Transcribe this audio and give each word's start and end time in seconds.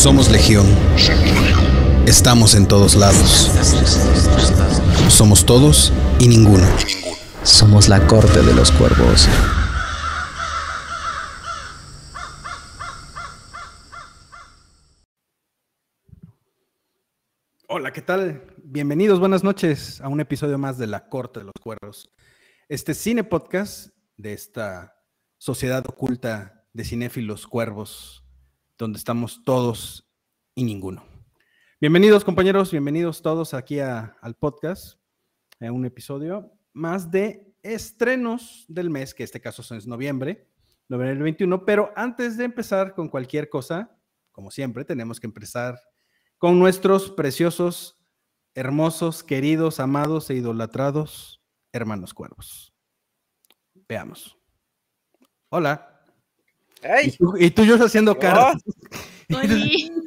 Somos 0.00 0.30
Legión. 0.30 0.64
Estamos 2.06 2.54
en 2.54 2.66
todos 2.66 2.94
lados. 2.94 3.50
Somos 5.10 5.44
todos 5.44 5.92
y 6.18 6.26
ninguno. 6.26 6.66
Somos 7.42 7.86
la 7.86 8.06
corte 8.06 8.40
de 8.40 8.54
los 8.54 8.72
cuervos. 8.72 9.28
Hola, 17.68 17.92
¿qué 17.92 18.00
tal? 18.00 18.54
Bienvenidos, 18.64 19.20
buenas 19.20 19.44
noches 19.44 20.00
a 20.00 20.08
un 20.08 20.20
episodio 20.20 20.56
más 20.56 20.78
de 20.78 20.86
La 20.86 21.10
Corte 21.10 21.40
de 21.40 21.44
los 21.44 21.54
Cuervos. 21.62 22.10
Este 22.70 22.94
cine 22.94 23.22
podcast 23.22 23.94
de 24.16 24.32
esta 24.32 24.96
sociedad 25.36 25.84
oculta 25.86 26.64
de 26.72 26.84
cinéfilos 26.84 27.46
cuervos, 27.46 28.24
donde 28.80 28.96
estamos 28.96 29.44
todos 29.44 30.08
y 30.54 30.64
ninguno. 30.64 31.04
Bienvenidos 31.82 32.24
compañeros, 32.24 32.70
bienvenidos 32.70 33.20
todos 33.20 33.52
aquí 33.52 33.78
al 33.78 34.34
podcast, 34.38 34.98
a 35.60 35.70
un 35.70 35.84
episodio 35.84 36.50
más 36.72 37.10
de 37.10 37.54
estrenos 37.62 38.64
del 38.68 38.88
mes, 38.88 39.12
que 39.12 39.22
este 39.22 39.38
caso 39.38 39.62
es 39.74 39.86
noviembre, 39.86 40.48
noviembre 40.88 41.14
del 41.14 41.22
21, 41.22 41.66
pero 41.66 41.92
antes 41.94 42.38
de 42.38 42.44
empezar 42.44 42.94
con 42.94 43.10
cualquier 43.10 43.50
cosa, 43.50 43.94
como 44.32 44.50
siempre, 44.50 44.86
tenemos 44.86 45.20
que 45.20 45.26
empezar 45.26 45.78
con 46.38 46.58
nuestros 46.58 47.10
preciosos, 47.10 48.00
hermosos, 48.54 49.22
queridos, 49.22 49.78
amados 49.78 50.30
e 50.30 50.34
idolatrados 50.36 51.42
hermanos 51.70 52.14
cuervos. 52.14 52.74
Veamos. 53.86 54.38
Hola. 55.50 55.89
Y 57.04 57.10
tú, 57.12 57.34
y 57.38 57.50
tú 57.50 57.64
yo 57.64 57.76
haciendo 57.84 58.18
caras. 58.18 58.56
Así, 59.36 59.90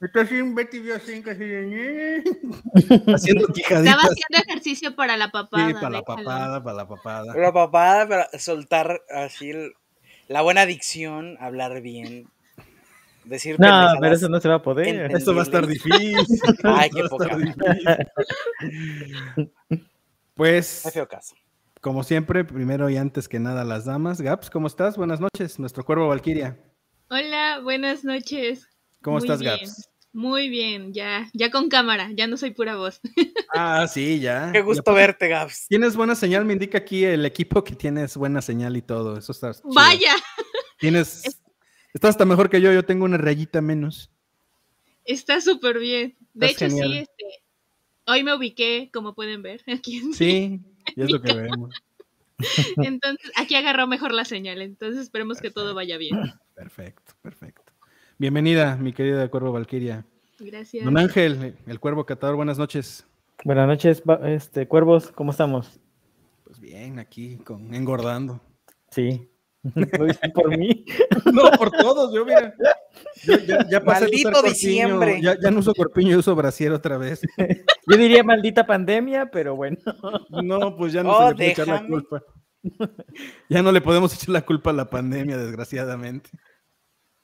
Betty 0.54 0.78
vio 0.80 0.96
así, 0.96 1.22
casi 1.22 1.44
haciendo 3.14 3.46
Estaba 3.48 3.52
quijaditas. 3.54 3.96
haciendo 3.96 4.38
ejercicio 4.46 4.96
para 4.96 5.16
la 5.16 5.30
papada. 5.30 5.68
Sí, 5.68 5.74
para 5.74 5.90
la 5.90 6.02
papada, 6.02 6.62
para 6.64 6.76
la 6.76 6.88
papada. 6.88 7.34
La 7.36 7.52
papada 7.52 8.08
para 8.08 8.38
soltar 8.38 9.02
así 9.14 9.50
el- 9.50 9.72
la 10.28 10.42
buena 10.42 10.64
dicción, 10.64 11.36
hablar 11.40 11.80
bien, 11.82 12.28
decir 13.24 13.56
No, 13.58 13.92
pero 14.00 14.14
eso 14.14 14.28
no 14.28 14.40
se 14.40 14.48
va 14.48 14.54
a 14.56 14.62
poder. 14.62 15.10
Enten- 15.10 15.16
Esto 15.18 15.34
va 15.34 15.40
a 15.40 15.44
estar 15.44 15.66
difícil. 15.66 16.16
Ay, 16.62 16.88
qué 16.90 17.02
poca. 17.08 17.36
Pues, 20.34 20.82
Qué 20.84 20.90
feo 20.92 21.08
caso. 21.08 21.34
Como 21.80 22.02
siempre, 22.04 22.44
primero 22.44 22.90
y 22.90 22.96
antes 22.96 23.28
que 23.28 23.38
nada, 23.38 23.64
las 23.64 23.84
damas. 23.86 24.20
Gaps, 24.20 24.50
¿cómo 24.50 24.66
estás? 24.66 24.96
Buenas 24.96 25.20
noches, 25.20 25.58
nuestro 25.58 25.84
cuervo 25.84 26.08
Valquiria. 26.08 26.58
Hola, 27.08 27.60
buenas 27.62 28.04
noches. 28.04 28.68
¿Cómo 29.02 29.16
Muy 29.18 29.24
estás, 29.26 29.40
bien, 29.40 29.56
Gaps? 29.58 29.88
Muy 30.12 30.48
bien, 30.48 30.92
ya, 30.92 31.30
ya 31.32 31.50
con 31.50 31.68
cámara, 31.68 32.10
ya 32.14 32.26
no 32.26 32.36
soy 32.36 32.50
pura 32.52 32.76
voz. 32.76 33.00
Ah, 33.52 33.88
sí, 33.88 34.20
ya. 34.20 34.50
Qué 34.52 34.60
gusto 34.62 34.94
verte, 34.94 35.26
Gaps. 35.26 35.66
Tienes 35.68 35.96
buena 35.96 36.14
señal, 36.14 36.44
me 36.44 36.52
indica 36.52 36.78
aquí 36.78 37.02
el 37.04 37.26
equipo 37.26 37.64
que 37.64 37.74
tienes 37.74 38.16
buena 38.16 38.40
señal 38.40 38.76
y 38.76 38.82
todo. 38.82 39.16
Eso 39.18 39.32
está. 39.32 39.52
chido. 39.52 39.70
Vaya, 39.74 40.14
Tienes. 40.78 41.24
Estás 41.92 42.10
hasta 42.10 42.24
mejor 42.24 42.48
que 42.48 42.60
yo, 42.60 42.72
yo 42.72 42.84
tengo 42.84 43.04
una 43.06 43.16
rayita 43.18 43.60
menos. 43.60 44.08
está 45.04 45.40
súper 45.40 45.80
bien. 45.80 46.16
De 46.32 46.46
Estás 46.46 46.62
hecho, 46.62 46.76
genial. 46.76 46.92
sí, 46.92 46.98
este, 46.98 47.24
hoy 48.06 48.22
me 48.22 48.36
ubiqué, 48.36 48.88
como 48.94 49.14
pueden 49.16 49.42
ver, 49.42 49.62
aquí. 49.66 49.96
en- 49.98 50.14
Sí, 50.14 50.60
y 50.96 51.02
es 51.02 51.10
lo 51.10 51.20
que 51.20 51.32
vemos. 51.34 51.74
Entonces, 52.78 53.30
aquí 53.36 53.54
agarró 53.54 53.86
mejor 53.86 54.12
la 54.12 54.24
señal, 54.24 54.62
entonces 54.62 55.02
esperemos 55.02 55.40
que 55.40 55.50
todo 55.50 55.74
vaya 55.74 55.98
bien. 55.98 56.18
Perfecto, 56.54 57.12
perfecto. 57.20 57.72
Bienvenida, 58.16 58.76
mi 58.76 58.94
querida 58.94 59.28
Cuervo 59.28 59.52
Valquiria. 59.52 60.06
Gracias. 60.38 60.86
Don 60.86 60.96
Ángel, 60.96 61.54
el 61.66 61.80
Cuervo 61.80 62.06
Catador, 62.06 62.36
buenas 62.36 62.56
noches. 62.56 63.06
Buenas 63.44 63.66
noches, 63.66 64.02
este, 64.24 64.68
cuervos, 64.68 65.12
¿cómo 65.12 65.32
estamos? 65.32 65.80
Pues 66.44 66.60
bien, 66.60 66.98
aquí 66.98 67.36
con 67.36 67.74
engordando. 67.74 68.40
Sí. 68.90 69.28
¿Lo 69.74 70.06
dicen 70.06 70.32
por 70.32 70.56
mí? 70.56 70.84
No, 71.32 71.50
por 71.52 71.70
todos, 71.70 72.12
yo 72.12 72.24
mira. 72.24 72.54
Yo 73.24 73.36
ya, 73.38 73.66
ya 73.68 73.80
pasé 73.84 74.06
de 74.06 74.10
Maldito 74.10 74.42
diciembre. 74.42 75.20
Ya, 75.22 75.36
ya 75.40 75.50
no 75.50 75.58
uso 75.60 75.74
corpiño, 75.74 76.10
yo 76.12 76.18
uso 76.20 76.34
brasier 76.34 76.72
otra 76.72 76.96
vez. 76.98 77.20
Yo 77.86 77.96
diría 77.96 78.22
maldita 78.22 78.66
pandemia, 78.66 79.30
pero 79.32 79.56
bueno. 79.56 79.76
No, 80.42 80.76
pues 80.76 80.92
ya 80.92 81.02
no 81.02 81.10
Oh, 81.12 81.22
se 81.22 81.28
le 81.30 81.34
puede 81.34 81.50
echar 81.50 81.66
la 81.68 81.86
culpa. 81.86 82.22
Ya 83.48 83.62
no 83.62 83.72
le 83.72 83.80
podemos 83.80 84.14
echar 84.14 84.28
la 84.28 84.42
culpa 84.42 84.70
a 84.70 84.74
la 84.74 84.88
pandemia, 84.88 85.36
desgraciadamente. 85.38 86.30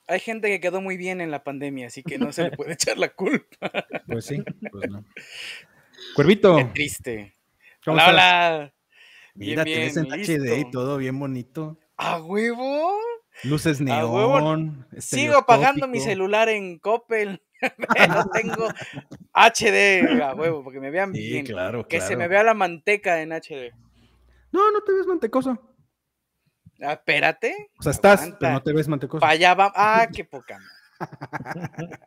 Hay 0.08 0.20
gente 0.20 0.48
que 0.48 0.60
quedó 0.60 0.80
muy 0.80 0.96
bien 0.96 1.20
en 1.20 1.30
la 1.30 1.44
pandemia, 1.44 1.86
así 1.88 2.02
que 2.02 2.18
no 2.18 2.32
se 2.32 2.44
le 2.44 2.50
puede 2.52 2.72
echar 2.72 2.98
la 2.98 3.08
culpa. 3.10 3.70
Pues 4.06 4.24
sí, 4.26 4.42
pues 4.72 4.90
no. 4.90 5.04
Cuervito, 6.14 6.56
Qué 6.56 6.64
triste. 6.66 7.34
¿cómo 7.84 7.96
hola, 7.96 8.04
estás? 8.10 8.16
hola. 8.56 8.74
Mira, 9.34 9.64
Bien, 9.64 9.92
tienes 9.92 9.96
en 9.96 10.06
HD 10.06 10.58
y 10.60 10.70
todo 10.70 10.96
bien 10.96 11.18
bonito. 11.18 11.78
¿A 11.96 12.20
huevo? 12.20 12.98
Luces 13.44 13.80
neón. 13.80 14.86
Sigo 14.98 15.44
pagando 15.46 15.86
mi 15.88 16.00
celular 16.00 16.48
en 16.48 16.78
Coppel. 16.78 17.42
no 18.08 18.28
tengo 18.30 18.68
HD 19.32 20.20
a 20.22 20.34
huevo, 20.34 20.62
porque 20.62 20.80
me 20.80 20.90
vean 20.90 21.14
Sí, 21.14 21.20
bien. 21.20 21.46
claro, 21.46 21.86
Que 21.88 22.00
se 22.00 22.16
me 22.16 22.28
vea 22.28 22.42
la 22.42 22.54
manteca 22.54 23.20
en 23.22 23.32
HD. 23.32 23.72
No, 24.52 24.70
no 24.70 24.80
te 24.82 24.92
ves 24.92 25.06
mantecoso. 25.06 25.58
Ah, 26.82 26.92
espérate. 26.92 27.70
O 27.78 27.82
sea, 27.82 27.92
estás, 27.92 28.20
Aguanta. 28.20 28.38
pero 28.38 28.52
no 28.52 28.62
te 28.62 28.72
ves 28.72 28.88
mantecoso. 28.88 29.20
Pa' 29.20 29.30
allá 29.30 29.54
va- 29.54 29.72
Ah, 29.74 30.06
qué 30.14 30.24
poca. 30.24 30.58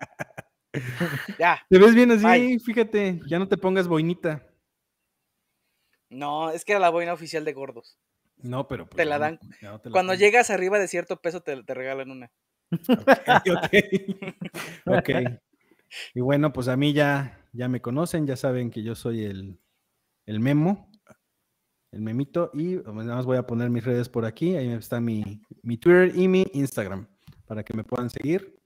ya. 1.40 1.60
Te 1.70 1.78
ves 1.80 1.96
bien 1.96 2.12
así, 2.12 2.60
fíjate. 2.60 3.20
Ya 3.28 3.40
no 3.40 3.48
te 3.48 3.58
pongas 3.58 3.88
boinita. 3.88 4.46
No, 6.10 6.50
es 6.52 6.66
que 6.66 6.72
era 6.74 6.80
la 6.80 6.90
boina 6.90 7.14
oficial 7.14 7.46
de 7.46 7.54
gordos. 7.54 7.98
No, 8.42 8.68
pero. 8.68 8.86
pues 8.86 8.98
Te 8.98 9.06
la 9.06 9.20
dan. 9.20 9.40
ya 9.62 9.72
no 9.72 9.80
te 9.80 9.90
la 9.90 9.94
Cuando 9.94 10.14
llegas 10.14 10.50
arriba 10.50 10.80
de 10.80 10.88
cierto 10.88 11.22
peso, 11.22 11.42
te, 11.42 11.62
te 11.64 11.74
regalan 11.74 12.12
una. 12.12 12.32
Ok. 12.72 13.70
ok. 14.86 15.10
Y 16.14 16.22
bueno, 16.22 16.54
pues 16.54 16.68
a 16.68 16.78
mí 16.78 16.94
ya, 16.94 17.46
ya 17.52 17.68
me 17.68 17.82
conocen, 17.82 18.28
ya 18.28 18.36
saben 18.36 18.70
que 18.70 18.84
yo 18.84 18.96
soy 18.96 19.26
el, 19.26 19.60
el 20.26 20.40
memo, 20.40 20.92
el 21.92 22.02
memito, 22.02 22.52
y 22.54 22.78
pues, 22.78 22.96
nada 22.96 23.16
más 23.16 23.26
voy 23.26 23.38
a 23.38 23.48
poner 23.48 23.70
mis 23.70 23.84
redes 23.84 24.10
por 24.10 24.26
aquí. 24.26 24.56
Ahí 24.56 24.72
está 24.72 25.00
mi, 25.00 25.42
mi 25.64 25.78
Twitter 25.78 26.16
y 26.16 26.28
mi 26.28 26.46
Instagram 26.54 27.08
para 27.46 27.64
que 27.64 27.74
me 27.74 27.84
puedan 27.84 28.10
seguir. 28.10 28.60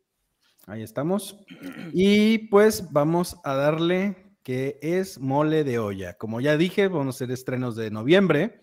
Ahí 0.68 0.84
estamos. 0.84 1.40
Y 1.94 2.50
pues 2.50 2.92
vamos 2.92 3.38
a 3.44 3.56
darle 3.56 4.38
que 4.44 4.78
es 4.82 5.20
mole 5.20 5.64
de 5.64 5.80
olla. 5.80 6.18
Como 6.18 6.42
ya 6.42 6.58
dije, 6.58 6.88
vamos 6.88 7.16
a 7.16 7.18
hacer 7.18 7.32
estrenos 7.32 7.76
de 7.76 7.92
noviembre. 7.92 8.63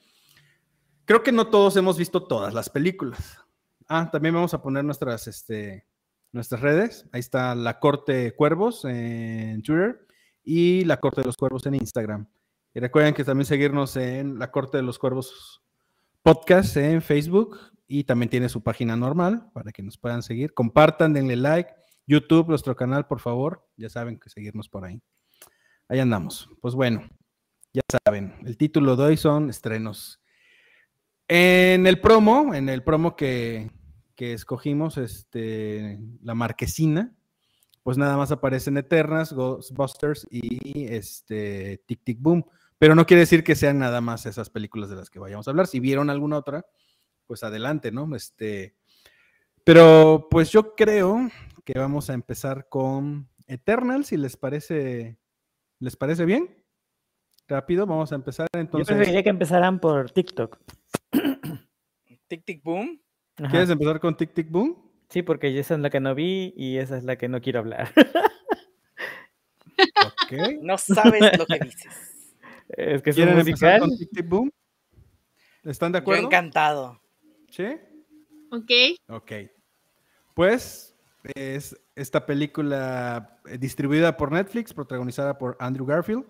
Creo 1.11 1.25
que 1.25 1.33
no 1.33 1.49
todos 1.49 1.77
hemos 1.77 1.99
visto 1.99 2.23
todas 2.23 2.55
las 2.55 2.71
películas. 2.71 3.37
Ah, 3.89 4.09
también 4.13 4.33
vamos 4.33 4.55
a 4.55 4.63
poner 4.63 4.85
nuestras, 4.85 5.27
este, 5.27 5.85
nuestras 6.31 6.61
redes. 6.61 7.09
Ahí 7.11 7.19
está 7.19 7.57
La 7.57 7.81
Corte 7.81 8.33
Cuervos 8.37 8.85
en 8.85 9.61
Twitter 9.63 10.07
y 10.45 10.85
La 10.85 11.01
Corte 11.01 11.23
de 11.23 11.27
los 11.27 11.37
Cuervos 11.37 11.67
en 11.67 11.75
Instagram. 11.75 12.29
Y 12.73 12.79
recuerden 12.79 13.13
que 13.13 13.25
también 13.25 13.45
seguirnos 13.45 13.97
en 13.97 14.39
La 14.39 14.53
Corte 14.53 14.77
de 14.77 14.85
los 14.85 15.01
Cuervos 15.01 15.61
podcast 16.23 16.77
en 16.77 17.03
Facebook 17.03 17.59
y 17.89 18.05
también 18.05 18.31
tiene 18.31 18.49
su 18.49 18.63
página 18.63 18.95
normal 18.95 19.51
para 19.53 19.73
que 19.73 19.83
nos 19.83 19.99
puedan 19.99 20.23
seguir. 20.23 20.55
Compartan, 20.55 21.13
denle 21.13 21.35
like. 21.35 21.73
YouTube, 22.07 22.47
nuestro 22.47 22.77
canal, 22.77 23.09
por 23.09 23.19
favor. 23.19 23.67
Ya 23.77 23.89
saben 23.89 24.17
que 24.17 24.31
seguirnos 24.31 24.69
por 24.69 24.85
ahí. 24.85 25.03
Ahí 25.89 25.99
andamos. 25.99 26.49
Pues 26.61 26.77
bueno, 26.77 27.03
ya 27.73 27.83
saben, 28.05 28.37
el 28.45 28.57
título 28.57 28.95
de 28.95 29.03
hoy 29.03 29.17
son 29.17 29.51
estrenos. 29.51 30.20
En 31.33 31.87
el 31.87 32.01
promo, 32.01 32.57
en 32.57 32.69
el 32.69 32.83
promo 32.83 33.15
que, 33.15 33.71
que 34.17 34.33
escogimos, 34.33 34.99
este, 34.99 36.01
la 36.25 36.35
marquesina, 36.35 37.15
pues 37.85 37.97
nada 37.97 38.17
más 38.17 38.33
aparecen 38.33 38.77
Eternas, 38.77 39.33
Ghostbusters 39.33 40.27
y 40.29 40.87
este, 40.87 41.85
Tic 41.87 42.03
Tic 42.03 42.19
Boom. 42.21 42.45
Pero 42.79 42.97
no 42.97 43.07
quiere 43.07 43.21
decir 43.21 43.45
que 43.45 43.55
sean 43.55 43.79
nada 43.79 44.01
más 44.01 44.27
esas 44.27 44.51
películas 44.51 44.91
de 44.91 44.97
las 44.97 45.09
que 45.09 45.21
vayamos 45.21 45.47
a 45.47 45.53
hablar. 45.53 45.69
Si 45.69 45.79
vieron 45.79 46.11
alguna 46.11 46.37
otra, 46.37 46.67
pues 47.29 47.45
adelante, 47.45 47.93
¿no? 47.93 48.13
Este, 48.17 48.75
pero 49.63 50.27
pues 50.33 50.51
yo 50.51 50.75
creo 50.75 51.31
que 51.65 51.79
vamos 51.79 52.11
a 52.11 52.15
empezar 52.15 52.69
con 52.69 53.29
Eternal, 53.47 54.05
si 54.05 54.17
les 54.17 54.37
parece, 54.37 55.17
¿les 55.79 55.95
parece 55.95 56.25
bien? 56.25 56.61
Rápido, 57.47 57.87
vamos 57.87 58.11
a 58.11 58.17
empezar 58.17 58.49
Yo 58.53 58.59
entonces. 58.59 58.89
preferiría 58.89 59.23
que 59.23 59.31
empezaran 59.31 59.79
por 59.79 60.11
TikTok. 60.11 60.59
Tic 62.29 62.45
tic 62.45 62.63
boom. 62.63 63.01
Ajá. 63.39 63.51
¿Quieres 63.51 63.71
empezar 63.71 64.01
con 64.01 64.17
Tic 64.17 64.35
Tic 64.35 64.51
Boom? 64.51 64.77
Sí, 65.09 65.23
porque 65.23 65.59
esa 65.59 65.75
es 65.75 65.81
la 65.81 65.91
que 65.91 65.99
no 65.99 66.15
vi 66.15 66.53
y 66.57 66.77
esa 66.79 66.97
es 66.97 67.05
la 67.05 67.17
que 67.17 67.29
no 67.29 67.41
quiero 67.41 67.61
hablar. 67.61 67.91
No 70.61 70.79
sabes 70.79 71.39
lo 71.39 71.47
que 71.47 71.59
dices. 71.59 72.25
es 72.69 73.03
que 73.03 73.11
es 73.11 73.17
un 73.17 73.25
¿Quieren 73.25 73.39
empezar 73.41 73.81
musical. 73.81 73.81
con 73.81 73.99
Tic 73.99 74.11
Tic 74.11 74.29
Boom? 74.29 74.51
¿Están 75.65 75.93
de 75.93 75.99
Yo 75.99 76.03
acuerdo? 76.03 76.27
encantado. 76.27 77.01
Sí. 77.49 77.77
Ok, 78.53 78.71
Ok. 79.09 79.33
Pues 80.35 80.97
es 81.35 81.77
esta 81.95 82.25
película 82.25 83.41
eh, 83.47 83.59
distribuida 83.59 84.17
por 84.17 84.31
Netflix, 84.33 84.73
protagonizada 84.73 85.37
por 85.37 85.57
Andrew 85.59 85.85
Garfield, 85.85 86.25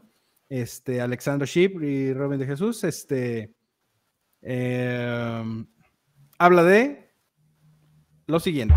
este, 0.49 1.01
Alexandra 1.01 1.47
Shipp 1.47 1.83
y 1.83 2.13
Robin 2.13 2.39
de 2.39 2.47
Jesús. 2.47 2.83
Este, 2.85 3.55
em, 4.43 5.67
habla 6.39 6.63
de 6.65 7.11
lo 8.27 8.41
siguiente. 8.41 8.75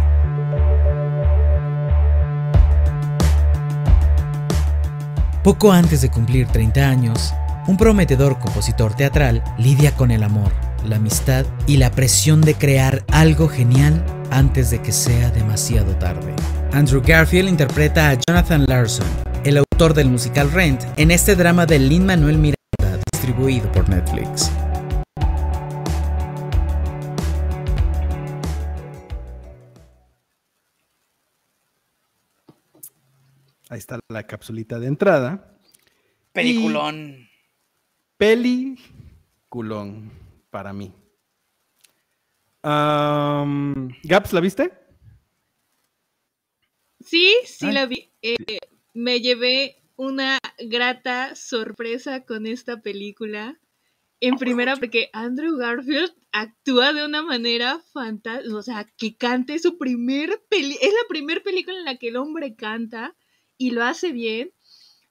Poco 5.44 5.74
antes 5.74 6.02
de 6.02 6.10
cumplir 6.10 6.48
30 6.48 6.88
años, 6.88 7.34
un 7.68 7.76
prometedor 7.76 8.40
compositor 8.40 8.96
teatral 8.96 9.44
lidia 9.58 9.94
con 9.94 10.12
el 10.12 10.24
amor, 10.24 10.54
la 10.88 10.96
amistad 10.96 11.46
y 11.68 11.78
la 11.78 11.92
presión 11.92 12.40
de 12.42 12.56
crear 12.56 13.04
algo 13.12 13.50
genial 13.50 14.04
antes 14.32 14.70
de 14.70 14.82
que 14.82 14.94
sea 14.94 15.30
demasiado 15.32 15.96
tarde. 15.98 16.34
Andrew 16.72 17.02
Garfield 17.06 17.50
interpreta 17.50 18.10
a 18.10 18.14
Jonathan 18.14 18.66
Larson, 18.68 19.06
el 19.44 19.58
autor 19.58 19.94
del 19.94 20.10
musical 20.10 20.50
Rent, 20.50 20.82
en 20.96 21.12
este 21.12 21.36
drama 21.36 21.66
de 21.66 21.78
Lin 21.78 22.06
Manuel 22.06 22.38
Miranda, 22.38 23.04
distribuido 23.12 23.72
por 23.74 23.88
Netflix. 23.90 24.50
Ahí 33.70 33.80
está 33.80 34.00
la 34.10 34.28
capsulita 34.28 34.80
de 34.80 34.88
entrada. 34.88 35.58
Peliculón. 36.34 37.30
Peliculón 38.18 40.12
para 40.50 40.74
mí. 40.74 40.94
Gaps, 42.64 44.34
¿la 44.34 44.40
viste? 44.40 44.74
Sí, 47.00 47.34
sí 47.46 47.68
Ay. 47.68 47.74
la 47.74 47.86
vi. 47.86 48.10
Eh, 48.22 48.36
me 48.94 49.20
llevé 49.20 49.82
una 49.96 50.40
grata 50.58 51.36
sorpresa 51.36 52.26
con 52.26 52.48
esta 52.48 52.82
película. 52.82 53.60
En 54.20 54.38
primera, 54.38 54.78
porque 54.78 55.10
Andrew 55.12 55.58
Garfield 55.58 56.14
actúa 56.32 56.94
de 56.94 57.06
una 57.06 57.22
manera 57.22 57.82
fantástica. 57.92 58.56
O 58.56 58.62
sea, 58.62 58.88
que 58.98 59.18
cante 59.18 59.60
su 59.60 59.78
primer 59.78 60.42
peli. 60.50 60.78
Es 60.82 60.94
la 60.94 61.08
primera 61.10 61.42
película 61.42 61.78
en 61.78 61.86
la 61.86 61.98
que 61.98 62.08
el 62.08 62.16
hombre 62.16 62.56
canta 62.56 63.16
y 63.58 63.72
lo 63.72 63.84
hace 63.84 64.12
bien. 64.12 64.52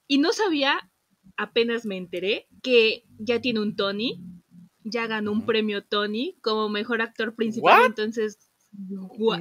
Y 0.06 0.18
no 0.18 0.32
sabía, 0.32 0.90
apenas 1.36 1.84
me 1.84 1.96
enteré, 1.96 2.46
que 2.62 3.04
ya 3.18 3.40
tiene 3.40 3.60
un 3.60 3.76
Tony. 3.76 4.20
Ya 4.84 5.06
ganó 5.06 5.30
un 5.32 5.46
premio 5.46 5.84
Tony 5.84 6.36
como 6.42 6.68
mejor 6.68 7.02
actor 7.02 7.34
principal. 7.36 7.80
What? 7.80 7.86
Entonces, 7.86 8.38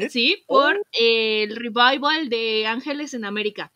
sí, 0.09 0.43
por 0.47 0.75
Oh. 0.77 0.81
el 0.99 1.55
revival 1.55 2.29
de 2.29 2.67
Ángeles 2.67 3.13
en 3.15 3.25
América. 3.25 3.71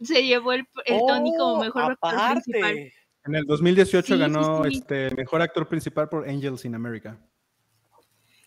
Se 0.00 0.24
llevó 0.24 0.52
el, 0.54 0.64
el 0.86 0.98
Tony 1.06 1.30
como 1.36 1.54
Oh, 1.54 1.60
mejor 1.62 1.92
actor 1.92 2.42
principal. 2.42 2.92
En 3.24 3.34
el 3.36 3.44
2018 3.44 4.14
Sí, 4.14 4.18
ganó 4.18 4.64
sí. 4.64 4.78
este 4.78 5.14
mejor 5.14 5.42
actor 5.42 5.68
principal 5.68 6.08
por 6.08 6.28
Angels 6.28 6.64
in 6.64 6.74
America. 6.74 7.20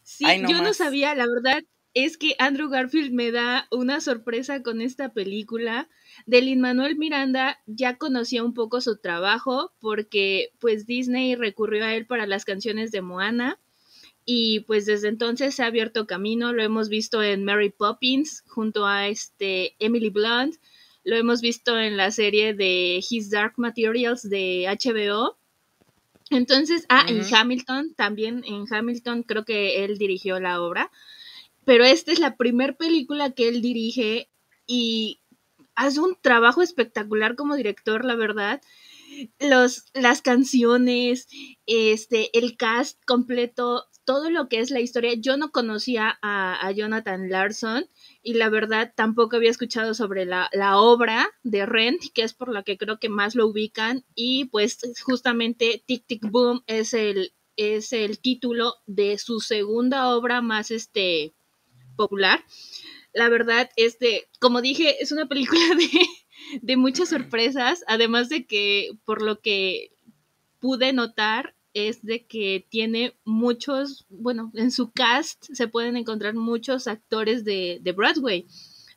Sí, 0.03 0.25
Ay, 0.25 0.41
no 0.41 0.49
yo 0.49 0.61
no 0.61 0.73
sabía, 0.73 1.15
la 1.15 1.25
verdad 1.27 1.63
es 1.95 2.17
que 2.17 2.35
Andrew 2.39 2.69
Garfield 2.69 3.13
me 3.13 3.31
da 3.31 3.67
una 3.71 4.01
sorpresa 4.01 4.61
con 4.61 4.81
esta 4.81 5.13
película. 5.13 5.89
De 6.25 6.41
Lin 6.41 6.59
Manuel 6.59 6.97
Miranda 6.97 7.59
ya 7.65 7.97
conocía 7.97 8.43
un 8.43 8.53
poco 8.53 8.81
su 8.81 8.97
trabajo 8.97 9.73
porque 9.79 10.51
pues 10.59 10.85
Disney 10.85 11.35
recurrió 11.35 11.85
a 11.85 11.95
él 11.95 12.05
para 12.05 12.27
las 12.27 12.43
canciones 12.43 12.91
de 12.91 13.01
Moana 13.01 13.59
y 14.25 14.61
pues 14.61 14.85
desde 14.85 15.07
entonces 15.07 15.55
se 15.55 15.63
ha 15.63 15.67
abierto 15.67 16.05
camino, 16.05 16.51
lo 16.51 16.63
hemos 16.63 16.89
visto 16.89 17.23
en 17.23 17.45
Mary 17.45 17.69
Poppins 17.69 18.43
junto 18.47 18.85
a 18.85 19.07
este 19.07 19.75
Emily 19.79 20.09
Blunt, 20.09 20.55
lo 21.05 21.15
hemos 21.15 21.41
visto 21.41 21.79
en 21.79 21.95
la 21.95 22.11
serie 22.11 22.53
de 22.53 23.01
His 23.09 23.29
Dark 23.29 23.53
Materials 23.57 24.27
de 24.27 24.65
HBO. 24.67 25.37
Entonces, 26.31 26.85
ah, 26.89 27.05
Ujú. 27.07 27.35
Hamilton, 27.35 27.93
también 27.93 28.43
en 28.45 28.65
Hamilton 28.69 29.23
creo 29.23 29.45
que 29.45 29.85
él 29.85 29.99
dirigió 29.99 30.39
la 30.39 30.59
obra, 30.59 30.91
pero 31.65 31.83
esta 31.83 32.11
es 32.11 32.19
la 32.19 32.37
primera 32.37 32.73
película 32.73 33.31
que 33.31 33.47
él 33.47 33.61
dirige 33.61 34.29
y 34.67 35.21
hace 35.75 35.99
un 35.99 36.17
trabajo 36.21 36.61
espectacular 36.61 37.35
como 37.35 37.55
director, 37.55 38.05
la 38.05 38.15
verdad. 38.15 38.61
Los, 39.39 39.85
las 39.93 40.21
canciones, 40.21 41.27
este, 41.65 42.37
el 42.37 42.57
cast 42.57 42.99
completo, 43.05 43.85
todo 44.03 44.29
lo 44.29 44.47
que 44.47 44.59
es 44.59 44.71
la 44.71 44.79
historia. 44.79 45.13
Yo 45.15 45.37
no 45.37 45.51
conocía 45.51 46.17
a, 46.21 46.65
a 46.65 46.71
Jonathan 46.71 47.29
Larson 47.29 47.85
y 48.21 48.33
la 48.33 48.49
verdad 48.49 48.93
tampoco 48.95 49.37
había 49.37 49.51
escuchado 49.51 49.93
sobre 49.93 50.25
la, 50.25 50.49
la 50.53 50.77
obra 50.77 51.27
de 51.43 51.65
Rent, 51.65 52.01
que 52.13 52.23
es 52.23 52.33
por 52.33 52.51
la 52.51 52.63
que 52.63 52.77
creo 52.77 52.99
que 52.99 53.09
más 53.09 53.35
lo 53.35 53.47
ubican. 53.47 54.05
Y 54.15 54.45
pues 54.45 54.79
justamente 55.03 55.83
Tic 55.85 56.05
Tic 56.05 56.29
Boom 56.29 56.63
es 56.67 56.93
el, 56.93 57.33
es 57.57 57.93
el 57.93 58.19
título 58.19 58.75
de 58.85 59.17
su 59.17 59.39
segunda 59.39 60.15
obra 60.15 60.41
más 60.41 60.71
este, 60.71 61.34
popular. 61.95 62.43
La 63.13 63.29
verdad, 63.29 63.69
este, 63.75 64.27
como 64.39 64.61
dije, 64.61 65.01
es 65.01 65.11
una 65.11 65.27
película 65.27 65.61
de, 65.77 66.59
de 66.61 66.77
muchas 66.77 67.09
sorpresas, 67.09 67.83
además 67.87 68.29
de 68.29 68.45
que 68.45 68.91
por 69.05 69.21
lo 69.21 69.39
que 69.39 69.91
pude 70.59 70.93
notar 70.93 71.55
es 71.75 72.01
de 72.01 72.25
que 72.25 72.65
tiene 72.69 73.15
muchos, 73.25 74.05
bueno, 74.09 74.49
en 74.55 74.71
su 74.71 74.91
cast 74.91 75.45
se 75.53 75.67
pueden 75.67 75.97
encontrar 75.97 76.33
muchos 76.33 76.87
actores 76.87 77.43
de, 77.43 77.79
de 77.81 77.91
Broadway. 77.91 78.47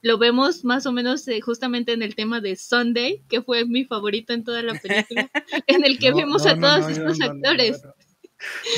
Lo 0.00 0.16
vemos 0.16 0.64
más 0.64 0.86
o 0.86 0.92
menos 0.92 1.26
eh, 1.26 1.40
justamente 1.40 1.92
en 1.92 2.02
el 2.02 2.14
tema 2.14 2.40
de 2.40 2.54
Sunday, 2.54 3.24
que 3.28 3.42
fue 3.42 3.64
mi 3.64 3.84
favorito 3.84 4.32
en 4.32 4.44
toda 4.44 4.62
la 4.62 4.78
película, 4.78 5.28
en 5.66 5.84
el 5.84 5.98
que 5.98 6.10
No, 6.10 6.16
vemos 6.18 6.44
no, 6.44 6.50
a 6.50 6.54
no, 6.54 6.68
todos 6.68 6.90
estos 6.92 7.20
actores. 7.20 7.82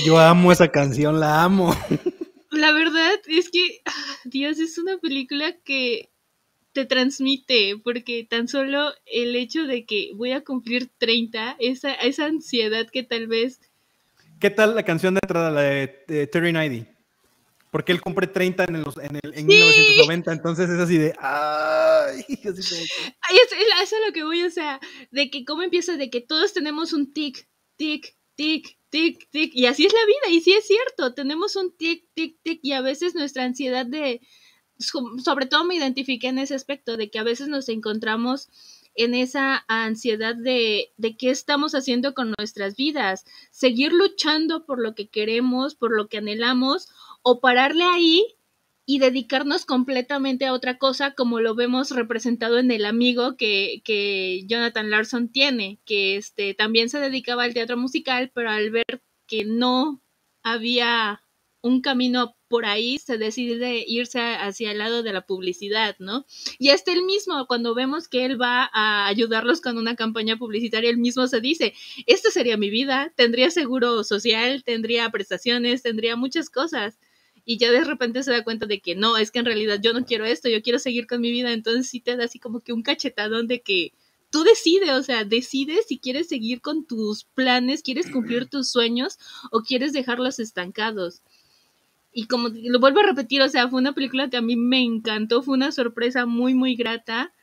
Yo 0.06 0.18
amo 0.18 0.50
esa 0.50 0.68
canción, 0.68 1.20
la 1.20 1.44
amo. 1.44 1.76
La 2.60 2.72
verdad 2.72 3.18
es 3.26 3.50
que, 3.50 3.80
ah, 3.86 4.16
Dios, 4.24 4.58
es 4.58 4.76
una 4.76 4.98
película 4.98 5.56
que 5.64 6.10
te 6.72 6.84
transmite, 6.84 7.76
porque 7.82 8.26
tan 8.28 8.48
solo 8.48 8.92
el 9.06 9.34
hecho 9.34 9.66
de 9.66 9.86
que 9.86 10.10
voy 10.14 10.32
a 10.32 10.42
cumplir 10.44 10.90
30, 10.98 11.56
esa, 11.58 11.94
esa 11.94 12.26
ansiedad 12.26 12.86
que 12.92 13.02
tal 13.02 13.26
vez 13.26 13.60
¿Qué 14.40 14.50
tal 14.50 14.74
la 14.74 14.82
canción 14.84 15.14
de 15.14 15.20
entrada, 15.22 15.50
la 15.50 15.60
de, 15.62 16.04
de 16.06 16.26
Terry 16.26 16.52
Nighty? 16.52 16.86
Porque 17.70 17.92
él 17.92 18.00
cumple 18.00 18.26
30 18.26 18.64
en, 18.64 18.82
los- 18.82 18.96
en, 18.96 19.16
el, 19.22 19.34
en 19.34 19.46
1990, 19.46 20.32
entonces 20.32 20.68
es 20.70 20.78
así 20.80 20.98
de. 20.98 21.14
¡Ay! 21.18 22.20
Así 22.28 22.42
como 22.44 22.82
que- 22.82 23.14
Ay, 23.28 23.36
es, 23.82 23.92
lo 24.06 24.12
que 24.12 24.24
voy, 24.24 24.42
o 24.42 24.50
sea, 24.50 24.80
de 25.10 25.30
que 25.30 25.44
cómo 25.44 25.62
empieza, 25.62 25.96
de 25.96 26.10
que 26.10 26.20
todos 26.20 26.52
tenemos 26.52 26.92
un 26.92 27.12
tic, 27.12 27.46
tic, 27.76 28.16
tic, 28.34 28.76
tic, 28.90 29.28
tic, 29.30 29.52
y 29.54 29.66
así 29.66 29.86
es 29.86 29.92
la 29.92 30.04
vida, 30.06 30.36
y 30.36 30.40
sí 30.40 30.52
es 30.52 30.66
cierto, 30.66 31.14
tenemos 31.14 31.56
un 31.56 31.72
tic, 31.76 32.06
tic, 32.14 32.38
tic, 32.42 32.60
y 32.62 32.72
a 32.72 32.80
veces 32.82 33.14
nuestra 33.14 33.44
ansiedad 33.44 33.86
de, 33.86 34.20
so- 34.78 35.18
sobre 35.24 35.46
todo 35.46 35.64
me 35.64 35.76
identifiqué 35.76 36.28
en 36.28 36.38
ese 36.38 36.54
aspecto, 36.54 36.96
de 36.96 37.10
que 37.10 37.18
a 37.18 37.24
veces 37.24 37.48
nos 37.48 37.68
encontramos 37.68 38.48
en 38.94 39.14
esa 39.14 39.64
ansiedad 39.68 40.34
de, 40.34 40.92
de 40.96 41.16
qué 41.16 41.30
estamos 41.30 41.74
haciendo 41.74 42.14
con 42.14 42.34
nuestras 42.38 42.76
vidas, 42.76 43.24
seguir 43.50 43.92
luchando 43.92 44.66
por 44.66 44.80
lo 44.82 44.94
que 44.94 45.08
queremos, 45.08 45.74
por 45.74 45.96
lo 45.96 46.08
que 46.08 46.18
anhelamos, 46.18 46.88
o 47.22 47.40
pararle 47.40 47.84
ahí 47.84 48.24
y 48.90 48.98
dedicarnos 48.98 49.66
completamente 49.66 50.46
a 50.46 50.52
otra 50.52 50.76
cosa, 50.76 51.14
como 51.14 51.38
lo 51.38 51.54
vemos 51.54 51.92
representado 51.92 52.58
en 52.58 52.72
el 52.72 52.84
amigo 52.84 53.36
que, 53.36 53.82
que 53.84 54.42
Jonathan 54.48 54.90
Larson 54.90 55.28
tiene, 55.28 55.78
que 55.84 56.16
este, 56.16 56.54
también 56.54 56.88
se 56.88 56.98
dedicaba 56.98 57.44
al 57.44 57.54
teatro 57.54 57.76
musical, 57.76 58.32
pero 58.34 58.50
al 58.50 58.72
ver 58.72 59.00
que 59.28 59.44
no 59.44 60.02
había 60.42 61.22
un 61.62 61.82
camino 61.82 62.36
por 62.48 62.66
ahí, 62.66 62.98
se 62.98 63.16
decide 63.16 63.84
irse 63.86 64.18
hacia 64.18 64.72
el 64.72 64.78
lado 64.78 65.04
de 65.04 65.12
la 65.12 65.24
publicidad, 65.24 65.94
¿no? 66.00 66.26
Y 66.58 66.70
hasta 66.70 66.92
él 66.92 67.04
mismo, 67.04 67.46
cuando 67.46 67.76
vemos 67.76 68.08
que 68.08 68.24
él 68.24 68.42
va 68.42 68.68
a 68.72 69.06
ayudarlos 69.06 69.60
con 69.60 69.78
una 69.78 69.94
campaña 69.94 70.36
publicitaria, 70.36 70.90
él 70.90 70.98
mismo 70.98 71.28
se 71.28 71.40
dice, 71.40 71.74
esta 72.06 72.32
sería 72.32 72.56
mi 72.56 72.70
vida, 72.70 73.12
tendría 73.14 73.52
seguro 73.52 74.02
social, 74.02 74.64
tendría 74.64 75.08
prestaciones, 75.10 75.82
tendría 75.82 76.16
muchas 76.16 76.50
cosas 76.50 76.98
y 77.50 77.58
ya 77.58 77.72
de 77.72 77.82
repente 77.82 78.22
se 78.22 78.30
da 78.30 78.44
cuenta 78.44 78.66
de 78.66 78.78
que 78.78 78.94
no, 78.94 79.16
es 79.16 79.32
que 79.32 79.40
en 79.40 79.44
realidad 79.44 79.80
yo 79.82 79.92
no 79.92 80.04
quiero 80.04 80.24
esto, 80.24 80.48
yo 80.48 80.62
quiero 80.62 80.78
seguir 80.78 81.08
con 81.08 81.20
mi 81.20 81.32
vida, 81.32 81.50
entonces 81.50 81.88
sí 81.88 81.98
te 81.98 82.16
da 82.16 82.26
así 82.26 82.38
como 82.38 82.60
que 82.60 82.72
un 82.72 82.84
cachetadón 82.84 83.48
de 83.48 83.60
que 83.60 83.92
tú 84.30 84.44
decides, 84.44 84.90
o 84.90 85.02
sea, 85.02 85.24
decides 85.24 85.86
si 85.88 85.98
quieres 85.98 86.28
seguir 86.28 86.60
con 86.60 86.86
tus 86.86 87.24
planes, 87.24 87.82
quieres 87.82 88.08
cumplir 88.08 88.46
tus 88.48 88.70
sueños 88.70 89.18
o 89.50 89.62
quieres 89.62 89.92
dejarlos 89.92 90.38
estancados. 90.38 91.22
Y 92.12 92.28
como 92.28 92.50
lo 92.50 92.78
vuelvo 92.78 93.00
a 93.00 93.06
repetir, 93.06 93.42
o 93.42 93.48
sea, 93.48 93.68
fue 93.68 93.80
una 93.80 93.96
película 93.96 94.30
que 94.30 94.36
a 94.36 94.42
mí 94.42 94.54
me 94.54 94.84
encantó, 94.84 95.42
fue 95.42 95.54
una 95.54 95.72
sorpresa 95.72 96.26
muy, 96.26 96.54
muy 96.54 96.76
grata 96.76 97.34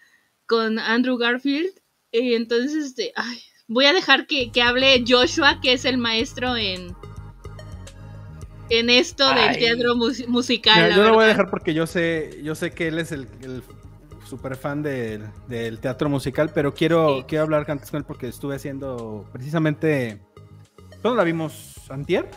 con 0.45 0.79
Andrew 0.79 1.17
Garfield. 1.17 1.71
Eh, 2.13 2.37
entonces, 2.37 2.75
este, 2.75 3.11
ay, 3.17 3.39
voy 3.67 3.83
a 3.83 3.93
dejar 3.93 4.25
que, 4.25 4.53
que 4.53 4.61
hable 4.61 5.03
Joshua, 5.05 5.59
que 5.61 5.73
es 5.73 5.83
el 5.83 5.97
maestro 5.97 6.55
en, 6.55 6.95
en 8.69 8.89
esto 8.89 9.33
del 9.33 9.57
teatro 9.57 9.95
mus- 9.95 10.27
musical. 10.27 10.75
Mira, 10.75 10.88
la 10.89 10.95
yo 10.95 11.03
lo 11.03 11.09
voy 11.09 11.24
a 11.24 11.27
verdad. 11.27 11.38
dejar 11.38 11.50
porque 11.50 11.74
yo 11.74 11.88
sé, 11.88 12.39
yo 12.43 12.55
sé 12.55 12.71
que 12.71 12.88
él 12.88 13.00
es 13.00 13.12
el, 13.12 13.27
el 13.41 13.63
super 14.25 14.55
fan 14.55 14.83
del, 14.83 15.25
del 15.47 15.79
teatro 15.79 16.09
musical, 16.09 16.51
pero 16.53 16.74
quiero, 16.74 17.17
Sí. 17.19 17.25
quiero 17.27 17.43
hablar 17.45 17.69
antes 17.69 17.89
con 17.91 18.00
él 18.00 18.05
porque 18.05 18.27
estuve 18.27 18.55
haciendo 18.55 19.25
precisamente. 19.31 20.19
¿Cuándo 21.01 21.15
la 21.17 21.24
vimos? 21.24 21.75
¿Antier? 21.89 22.29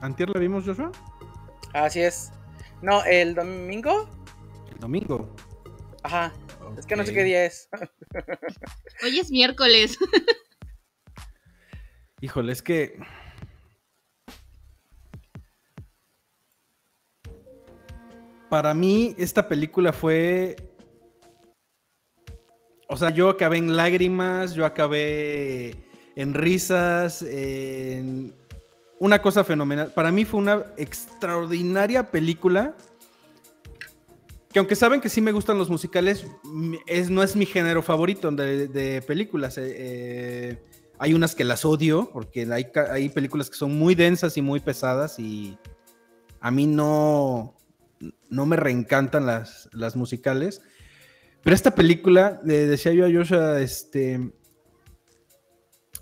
¿Antier 0.00 0.30
la 0.30 0.40
vimos, 0.40 0.64
Joshua? 0.64 0.90
Así 1.72 2.00
es. 2.00 2.32
No, 2.82 3.04
el 3.04 3.34
domingo. 3.34 4.08
El 4.72 4.78
domingo. 4.78 5.34
Ajá. 6.02 6.32
Es 6.78 6.84
que 6.86 6.96
no 6.96 7.04
sé 7.04 7.12
qué 7.14 7.24
día 7.24 7.44
es. 7.46 7.68
Hoy 9.02 9.18
es 9.18 9.30
miércoles. 9.30 9.96
Híjole, 12.20 12.52
es 12.52 12.62
que. 12.62 12.98
Para 18.48 18.74
mí, 18.74 19.14
esta 19.18 19.48
película 19.48 19.92
fue. 19.92 20.56
O 22.88 22.96
sea, 22.96 23.10
yo 23.10 23.28
acabé 23.28 23.58
en 23.58 23.76
lágrimas, 23.76 24.54
yo 24.54 24.64
acabé 24.64 25.74
en 26.14 26.34
risas, 26.34 27.22
en 27.22 28.32
una 29.00 29.20
cosa 29.20 29.42
fenomenal. 29.42 29.92
Para 29.92 30.12
mí 30.12 30.24
fue 30.24 30.40
una 30.40 30.64
extraordinaria 30.76 32.10
película. 32.10 32.76
Que 34.52 34.60
aunque 34.60 34.76
saben 34.76 35.00
que 35.00 35.08
sí 35.08 35.20
me 35.20 35.32
gustan 35.32 35.58
los 35.58 35.68
musicales, 35.68 36.24
es, 36.86 37.10
no 37.10 37.22
es 37.22 37.36
mi 37.36 37.44
género 37.44 37.82
favorito 37.82 38.30
de, 38.30 39.02
películas. 39.06 39.58
eh, 39.58 39.74
eh, 39.76 40.58
hay 40.98 41.12
unas 41.12 41.34
que 41.34 41.44
las 41.44 41.64
odio, 41.64 42.08
porque 42.12 42.48
hay 42.90 43.08
películas 43.10 43.50
que 43.50 43.56
son 43.56 43.78
muy 43.78 43.94
densas 43.94 44.36
y 44.36 44.42
muy 44.42 44.60
pesadas 44.60 45.18
y 45.18 45.58
a 46.40 46.50
mí 46.50 46.66
no, 46.66 47.55
no 48.28 48.46
me 48.46 48.56
reencantan 48.56 49.26
las, 49.26 49.68
las 49.72 49.96
musicales. 49.96 50.62
Pero 51.42 51.54
esta 51.54 51.74
película, 51.74 52.40
le 52.44 52.66
decía 52.66 52.92
yo 52.92 53.06
a 53.06 53.12
Joshua, 53.12 53.60
este, 53.60 54.32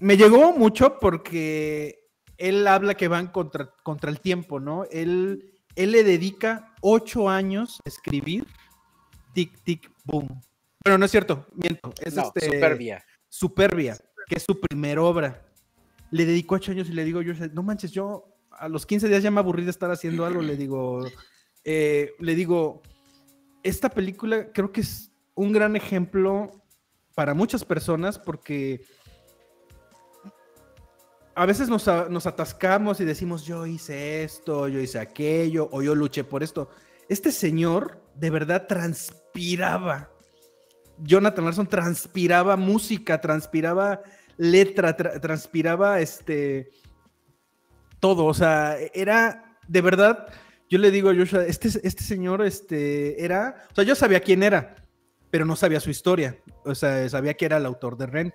me 0.01 0.17
llegó 0.17 0.53
mucho 0.57 0.99
porque 0.99 2.09
él 2.39 2.67
habla 2.67 2.95
que 2.95 3.09
van 3.09 3.29
contra, 3.29 3.75
contra 3.83 4.11
el 4.11 4.21
tiempo, 4.21 4.61
¿no? 4.61 4.85
Él, 4.91 5.61
él 5.77 5.93
le 5.93 6.05
dedica 6.05 6.75
ocho 6.81 7.29
años 7.29 7.81
a 7.85 7.89
escribir 7.89 8.47
Tic 9.35 9.63
Tic 9.65 9.91
Boom. 10.05 10.29
Bueno, 10.85 10.99
no 10.99 11.05
es 11.05 11.11
cierto, 11.11 11.47
miento. 11.55 11.93
Es 12.01 12.15
no, 12.15 12.23
este, 12.23 12.47
Superbia. 12.47 13.05
Superbia, 13.29 13.97
que 14.27 14.37
es 14.37 14.43
su 14.43 14.61
primer 14.61 14.99
obra. 14.99 15.47
Le 16.11 16.25
dedico 16.25 16.55
ocho 16.55 16.73
años 16.73 16.89
y 16.89 16.93
le 16.93 17.05
digo 17.05 17.23
yo, 17.23 17.35
no 17.53 17.63
manches, 17.63 17.91
yo 17.91 18.35
a 18.51 18.69
los 18.69 18.87
15 18.87 19.09
días 19.09 19.23
ya 19.23 19.31
me 19.31 19.41
aburrí 19.41 19.65
de 19.65 19.71
estar 19.71 19.91
haciendo 19.91 20.25
algo. 20.25 20.43
Le 20.43 20.57
digo, 20.57 21.07
eh, 21.65 22.13
le 22.19 22.35
digo, 22.35 22.83
esta 23.63 23.89
película 23.89 24.53
creo 24.53 24.73
que 24.73 24.83
es 24.83 25.11
un 25.35 25.53
gran 25.53 25.77
ejemplo 25.77 26.51
para 27.15 27.35
muchas 27.35 27.65
personas 27.65 28.19
porque 28.19 28.85
a 31.35 31.47
veces 31.47 31.69
nos, 31.69 31.87
nos 32.11 32.27
atascamos 32.27 33.01
y 33.01 33.05
decimos, 33.05 33.45
yo 33.45 33.67
hice 33.67 34.23
esto, 34.23 34.69
yo 34.69 34.81
hice 34.81 34.99
aquello, 35.01 35.69
o 35.73 35.83
yo 35.83 35.95
luché 35.95 36.23
por 36.23 36.43
esto. 36.43 36.71
Este 37.09 37.33
señor 37.33 38.01
de 38.15 38.31
verdad 38.31 38.67
transpiraba. 38.69 40.11
Jonathan 40.99 41.45
Larson 41.45 41.67
transpiraba 41.67 42.57
música, 42.57 43.21
transpiraba 43.21 44.01
letra, 44.37 44.97
tra- 44.97 45.21
transpiraba 45.21 46.01
este 46.01 46.71
todo, 47.99 48.27
o 48.27 48.35
sea, 48.35 48.77
era 48.93 49.59
de 49.67 49.81
verdad, 49.81 50.29
yo 50.75 50.81
le 50.81 50.91
digo 50.91 51.09
a 51.09 51.15
Joshua, 51.15 51.45
este, 51.45 51.69
este 51.69 52.03
señor 52.03 52.43
este, 52.45 53.25
era, 53.25 53.65
o 53.71 53.75
sea, 53.77 53.85
yo 53.85 53.95
sabía 53.95 54.19
quién 54.19 54.43
era, 54.43 54.75
pero 55.31 55.45
no 55.45 55.55
sabía 55.55 55.79
su 55.79 55.89
historia, 55.89 56.37
o 56.65 56.75
sea, 56.75 57.09
sabía 57.09 57.35
que 57.35 57.45
era 57.45 57.59
el 57.59 57.67
autor 57.67 57.97
de 57.97 58.07
Ren, 58.07 58.35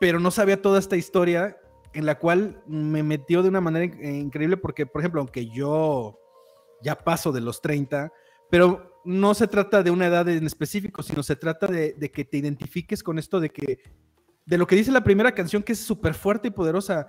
pero 0.00 0.18
no 0.20 0.30
sabía 0.30 0.62
toda 0.62 0.78
esta 0.78 0.96
historia 0.96 1.58
en 1.92 2.06
la 2.06 2.18
cual 2.18 2.62
me 2.66 3.02
metió 3.02 3.42
de 3.42 3.50
una 3.50 3.60
manera 3.60 3.84
in- 3.84 4.14
increíble 4.24 4.56
porque, 4.56 4.86
por 4.86 5.02
ejemplo, 5.02 5.20
aunque 5.20 5.50
yo 5.50 6.18
ya 6.82 6.96
paso 6.96 7.30
de 7.30 7.42
los 7.42 7.60
30, 7.60 8.10
pero 8.50 9.02
no 9.04 9.34
se 9.34 9.48
trata 9.48 9.82
de 9.82 9.90
una 9.90 10.06
edad 10.06 10.26
en 10.30 10.46
específico, 10.46 11.02
sino 11.02 11.22
se 11.22 11.36
trata 11.36 11.66
de, 11.66 11.92
de 11.92 12.10
que 12.10 12.24
te 12.24 12.38
identifiques 12.38 13.02
con 13.02 13.18
esto 13.18 13.38
de 13.38 13.50
que, 13.50 13.80
de 14.46 14.56
lo 14.56 14.66
que 14.66 14.76
dice 14.76 14.90
la 14.92 15.04
primera 15.04 15.32
canción, 15.32 15.62
que 15.62 15.72
es 15.72 15.78
súper 15.78 16.14
fuerte 16.14 16.48
y 16.48 16.52
poderosa. 16.52 17.08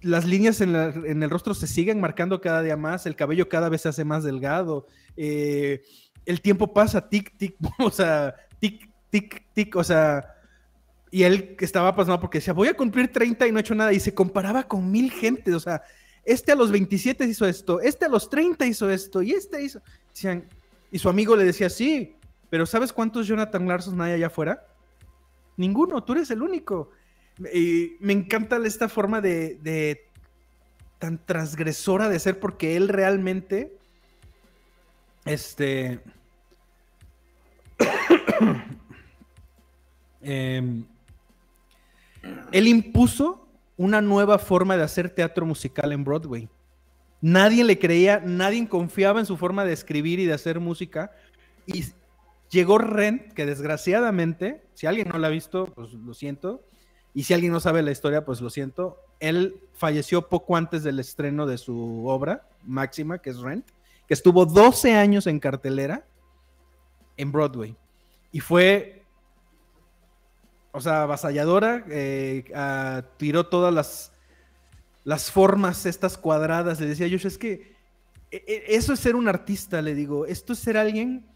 Las 0.00 0.24
líneas 0.24 0.60
en, 0.60 0.72
la- 0.72 0.90
en 0.90 1.22
el 1.22 1.30
rostro 1.30 1.54
se 1.54 1.66
siguen 1.66 2.00
marcando 2.00 2.40
cada 2.40 2.62
día 2.62 2.76
más, 2.76 3.06
el 3.06 3.16
cabello 3.16 3.48
cada 3.48 3.68
vez 3.68 3.82
se 3.82 3.88
hace 3.88 4.04
más 4.04 4.22
delgado, 4.24 4.86
eh, 5.16 5.82
el 6.24 6.40
tiempo 6.40 6.72
pasa, 6.72 7.08
tic, 7.08 7.36
tic, 7.36 7.56
o 7.80 7.90
sea, 7.90 8.34
tic, 8.60 8.88
tic, 9.10 9.44
tic, 9.52 9.74
o 9.76 9.82
sea, 9.82 10.34
y 11.10 11.22
él 11.22 11.56
estaba 11.60 11.96
pasmado 11.96 12.20
porque 12.20 12.38
decía, 12.38 12.52
voy 12.52 12.68
a 12.68 12.74
cumplir 12.76 13.10
30 13.12 13.46
y 13.46 13.52
no 13.52 13.58
he 13.58 13.62
hecho 13.62 13.74
nada, 13.74 13.92
y 13.92 13.98
se 14.00 14.14
comparaba 14.14 14.62
con 14.64 14.90
mil 14.90 15.10
gente, 15.10 15.54
o 15.54 15.60
sea, 15.60 15.82
este 16.24 16.52
a 16.52 16.54
los 16.54 16.70
27 16.70 17.24
hizo 17.24 17.46
esto, 17.46 17.80
este 17.80 18.04
a 18.04 18.08
los 18.08 18.28
30 18.30 18.66
hizo 18.66 18.88
esto, 18.90 19.22
y 19.22 19.32
este 19.32 19.62
hizo, 19.62 19.80
decían, 20.10 20.48
y 20.92 20.98
su 20.98 21.08
amigo 21.08 21.34
le 21.34 21.44
decía, 21.44 21.70
sí, 21.70 22.14
pero 22.50 22.66
¿sabes 22.66 22.92
cuántos 22.92 23.26
Jonathan 23.26 23.66
Larson 23.66 24.00
hay 24.00 24.12
allá 24.12 24.28
afuera? 24.28 24.64
Ninguno, 25.56 26.02
tú 26.04 26.12
eres 26.12 26.30
el 26.30 26.40
único. 26.42 26.90
Y 27.52 27.96
me 28.00 28.12
encanta 28.12 28.58
esta 28.64 28.88
forma 28.88 29.20
de, 29.20 30.04
tan 30.98 31.24
transgresora 31.24 32.08
de 32.08 32.18
ser 32.18 32.40
porque 32.40 32.76
él 32.76 32.88
realmente, 32.88 33.76
este, 35.24 36.00
em, 40.20 40.84
él 42.50 42.66
impuso 42.66 43.46
una 43.76 44.00
nueva 44.00 44.38
forma 44.38 44.76
de 44.76 44.82
hacer 44.82 45.10
teatro 45.10 45.46
musical 45.46 45.92
en 45.92 46.04
Broadway. 46.04 46.48
Nadie 47.20 47.64
le 47.64 47.78
creía, 47.78 48.20
nadie 48.24 48.68
confiaba 48.68 49.20
en 49.20 49.26
su 49.26 49.36
forma 49.36 49.64
de 49.64 49.72
escribir 49.72 50.20
y 50.20 50.26
de 50.26 50.34
hacer 50.34 50.60
música. 50.60 51.12
Y 51.66 51.84
llegó 52.50 52.78
Ren, 52.78 53.32
que 53.34 53.46
desgraciadamente, 53.46 54.62
si 54.74 54.86
alguien 54.86 55.08
no 55.08 55.18
la 55.18 55.28
ha 55.28 55.30
visto, 55.30 55.66
pues 55.66 55.92
lo 55.92 56.14
siento. 56.14 56.64
Y 57.14 57.24
si 57.24 57.34
alguien 57.34 57.52
no 57.52 57.60
sabe 57.60 57.82
la 57.82 57.90
historia, 57.90 58.24
pues 58.24 58.40
lo 58.40 58.50
siento. 58.50 59.00
Él 59.20 59.60
falleció 59.74 60.28
poco 60.28 60.56
antes 60.56 60.82
del 60.82 61.00
estreno 61.00 61.46
de 61.46 61.58
su 61.58 62.06
obra 62.06 62.48
máxima, 62.64 63.18
que 63.18 63.30
es 63.30 63.38
Rent, 63.38 63.66
que 64.06 64.14
estuvo 64.14 64.46
12 64.46 64.94
años 64.94 65.26
en 65.26 65.40
cartelera 65.40 66.04
en 67.16 67.32
Broadway. 67.32 67.76
Y 68.30 68.40
fue, 68.40 69.02
o 70.72 70.80
sea, 70.80 71.02
avasalladora, 71.02 71.84
eh, 71.88 72.44
tiró 73.16 73.46
todas 73.46 73.72
las, 73.72 74.12
las 75.04 75.30
formas, 75.30 75.86
estas 75.86 76.16
cuadradas. 76.18 76.80
Le 76.80 76.86
decía 76.86 77.06
yo, 77.06 77.16
es 77.16 77.38
que 77.38 77.74
e- 78.30 78.44
e- 78.46 78.64
eso 78.76 78.92
es 78.92 79.00
ser 79.00 79.16
un 79.16 79.28
artista, 79.28 79.82
le 79.82 79.94
digo. 79.94 80.26
Esto 80.26 80.52
es 80.52 80.58
ser 80.58 80.76
alguien 80.76 81.26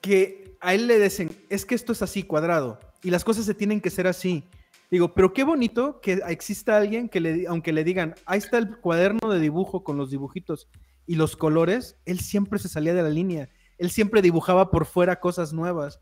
que 0.00 0.56
a 0.60 0.74
él 0.74 0.86
le 0.86 0.98
dicen, 0.98 1.30
es 1.48 1.64
que 1.64 1.74
esto 1.74 1.92
es 1.92 2.02
así, 2.02 2.22
cuadrado, 2.22 2.80
y 3.04 3.10
las 3.10 3.22
cosas 3.22 3.44
se 3.44 3.54
tienen 3.54 3.80
que 3.80 3.90
ser 3.90 4.06
así. 4.06 4.44
Digo, 4.90 5.14
pero 5.14 5.32
qué 5.32 5.44
bonito 5.44 6.00
que 6.00 6.20
exista 6.28 6.76
alguien 6.76 7.08
que, 7.08 7.20
le, 7.20 7.46
aunque 7.46 7.72
le 7.72 7.84
digan, 7.84 8.14
ahí 8.26 8.38
está 8.38 8.58
el 8.58 8.76
cuaderno 8.78 9.30
de 9.30 9.40
dibujo 9.40 9.84
con 9.84 9.96
los 9.96 10.10
dibujitos 10.10 10.68
y 11.06 11.16
los 11.16 11.36
colores, 11.36 11.98
él 12.06 12.20
siempre 12.20 12.58
se 12.58 12.68
salía 12.68 12.94
de 12.94 13.02
la 13.02 13.10
línea. 13.10 13.48
Él 13.76 13.90
siempre 13.90 14.22
dibujaba 14.22 14.70
por 14.70 14.86
fuera 14.86 15.20
cosas 15.20 15.52
nuevas. 15.52 16.00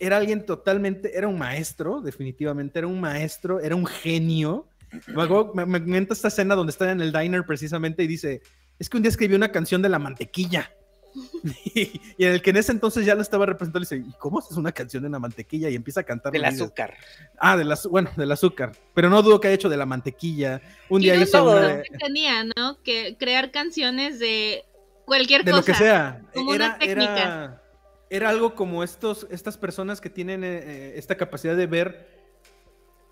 Era 0.00 0.16
alguien 0.16 0.46
totalmente, 0.46 1.16
era 1.16 1.28
un 1.28 1.38
maestro, 1.38 2.00
definitivamente, 2.00 2.78
era 2.78 2.88
un 2.88 3.00
maestro, 3.00 3.60
era 3.60 3.76
un 3.76 3.86
genio. 3.86 4.68
Luego 5.06 5.52
me, 5.54 5.66
me 5.66 5.98
esta 6.10 6.28
escena 6.28 6.54
donde 6.54 6.70
está 6.70 6.90
en 6.90 7.00
el 7.00 7.12
diner 7.12 7.44
precisamente 7.44 8.02
y 8.02 8.06
dice, 8.06 8.42
es 8.78 8.88
que 8.88 8.96
un 8.96 9.02
día 9.02 9.10
escribió 9.10 9.36
una 9.36 9.52
canción 9.52 9.82
de 9.82 9.88
la 9.88 9.98
mantequilla. 9.98 10.70
y, 11.74 12.00
y 12.16 12.24
en 12.24 12.34
el 12.34 12.42
que 12.42 12.50
en 12.50 12.56
ese 12.56 12.72
entonces 12.72 13.04
ya 13.06 13.14
lo 13.14 13.22
estaba 13.22 13.46
representando, 13.46 13.80
le 13.80 13.96
dice, 13.96 14.08
¿y 14.08 14.12
cómo 14.18 14.38
haces 14.38 14.56
una 14.56 14.72
canción 14.72 15.02
de 15.02 15.08
la 15.08 15.18
mantequilla? 15.18 15.68
Y 15.70 15.74
empieza 15.74 16.00
a 16.00 16.04
cantar. 16.04 16.32
Del 16.32 16.44
azúcar. 16.44 16.94
Ah, 17.38 17.56
del 17.56 17.70
azúcar, 17.72 17.90
bueno, 17.90 18.10
del 18.16 18.32
azúcar. 18.32 18.72
Pero 18.94 19.10
no 19.10 19.22
dudo 19.22 19.40
que 19.40 19.48
haya 19.48 19.54
hecho 19.54 19.68
de 19.68 19.76
la 19.76 19.86
mantequilla. 19.86 20.60
Un 20.88 21.00
Y 21.00 21.04
día 21.04 21.14
de 21.14 21.22
hizo 21.22 21.38
todo. 21.38 21.58
una 21.58 21.76
de, 21.76 21.82
que 21.82 21.98
tenía, 21.98 22.44
¿no? 22.44 22.82
Que 22.82 23.16
crear 23.18 23.50
canciones 23.50 24.18
de 24.18 24.64
cualquier 25.04 25.44
de 25.44 25.52
cosa. 25.52 25.60
lo 25.60 25.66
que 25.66 25.74
sea. 25.74 26.22
como 26.34 26.54
era, 26.54 26.66
una 26.66 26.78
técnica. 26.78 27.22
Era, 27.22 27.62
era 28.10 28.28
algo 28.30 28.54
como 28.54 28.82
estos, 28.82 29.26
estas 29.30 29.56
personas 29.56 30.00
que 30.00 30.10
tienen 30.10 30.44
eh, 30.44 30.58
eh, 30.64 30.92
esta 30.96 31.16
capacidad 31.16 31.56
de 31.56 31.66
ver 31.66 32.18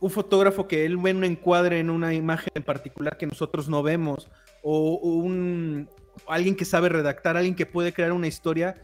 un 0.01 0.11
fotógrafo 0.11 0.69
que 0.69 0.85
él 0.85 0.99
ve 0.99 1.13
un 1.13 1.25
encuadre 1.25 1.81
en 1.81 1.91
una 1.91 2.13
imagen 2.13 2.51
en 2.55 2.63
particular 2.63 3.17
que 3.17 3.27
nosotros 3.27 3.69
no 3.69 3.83
vemos, 3.83 4.29
o, 4.63 4.95
o 4.95 5.09
un 5.15 5.89
alguien 6.29 6.57
que 6.57 6.65
sabe 6.65 6.89
redactar, 6.89 7.37
alguien 7.37 7.55
que 7.55 7.67
puede 7.67 7.93
crear 7.93 8.13
una 8.13 8.27
historia 8.27 8.75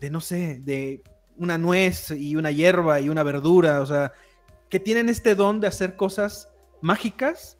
de, 0.00 0.10
no 0.10 0.20
sé, 0.20 0.60
de 0.60 1.02
una 1.36 1.58
nuez 1.58 2.10
y 2.10 2.36
una 2.36 2.50
hierba 2.50 3.00
y 3.00 3.08
una 3.08 3.22
verdura, 3.22 3.80
o 3.80 3.86
sea, 3.86 4.12
que 4.68 4.80
tienen 4.80 5.08
este 5.08 5.34
don 5.34 5.60
de 5.60 5.66
hacer 5.66 5.96
cosas 5.96 6.48
mágicas 6.80 7.58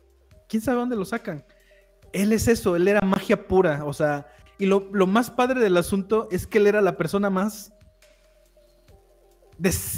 quién 0.49 0.63
sabe 0.63 0.79
dónde 0.79 0.97
lo 0.97 1.05
sacan. 1.05 1.45
Él 2.13 2.33
es 2.33 2.49
eso, 2.49 2.77
él 2.77 2.87
era 2.87 3.01
magia 3.01 3.49
pura, 3.49 3.85
o 3.85 3.93
sea, 3.93 4.27
y 4.59 4.67
lo, 4.67 4.81
más 5.07 5.31
padre 5.31 5.61
del 5.61 5.77
asunto 5.77 6.29
es 6.31 6.47
que 6.47 6.59
él 6.59 6.69
era 6.69 6.81
la 6.81 6.97
persona 6.97 7.29
más 7.29 7.73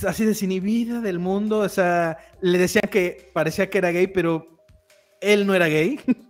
así 0.06 0.24
desinhibida 0.24 1.00
del 1.00 1.18
mundo, 1.18 1.60
o 1.60 1.68
sea, 1.68 2.18
le 2.40 2.58
decían 2.58 2.88
que 2.90 3.30
parecía 3.34 3.68
que 3.68 3.78
era 3.78 3.90
gay, 3.90 4.06
pero 4.06 4.46
él 5.20 5.46
no 5.46 5.54
era 5.54 5.66
gay. 5.68 6.00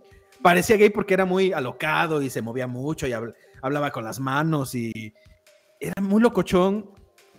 parecía 0.47 0.77
gay 0.77 0.89
porque 0.89 1.13
era 1.13 1.25
muy 1.25 1.51
alocado 1.51 2.21
y 2.21 2.29
se 2.29 2.41
movía 2.41 2.67
mucho 2.67 3.05
y 3.05 3.11
habl- 3.11 3.35
hablaba 3.61 3.91
con 3.91 4.05
las 4.05 4.17
manos 4.17 4.73
y 4.75 5.13
era 5.77 6.01
muy 6.01 6.21
locochón, 6.21 6.89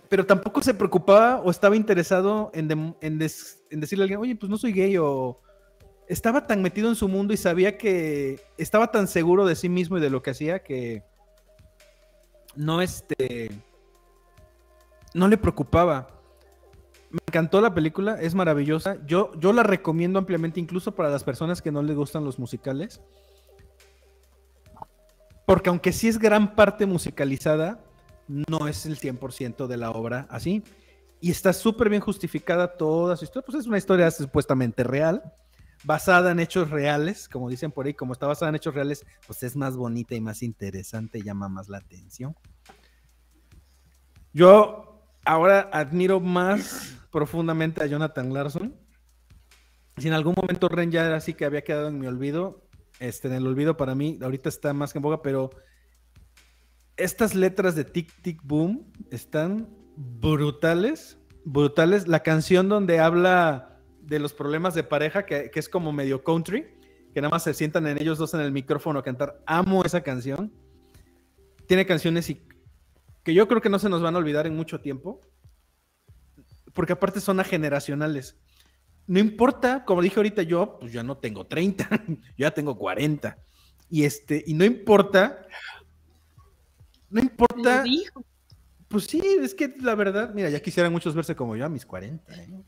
pero 0.09 0.27
tampoco 0.27 0.61
se 0.61 0.75
preocupaba 0.75 1.39
o 1.39 1.49
estaba 1.49 1.75
interesado 1.75 2.51
en 2.53 2.67
decirle 3.17 4.03
a 4.03 4.05
alguien, 4.05 4.19
oye, 4.19 4.35
pues 4.35 4.47
no 4.47 4.59
soy 4.59 4.73
gay 4.73 4.95
o 4.97 5.41
estaba 6.07 6.45
tan 6.45 6.61
metido 6.61 6.87
en 6.87 6.95
su 6.95 7.07
mundo 7.07 7.33
y 7.33 7.37
sabía 7.37 7.79
que 7.79 8.39
estaba 8.59 8.91
tan 8.91 9.07
seguro 9.07 9.43
de 9.47 9.55
sí 9.55 9.69
mismo 9.69 9.97
y 9.97 10.01
de 10.01 10.11
lo 10.11 10.21
que 10.21 10.29
hacía 10.29 10.59
que 10.59 11.01
no 12.55 12.79
este 12.79 13.49
no 15.15 15.27
le 15.27 15.37
preocupaba. 15.37 16.18
Me 17.11 17.19
encantó 17.27 17.59
la 17.59 17.73
película, 17.73 18.21
es 18.21 18.35
maravillosa. 18.35 18.97
Yo, 19.05 19.31
yo 19.39 19.51
la 19.51 19.63
recomiendo 19.63 20.19
ampliamente, 20.19 20.59
incluso 20.59 20.93
para 20.93 21.09
las 21.09 21.23
personas 21.23 21.61
que 21.61 21.71
no 21.71 21.81
les 21.81 21.95
gustan 21.95 22.23
los 22.23 22.37
musicales. 22.37 23.01
Porque 25.45 25.69
aunque 25.69 25.91
sí 25.91 26.07
es 26.07 26.19
gran 26.19 26.55
parte 26.55 26.85
musicalizada, 26.85 27.83
no 28.27 28.67
es 28.67 28.85
el 28.85 28.99
100% 28.99 29.65
de 29.65 29.77
la 29.77 29.89
obra 29.89 30.27
así. 30.29 30.63
Y 31.19 31.31
está 31.31 31.51
súper 31.51 31.89
bien 31.89 32.01
justificada 32.01 32.77
toda 32.77 33.17
su 33.17 33.25
historia. 33.25 33.45
Pues 33.45 33.57
es 33.57 33.67
una 33.67 33.79
historia 33.79 34.11
supuestamente 34.11 34.83
real, 34.83 35.33
basada 35.83 36.31
en 36.31 36.39
hechos 36.39 36.69
reales, 36.69 37.27
como 37.27 37.49
dicen 37.49 37.71
por 37.71 37.87
ahí, 37.87 37.95
como 37.95 38.13
está 38.13 38.27
basada 38.27 38.49
en 38.49 38.55
hechos 38.55 38.75
reales, 38.75 39.03
pues 39.25 39.41
es 39.41 39.55
más 39.55 39.75
bonita 39.75 40.13
y 40.13 40.21
más 40.21 40.43
interesante, 40.43 41.23
llama 41.23 41.49
más 41.49 41.67
la 41.67 41.79
atención. 41.79 42.35
Yo 44.31 45.01
ahora 45.25 45.69
admiro 45.73 46.19
más 46.19 46.98
profundamente 47.11 47.83
a 47.83 47.87
Jonathan 47.87 48.33
Larson. 48.33 48.75
Si 49.97 50.07
en 50.07 50.13
algún 50.13 50.33
momento 50.35 50.69
Ren 50.69 50.91
ya 50.91 51.05
era 51.05 51.17
así 51.17 51.33
que 51.33 51.45
había 51.45 51.63
quedado 51.63 51.87
en 51.89 51.99
mi 51.99 52.07
olvido, 52.07 52.67
este, 52.99 53.27
en 53.27 53.33
el 53.35 53.47
olvido 53.47 53.77
para 53.77 53.95
mí, 53.95 54.17
ahorita 54.21 54.49
está 54.49 54.73
más 54.73 54.93
que 54.93 54.99
en 54.99 55.03
boga, 55.03 55.21
pero 55.21 55.49
estas 56.97 57.35
letras 57.35 57.75
de 57.75 57.85
Tic 57.85 58.21
Tic 58.21 58.41
Boom 58.43 58.91
están 59.11 59.69
brutales, 59.95 61.17
brutales. 61.45 62.07
La 62.07 62.23
canción 62.23 62.69
donde 62.69 62.99
habla 62.99 63.79
de 64.01 64.19
los 64.19 64.33
problemas 64.33 64.73
de 64.73 64.83
pareja, 64.83 65.25
que, 65.25 65.49
que 65.51 65.59
es 65.59 65.69
como 65.69 65.91
medio 65.91 66.23
country, 66.23 66.65
que 67.13 67.21
nada 67.21 67.31
más 67.31 67.43
se 67.43 67.53
sientan 67.53 67.87
en 67.87 68.01
ellos 68.01 68.17
dos 68.17 68.33
en 68.33 68.41
el 68.41 68.51
micrófono 68.51 68.99
a 68.99 69.03
cantar. 69.03 69.41
Amo 69.45 69.83
esa 69.83 70.01
canción. 70.01 70.53
Tiene 71.67 71.85
canciones 71.85 72.29
y 72.29 72.41
que 73.23 73.33
yo 73.33 73.47
creo 73.47 73.61
que 73.61 73.69
no 73.69 73.79
se 73.79 73.89
nos 73.89 74.01
van 74.01 74.15
a 74.15 74.19
olvidar 74.19 74.47
en 74.47 74.55
mucho 74.55 74.79
tiempo, 74.79 75.21
porque 76.79 76.93
aparte 76.93 77.19
son 77.19 77.41
ageneracionales. 77.41 78.37
No 79.05 79.19
importa, 79.19 79.83
como 79.83 80.01
dije 80.01 80.15
ahorita 80.15 80.43
yo, 80.43 80.77
pues 80.79 80.93
ya 80.93 81.03
no 81.03 81.17
tengo 81.17 81.45
30, 81.45 81.89
yo 82.07 82.15
ya 82.37 82.51
tengo 82.51 82.77
40. 82.77 83.37
Y 83.89 84.05
este, 84.05 84.41
y 84.47 84.53
no 84.53 84.63
importa, 84.63 85.45
no 87.09 87.19
importa, 87.19 87.83
dijo. 87.83 88.23
pues 88.87 89.07
sí, 89.07 89.21
es 89.41 89.53
que 89.53 89.75
la 89.81 89.93
verdad, 89.93 90.33
mira, 90.33 90.49
ya 90.49 90.61
quisieran 90.61 90.93
muchos 90.93 91.13
verse 91.13 91.35
como 91.35 91.57
yo 91.57 91.65
a 91.65 91.69
mis 91.69 91.85
40. 91.85 92.33
¿eh? 92.33 92.63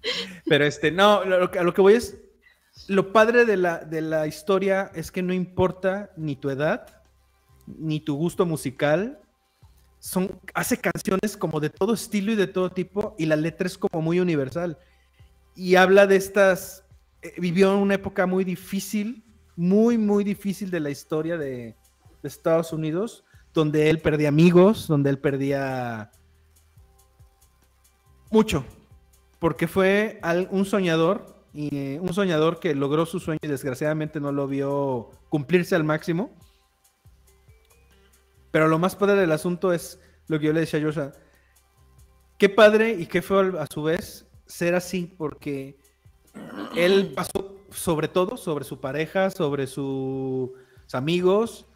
Pero 0.46 0.64
este, 0.64 0.90
no, 0.90 1.24
lo, 1.24 1.48
a 1.48 1.62
lo 1.62 1.72
que 1.72 1.80
voy 1.80 1.94
es, 1.94 2.18
lo 2.88 3.12
padre 3.12 3.44
de 3.44 3.56
la, 3.56 3.78
de 3.78 4.00
la 4.00 4.26
historia 4.26 4.90
es 4.96 5.12
que 5.12 5.22
no 5.22 5.32
importa 5.32 6.10
ni 6.16 6.34
tu 6.34 6.50
edad, 6.50 7.04
ni 7.68 8.00
tu 8.00 8.16
gusto 8.16 8.46
musical, 8.46 9.20
son, 10.00 10.40
hace 10.54 10.78
canciones 10.78 11.36
como 11.36 11.60
de 11.60 11.70
todo 11.70 11.94
estilo 11.94 12.32
y 12.32 12.36
de 12.36 12.48
todo 12.48 12.70
tipo, 12.70 13.14
y 13.18 13.26
la 13.26 13.36
letra 13.36 13.68
es 13.68 13.78
como 13.78 14.02
muy 14.02 14.18
universal. 14.18 14.78
Y 15.54 15.76
habla 15.76 16.08
de 16.08 16.16
estas, 16.16 16.84
eh, 17.22 17.34
vivió 17.38 17.78
una 17.78 17.94
época 17.94 18.26
muy 18.26 18.42
difícil, 18.42 19.22
muy, 19.54 19.96
muy 19.96 20.24
difícil 20.24 20.70
de 20.70 20.80
la 20.80 20.90
historia 20.90 21.36
de, 21.36 21.76
de 22.22 22.28
Estados 22.28 22.72
Unidos, 22.72 23.24
donde 23.54 23.90
él 23.90 23.98
perdía 24.00 24.28
amigos, 24.28 24.88
donde 24.88 25.10
él 25.10 25.18
perdía 25.18 26.10
mucho, 28.30 28.64
porque 29.38 29.68
fue 29.68 30.20
un 30.50 30.64
soñador, 30.64 31.40
y 31.52 31.76
eh, 31.76 32.00
un 32.00 32.12
soñador 32.14 32.60
que 32.60 32.74
logró 32.74 33.06
su 33.06 33.18
sueño 33.18 33.40
y 33.42 33.48
desgraciadamente 33.48 34.20
no 34.20 34.32
lo 34.32 34.46
vio 34.46 35.10
cumplirse 35.28 35.74
al 35.74 35.84
máximo. 35.84 36.30
Pero 38.50 38.68
lo 38.68 38.78
más 38.78 38.96
padre 38.96 39.20
del 39.20 39.32
asunto 39.32 39.72
es 39.72 39.98
lo 40.26 40.38
que 40.38 40.46
yo 40.46 40.52
le 40.52 40.60
decía 40.60 40.80
a 40.80 40.82
Joshua. 40.82 41.12
Qué 42.38 42.48
padre 42.48 42.92
y 42.98 43.06
qué 43.06 43.22
feo 43.22 43.60
a 43.60 43.66
su 43.66 43.82
vez 43.82 44.26
ser 44.46 44.74
así, 44.74 45.12
porque 45.16 45.78
él 46.76 47.12
pasó 47.14 47.56
sobre 47.70 48.08
todo, 48.08 48.36
sobre 48.36 48.64
su 48.64 48.80
pareja, 48.80 49.30
sobre 49.30 49.66
su- 49.66 50.52
sus 50.86 50.94
amigos, 50.94 51.66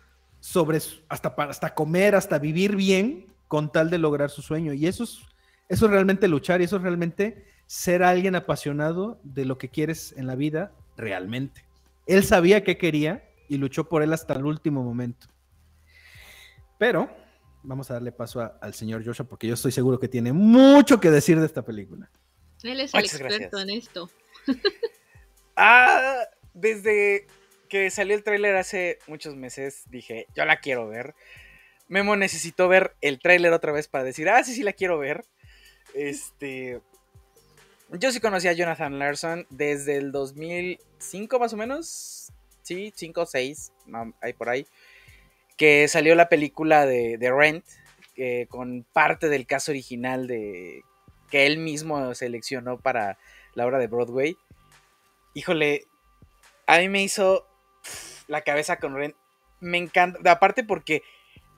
sobre 0.40 0.78
hasta, 1.08 1.28
hasta 1.28 1.74
comer, 1.74 2.14
hasta 2.14 2.38
vivir 2.38 2.76
bien 2.76 3.26
con 3.46 3.70
tal 3.70 3.90
de 3.90 3.98
lograr 3.98 4.30
su 4.30 4.42
sueño. 4.42 4.72
Y 4.72 4.86
eso 4.86 5.04
es, 5.04 5.20
eso 5.68 5.86
es 5.86 5.90
realmente 5.92 6.26
luchar 6.28 6.60
y 6.60 6.64
eso 6.64 6.76
es 6.76 6.82
realmente 6.82 7.44
ser 7.66 8.02
alguien 8.02 8.34
apasionado 8.34 9.20
de 9.22 9.44
lo 9.44 9.56
que 9.58 9.68
quieres 9.68 10.12
en 10.16 10.26
la 10.26 10.34
vida 10.34 10.72
realmente. 10.96 11.64
Él 12.06 12.24
sabía 12.24 12.64
qué 12.64 12.76
quería 12.76 13.24
y 13.48 13.58
luchó 13.58 13.84
por 13.88 14.02
él 14.02 14.12
hasta 14.12 14.34
el 14.34 14.44
último 14.44 14.82
momento. 14.82 15.28
Pero 16.78 17.08
vamos 17.62 17.90
a 17.90 17.94
darle 17.94 18.12
paso 18.12 18.40
a- 18.40 18.58
al 18.60 18.74
señor 18.74 19.04
Joshua 19.04 19.26
porque 19.26 19.46
yo 19.46 19.54
estoy 19.54 19.72
seguro 19.72 19.98
que 19.98 20.08
tiene 20.08 20.32
mucho 20.32 21.00
que 21.00 21.10
decir 21.10 21.38
de 21.40 21.46
esta 21.46 21.62
película. 21.64 22.10
Él 22.62 22.80
es 22.80 22.94
el 22.94 23.00
experto 23.04 23.28
gracias. 23.58 23.62
en 23.62 23.70
esto. 23.70 24.10
Ah, 25.56 26.26
desde 26.52 27.26
que 27.68 27.90
salió 27.90 28.16
el 28.16 28.24
tráiler 28.24 28.56
hace 28.56 28.98
muchos 29.06 29.36
meses, 29.36 29.84
dije, 29.88 30.26
yo 30.34 30.44
la 30.44 30.58
quiero 30.60 30.88
ver. 30.88 31.14
Memo 31.88 32.16
necesitó 32.16 32.66
ver 32.68 32.96
el 33.00 33.20
tráiler 33.20 33.52
otra 33.52 33.72
vez 33.72 33.88
para 33.88 34.04
decir, 34.04 34.28
ah, 34.28 34.42
sí, 34.42 34.54
sí 34.54 34.62
la 34.62 34.72
quiero 34.72 34.98
ver. 34.98 35.24
Este. 35.94 36.80
Yo 37.92 38.10
sí 38.10 38.18
conocí 38.18 38.48
a 38.48 38.52
Jonathan 38.52 38.98
Larson 38.98 39.46
desde 39.50 39.96
el 39.96 40.10
2005 40.10 41.38
más 41.38 41.52
o 41.52 41.56
menos. 41.56 42.32
Sí, 42.62 42.92
5 42.96 43.20
o 43.22 43.26
6, 43.26 43.72
ahí 44.22 44.32
por 44.32 44.48
ahí. 44.48 44.66
Que 45.56 45.88
salió 45.88 46.14
la 46.14 46.28
película 46.28 46.86
de, 46.86 47.18
de 47.18 47.32
Rent, 47.32 47.64
eh, 48.16 48.46
con 48.48 48.84
parte 48.92 49.28
del 49.28 49.46
caso 49.46 49.72
original 49.72 50.26
de 50.26 50.82
que 51.30 51.46
él 51.46 51.58
mismo 51.58 52.14
seleccionó 52.14 52.78
para 52.78 53.18
la 53.54 53.66
obra 53.66 53.78
de 53.78 53.86
Broadway. 53.86 54.36
Híjole, 55.34 55.84
a 56.66 56.78
mí 56.78 56.88
me 56.88 57.02
hizo 57.02 57.46
la 58.28 58.42
cabeza 58.42 58.78
con 58.78 58.94
Rent. 58.94 59.16
Me 59.60 59.78
encanta, 59.78 60.30
aparte 60.30 60.64
porque 60.64 61.02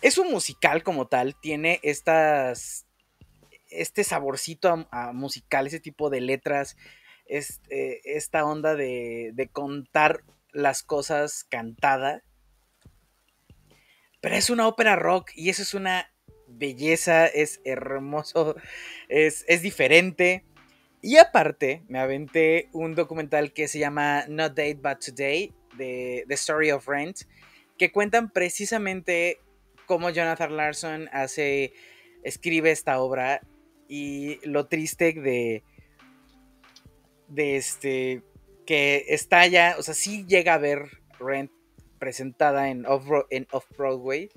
es 0.03 0.19
un 0.19 0.31
musical 0.31 0.83
como 0.83 1.07
tal, 1.07 1.35
tiene 1.35 1.81
estas 1.83 2.87
este 3.71 4.05
saborcito 4.05 4.87
a 4.91 5.13
musical, 5.13 5.67
ese 5.67 5.81
tipo 5.81 6.09
de 6.11 6.21
letras, 6.21 6.77
este, 7.27 8.17
esta 8.17 8.45
onda 8.45 8.75
de, 8.75 9.33
de 9.35 9.49
contar 9.49 10.23
las 10.53 10.83
cosas 10.83 11.45
cantada. 11.45 12.23
Pero 14.27 14.39
es 14.39 14.51
una 14.51 14.67
ópera 14.67 14.97
rock 14.97 15.31
y 15.37 15.51
eso 15.51 15.63
es 15.63 15.73
una 15.73 16.13
belleza, 16.49 17.29
es 17.29 17.61
hermoso, 17.65 18.57
es, 19.09 19.45
es 19.47 19.63
diferente. 19.63 20.45
Y 21.01 21.19
aparte, 21.19 21.85
me 21.87 22.01
aventé 22.01 22.69
un 22.73 22.97
documental 22.97 23.53
que 23.53 23.69
se 23.69 23.79
llama 23.79 24.25
Not 24.27 24.57
Date 24.57 24.81
But 24.83 24.99
Today, 24.99 25.55
de 25.79 26.25
The 26.27 26.35
Story 26.35 26.73
of 26.73 26.89
Rent, 26.89 27.21
que 27.79 27.93
cuentan 27.93 28.33
precisamente 28.33 29.39
cómo 29.87 30.11
Jonathan 30.11 30.57
Larson 30.57 31.09
hace, 31.13 31.73
escribe 32.25 32.73
esta 32.73 32.99
obra 32.99 33.43
y 33.87 34.41
lo 34.45 34.67
triste 34.67 35.13
de, 35.13 35.63
de 37.29 37.57
este, 37.57 38.25
que 38.67 39.05
está 39.07 39.47
ya, 39.47 39.77
o 39.79 39.85
sea, 39.85 39.95
sí 39.95 40.27
llega 40.27 40.55
a 40.55 40.59
ver 40.59 40.99
Rent 41.21 41.53
presentada 41.99 42.71
en 42.71 42.87
Off- 42.87 43.27
Off-Broadway. 43.51 44.31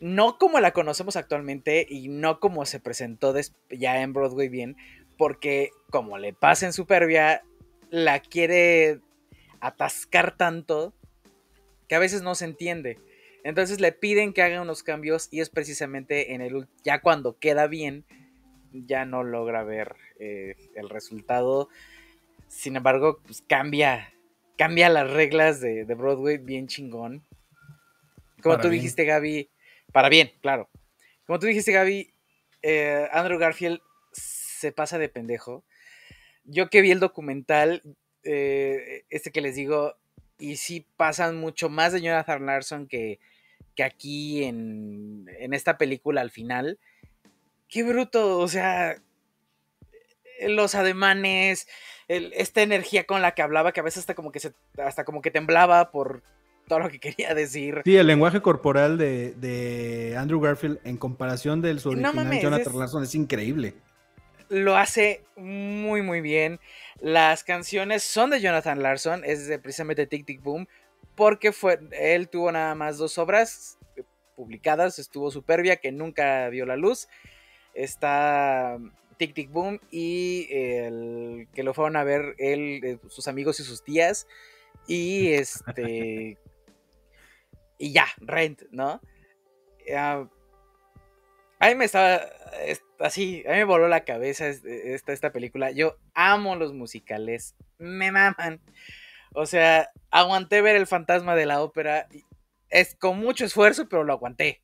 no 0.00 0.38
como 0.38 0.60
la 0.60 0.72
conocemos 0.72 1.16
actualmente 1.16 1.86
y 1.88 2.08
no 2.08 2.40
como 2.40 2.66
se 2.66 2.80
presentó 2.80 3.34
ya 3.70 4.02
en 4.02 4.12
Broadway 4.12 4.48
bien, 4.48 4.76
porque 5.16 5.70
como 5.90 6.18
le 6.18 6.32
pasa 6.32 6.66
en 6.66 6.72
Superbia, 6.72 7.42
la 7.90 8.20
quiere 8.20 9.00
atascar 9.60 10.36
tanto 10.36 10.92
que 11.88 11.94
a 11.94 12.00
veces 12.00 12.22
no 12.22 12.34
se 12.34 12.44
entiende. 12.46 12.98
Entonces 13.44 13.80
le 13.80 13.92
piden 13.92 14.32
que 14.32 14.42
haga 14.42 14.62
unos 14.62 14.82
cambios 14.82 15.28
y 15.30 15.40
es 15.40 15.50
precisamente 15.50 16.34
en 16.34 16.40
el 16.40 16.66
ya 16.82 17.00
cuando 17.00 17.38
queda 17.38 17.66
bien 17.66 18.04
ya 18.72 19.04
no 19.04 19.22
logra 19.22 19.62
ver 19.64 19.94
eh, 20.18 20.56
el 20.74 20.88
resultado. 20.88 21.68
Sin 22.48 22.76
embargo, 22.76 23.20
pues 23.24 23.42
cambia 23.46 24.12
cambia 24.56 24.88
las 24.88 25.10
reglas 25.10 25.60
de, 25.60 25.84
de 25.84 25.94
Broadway 25.94 26.38
bien 26.38 26.66
chingón. 26.68 27.24
Como 28.42 28.54
Para 28.54 28.62
tú 28.62 28.68
bien. 28.68 28.82
dijiste, 28.82 29.04
Gaby, 29.04 29.50
para 29.92 30.08
bien, 30.08 30.32
claro. 30.40 30.68
Como 31.26 31.38
tú 31.38 31.46
dijiste, 31.46 31.72
Gaby, 31.72 32.12
eh, 32.62 33.08
Andrew 33.12 33.38
Garfield 33.38 33.80
se 34.12 34.72
pasa 34.72 34.98
de 34.98 35.08
pendejo. 35.08 35.64
Yo 36.44 36.68
que 36.68 36.82
vi 36.82 36.90
el 36.90 37.00
documental, 37.00 37.82
eh, 38.22 39.04
este 39.08 39.30
que 39.30 39.40
les 39.40 39.56
digo, 39.56 39.96
y 40.38 40.56
sí 40.56 40.86
pasan 40.96 41.36
mucho 41.36 41.68
más 41.68 41.92
de 41.92 42.02
Jonathan 42.02 42.44
Larson 42.44 42.86
que, 42.86 43.18
que 43.74 43.84
aquí 43.84 44.44
en, 44.44 45.26
en 45.38 45.54
esta 45.54 45.78
película 45.78 46.20
al 46.20 46.30
final. 46.30 46.78
Qué 47.68 47.82
bruto, 47.82 48.38
o 48.38 48.48
sea, 48.48 49.00
los 50.46 50.74
ademanes, 50.74 51.66
el- 52.08 52.32
esta 52.34 52.62
energía 52.62 53.04
con 53.04 53.22
la 53.22 53.32
que 53.32 53.42
hablaba, 53.42 53.72
que 53.72 53.80
a 53.80 53.84
veces 53.84 54.00
hasta 54.00 54.14
como 54.14 54.32
que 54.32 54.40
se, 54.40 54.52
hasta 54.78 55.04
como 55.04 55.22
que 55.22 55.30
temblaba 55.30 55.90
por 55.90 56.22
todo 56.68 56.78
lo 56.80 56.88
que 56.88 56.98
quería 57.00 57.34
decir. 57.34 57.82
Sí, 57.84 57.96
el 57.96 58.06
lenguaje 58.06 58.40
corporal 58.40 58.96
de, 58.98 59.32
de 59.34 60.16
Andrew 60.16 60.40
Garfield 60.40 60.78
en 60.84 60.96
comparación 60.96 61.60
de 61.60 61.78
su 61.78 61.92
Y 61.92 61.96
no 61.96 62.08
original 62.08 62.24
mames, 62.26 62.42
Jonathan 62.42 62.72
es- 62.72 62.78
Larson 62.78 63.02
es 63.02 63.14
increíble. 63.14 63.74
lo 64.48 64.76
hace 64.76 65.22
muy 65.36 66.02
muy 66.02 66.20
bien. 66.20 66.60
Las 67.00 67.44
canciones 67.44 68.02
son 68.02 68.30
de 68.30 68.40
Jonathan 68.40 68.82
Larson, 68.82 69.24
es 69.24 69.46
de 69.46 69.58
precisamente 69.58 70.06
Tic 70.06 70.24
Tic 70.24 70.42
Boom, 70.42 70.68
porque 71.16 71.52
fue, 71.52 71.78
él 71.92 72.28
tuvo 72.28 72.50
nada 72.52 72.74
más 72.74 72.98
dos 72.98 73.18
obras 73.18 73.78
publicadas, 74.36 74.98
estuvo 74.98 75.30
Superbia, 75.30 75.76
que 75.76 75.92
nunca 75.92 76.48
vio 76.48 76.66
la 76.66 76.76
luz, 76.76 77.08
está 77.74 78.78
Tic 79.16 79.34
Tic 79.34 79.50
Boom 79.50 79.80
y 79.90 80.46
el 80.50 81.48
que 81.54 81.62
lo 81.62 81.74
fueron 81.74 81.96
a 81.96 82.04
ver 82.04 82.34
él, 82.38 82.80
eh, 82.84 82.98
sus 83.08 83.28
amigos 83.28 83.60
y 83.60 83.64
sus 83.64 83.82
tías, 83.84 84.26
y 84.86 85.32
este... 85.34 86.38
y 87.78 87.92
ya, 87.92 88.06
Rent, 88.18 88.62
¿no? 88.70 89.00
Ah, 89.94 90.26
a 91.58 91.68
mí 91.68 91.74
me 91.74 91.84
estaba 91.84 92.16
es- 92.66 92.82
así, 92.98 93.42
a 93.46 93.50
mí 93.52 93.56
me 93.58 93.64
voló 93.64 93.88
la 93.88 94.04
cabeza 94.04 94.48
es- 94.48 94.64
esta, 94.64 95.12
esta 95.12 95.32
película. 95.32 95.70
Yo 95.70 95.96
amo 96.14 96.56
los 96.56 96.72
musicales, 96.72 97.54
me 97.78 98.10
maman. 98.12 98.60
O 99.34 99.46
sea, 99.46 99.90
aguanté 100.10 100.62
ver 100.62 100.76
el 100.76 100.86
fantasma 100.86 101.34
de 101.34 101.46
la 101.46 101.62
ópera. 101.62 102.06
Es 102.70 102.94
con 102.94 103.18
mucho 103.18 103.44
esfuerzo, 103.44 103.88
pero 103.88 104.04
lo 104.04 104.12
aguanté. 104.12 104.62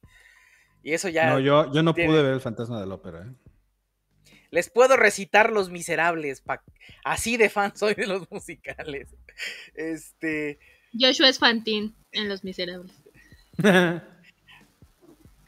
Y 0.82 0.92
eso 0.94 1.08
ya. 1.08 1.30
No, 1.30 1.38
yo, 1.40 1.72
yo 1.72 1.82
no 1.82 1.92
tiene- 1.94 2.10
pude 2.10 2.22
ver 2.22 2.32
el 2.34 2.40
fantasma 2.40 2.80
de 2.80 2.86
la 2.86 2.94
ópera. 2.94 3.22
¿eh? 3.22 3.49
Les 4.50 4.68
puedo 4.70 4.96
recitar 4.96 5.52
Los 5.52 5.70
Miserables. 5.70 6.40
pa- 6.40 6.62
Así 7.04 7.36
de 7.36 7.48
fan 7.50 7.76
soy 7.76 7.94
de 7.94 8.06
los 8.06 8.30
musicales. 8.30 9.08
Este. 9.74 10.58
Joshua 10.98 11.28
es 11.28 11.38
Fantín 11.38 11.94
en 12.12 12.28
Los 12.28 12.42
Miserables. 12.44 12.92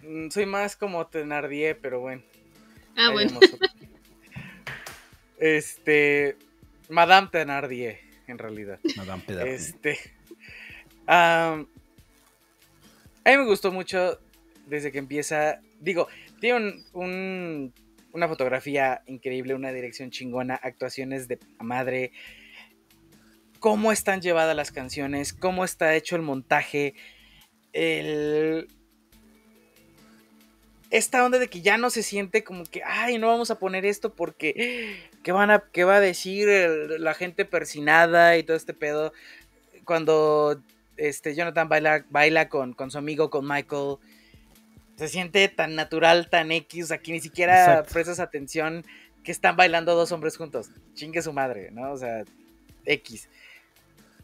mm, 0.03 0.31
Soy 0.31 0.47
más 0.47 0.77
como 0.77 1.07
Thenardier, 1.07 1.79
pero 1.81 2.01
bueno. 2.01 2.23
Ah, 2.97 3.07
ahí 3.09 3.13
bueno. 3.13 3.41
Este. 5.39 6.37
Madame 6.89 7.29
Thenardier, 7.31 8.01
en 8.27 8.39
realidad. 8.39 8.79
Madame 8.97 9.23
Pedro. 9.27 9.47
Este. 9.47 9.99
am, 11.07 11.67
a 13.25 13.31
mí 13.31 13.37
me 13.37 13.45
gustó 13.45 13.73
mucho 13.73 14.21
desde 14.67 14.93
que 14.93 14.99
empieza. 14.99 15.61
Digo, 15.81 16.09
tiene 16.41 16.59
un, 16.59 16.85
un- 16.93 17.75
una 18.13 18.29
fotografía 18.29 19.03
increíble, 19.07 19.55
una 19.55 19.73
dirección 19.73 20.11
chingona, 20.11 20.55
actuaciones 20.55 21.29
de 21.29 21.39
madre. 21.59 22.13
Cómo 23.59 23.93
están 23.93 24.21
llevadas 24.21 24.57
las 24.57 24.73
canciones, 24.73 25.33
cómo 25.33 25.65
está 25.65 25.95
hecho 25.95 26.17
el 26.17 26.23
montaje. 26.23 26.95
El. 27.73 28.69
Esta 30.91 31.25
onda 31.25 31.39
de 31.39 31.49
que 31.49 31.63
ya 31.63 31.79
no 31.79 31.89
se 31.89 32.03
siente 32.03 32.45
como 32.45 32.65
que, 32.65 32.83
ay, 32.85 33.17
no 33.17 33.29
vamos 33.29 33.51
a 33.51 33.59
poner 33.59 33.87
esto 33.87 34.15
porque, 34.15 34.99
¿qué, 35.23 35.33
van 35.33 35.51
a, 35.51 35.65
qué 35.73 35.85
va 35.85 35.97
a 35.97 36.01
decir 36.01 36.49
la 36.99 37.15
gente 37.15 37.47
persinada 37.47 38.37
y 38.37 38.43
todo 38.43 38.59
este 38.59 38.75
pedo? 38.75 39.13
cuando 39.85 40.61
este, 40.97 41.35
Jonathan 41.35 41.69
baila, 41.69 42.05
baila 42.11 42.49
con, 42.49 42.73
con 42.75 42.91
su 42.91 42.99
amigo, 42.99 43.31
con 43.31 43.47
Michael, 43.47 43.97
se 45.03 45.09
siente 45.09 45.49
tan 45.49 45.75
natural, 45.75 46.29
tan 46.31 46.53
X, 46.53 46.91
aquí 46.93 47.13
ni 47.13 47.21
siquiera 47.21 47.61
Exacto. 47.65 47.93
prestas 47.93 48.21
atención 48.21 48.85
que 49.25 49.33
están 49.33 49.57
bailando 49.57 49.95
dos 49.95 50.13
hombres 50.13 50.37
juntos. 50.37 50.71
Chingue 50.95 51.23
su 51.23 51.33
madre, 51.33 51.71
¿no? 51.73 51.93
O 51.93 51.97
sea, 51.97 52.25
X. 52.87 53.29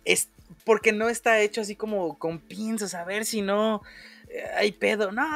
Es 0.04 0.28
porque 0.64 0.92
no 0.92 1.08
está 1.08 1.40
hecho 1.40 1.60
así 1.60 1.76
como 1.76 2.18
con 2.18 2.38
pinzas, 2.38 2.94
a 2.94 3.04
ver 3.04 3.24
si 3.24 3.42
no 3.42 3.82
eh, 4.28 4.44
hay 4.56 4.72
pedo. 4.72 5.10
No, 5.12 5.26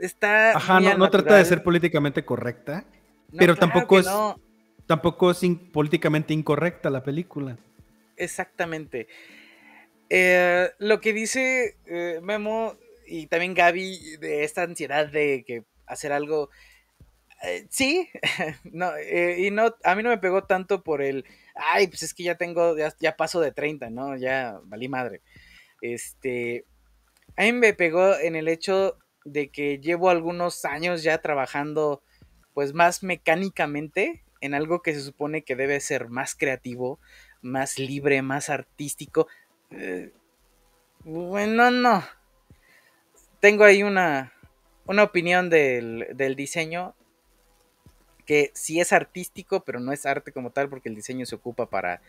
está. 0.00 0.56
Ajá, 0.56 0.80
no, 0.80 0.96
no 0.98 1.10
trata 1.10 1.36
de 1.36 1.44
ser 1.44 1.62
políticamente 1.62 2.24
correcta. 2.24 2.84
No, 3.32 3.38
pero 3.38 3.54
claro 3.56 3.72
tampoco 3.72 3.98
es- 4.00 4.06
no. 4.06 4.38
Tampoco 4.86 5.30
es 5.30 5.42
in- 5.44 5.70
políticamente 5.70 6.34
incorrecta 6.34 6.90
la 6.90 7.04
película. 7.04 7.56
Exactamente. 8.16 9.06
Eh, 10.08 10.68
lo 10.78 11.00
que 11.00 11.12
dice 11.12 11.76
eh, 11.86 12.18
Memo 12.22 12.74
y 13.10 13.26
también 13.26 13.54
Gaby 13.54 14.16
de 14.18 14.44
esta 14.44 14.62
ansiedad 14.62 15.08
de 15.08 15.44
que 15.46 15.64
hacer 15.86 16.12
algo. 16.12 16.50
eh, 17.42 17.66
sí, 17.70 18.08
no, 18.72 18.94
eh, 18.96 19.36
y 19.40 19.50
no, 19.50 19.74
a 19.84 19.94
mí 19.94 20.02
no 20.02 20.10
me 20.10 20.18
pegó 20.18 20.44
tanto 20.44 20.82
por 20.82 21.02
el. 21.02 21.24
Ay, 21.54 21.88
pues 21.88 22.02
es 22.02 22.14
que 22.14 22.22
ya 22.22 22.36
tengo, 22.36 22.76
ya, 22.78 22.94
ya 23.00 23.16
paso 23.16 23.40
de 23.40 23.52
30, 23.52 23.90
¿no? 23.90 24.16
Ya 24.16 24.60
valí 24.64 24.88
madre. 24.88 25.20
Este. 25.82 26.64
A 27.36 27.42
mí 27.42 27.52
me 27.52 27.74
pegó 27.74 28.16
en 28.16 28.36
el 28.36 28.48
hecho 28.48 28.98
de 29.24 29.48
que 29.50 29.78
llevo 29.78 30.10
algunos 30.10 30.64
años 30.64 31.02
ya 31.02 31.18
trabajando, 31.18 32.02
pues 32.54 32.74
más 32.74 33.02
mecánicamente 33.02 34.22
en 34.40 34.54
algo 34.54 34.82
que 34.82 34.94
se 34.94 35.00
supone 35.00 35.42
que 35.42 35.56
debe 35.56 35.80
ser 35.80 36.08
más 36.08 36.34
creativo, 36.34 36.98
más 37.42 37.78
libre, 37.78 38.22
más 38.22 38.50
artístico. 38.50 39.26
Eh, 39.70 40.12
bueno, 41.04 41.70
no. 41.70 42.04
Tengo 43.40 43.64
ahí 43.64 43.82
una, 43.82 44.32
una 44.86 45.02
opinión 45.02 45.50
del, 45.50 46.06
del 46.14 46.36
diseño 46.36 46.94
que 48.26 48.50
sí 48.54 48.80
es 48.80 48.92
artístico, 48.92 49.64
pero 49.64 49.80
no 49.80 49.92
es 49.92 50.06
arte 50.06 50.32
como 50.32 50.50
tal, 50.50 50.68
porque 50.68 50.88
el 50.88 50.94
diseño 50.94 51.26
se 51.26 51.34
ocupa 51.34 51.66
para 51.66 52.00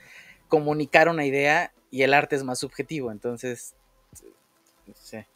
comunicar 0.49 1.09
una 1.09 1.25
idea 1.25 1.73
y 1.89 2.03
el 2.03 2.13
arte 2.13 2.35
es 2.35 2.43
más 2.43 2.59
subjetivo, 2.59 3.11
entonces, 3.11 3.75
no 4.85 4.93
sé. 4.93 5.27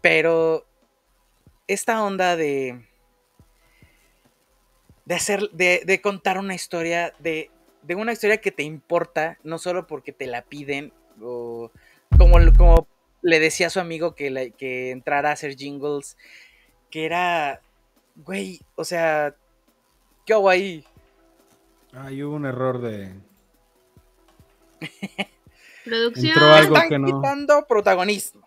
Pero 0.00 0.66
esta 1.66 2.02
onda 2.02 2.36
de 2.36 2.84
de 5.04 5.14
hacer, 5.14 5.50
de, 5.50 5.82
de 5.84 6.00
contar 6.00 6.38
una 6.38 6.54
historia, 6.54 7.12
de, 7.18 7.50
de 7.82 7.94
una 7.94 8.12
historia 8.12 8.40
que 8.40 8.52
te 8.52 8.62
importa, 8.62 9.38
no 9.42 9.58
solo 9.58 9.86
porque 9.86 10.12
te 10.12 10.26
la 10.26 10.42
piden, 10.42 10.92
o 11.20 11.70
como, 12.16 12.38
como 12.56 12.86
le 13.22 13.40
decía 13.40 13.68
a 13.68 13.70
su 13.70 13.80
amigo 13.80 14.14
que, 14.14 14.30
la- 14.30 14.50
que 14.50 14.90
entrara 14.90 15.30
a 15.30 15.32
hacer 15.32 15.56
jingles, 15.56 16.16
que 16.90 17.04
era, 17.06 17.60
güey, 18.16 18.60
o 18.76 18.84
sea, 18.84 19.34
¿qué 20.26 20.32
hago 20.34 20.50
ahí? 20.50 20.84
Hay 21.94 22.22
un 22.22 22.44
error 22.46 22.80
de. 22.80 23.12
Producción. 25.84 26.26
Entró 26.32 26.46
algo 26.52 26.74
están 26.76 26.88
que 26.88 26.98
no. 26.98 27.06
quitando 27.06 27.66
protagonismo. 27.66 28.42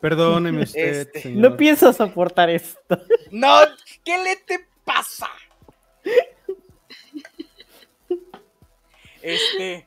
Perdóneme 0.00 0.62
usted, 0.64 1.00
Este, 1.06 1.20
señor. 1.22 1.50
No 1.50 1.56
pienso 1.56 1.92
soportar 1.92 2.50
esto. 2.50 3.00
No, 3.30 3.56
¿qué 4.04 4.18
le 4.22 4.36
te 4.36 4.66
pasa? 4.84 5.28
Este. 9.22 9.86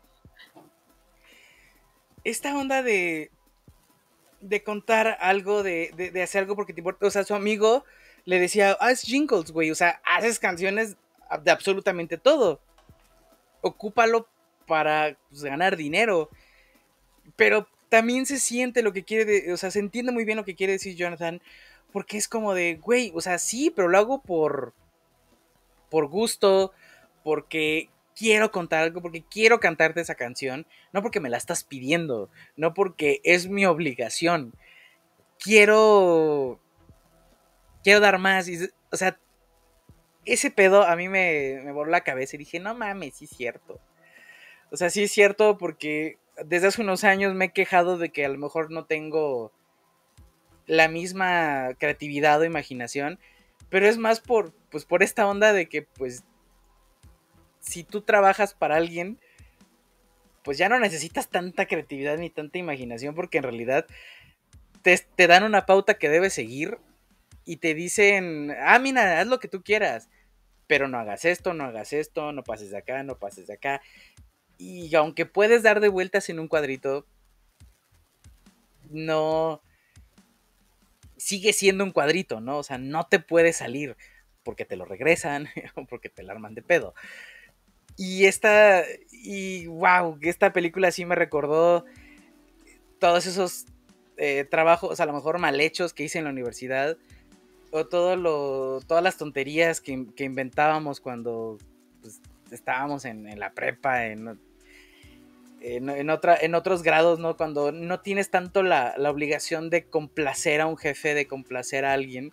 Esta 2.23 2.57
onda 2.57 2.83
de. 2.83 3.31
De 4.41 4.63
contar 4.63 5.17
algo, 5.19 5.63
de, 5.63 5.91
de, 6.13 6.23
hacer 6.23 6.41
algo 6.41 6.55
porque 6.55 6.73
te 6.73 6.79
importa. 6.79 7.05
O 7.07 7.11
sea, 7.11 7.23
su 7.23 7.35
amigo 7.35 7.83
le 8.25 8.39
decía, 8.39 8.71
haz 8.79 9.01
jingles, 9.01 9.51
güey. 9.51 9.71
O 9.71 9.75
sea, 9.75 10.01
haces 10.05 10.39
canciones 10.39 10.95
de 11.43 11.51
absolutamente 11.51 12.17
todo. 12.17 12.59
Ocúpalo 13.61 14.27
para 14.65 15.17
pues, 15.29 15.43
ganar 15.43 15.75
dinero. 15.75 16.29
Pero 17.35 17.67
también 17.89 18.25
se 18.25 18.39
siente 18.39 18.81
lo 18.81 18.93
que 18.93 19.03
quiere, 19.03 19.25
de- 19.25 19.53
o 19.53 19.57
sea, 19.57 19.71
se 19.71 19.79
entiende 19.79 20.11
muy 20.11 20.25
bien 20.25 20.37
lo 20.37 20.45
que 20.45 20.55
quiere 20.55 20.73
decir 20.73 20.95
Jonathan. 20.95 21.41
Porque 21.91 22.17
es 22.17 22.27
como 22.27 22.53
de, 22.53 22.75
güey, 22.75 23.11
o 23.15 23.21
sea, 23.21 23.39
sí, 23.39 23.71
pero 23.75 23.87
lo 23.87 23.97
hago 23.97 24.21
por. 24.21 24.73
por 25.89 26.07
gusto. 26.07 26.71
Porque 27.23 27.89
quiero 28.19 28.51
contar 28.51 28.83
algo, 28.83 29.01
porque 29.01 29.23
quiero 29.23 29.61
cantarte 29.61 30.01
esa 30.01 30.15
canción. 30.15 30.67
No 30.91 31.01
porque 31.01 31.21
me 31.21 31.29
la 31.29 31.37
estás 31.37 31.63
pidiendo. 31.63 32.29
No 32.57 32.73
porque 32.73 33.21
es 33.23 33.47
mi 33.47 33.65
obligación. 33.65 34.53
Quiero. 35.39 36.59
Quiero 37.81 38.01
dar 38.01 38.19
más. 38.19 38.49
o 38.91 38.97
sea, 38.97 39.17
ese 40.25 40.51
pedo 40.51 40.83
a 40.83 40.97
mí 40.97 41.07
me, 41.07 41.61
me 41.63 41.71
voló 41.71 41.91
la 41.91 42.01
cabeza 42.01 42.35
y 42.35 42.39
dije, 42.39 42.59
no 42.59 42.75
mames, 42.75 43.15
sí 43.15 43.25
es 43.25 43.31
cierto. 43.31 43.79
O 44.69 44.75
sea, 44.75 44.89
sí 44.89 45.03
es 45.03 45.11
cierto 45.11 45.57
porque 45.57 46.17
desde 46.45 46.67
hace 46.67 46.81
unos 46.81 47.05
años 47.05 47.33
me 47.33 47.45
he 47.45 47.53
quejado 47.53 47.97
de 47.97 48.09
que 48.09 48.25
a 48.25 48.29
lo 48.29 48.37
mejor 48.37 48.69
no 48.69 48.85
tengo 48.85 49.53
la 50.67 50.89
misma 50.89 51.69
creatividad 51.79 52.41
o 52.41 52.45
imaginación, 52.45 53.17
pero 53.69 53.87
es 53.87 53.97
más 53.97 54.19
por, 54.19 54.53
pues, 54.69 54.85
por 54.85 55.03
esta 55.03 55.25
onda 55.25 55.53
de 55.53 55.67
que, 55.67 55.83
pues, 55.83 56.23
si 57.59 57.83
tú 57.83 58.01
trabajas 58.01 58.53
para 58.53 58.77
alguien, 58.77 59.19
pues 60.43 60.57
ya 60.57 60.69
no 60.69 60.79
necesitas 60.79 61.29
tanta 61.29 61.67
creatividad 61.67 62.17
ni 62.17 62.29
tanta 62.29 62.57
imaginación, 62.57 63.15
porque 63.15 63.37
en 63.37 63.43
realidad 63.43 63.85
te, 64.81 64.97
te 65.15 65.27
dan 65.27 65.43
una 65.43 65.65
pauta 65.65 65.95
que 65.95 66.09
debes 66.09 66.33
seguir 66.33 66.77
y 67.45 67.57
te 67.57 67.73
dicen, 67.73 68.55
ah, 68.61 68.79
mira, 68.79 69.19
haz 69.19 69.27
lo 69.27 69.39
que 69.39 69.47
tú 69.47 69.63
quieras, 69.63 70.09
pero 70.67 70.87
no 70.87 70.99
hagas 70.99 71.25
esto, 71.25 71.53
no 71.53 71.65
hagas 71.65 71.93
esto, 71.93 72.31
no 72.31 72.43
pases 72.43 72.71
de 72.71 72.77
acá, 72.77 73.03
no 73.03 73.17
pases 73.17 73.47
de 73.47 73.55
acá. 73.55 73.81
Y 74.57 74.93
aunque 74.95 75.25
puedes 75.25 75.63
dar 75.63 75.79
de 75.79 75.89
vueltas 75.89 76.29
en 76.29 76.39
un 76.39 76.47
cuadrito, 76.47 77.07
no 78.89 79.61
sigue 81.17 81.53
siendo 81.53 81.83
un 81.83 81.91
cuadrito, 81.91 82.39
¿no? 82.39 82.57
O 82.57 82.63
sea, 82.63 82.77
no 82.77 83.07
te 83.07 83.19
puede 83.19 83.53
salir 83.53 83.97
porque 84.43 84.65
te 84.65 84.75
lo 84.75 84.85
regresan 84.85 85.47
o 85.75 85.85
porque 85.85 86.09
te 86.09 86.23
la 86.23 86.33
arman 86.33 86.55
de 86.55 86.61
pedo. 86.61 86.93
Y 87.99 88.27
esta, 88.27 88.85
y 89.11 89.67
wow, 89.67 90.17
esta 90.21 90.53
película 90.53 90.89
sí 90.89 91.03
me 91.03 91.15
recordó 91.15 91.83
todos 92.97 93.25
esos 93.25 93.65
eh, 94.15 94.45
trabajos, 94.49 95.01
a 95.01 95.05
lo 95.05 95.11
mejor 95.11 95.37
mal 95.37 95.59
hechos 95.59 95.93
que 95.93 96.03
hice 96.03 96.17
en 96.17 96.23
la 96.23 96.29
universidad, 96.29 96.95
o 97.71 97.87
todo 97.87 98.15
lo, 98.15 98.79
todas 98.87 99.03
las 99.03 99.17
tonterías 99.17 99.81
que, 99.81 100.05
que 100.15 100.23
inventábamos 100.23 101.01
cuando 101.01 101.57
pues, 102.01 102.21
estábamos 102.51 103.03
en, 103.03 103.27
en, 103.27 103.37
la 103.37 103.51
prepa, 103.51 104.05
en, 104.05 104.39
en, 105.59 106.09
otra, 106.09 106.37
en 106.39 106.55
otros 106.55 106.83
grados, 106.83 107.19
¿no? 107.19 107.35
Cuando 107.35 107.73
no 107.73 107.99
tienes 107.99 108.29
tanto 108.29 108.63
la, 108.63 108.93
la, 108.95 109.11
obligación 109.11 109.69
de 109.69 109.83
complacer 109.83 110.61
a 110.61 110.67
un 110.67 110.77
jefe, 110.77 111.13
de 111.13 111.27
complacer 111.27 111.83
a 111.83 111.91
alguien, 111.91 112.31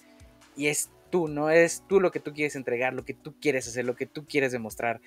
y 0.57 0.69
es 0.69 0.91
tú, 1.11 1.27
¿no? 1.27 1.51
Es 1.51 1.83
tú 1.89 1.99
lo 1.99 2.13
que 2.13 2.21
tú 2.21 2.33
quieres 2.33 2.55
entregar, 2.55 2.95
lo 2.95 3.05
que 3.05 3.15
tú 3.15 3.35
quieres 3.41 3.67
hacer, 3.67 3.85
lo 3.85 3.97
que 3.97 4.07
tú 4.07 4.25
quieres 4.27 4.53
demostrar. 4.53 5.01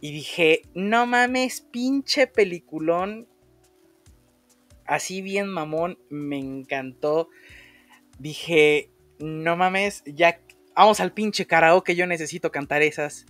Y 0.00 0.12
dije, 0.12 0.62
no 0.74 1.06
mames, 1.06 1.60
pinche 1.60 2.26
peliculón. 2.26 3.28
Así 4.86 5.22
bien 5.22 5.48
mamón, 5.48 5.98
me 6.08 6.38
encantó. 6.38 7.28
Dije, 8.18 8.90
no 9.18 9.56
mames, 9.56 10.02
ya 10.06 10.40
vamos 10.74 11.00
al 11.00 11.12
pinche 11.12 11.46
karaoke, 11.46 11.96
yo 11.96 12.06
necesito 12.06 12.50
cantar 12.50 12.82
esas. 12.82 13.26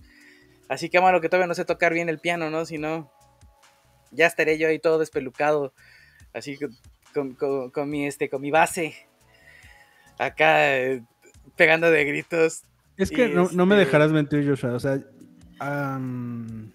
Así 0.67 0.89
que 0.89 1.01
malo 1.01 1.19
que 1.19 1.29
todavía 1.29 1.47
no 1.47 1.55
sé 1.55 1.65
tocar 1.65 1.93
bien 1.93 2.09
el 2.09 2.19
piano, 2.19 2.51
¿no? 2.51 2.65
Si 2.65 2.77
no, 2.77 3.11
ya 4.11 4.27
estaré 4.27 4.57
yo 4.57 4.67
ahí 4.67 4.79
todo 4.79 4.99
despelucado, 4.99 5.73
así 6.33 6.57
con, 7.13 7.33
con, 7.33 7.71
con 7.71 7.89
mi, 7.89 8.05
este, 8.05 8.29
con 8.29 8.41
mi 8.41 8.51
base, 8.51 8.95
acá 10.19 10.77
eh, 10.77 11.03
pegando 11.55 11.89
de 11.89 12.05
gritos. 12.05 12.63
Es 12.97 13.09
que 13.09 13.29
no, 13.29 13.49
no, 13.51 13.65
me 13.65 13.75
este 13.75 13.85
dejarás 13.85 14.11
mentir, 14.11 14.47
Joshua, 14.47 14.73
o 14.73 14.79
sea, 14.79 14.99
um, 15.61 16.69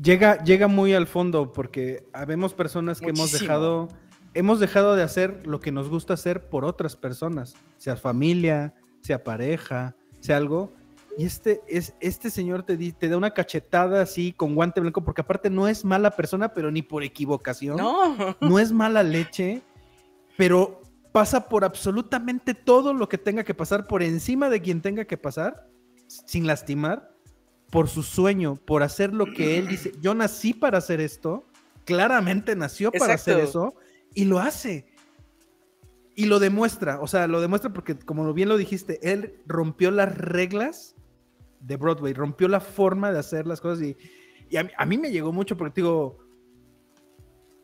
llega, 0.00 0.42
llega 0.44 0.68
muy 0.68 0.94
al 0.94 1.06
fondo 1.06 1.52
porque 1.52 2.06
habemos 2.12 2.54
personas 2.54 3.00
que 3.00 3.06
Muchísimo. 3.06 3.24
hemos 3.24 3.40
dejado, 3.40 3.88
hemos 4.34 4.60
dejado 4.60 4.96
de 4.96 5.02
hacer 5.02 5.46
lo 5.46 5.60
que 5.60 5.72
nos 5.72 5.88
gusta 5.88 6.14
hacer 6.14 6.48
por 6.48 6.64
otras 6.64 6.96
personas, 6.96 7.54
sea 7.78 7.96
familia, 7.96 8.74
sea 9.00 9.22
pareja, 9.24 9.94
sea 10.20 10.36
algo, 10.36 10.72
y 11.18 11.26
este, 11.26 11.60
es, 11.68 11.94
este 12.00 12.30
señor 12.30 12.62
te, 12.62 12.76
te 12.76 13.08
da 13.08 13.16
una 13.16 13.32
cachetada 13.32 14.00
así 14.00 14.32
con 14.32 14.54
guante 14.54 14.80
blanco, 14.80 15.04
porque 15.04 15.20
aparte 15.20 15.50
no 15.50 15.68
es 15.68 15.84
mala 15.84 16.12
persona, 16.12 16.54
pero 16.54 16.70
ni 16.70 16.82
por 16.82 17.02
equivocación. 17.02 17.76
No. 17.76 18.16
No 18.40 18.58
es 18.58 18.72
mala 18.72 19.02
leche, 19.02 19.62
pero 20.38 20.80
pasa 21.12 21.48
por 21.48 21.64
absolutamente 21.64 22.54
todo 22.54 22.94
lo 22.94 23.08
que 23.08 23.18
tenga 23.18 23.44
que 23.44 23.54
pasar, 23.54 23.86
por 23.86 24.02
encima 24.02 24.48
de 24.48 24.62
quien 24.62 24.80
tenga 24.80 25.04
que 25.04 25.18
pasar, 25.18 25.68
sin 26.06 26.46
lastimar, 26.46 27.11
por 27.72 27.88
su 27.88 28.02
sueño, 28.02 28.56
por 28.56 28.82
hacer 28.82 29.14
lo 29.14 29.24
que 29.24 29.56
él 29.56 29.66
dice. 29.66 29.92
Yo 30.02 30.14
nací 30.14 30.52
para 30.52 30.76
hacer 30.76 31.00
esto, 31.00 31.46
claramente 31.86 32.54
nació 32.54 32.92
para 32.92 33.14
Exacto. 33.14 33.30
hacer 33.30 33.44
eso, 33.48 33.74
y 34.14 34.26
lo 34.26 34.40
hace. 34.40 34.84
Y 36.14 36.26
lo 36.26 36.38
demuestra, 36.38 37.00
o 37.00 37.06
sea, 37.06 37.26
lo 37.26 37.40
demuestra 37.40 37.72
porque, 37.72 37.98
como 37.98 38.30
bien 38.34 38.50
lo 38.50 38.58
dijiste, 38.58 39.00
él 39.02 39.40
rompió 39.46 39.90
las 39.90 40.14
reglas 40.18 40.94
de 41.60 41.76
Broadway, 41.76 42.12
rompió 42.12 42.46
la 42.46 42.60
forma 42.60 43.10
de 43.10 43.18
hacer 43.18 43.46
las 43.46 43.62
cosas 43.62 43.82
y, 43.82 43.96
y 44.50 44.58
a, 44.58 44.64
mí, 44.64 44.70
a, 44.76 44.84
mí, 44.84 44.98
me 44.98 45.10
llegó 45.10 45.32
mucho 45.32 45.56
porque 45.56 45.80
digo, 45.80 46.18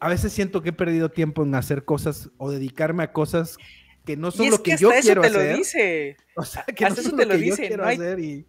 a 0.01 0.09
veces 0.09 0.33
siento 0.33 0.63
que 0.63 0.71
he 0.71 0.73
perdido 0.73 1.11
tiempo 1.11 1.43
en 1.43 1.55
hacer 1.55 1.85
cosas 1.85 2.31
o 2.39 2.51
dedicarme 2.51 3.03
a 3.03 3.13
cosas 3.13 3.59
que 4.07 4.17
no 4.17 4.31
son 4.31 4.49
lo 4.49 4.63
que, 4.63 4.79
yo 4.79 4.91
eso 4.91 5.03
quiero 5.03 5.21
te 5.21 5.29
hacer. 5.29 5.51
Lo 5.53 5.59
dice. 5.59 6.17
O 6.35 6.45
sea, 6.47 6.65
que 6.65 6.89
no 6.89 6.97
son 6.97 7.15
lo, 7.19 7.29
que 7.29 7.47
yo 7.47 7.57
quiero 7.57 7.85
hacer 7.85 8.19
y... 8.21 8.47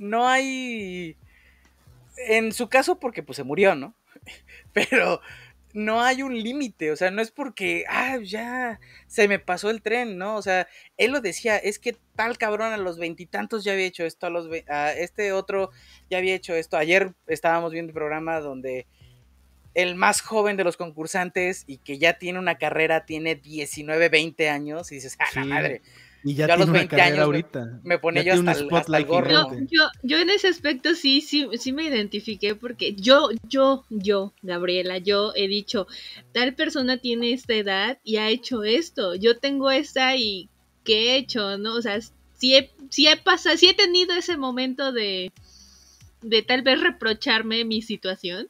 no 0.00 0.26
hay 0.26 1.16
en 2.16 2.52
su 2.52 2.68
caso 2.68 2.98
porque 2.98 3.22
pues 3.22 3.36
se 3.36 3.44
murió, 3.44 3.74
¿no? 3.74 3.94
Pero 4.72 5.20
no 5.72 6.02
hay 6.02 6.22
un 6.22 6.34
límite, 6.34 6.90
o 6.90 6.96
sea, 6.96 7.10
no 7.10 7.22
es 7.22 7.30
porque, 7.30 7.84
ah, 7.88 8.18
ya 8.22 8.80
se 9.06 9.28
me 9.28 9.38
pasó 9.38 9.70
el 9.70 9.82
tren, 9.82 10.18
¿no? 10.18 10.36
O 10.36 10.42
sea, 10.42 10.66
él 10.96 11.12
lo 11.12 11.20
decía, 11.20 11.56
es 11.58 11.78
que 11.78 11.96
tal 12.16 12.38
cabrón 12.38 12.72
a 12.72 12.76
los 12.76 12.98
veintitantos 12.98 13.62
ya 13.62 13.72
había 13.72 13.86
hecho 13.86 14.04
esto, 14.04 14.26
a 14.26 14.30
los 14.30 14.48
a 14.68 14.92
este 14.92 15.32
otro 15.32 15.70
ya 16.08 16.18
había 16.18 16.34
hecho 16.34 16.54
esto. 16.54 16.76
Ayer 16.76 17.12
estábamos 17.28 17.72
viendo 17.72 17.90
un 17.90 17.94
programa 17.94 18.40
donde 18.40 18.86
el 19.74 19.94
más 19.94 20.22
joven 20.22 20.56
de 20.56 20.64
los 20.64 20.76
concursantes 20.76 21.64
y 21.66 21.76
que 21.76 21.98
ya 21.98 22.14
tiene 22.14 22.40
una 22.40 22.58
carrera 22.58 23.06
tiene 23.06 23.36
19, 23.36 24.08
20 24.08 24.48
años 24.48 24.90
y 24.90 24.96
dices, 24.96 25.16
ah, 25.20 25.28
la 25.34 25.44
madre. 25.44 25.82
Y 26.22 26.34
ya 26.34 26.46
yo 26.46 26.54
a 26.54 26.56
los 26.56 26.66
tiene 26.66 26.78
20 26.80 26.94
una 26.94 27.02
carrera 27.02 27.14
años 27.14 27.24
ahorita. 27.24 27.80
me, 27.82 27.88
me 27.88 27.98
pone 27.98 28.24
Ya 28.24 28.34
yo 28.34 28.42
hasta 28.48 28.76
hasta 28.76 28.98
el 28.98 29.04
gorro. 29.06 29.48
Yo 30.02 30.18
en 30.18 30.30
ese 30.30 30.48
aspecto 30.48 30.94
sí, 30.94 31.20
sí, 31.20 31.46
sí 31.58 31.72
me 31.72 31.84
identifiqué 31.84 32.54
porque 32.54 32.94
yo, 32.94 33.30
yo, 33.48 33.84
yo, 33.88 34.34
Gabriela, 34.42 34.98
yo 34.98 35.32
he 35.34 35.48
dicho, 35.48 35.86
tal 36.32 36.54
persona 36.54 36.98
tiene 36.98 37.32
esta 37.32 37.54
edad 37.54 37.98
y 38.04 38.16
ha 38.16 38.28
hecho 38.28 38.64
esto, 38.64 39.14
yo 39.14 39.38
tengo 39.38 39.70
esta 39.70 40.16
y 40.16 40.48
¿qué 40.84 41.14
he 41.14 41.16
hecho? 41.16 41.56
¿No? 41.56 41.74
O 41.74 41.82
sea, 41.82 41.98
sí 42.34 42.54
he, 42.54 42.70
sí 42.90 43.06
he 43.06 43.16
pasado, 43.16 43.56
sí 43.56 43.68
he 43.68 43.74
tenido 43.74 44.14
ese 44.14 44.36
momento 44.36 44.92
de, 44.92 45.32
de 46.22 46.42
tal 46.42 46.62
vez 46.62 46.80
reprocharme 46.80 47.64
mi 47.64 47.82
situación. 47.82 48.48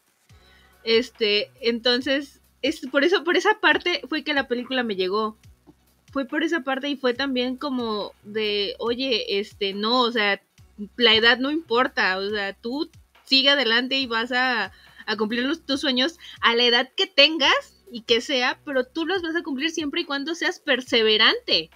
Este, 0.82 1.50
entonces, 1.60 2.40
es 2.62 2.80
por 2.90 3.04
eso, 3.04 3.22
por 3.24 3.36
esa 3.36 3.60
parte 3.60 4.00
fue 4.08 4.24
que 4.24 4.34
la 4.34 4.48
película 4.48 4.82
me 4.82 4.96
llegó 4.96 5.36
fue 6.10 6.24
por 6.26 6.42
esa 6.42 6.60
parte 6.60 6.88
y 6.88 6.96
fue 6.96 7.14
también 7.14 7.56
como 7.56 8.12
de, 8.22 8.74
oye, 8.78 9.38
este, 9.40 9.74
no, 9.74 10.02
o 10.02 10.12
sea, 10.12 10.40
la 10.96 11.14
edad 11.14 11.38
no 11.38 11.50
importa, 11.50 12.18
o 12.18 12.28
sea, 12.30 12.52
tú 12.54 12.90
sigue 13.24 13.50
adelante 13.50 13.96
y 13.96 14.06
vas 14.06 14.32
a, 14.32 14.72
a 15.06 15.16
cumplir 15.16 15.44
los, 15.44 15.64
tus 15.64 15.80
sueños 15.80 16.18
a 16.40 16.54
la 16.54 16.64
edad 16.64 16.90
que 16.96 17.06
tengas 17.06 17.84
y 17.92 18.02
que 18.02 18.20
sea, 18.20 18.58
pero 18.64 18.84
tú 18.84 19.06
los 19.06 19.22
vas 19.22 19.36
a 19.36 19.42
cumplir 19.42 19.70
siempre 19.70 20.02
y 20.02 20.04
cuando 20.04 20.34
seas 20.34 20.60
perseverante. 20.60 21.70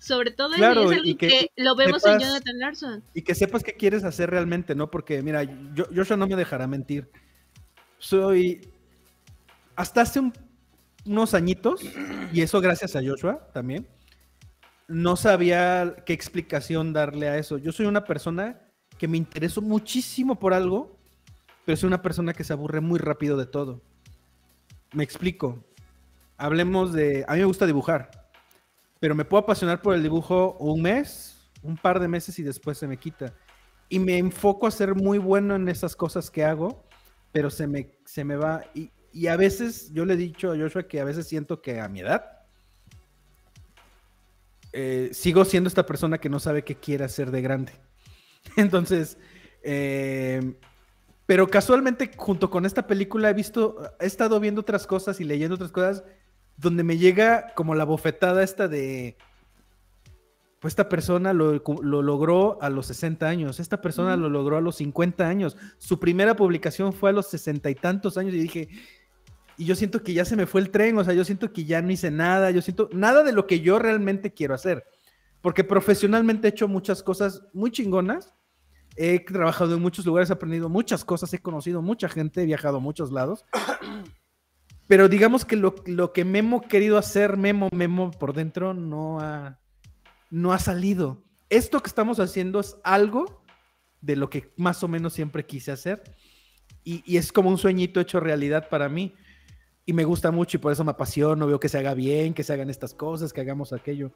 Sobre 0.00 0.30
todo 0.30 0.54
Claro, 0.54 0.92
y 0.92 1.16
que, 1.16 1.26
que 1.26 1.50
lo 1.56 1.74
vemos 1.74 2.06
en 2.06 2.20
Jonathan 2.20 2.58
Larson. 2.60 3.04
Y 3.14 3.22
que 3.22 3.34
sepas 3.34 3.64
qué 3.64 3.72
quieres 3.74 4.04
hacer 4.04 4.30
realmente, 4.30 4.76
¿no? 4.76 4.92
Porque, 4.92 5.22
mira, 5.22 5.42
yo, 5.74 5.86
Joshua 5.92 6.16
no 6.16 6.28
me 6.28 6.36
dejará 6.36 6.68
mentir. 6.68 7.10
Soy. 7.98 8.60
Hasta 9.74 10.02
hace 10.02 10.20
un- 10.20 10.32
unos 11.08 11.34
añitos, 11.34 11.82
y 12.32 12.42
eso 12.42 12.60
gracias 12.60 12.94
a 12.96 13.00
Joshua 13.02 13.48
también, 13.52 13.88
no 14.88 15.16
sabía 15.16 15.96
qué 16.06 16.12
explicación 16.12 16.92
darle 16.92 17.28
a 17.28 17.36
eso. 17.36 17.58
Yo 17.58 17.72
soy 17.72 17.86
una 17.86 18.04
persona 18.04 18.60
que 18.98 19.06
me 19.06 19.18
interesó 19.18 19.60
muchísimo 19.60 20.38
por 20.38 20.54
algo, 20.54 20.98
pero 21.64 21.76
soy 21.76 21.88
una 21.88 22.02
persona 22.02 22.32
que 22.32 22.44
se 22.44 22.54
aburre 22.54 22.80
muy 22.80 22.98
rápido 22.98 23.36
de 23.36 23.46
todo. 23.46 23.82
Me 24.92 25.04
explico. 25.04 25.64
Hablemos 26.38 26.92
de. 26.92 27.24
A 27.28 27.34
mí 27.34 27.40
me 27.40 27.44
gusta 27.44 27.66
dibujar, 27.66 28.30
pero 28.98 29.14
me 29.14 29.24
puedo 29.24 29.42
apasionar 29.42 29.82
por 29.82 29.94
el 29.94 30.02
dibujo 30.02 30.56
un 30.58 30.82
mes, 30.82 31.50
un 31.62 31.76
par 31.76 32.00
de 32.00 32.08
meses 32.08 32.38
y 32.38 32.42
después 32.42 32.78
se 32.78 32.86
me 32.86 32.96
quita. 32.96 33.34
Y 33.90 33.98
me 33.98 34.18
enfoco 34.18 34.66
a 34.66 34.70
ser 34.70 34.94
muy 34.94 35.18
bueno 35.18 35.56
en 35.56 35.68
esas 35.68 35.96
cosas 35.96 36.30
que 36.30 36.44
hago, 36.44 36.84
pero 37.32 37.50
se 37.50 37.66
me, 37.66 37.98
se 38.04 38.24
me 38.24 38.36
va. 38.36 38.62
Y, 38.74 38.90
y 39.12 39.26
a 39.28 39.36
veces, 39.36 39.92
yo 39.92 40.04
le 40.04 40.14
he 40.14 40.16
dicho 40.16 40.52
a 40.52 40.56
Joshua 40.56 40.84
que 40.84 41.00
a 41.00 41.04
veces 41.04 41.26
siento 41.26 41.62
que 41.62 41.80
a 41.80 41.88
mi 41.88 42.00
edad 42.00 42.38
eh, 44.72 45.10
sigo 45.12 45.44
siendo 45.44 45.68
esta 45.68 45.86
persona 45.86 46.18
que 46.18 46.28
no 46.28 46.40
sabe 46.40 46.62
qué 46.62 46.76
quiere 46.76 47.04
hacer 47.04 47.30
de 47.30 47.42
grande. 47.42 47.72
Entonces, 48.56 49.18
eh, 49.62 50.54
pero 51.26 51.48
casualmente 51.48 52.10
junto 52.16 52.50
con 52.50 52.66
esta 52.66 52.86
película 52.86 53.30
he 53.30 53.34
visto, 53.34 53.76
he 54.00 54.06
estado 54.06 54.40
viendo 54.40 54.60
otras 54.60 54.86
cosas 54.86 55.20
y 55.20 55.24
leyendo 55.24 55.56
otras 55.56 55.72
cosas 55.72 56.04
donde 56.56 56.84
me 56.84 56.98
llega 56.98 57.52
como 57.54 57.74
la 57.74 57.84
bofetada 57.84 58.42
esta 58.42 58.68
de 58.68 59.16
pues 60.60 60.72
esta 60.72 60.88
persona 60.88 61.32
lo, 61.32 61.62
lo 61.82 62.02
logró 62.02 62.60
a 62.60 62.68
los 62.68 62.86
60 62.86 63.28
años, 63.28 63.60
esta 63.60 63.80
persona 63.80 64.16
lo 64.16 64.28
logró 64.28 64.56
a 64.56 64.60
los 64.60 64.76
50 64.76 65.28
años, 65.28 65.56
su 65.78 66.00
primera 66.00 66.34
publicación 66.34 66.92
fue 66.92 67.10
a 67.10 67.12
los 67.12 67.28
sesenta 67.28 67.70
y 67.70 67.76
tantos 67.76 68.18
años 68.18 68.34
y 68.34 68.40
dije, 68.40 68.68
y 69.58 69.64
yo 69.64 69.74
siento 69.74 70.04
que 70.04 70.14
ya 70.14 70.24
se 70.24 70.36
me 70.36 70.46
fue 70.46 70.60
el 70.60 70.70
tren, 70.70 70.96
o 70.96 71.04
sea, 71.04 71.12
yo 71.12 71.24
siento 71.24 71.52
que 71.52 71.64
ya 71.64 71.82
no 71.82 71.90
hice 71.90 72.12
nada, 72.12 72.52
yo 72.52 72.62
siento 72.62 72.88
nada 72.92 73.24
de 73.24 73.32
lo 73.32 73.48
que 73.48 73.60
yo 73.60 73.80
realmente 73.80 74.32
quiero 74.32 74.54
hacer, 74.54 74.84
porque 75.42 75.64
profesionalmente 75.64 76.46
he 76.46 76.50
hecho 76.50 76.68
muchas 76.68 77.02
cosas 77.02 77.42
muy 77.52 77.72
chingonas, 77.72 78.32
he 78.96 79.18
trabajado 79.18 79.74
en 79.74 79.82
muchos 79.82 80.06
lugares, 80.06 80.30
he 80.30 80.32
aprendido 80.32 80.68
muchas 80.68 81.04
cosas, 81.04 81.34
he 81.34 81.40
conocido 81.40 81.82
mucha 81.82 82.08
gente, 82.08 82.42
he 82.42 82.46
viajado 82.46 82.76
a 82.76 82.80
muchos 82.80 83.10
lados. 83.10 83.44
Pero 84.86 85.08
digamos 85.08 85.44
que 85.44 85.56
lo, 85.56 85.74
lo 85.86 86.12
que 86.12 86.24
Memo 86.24 86.62
querido 86.62 86.96
hacer, 86.96 87.36
Memo, 87.36 87.68
Memo 87.72 88.12
por 88.12 88.32
dentro, 88.32 88.74
no 88.74 89.20
ha, 89.20 89.58
no 90.30 90.52
ha 90.52 90.58
salido. 90.58 91.22
Esto 91.50 91.80
que 91.80 91.88
estamos 91.88 92.20
haciendo 92.20 92.60
es 92.60 92.76
algo 92.84 93.44
de 94.00 94.16
lo 94.16 94.30
que 94.30 94.52
más 94.56 94.82
o 94.82 94.88
menos 94.88 95.12
siempre 95.12 95.44
quise 95.44 95.72
hacer. 95.72 96.02
Y, 96.84 97.02
y 97.04 97.18
es 97.18 97.32
como 97.32 97.50
un 97.50 97.58
sueñito 97.58 98.00
hecho 98.00 98.18
realidad 98.18 98.68
para 98.68 98.88
mí. 98.88 99.14
Y 99.88 99.94
me 99.94 100.04
gusta 100.04 100.30
mucho 100.30 100.58
y 100.58 100.60
por 100.60 100.70
eso 100.70 100.84
me 100.84 100.90
apasiono. 100.90 101.46
Veo 101.46 101.58
que 101.58 101.70
se 101.70 101.78
haga 101.78 101.94
bien, 101.94 102.34
que 102.34 102.42
se 102.44 102.52
hagan 102.52 102.68
estas 102.68 102.92
cosas, 102.92 103.32
que 103.32 103.40
hagamos 103.40 103.72
aquello. 103.72 104.12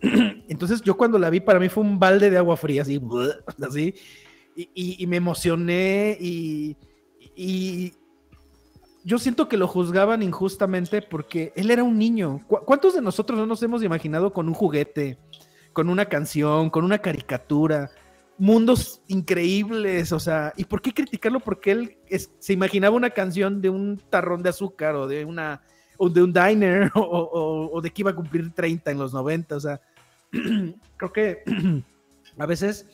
Entonces 0.48 0.82
yo 0.82 0.96
cuando 0.96 1.16
la 1.16 1.30
vi, 1.30 1.38
para 1.38 1.60
mí 1.60 1.68
fue 1.68 1.84
un 1.84 1.96
balde 2.00 2.28
de 2.28 2.38
agua 2.38 2.56
fría, 2.56 2.82
así, 2.82 3.00
así. 3.68 3.94
Y, 4.56 4.62
y- 4.74 4.96
y 5.04 5.06
me 5.06 5.18
emocioné 5.18 6.18
y, 6.20 6.76
y 7.36 7.94
yo 9.04 9.16
siento 9.20 9.48
que 9.48 9.56
lo 9.56 9.68
juzgaban 9.68 10.22
injustamente 10.24 11.02
porque 11.02 11.52
él 11.54 11.70
era 11.70 11.84
un 11.84 11.96
niño. 11.98 12.40
¿Cu- 12.48 12.64
¿Cuántos 12.66 12.94
de 12.96 13.00
nosotros 13.00 13.38
no 13.38 13.46
nos 13.46 13.62
hemos 13.62 13.84
imaginado 13.84 14.32
con 14.32 14.48
un 14.48 14.54
juguete, 14.54 15.18
con 15.72 15.88
una 15.88 16.06
canción, 16.06 16.68
con 16.68 16.84
una 16.84 16.98
caricatura? 16.98 17.92
Mundos 18.38 19.02
increíbles, 19.08 20.10
o 20.12 20.18
sea, 20.18 20.52
¿y 20.56 20.64
por 20.64 20.80
qué 20.82 20.92
criticarlo? 20.92 21.38
Porque 21.40 21.70
él 21.72 21.96
es- 22.08 22.30
se 22.38 22.52
imaginaba 22.52 22.96
una 22.96 23.10
canción 23.10 23.60
de 23.60 23.70
un 23.70 23.98
tarrón 24.10 24.42
de 24.42 24.48
azúcar 24.48 24.94
o 24.96 25.06
de 25.06 25.24
una 25.24 25.62
o 25.98 26.08
de 26.08 26.22
un 26.22 26.32
diner 26.32 26.90
o, 26.96 27.00
o- 27.00 27.70
o 27.72 27.80
de 27.80 27.90
que 27.90 28.02
iba 28.02 28.10
a 28.10 28.16
cumplir 28.16 28.50
30 28.52 28.90
en 28.90 28.98
los 28.98 29.12
90, 29.12 29.56
o 29.56 29.60
sea, 29.60 29.80
creo 30.96 31.12
que 31.12 31.42
a 32.38 32.46
veces 32.46 32.86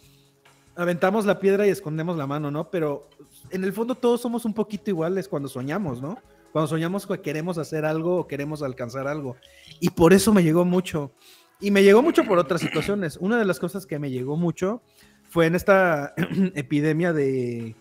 aventamos 0.77 1.25
la 1.25 1.39
piedra 1.39 1.67
y 1.67 1.71
escondemos 1.71 2.17
la 2.17 2.27
mano, 2.27 2.51
¿no? 2.51 2.71
Pero 2.71 3.09
en 3.51 3.65
el 3.65 3.73
fondo 3.73 3.95
todos 3.95 4.21
somos 4.21 4.45
un 4.45 4.55
poquito 4.55 4.91
iguales 4.91 5.29
cuando 5.29 5.49
soñamos, 5.49 6.03
¿no? 6.03 6.19
Cuando 6.53 6.69
soñamos 6.69 7.07
que 7.07 7.21
queremos 7.21 7.59
hacer 7.59 7.85
algo 7.85 8.17
o 8.17 8.27
queremos 8.27 8.63
alcanzar 8.63 9.07
algo. 9.07 9.37
Y 9.81 9.91
por 9.91 10.13
eso 10.13 10.33
me 10.33 10.43
llegó 10.43 10.65
mucho. 10.65 11.13
Y 11.61 11.71
me 11.73 11.83
llegó 11.83 12.03
mucho 12.03 12.25
por 12.25 12.39
otras 12.39 12.61
situaciones. 12.61 13.17
Una 13.17 13.37
de 13.37 13.45
las 13.45 13.59
cosas 13.59 13.85
que 13.87 13.99
me 13.99 14.11
llegó 14.11 14.37
mucho 14.37 14.81
fue 15.29 15.47
en 15.47 15.55
esta 15.55 16.15
epidemia 16.55 17.13
de, 17.13 17.75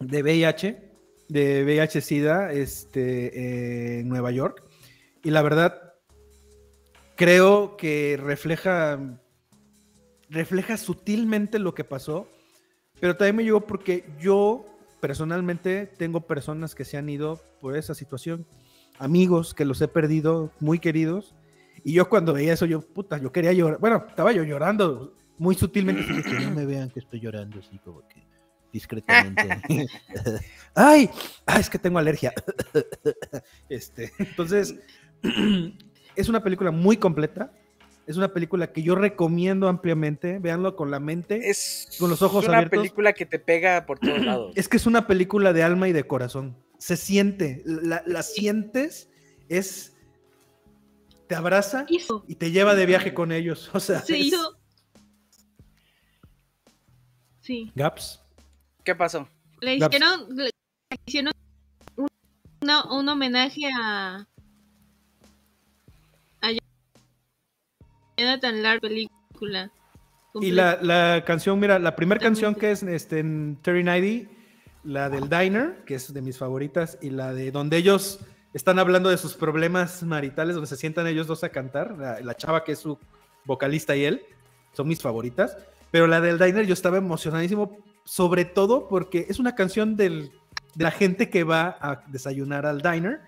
de 0.00 0.22
VIH, 0.22 0.92
de 1.28 1.64
VIH-Sida 1.64 2.52
este, 2.52 4.00
en 4.00 4.08
Nueva 4.08 4.30
York. 4.30 4.62
Y 5.22 5.30
la 5.30 5.42
verdad, 5.42 5.94
creo 7.16 7.76
que 7.76 8.18
refleja, 8.22 9.18
refleja 10.30 10.76
sutilmente 10.76 11.58
lo 11.58 11.74
que 11.74 11.84
pasó, 11.84 12.28
pero 13.00 13.16
también 13.16 13.36
me 13.36 13.44
llegó 13.44 13.62
porque 13.62 14.04
yo 14.20 14.64
personalmente 15.00 15.86
tengo 15.86 16.20
personas 16.20 16.74
que 16.74 16.84
se 16.84 16.96
han 16.96 17.08
ido 17.08 17.40
por 17.60 17.76
esa 17.76 17.94
situación, 17.94 18.46
amigos 18.98 19.54
que 19.54 19.64
los 19.64 19.80
he 19.82 19.88
perdido, 19.88 20.52
muy 20.60 20.78
queridos, 20.78 21.34
y 21.84 21.92
yo 21.92 22.08
cuando 22.08 22.32
veía 22.32 22.54
eso, 22.54 22.66
yo, 22.66 22.80
puta, 22.80 23.18
yo 23.18 23.32
quería 23.32 23.52
llorar, 23.52 23.78
bueno, 23.80 24.04
estaba 24.08 24.32
yo 24.32 24.44
llorando 24.44 25.12
muy 25.38 25.54
sutilmente, 25.54 26.02
que 26.22 26.40
no 26.40 26.50
me 26.54 26.64
vean 26.66 26.90
que 26.90 27.00
estoy 27.00 27.20
llorando, 27.20 27.60
así 27.60 27.78
como 27.78 28.06
que 28.08 28.26
discretamente. 28.72 29.60
ay, 30.74 31.08
ay, 31.46 31.60
es 31.60 31.70
que 31.70 31.78
tengo 31.78 31.98
alergia. 31.98 32.32
este, 33.68 34.12
entonces, 34.18 34.74
es 36.16 36.28
una 36.28 36.42
película 36.42 36.70
muy 36.70 36.96
completa. 36.96 37.52
Es 38.06 38.16
una 38.16 38.32
película 38.32 38.70
que 38.72 38.82
yo 38.84 38.94
recomiendo 38.94 39.66
ampliamente. 39.68 40.38
Véanlo 40.38 40.76
con 40.76 40.92
la 40.92 41.00
mente. 41.00 41.48
Es 41.50 41.88
Con 41.98 42.08
los 42.08 42.22
ojos 42.22 42.44
una 42.46 42.58
abiertos. 42.58 42.78
película 42.78 43.12
que 43.12 43.26
te 43.26 43.38
pega 43.40 43.84
por 43.84 43.98
todos 43.98 44.20
lados. 44.24 44.52
Es 44.56 44.68
que 44.68 44.76
es 44.76 44.86
una 44.86 45.06
película 45.08 45.52
de 45.52 45.62
alma 45.64 45.88
y 45.88 45.92
de 45.92 46.04
corazón. 46.06 46.56
Se 46.78 46.96
siente, 46.96 47.62
la, 47.64 48.02
la 48.06 48.22
sientes, 48.22 49.08
es. 49.48 49.92
Te 51.26 51.34
abraza 51.34 51.86
Hizo. 51.88 52.24
y 52.28 52.36
te 52.36 52.52
lleva 52.52 52.76
de 52.76 52.86
viaje 52.86 53.12
con 53.12 53.32
ellos. 53.32 53.70
O 53.74 53.80
sea, 53.80 54.00
Se 54.02 54.14
es- 54.18 54.26
hizo. 54.26 54.56
Sí. 57.46 57.70
Gaps. 57.76 58.20
¿Qué 58.84 58.92
pasó? 58.96 59.28
Le 59.60 59.78
Gaps. 59.78 59.94
hicieron, 59.94 60.36
le 60.36 60.50
hicieron 61.06 61.32
un, 61.94 62.08
una- 62.60 62.92
un 62.92 63.08
homenaje 63.08 63.62
a. 63.72 64.26
a 66.42 66.48
Jonathan 68.18 68.62
Lark 68.62 68.80
película. 68.80 69.70
Y 70.40 70.50
la, 70.50 70.78
la 70.82 71.24
canción, 71.24 71.58
mira, 71.60 71.78
la 71.78 71.94
primera 71.94 72.20
canción 72.20 72.54
que 72.56 72.72
es 72.72 72.82
este, 72.82 73.20
en 73.20 73.58
Terry 73.62 73.84
Nighty, 73.84 74.28
la 74.84 75.08
del 75.08 75.28
Diner, 75.30 75.84
que 75.86 75.94
es 75.94 76.12
de 76.12 76.20
mis 76.20 76.36
favoritas, 76.36 76.98
y 77.00 77.10
la 77.10 77.32
de 77.32 77.52
donde 77.52 77.76
ellos 77.78 78.18
están 78.52 78.78
hablando 78.78 79.08
de 79.08 79.16
sus 79.18 79.34
problemas 79.34 80.02
maritales, 80.02 80.54
donde 80.54 80.68
se 80.68 80.76
sientan 80.76 81.06
ellos 81.06 81.26
dos 81.28 81.42
a 81.44 81.48
cantar, 81.50 81.96
la, 81.96 82.20
la 82.20 82.34
chava 82.36 82.64
que 82.64 82.72
es 82.72 82.80
su 82.80 82.98
vocalista 83.44 83.94
y 83.96 84.04
él, 84.04 84.22
son 84.72 84.88
mis 84.88 85.00
favoritas. 85.00 85.56
Pero 85.96 86.06
la 86.06 86.20
del 86.20 86.38
Diner 86.38 86.66
yo 86.66 86.74
estaba 86.74 86.98
emocionadísimo, 86.98 87.78
sobre 88.04 88.44
todo 88.44 88.86
porque 88.86 89.24
es 89.30 89.38
una 89.38 89.54
canción 89.54 89.96
del- 89.96 90.30
de 90.74 90.84
la 90.84 90.90
gente 90.90 91.30
que 91.30 91.42
va 91.42 91.78
a 91.80 92.04
desayunar 92.08 92.66
al 92.66 92.82
Diner. 92.82 93.20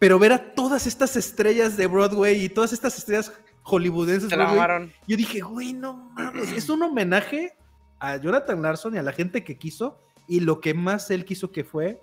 Pero 0.00 0.18
ver 0.18 0.32
a 0.32 0.54
todas 0.54 0.88
estas 0.88 1.14
estrellas 1.14 1.76
de 1.76 1.86
Broadway 1.86 2.44
y 2.44 2.48
todas 2.48 2.72
estas 2.72 2.98
estrellas 2.98 3.32
hollywoodenses, 3.62 4.28
Broadway, 4.38 4.56
yo 5.06 5.16
dije, 5.16 5.38
güey, 5.40 5.72
no 5.72 6.10
mames, 6.16 6.50
es 6.50 6.68
un 6.68 6.82
homenaje 6.82 7.54
a 8.00 8.16
Jonathan 8.16 8.60
Larson 8.60 8.96
y 8.96 8.98
a 8.98 9.02
la 9.04 9.12
gente 9.12 9.44
que 9.44 9.56
quiso 9.56 10.00
y 10.26 10.40
lo 10.40 10.60
que 10.60 10.74
más 10.74 11.12
él 11.12 11.24
quiso 11.24 11.52
que 11.52 11.62
fue 11.62 12.02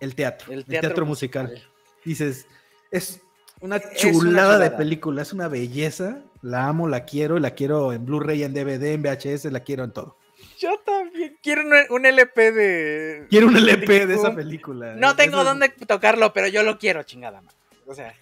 el 0.00 0.14
teatro, 0.14 0.52
el 0.52 0.66
teatro, 0.66 1.06
musical. 1.06 1.62
Dices, 2.04 2.46
es 2.90 3.22
una 3.62 3.76
Es 3.76 4.04
una 4.04 4.12
chulada 4.12 4.58
de 4.58 4.70
película, 4.70 5.22
es 5.22 5.32
una 5.32 5.48
belleza, 5.48 6.18
la 6.44 6.66
amo, 6.68 6.88
la 6.88 7.04
quiero, 7.04 7.38
la 7.38 7.52
quiero 7.52 7.92
en 7.92 8.04
Blu-ray, 8.04 8.42
en 8.44 8.52
DVD, 8.54 8.92
en 8.92 9.02
VHS, 9.02 9.46
la 9.46 9.60
quiero 9.60 9.84
en 9.84 9.92
todo. 9.92 10.18
Yo 10.58 10.78
también 10.84 11.36
quiero 11.42 11.62
un, 11.90 12.04
LP 12.06 12.52
de. 12.52 13.26
Quiero 13.30 13.46
un 13.48 13.56
LP 13.56 14.06
de 14.06 14.14
esa 14.14 14.34
película. 14.34 14.94
No 14.94 15.16
tengo 15.16 15.36
Eso- 15.38 15.44
dónde 15.44 15.68
tocarlo, 15.70 16.32
pero 16.32 16.46
yo 16.48 16.62
lo 16.62 16.78
quiero, 16.78 17.02
chingada 17.02 17.40
madre. 17.40 17.56
O 17.86 17.94
sea, 17.94 18.14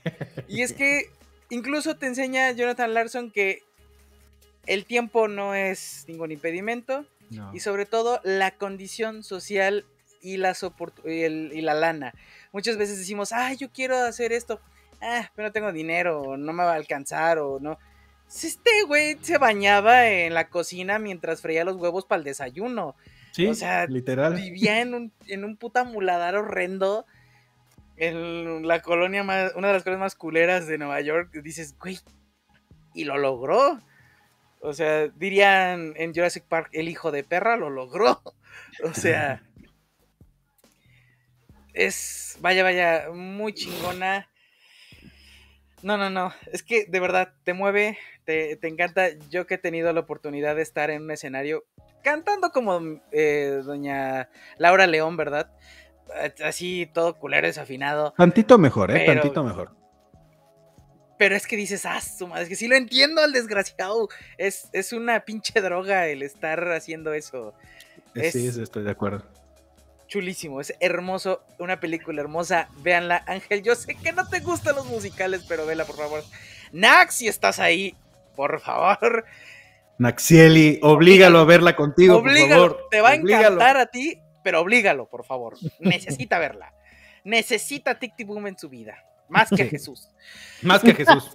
y 0.48 0.62
es 0.62 0.72
que 0.72 1.10
incluso 1.50 1.96
te 1.96 2.06
enseña 2.06 2.50
Jonathan 2.52 2.94
Larson 2.94 3.30
que 3.30 3.62
el 4.66 4.84
tiempo 4.86 5.28
no 5.28 5.54
es 5.54 6.04
ningún 6.08 6.30
impedimento 6.32 7.04
No. 7.30 7.50
y 7.54 7.60
sobre 7.60 7.86
todo 7.86 8.20
la 8.24 8.52
condición 8.52 9.22
social 9.24 9.84
y, 10.20 10.36
las 10.36 10.62
y, 11.04 11.22
el- 11.22 11.50
y 11.52 11.60
la 11.60 11.74
lana. 11.74 12.14
Muchas 12.52 12.76
veces 12.76 12.98
decimos, 12.98 13.32
ah, 13.32 13.52
yo 13.54 13.70
quiero 13.72 13.98
hacer 13.98 14.32
esto, 14.32 14.60
ah, 15.00 15.30
pero 15.34 15.48
no 15.48 15.52
tengo 15.52 15.72
dinero, 15.72 16.20
o 16.22 16.36
no 16.36 16.52
me 16.52 16.62
va 16.64 16.72
a 16.72 16.76
alcanzar, 16.76 17.38
o 17.38 17.58
no. 17.60 17.78
Si 18.32 18.46
Este 18.46 18.82
güey 18.86 19.18
se 19.20 19.36
bañaba 19.36 20.08
en 20.08 20.32
la 20.32 20.48
cocina 20.48 20.98
mientras 20.98 21.42
freía 21.42 21.66
los 21.66 21.76
huevos 21.76 22.06
para 22.06 22.18
el 22.18 22.24
desayuno. 22.24 22.96
Sí, 23.32 23.46
o 23.46 23.54
sea, 23.54 23.86
literal. 23.86 24.34
Vivía 24.34 24.80
en 24.80 24.94
un, 24.94 25.12
en 25.28 25.44
un 25.44 25.58
puta 25.58 25.84
muladar 25.84 26.34
horrendo. 26.36 27.04
En 27.98 28.66
la 28.66 28.80
colonia 28.80 29.22
más, 29.22 29.52
una 29.54 29.68
de 29.68 29.74
las 29.74 29.82
colonias 29.82 30.00
más 30.00 30.14
culeras 30.14 30.66
de 30.66 30.78
Nueva 30.78 31.02
York. 31.02 31.30
Dices, 31.42 31.76
güey, 31.78 31.98
y 32.94 33.04
lo 33.04 33.18
logró. 33.18 33.78
O 34.60 34.72
sea, 34.72 35.08
dirían 35.08 35.92
en 35.96 36.14
Jurassic 36.14 36.44
Park, 36.44 36.70
el 36.72 36.88
hijo 36.88 37.10
de 37.12 37.24
perra 37.24 37.56
lo 37.56 37.68
logró. 37.70 38.22
O 38.84 38.94
sea, 38.94 39.42
es, 41.74 42.38
vaya, 42.40 42.62
vaya, 42.62 43.08
muy 43.12 43.52
chingona. 43.52 44.28
No, 45.82 45.96
no, 45.96 46.10
no, 46.10 46.32
es 46.52 46.62
que 46.62 46.86
de 46.86 47.00
verdad 47.00 47.34
te 47.44 47.54
mueve, 47.54 47.98
te, 48.24 48.56
te 48.56 48.68
encanta. 48.68 49.08
Yo 49.30 49.46
que 49.46 49.54
he 49.54 49.58
tenido 49.58 49.92
la 49.92 50.00
oportunidad 50.00 50.56
de 50.56 50.62
estar 50.62 50.90
en 50.90 51.02
un 51.02 51.10
escenario 51.10 51.64
cantando 52.02 52.50
como 52.50 52.80
eh, 53.12 53.60
doña 53.64 54.28
Laura 54.58 54.86
León, 54.86 55.16
¿verdad? 55.16 55.50
Así 56.44 56.90
todo 56.92 57.18
culero 57.18 57.46
desafinado. 57.46 58.12
Tantito 58.16 58.58
mejor, 58.58 58.90
¿eh? 58.90 59.04
Pero- 59.06 59.20
Tantito 59.22 59.44
mejor. 59.44 59.70
Pero 61.18 61.36
es 61.36 61.46
que 61.46 61.56
dices, 61.56 61.86
ah, 61.86 62.00
su 62.00 62.26
madre, 62.26 62.42
es 62.44 62.48
que 62.48 62.56
sí 62.56 62.66
lo 62.66 62.74
entiendo 62.74 63.20
al 63.22 63.32
desgraciado. 63.32 64.08
Es, 64.38 64.68
es 64.72 64.92
una 64.92 65.20
pinche 65.20 65.60
droga 65.60 66.08
el 66.08 66.22
estar 66.22 66.72
haciendo 66.72 67.12
eso. 67.12 67.54
Eh, 68.14 68.30
Sí, 68.32 68.48
Es- 68.48 68.54
sí, 68.56 68.62
estoy 68.62 68.82
de 68.82 68.90
acuerdo. 68.90 69.24
chulísimo, 70.08 70.60
es 70.60 70.74
hermoso, 70.80 71.42
una 71.58 71.78
película 71.80 72.20
hermosa, 72.20 72.68
véanla. 72.82 73.22
Ángel, 73.26 73.62
yo 73.62 73.74
sé 73.76 73.94
que 73.94 74.12
no 74.12 74.28
te 74.28 74.40
gustan 74.40 74.74
los 74.74 74.86
musicales, 74.86 75.44
pero 75.48 75.64
vela, 75.64 75.84
por 75.86 75.96
favor. 75.96 76.22
Nax, 76.72 77.14
si 77.14 77.28
estás 77.28 77.58
ahí, 77.60 77.94
por 78.34 78.60
favor. 78.60 79.24
Naxieli, 79.98 80.80
oblígalo 80.82 81.40
a 81.40 81.44
verla 81.44 81.76
contigo, 81.76 82.20
por 82.20 82.30
Oblígalo, 82.30 82.68
favor. 82.68 82.88
te 82.90 83.00
va 83.00 83.10
a 83.10 83.14
Oblígalo. 83.14 83.46
encantar 83.54 83.76
a 83.76 83.86
ti, 83.86 84.18
pero 84.42 84.60
oblígalo, 84.60 85.08
por 85.08 85.24
favor. 85.24 85.54
Necesita 85.78 86.38
verla. 86.38 86.72
Necesita 87.24 87.98
Tic 87.98 88.16
Tic 88.16 88.26
Boom 88.26 88.48
en 88.48 88.58
su 88.58 88.68
vida, 88.68 89.04
más 89.28 89.48
que 89.50 89.64
Sí. 89.64 89.68
Jesús. 89.70 90.08
Más 90.62 90.80
que 90.80 90.94
Jesús. 90.94 91.30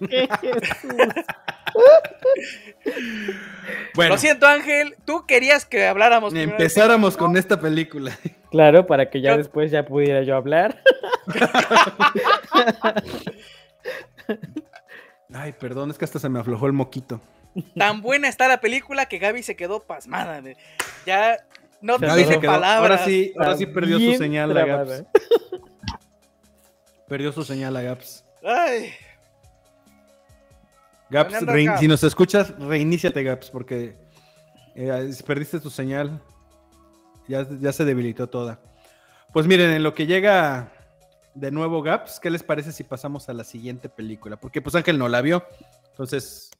bueno, 3.94 4.14
Lo 4.14 4.18
siento, 4.18 4.46
Ángel, 4.46 4.96
tú 5.04 5.26
querías 5.26 5.66
que 5.66 5.86
habláramos. 5.86 6.34
empezáramos 6.34 7.16
con 7.16 7.36
esta 7.36 7.60
película. 7.60 8.18
Claro, 8.50 8.86
para 8.86 9.10
que 9.10 9.20
ya 9.20 9.32
Yo- 9.32 9.38
después 9.38 9.70
ya 9.70 9.84
pudiera 9.84 10.22
yo 10.22 10.36
hablar. 10.36 10.82
Ay, 15.32 15.52
perdón, 15.52 15.90
es 15.90 15.98
que 15.98 16.04
hasta 16.04 16.18
se 16.18 16.28
me 16.28 16.38
aflojó 16.40 16.66
el 16.66 16.72
moquito. 16.72 17.20
Tan 17.76 18.00
buena 18.02 18.28
está 18.28 18.48
la 18.48 18.60
película 18.60 19.06
que 19.06 19.18
Gaby 19.18 19.42
se 19.42 19.56
quedó 19.56 19.80
pasmada. 19.80 20.42
Ya 21.06 21.36
no 21.80 21.98
se 21.98 22.38
quedó- 22.40 22.52
palabras. 22.52 22.90
Ahora 23.00 23.04
sí, 23.04 23.32
ahora 23.36 23.56
sí 23.56 23.66
perdió 23.66 23.98
su 23.98 24.14
señal 24.16 24.54
la. 24.54 24.64
Gaps. 24.64 25.04
Perdió 27.08 27.32
su 27.32 27.44
señal 27.44 27.74
la 27.74 27.82
Gaps. 27.82 28.24
Ay, 28.44 28.90
Gaps, 31.10 31.30
Fernando 31.32 31.52
rein- 31.52 31.66
Gaps. 31.66 31.80
si 31.80 31.88
nos 31.88 32.04
escuchas, 32.04 32.58
reiníciate, 32.58 33.22
Gaps, 33.22 33.50
porque 33.50 33.96
eh, 34.74 35.10
perdiste 35.26 35.58
tu 35.60 35.70
señal. 35.70 36.20
Ya, 37.26 37.46
ya 37.60 37.72
se 37.72 37.84
debilitó 37.84 38.26
toda. 38.28 38.58
Pues 39.32 39.46
miren, 39.46 39.70
en 39.72 39.82
lo 39.82 39.94
que 39.94 40.06
llega 40.06 40.72
de 41.40 41.50
nuevo 41.50 41.82
Gaps, 41.82 42.18
¿qué 42.20 42.30
les 42.30 42.42
parece 42.42 42.72
si 42.72 42.84
pasamos 42.84 43.28
a 43.28 43.32
la 43.32 43.44
siguiente 43.44 43.88
película? 43.88 44.38
Porque 44.38 44.60
pues 44.60 44.74
Ángel 44.74 44.98
no 44.98 45.08
la 45.08 45.20
vio. 45.20 45.44
Entonces, 45.90 46.50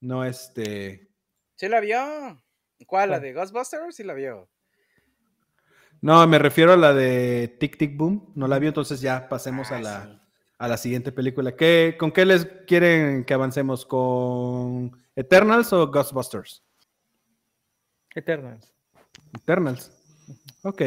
no 0.00 0.24
este... 0.24 1.08
¿Sí 1.56 1.68
la 1.68 1.80
vio? 1.80 1.98
¿Cuál? 2.86 3.10
¿La 3.10 3.20
de 3.20 3.32
Ghostbusters? 3.32 3.94
Sí 3.94 4.02
la 4.02 4.14
vio. 4.14 4.48
No, 6.00 6.26
me 6.26 6.38
refiero 6.38 6.72
a 6.72 6.76
la 6.76 6.94
de 6.94 7.56
Tic 7.60 7.76
Tic 7.76 7.96
Boom. 7.96 8.32
No 8.34 8.48
la 8.48 8.58
vio, 8.58 8.68
entonces 8.68 9.00
ya 9.00 9.28
pasemos 9.28 9.70
a 9.70 9.76
Ah, 9.76 9.80
la, 9.80 10.04
sí. 10.04 10.20
a 10.58 10.68
la 10.68 10.76
siguiente 10.76 11.12
película. 11.12 11.54
¿Qué, 11.54 11.96
¿Con 11.98 12.10
qué 12.10 12.24
les 12.24 12.46
quieren 12.66 13.24
que 13.24 13.34
avancemos? 13.34 13.84
¿Con 13.84 14.98
Eternals 15.14 15.72
o 15.72 15.86
Ghostbusters? 15.90 16.64
Eternals. 18.14 18.74
Eternals. 19.34 19.92
Ok. 20.62 20.82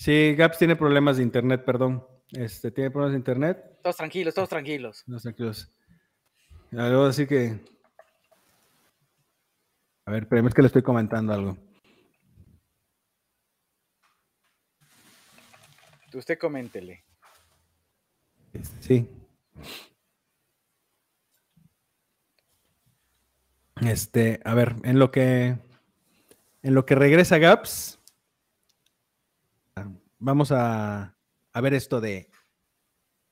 Sí, 0.00 0.34
Gaps 0.34 0.56
tiene 0.56 0.76
problemas 0.76 1.18
de 1.18 1.22
internet, 1.22 1.62
perdón. 1.62 2.02
Este, 2.32 2.70
tiene 2.70 2.90
problemas 2.90 3.12
de 3.12 3.18
internet. 3.18 3.80
Todos 3.82 3.98
tranquilos, 3.98 4.34
todos 4.34 4.48
tranquilos. 4.48 5.04
No 5.06 5.20
tranquilos. 5.20 5.70
Algo 6.72 7.04
así 7.04 7.26
que. 7.26 7.60
A 10.06 10.10
ver, 10.10 10.26
pero 10.26 10.48
es 10.48 10.54
que 10.54 10.62
le 10.62 10.68
estoy 10.68 10.80
comentando 10.82 11.34
algo. 11.34 11.58
Usted 16.14 16.38
coméntele. 16.38 17.04
Sí. 18.80 19.06
Este, 23.82 24.40
a 24.46 24.54
ver, 24.54 24.76
en 24.82 24.98
lo 24.98 25.10
que 25.10 25.58
en 26.62 26.74
lo 26.74 26.86
que 26.86 26.94
regresa 26.94 27.36
Gaps, 27.36 27.98
ah, 27.98 27.99
vamos 30.20 30.52
a, 30.52 31.16
a 31.52 31.60
ver 31.60 31.74
esto 31.74 32.00
de 32.00 32.30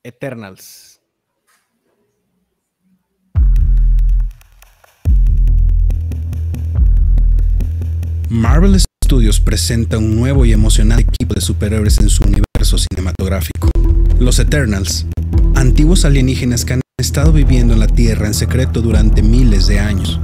Eternals. 0.03 1.01
Marvel 8.29 8.79
Studios 9.05 9.39
presenta 9.39 9.97
un 9.97 10.15
nuevo 10.15 10.45
y 10.45 10.53
emocionante 10.53 11.09
equipo 11.09 11.33
de 11.33 11.41
superhéroes 11.41 11.99
en 11.99 12.09
su 12.09 12.23
universo 12.23 12.77
cinematográfico. 12.77 13.71
Los 14.19 14.37
Eternals, 14.37 15.07
antiguos 15.55 16.05
alienígenas 16.05 16.63
que 16.63 16.73
han 16.73 16.81
estado 16.99 17.31
viviendo 17.31 17.73
en 17.73 17.79
la 17.79 17.87
Tierra 17.87 18.27
en 18.27 18.35
secreto 18.35 18.81
durante 18.81 19.23
miles 19.23 19.65
de 19.65 19.79
años. 19.79 20.19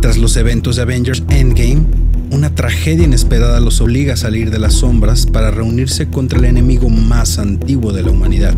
Tras 0.00 0.18
los 0.18 0.36
eventos 0.36 0.76
de 0.76 0.82
Avengers 0.82 1.24
Endgame, 1.30 1.84
una 2.32 2.54
tragedia 2.54 3.04
inesperada 3.04 3.60
los 3.60 3.82
obliga 3.82 4.14
a 4.14 4.16
salir 4.16 4.50
de 4.50 4.58
las 4.58 4.72
sombras 4.72 5.26
para 5.26 5.50
reunirse 5.50 6.08
contra 6.08 6.38
el 6.38 6.46
enemigo 6.46 6.88
más 6.88 7.38
antiguo 7.38 7.92
de 7.92 8.02
la 8.02 8.10
humanidad, 8.10 8.54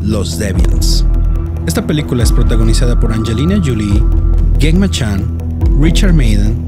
los 0.00 0.38
Deviants. 0.38 1.04
Esta 1.66 1.86
película 1.86 2.22
es 2.22 2.32
protagonizada 2.32 2.98
por 2.98 3.12
Angelina 3.12 3.60
Jolie, 3.62 4.02
Gemma 4.58 4.90
Chan, 4.90 5.26
Richard 5.78 6.14
Madden, 6.14 6.64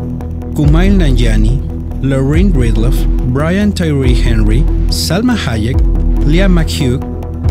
Kumail 0.55 0.99
Nanjiani, 0.99 1.63
Lorraine 2.03 2.53
Ridloff, 2.55 2.95
Brian 3.33 3.73
Tyree 3.73 4.15
Henry, 4.15 4.63
Salma 4.91 5.37
Hayek, 5.47 5.79
Leah 6.27 6.49
McHugh, 6.49 7.01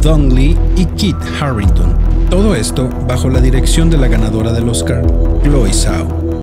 Dong 0.03 0.31
Lee 0.31 0.55
y 0.77 0.85
Kit 0.97 1.17
Harrington. 1.41 1.97
Todo 2.29 2.53
esto 2.53 2.87
bajo 3.07 3.27
la 3.27 3.41
dirección 3.41 3.89
de 3.89 3.97
la 3.97 4.07
ganadora 4.07 4.53
del 4.53 4.69
Oscar, 4.69 5.01
Chloe 5.43 5.73
Zhao. 5.73 6.42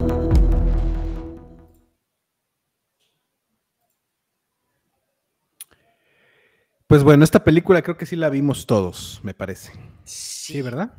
Pues 6.91 7.05
bueno, 7.05 7.23
esta 7.23 7.45
película 7.45 7.83
creo 7.83 7.97
que 7.97 8.05
sí 8.05 8.17
la 8.17 8.29
vimos 8.31 8.67
todos, 8.67 9.21
me 9.23 9.33
parece. 9.33 9.71
Sí, 10.03 10.55
Sí, 10.55 10.61
¿verdad? 10.63 10.93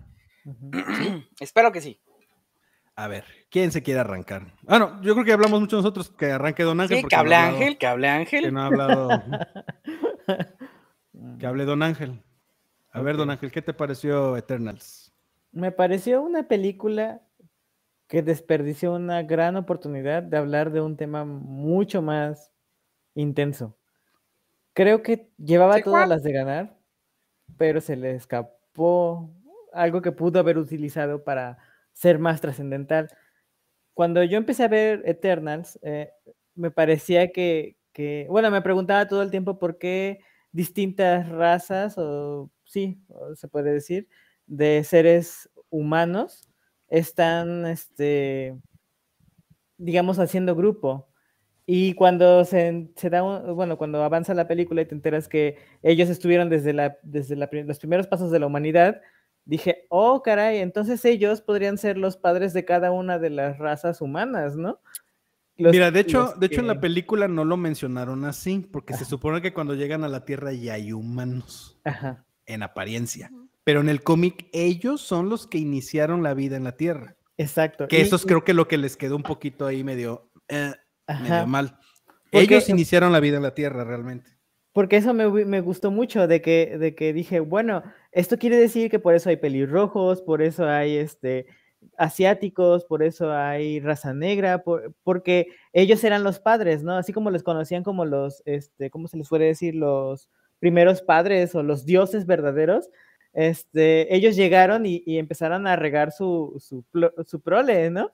Espero 1.41 1.69
que 1.73 1.81
sí. 1.81 1.99
A 2.95 3.09
ver, 3.09 3.25
¿quién 3.49 3.73
se 3.73 3.83
quiere 3.83 3.99
arrancar? 3.99 4.53
Ah, 4.67 4.79
no, 4.79 5.01
yo 5.01 5.11
creo 5.15 5.25
que 5.25 5.33
hablamos 5.33 5.59
mucho 5.59 5.75
nosotros 5.75 6.09
que 6.09 6.31
arranque 6.31 6.63
Don 6.63 6.79
Ángel. 6.79 6.95
Sí, 6.95 7.01
porque 7.01 7.13
que 7.13 7.19
hable 7.19 7.29
no 7.31 7.35
ha 7.35 7.39
hablado- 7.47 7.57
Ángel, 7.57 7.77
que 7.77 7.87
hable 7.87 8.07
Que 8.07 8.11
Ángel. 8.13 8.53
no 8.53 8.61
ha 8.61 8.65
hablado. 8.67 9.09
que 11.39 11.45
hable 11.45 11.65
Don 11.65 11.83
Ángel. 11.83 12.23
A 12.93 13.01
ver, 13.01 13.17
Don 13.17 13.29
Ángel, 13.29 13.51
¿qué 13.51 13.61
te 13.61 13.73
pareció 13.73 14.37
Eternals? 14.37 15.13
Me 15.51 15.73
pareció 15.73 16.21
una 16.21 16.47
película 16.47 17.21
que 18.07 18.21
desperdició 18.21 18.93
una 18.93 19.23
gran 19.23 19.57
oportunidad 19.57 20.23
de 20.23 20.37
hablar 20.37 20.71
de 20.71 20.79
un 20.79 20.95
tema 20.95 21.25
mucho 21.25 22.01
más 22.01 22.53
intenso. 23.13 23.77
Creo 24.73 25.03
que 25.03 25.29
llevaba 25.37 25.75
¿Sí, 25.77 25.83
todas 25.83 26.07
las 26.07 26.23
de 26.23 26.31
ganar, 26.31 26.77
pero 27.57 27.81
se 27.81 27.95
le 27.97 28.15
escapó 28.15 29.31
algo 29.73 30.01
que 30.01 30.11
pudo 30.13 30.39
haber 30.39 30.57
utilizado 30.57 31.23
para 31.23 31.59
ser 31.93 32.19
más 32.19 32.41
trascendental. 32.41 33.09
Cuando 33.93 34.23
yo 34.23 34.37
empecé 34.37 34.63
a 34.65 34.69
ver 34.69 35.03
Eternals, 35.05 35.79
eh, 35.83 36.11
me 36.55 36.71
parecía 36.71 37.31
que, 37.31 37.77
que- 37.93 38.27
bueno, 38.29 38.51
me 38.51 38.61
preguntaba 38.63 39.07
todo 39.07 39.21
el 39.23 39.31
tiempo 39.31 39.59
por 39.59 39.77
qué 39.79 40.21
distintas 40.53 41.29
razas, 41.29 41.95
o 41.97 42.51
sí, 42.65 43.03
o 43.09 43.35
se 43.35 43.47
puede 43.49 43.73
decir, 43.73 44.07
de 44.47 44.83
seres 44.85 45.49
humanos 45.69 46.49
están, 46.89 47.65
este, 47.67 48.55
digamos, 49.77 50.19
haciendo 50.19 50.55
grupo. 50.55 51.07
Y 51.65 51.93
cuando 51.93 52.43
se, 52.43 52.89
se 52.95 53.09
da, 53.09 53.23
un- 53.23 53.55
bueno, 53.55 53.77
cuando 53.77 54.03
avanza 54.03 54.33
la 54.33 54.47
película 54.47 54.81
y 54.81 54.85
te 54.85 54.95
enteras 54.95 55.27
que 55.27 55.57
ellos 55.83 56.09
estuvieron 56.09 56.49
desde, 56.49 56.73
la, 56.73 56.97
desde 57.03 57.35
la 57.35 57.49
los 57.51 57.79
primeros 57.79 58.07
pasos 58.07 58.31
de 58.31 58.39
la 58.39 58.47
humanidad, 58.47 59.01
dije, 59.45 59.85
oh, 59.89 60.21
caray, 60.21 60.59
entonces 60.59 61.03
ellos 61.05 61.41
podrían 61.41 61.77
ser 61.77 61.97
los 61.97 62.17
padres 62.17 62.53
de 62.53 62.65
cada 62.65 62.91
una 62.91 63.19
de 63.19 63.29
las 63.29 63.57
razas 63.57 64.01
humanas, 64.01 64.55
¿no? 64.55 64.79
Los- 65.57 65.71
Mira, 65.71 65.91
de 65.91 65.99
hecho, 65.99 66.33
de 66.37 66.47
hecho 66.47 66.61
en 66.61 66.67
la 66.67 66.79
película 66.79 67.27
no 67.27 67.45
lo 67.45 67.57
mencionaron 67.57 68.25
así, 68.25 68.67
porque 68.71 68.93
se 68.95 69.05
supone 69.05 69.41
que 69.41 69.53
cuando 69.53 69.75
llegan 69.75 70.03
a 70.03 70.07
la 70.09 70.25
Tierra 70.25 70.53
ya 70.53 70.73
hay 70.73 70.91
humanos 70.91 71.79
Ajá. 71.83 72.25
en 72.47 72.63
apariencia. 72.63 73.31
Pero 73.63 73.81
en 73.81 73.89
el 73.89 74.01
cómic 74.01 74.47
ellos 74.53 75.01
son 75.01 75.29
los 75.29 75.45
que 75.45 75.59
iniciaron 75.59 76.23
la 76.23 76.33
vida 76.33 76.57
en 76.57 76.63
la 76.63 76.71
Tierra. 76.75 77.15
Exacto. 77.37 77.87
Que 77.87 77.99
y- 77.99 78.01
eso 78.01 78.15
es 78.15 78.23
y- 78.23 78.27
creo 78.27 78.43
que 78.43 78.55
lo 78.55 78.67
que 78.67 78.77
les 78.79 78.97
quedó 78.97 79.15
un 79.15 79.23
poquito 79.23 79.67
ahí 79.67 79.83
medio, 79.83 80.29
eh, 80.47 80.73
medio 81.07 81.33
ajá, 81.35 81.45
mal. 81.45 81.77
Porque- 82.31 82.45
Ellos 82.45 82.69
iniciaron 82.69 83.11
la 83.11 83.19
vida 83.19 83.37
en 83.37 83.43
la 83.43 83.53
Tierra 83.53 83.83
realmente. 83.83 84.31
Porque 84.73 84.95
eso 84.97 85.13
me, 85.13 85.27
me 85.45 85.59
gustó 85.59 85.91
mucho, 85.91 86.27
de 86.27 86.41
que, 86.41 86.77
de 86.77 86.95
que 86.95 87.11
dije, 87.11 87.41
bueno, 87.41 87.83
esto 88.13 88.37
quiere 88.37 88.55
decir 88.57 88.89
que 88.89 88.99
por 88.99 89.13
eso 89.15 89.29
hay 89.29 89.35
pelirrojos, 89.35 90.21
por 90.21 90.41
eso 90.41 90.65
hay 90.65 90.95
este, 90.95 91.45
asiáticos, 91.97 92.85
por 92.85 93.03
eso 93.03 93.31
hay 93.33 93.79
raza 93.79 94.13
negra, 94.13 94.63
por- 94.63 94.93
porque 95.03 95.47
ellos 95.73 96.03
eran 96.03 96.23
los 96.23 96.39
padres, 96.39 96.83
¿no? 96.83 96.93
Así 96.95 97.11
como 97.13 97.31
les 97.31 97.43
conocían 97.43 97.83
como 97.83 98.05
los, 98.05 98.41
este, 98.45 98.89
¿cómo 98.89 99.07
se 99.09 99.17
les 99.17 99.27
puede 99.27 99.45
decir? 99.45 99.75
Los 99.75 100.29
primeros 100.59 101.01
padres 101.01 101.53
o 101.55 101.63
los 101.63 101.85
dioses 101.85 102.25
verdaderos. 102.25 102.89
Este, 103.33 104.13
ellos 104.15 104.35
llegaron 104.35 104.85
y, 104.85 105.03
y 105.05 105.17
empezaron 105.17 105.67
a 105.67 105.75
regar 105.75 106.11
su, 106.11 106.55
su, 106.59 106.83
su 107.25 107.41
prole, 107.41 107.89
¿no? 107.89 108.11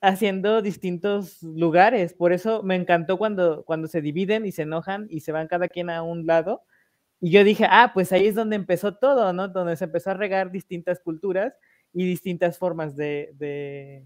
Haciendo 0.00 0.62
distintos 0.62 1.42
lugares. 1.42 2.14
Por 2.14 2.32
eso 2.32 2.62
me 2.62 2.76
encantó 2.76 3.18
cuando, 3.18 3.64
cuando 3.64 3.88
se 3.88 4.00
dividen 4.00 4.46
y 4.46 4.52
se 4.52 4.62
enojan 4.62 5.06
y 5.10 5.20
se 5.20 5.32
van 5.32 5.48
cada 5.48 5.68
quien 5.68 5.90
a 5.90 6.02
un 6.02 6.26
lado. 6.26 6.62
Y 7.20 7.30
yo 7.30 7.44
dije, 7.44 7.66
ah, 7.68 7.90
pues 7.94 8.12
ahí 8.12 8.26
es 8.28 8.34
donde 8.34 8.56
empezó 8.56 8.94
todo, 8.96 9.32
¿no? 9.32 9.48
Donde 9.48 9.76
se 9.76 9.84
empezó 9.84 10.10
a 10.10 10.14
regar 10.14 10.50
distintas 10.52 11.00
culturas 11.00 11.54
y 11.92 12.06
distintas 12.06 12.58
formas 12.58 12.96
de, 12.96 13.32
de 13.34 14.04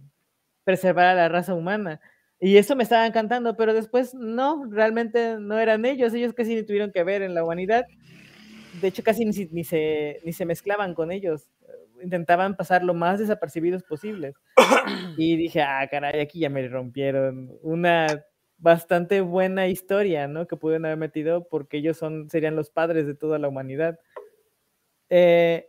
preservar 0.65 1.07
a 1.07 1.15
la 1.15 1.29
raza 1.29 1.55
humana. 1.55 2.01
Y 2.41 2.57
eso 2.57 2.75
me 2.75 2.83
estaba 2.83 3.07
encantando, 3.07 3.57
pero 3.57 3.75
después 3.75 4.15
no, 4.15 4.65
realmente 4.71 5.37
no 5.39 5.59
eran 5.59 5.85
ellos, 5.85 6.13
ellos 6.15 6.33
casi 6.35 6.55
ni 6.57 6.65
tuvieron 6.65 6.91
que 6.91 7.05
ver 7.05 7.23
en 7.23 7.35
la 7.35 7.45
humanidad. 7.45 7.85
De 8.81 8.89
hecho, 8.89 9.03
casi 9.03 9.25
ni, 9.25 9.65
se, 9.65 10.21
ni 10.25 10.33
se 10.33 10.47
mezclaban 10.47 10.95
con 10.95 11.13
ellos 11.13 11.47
intentaban 12.03 12.57
pasar 12.57 12.83
lo 12.85 12.95
más 12.95 13.19
desapercibidos 13.19 13.83
posibles. 13.83 14.35
Y 15.17 15.37
dije, 15.37 15.63
ah, 15.63 15.87
caray, 15.91 16.21
aquí 16.21 16.41
ya 16.41 16.51
me 16.51 16.67
rompieron 16.67 17.51
una 17.63 18.07
bastante 18.59 19.21
buena 19.21 19.69
historia, 19.69 20.29
¿no? 20.29 20.47
Que 20.47 20.57
pudieron 20.57 20.87
haber 20.87 20.99
metido 20.99 21.49
porque 21.49 21.79
ellos 21.79 21.97
son, 21.97 22.31
serían 22.31 22.57
los 22.57 22.71
padres 22.71 23.07
de 23.07 23.15
toda 23.15 23.39
la 23.39 23.49
humanidad. 23.49 23.99
Eh, 25.11 25.69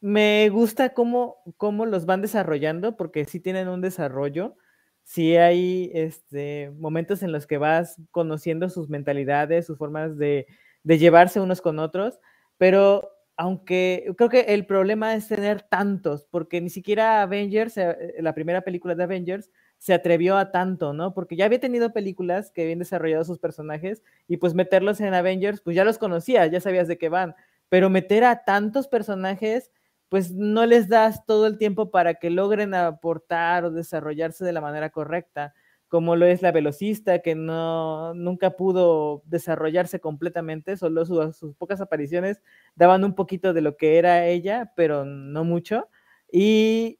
me 0.00 0.50
gusta 0.50 0.92
cómo, 0.92 1.38
cómo 1.56 1.86
los 1.86 2.06
van 2.06 2.20
desarrollando, 2.20 2.96
porque 2.96 3.24
sí 3.24 3.40
tienen 3.40 3.68
un 3.68 3.80
desarrollo, 3.80 4.56
sí 5.02 5.36
hay 5.36 5.90
este, 5.94 6.72
momentos 6.76 7.22
en 7.22 7.32
los 7.32 7.46
que 7.46 7.56
vas 7.56 7.96
conociendo 8.10 8.68
sus 8.68 8.90
mentalidades, 8.90 9.64
sus 9.64 9.78
formas 9.78 10.18
de, 10.18 10.46
de 10.82 10.98
llevarse 10.98 11.40
unos 11.40 11.60
con 11.60 11.78
otros, 11.78 12.20
pero 12.58 13.13
aunque 13.36 14.12
creo 14.16 14.28
que 14.28 14.40
el 14.40 14.66
problema 14.66 15.14
es 15.14 15.28
tener 15.28 15.62
tantos, 15.62 16.26
porque 16.30 16.60
ni 16.60 16.70
siquiera 16.70 17.22
Avengers, 17.22 17.76
eh, 17.76 18.14
la 18.20 18.34
primera 18.34 18.62
película 18.62 18.94
de 18.94 19.04
Avengers, 19.04 19.50
se 19.78 19.92
atrevió 19.92 20.36
a 20.36 20.50
tanto, 20.52 20.92
¿no? 20.92 21.14
Porque 21.14 21.36
ya 21.36 21.44
había 21.44 21.60
tenido 21.60 21.92
películas 21.92 22.50
que 22.50 22.62
habían 22.62 22.78
desarrollado 22.78 23.24
sus 23.24 23.38
personajes 23.38 24.02
y 24.28 24.36
pues 24.38 24.54
meterlos 24.54 25.00
en 25.00 25.14
Avengers, 25.14 25.60
pues 25.60 25.76
ya 25.76 25.84
los 25.84 25.98
conocías, 25.98 26.50
ya 26.50 26.60
sabías 26.60 26.88
de 26.88 26.96
qué 26.96 27.08
van, 27.08 27.34
pero 27.68 27.90
meter 27.90 28.24
a 28.24 28.44
tantos 28.44 28.88
personajes, 28.88 29.72
pues 30.08 30.32
no 30.32 30.64
les 30.64 30.88
das 30.88 31.26
todo 31.26 31.46
el 31.46 31.58
tiempo 31.58 31.90
para 31.90 32.14
que 32.14 32.30
logren 32.30 32.72
aportar 32.74 33.64
o 33.64 33.70
desarrollarse 33.70 34.44
de 34.44 34.52
la 34.52 34.60
manera 34.60 34.90
correcta 34.90 35.54
como 35.94 36.16
lo 36.16 36.26
es 36.26 36.42
la 36.42 36.50
velocista, 36.50 37.20
que 37.20 37.36
no, 37.36 38.14
nunca 38.14 38.56
pudo 38.56 39.22
desarrollarse 39.26 40.00
completamente, 40.00 40.76
solo 40.76 41.06
sus 41.06 41.54
pocas 41.54 41.80
apariciones 41.80 42.42
daban 42.74 43.04
un 43.04 43.14
poquito 43.14 43.52
de 43.52 43.60
lo 43.60 43.76
que 43.76 43.96
era 43.96 44.26
ella, 44.26 44.72
pero 44.74 45.04
no 45.04 45.44
mucho. 45.44 45.88
Y 46.32 46.98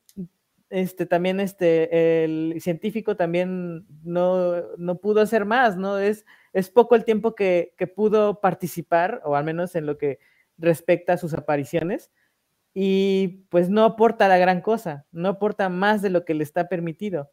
este, 0.70 1.06
también 1.06 1.40
este, 1.40 2.22
el 2.22 2.54
científico 2.60 3.16
también 3.16 3.84
no, 4.04 4.62
no 4.78 4.98
pudo 5.00 5.22
hacer 5.22 5.44
más, 5.44 5.76
¿no? 5.76 5.98
Es, 5.98 6.24
es 6.52 6.70
poco 6.70 6.94
el 6.94 7.04
tiempo 7.04 7.34
que, 7.34 7.74
que, 7.76 7.88
pudo 7.88 8.40
participar, 8.40 9.22
o 9.24 9.34
al 9.34 9.42
menos 9.42 9.74
en 9.74 9.86
lo 9.86 9.98
que 9.98 10.20
respecta 10.56 11.14
a 11.14 11.18
sus 11.18 11.34
apariciones, 11.34 12.12
y 12.72 13.44
pues 13.48 13.68
no 13.70 13.82
aporta 13.82 14.28
la 14.28 14.38
gran 14.38 14.60
cosa, 14.60 15.04
no 15.10 15.30
aporta 15.30 15.68
más 15.68 16.00
de 16.00 16.10
lo 16.10 16.24
que 16.24 16.34
le 16.34 16.44
está 16.44 16.68
permitido. 16.68 17.32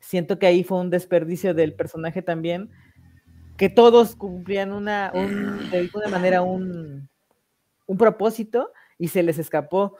Siento 0.00 0.38
que 0.38 0.46
ahí 0.46 0.64
fue 0.64 0.78
un 0.78 0.90
desperdicio 0.90 1.54
del 1.54 1.74
personaje 1.74 2.22
también, 2.22 2.70
que 3.56 3.68
todos 3.68 4.14
cumplían 4.16 4.72
una, 4.72 5.10
de 5.10 5.78
alguna 5.78 6.08
manera 6.08 6.42
un, 6.42 7.08
un 7.86 7.98
propósito 7.98 8.72
y 8.98 9.08
se 9.08 9.22
les 9.22 9.38
escapó. 9.38 9.96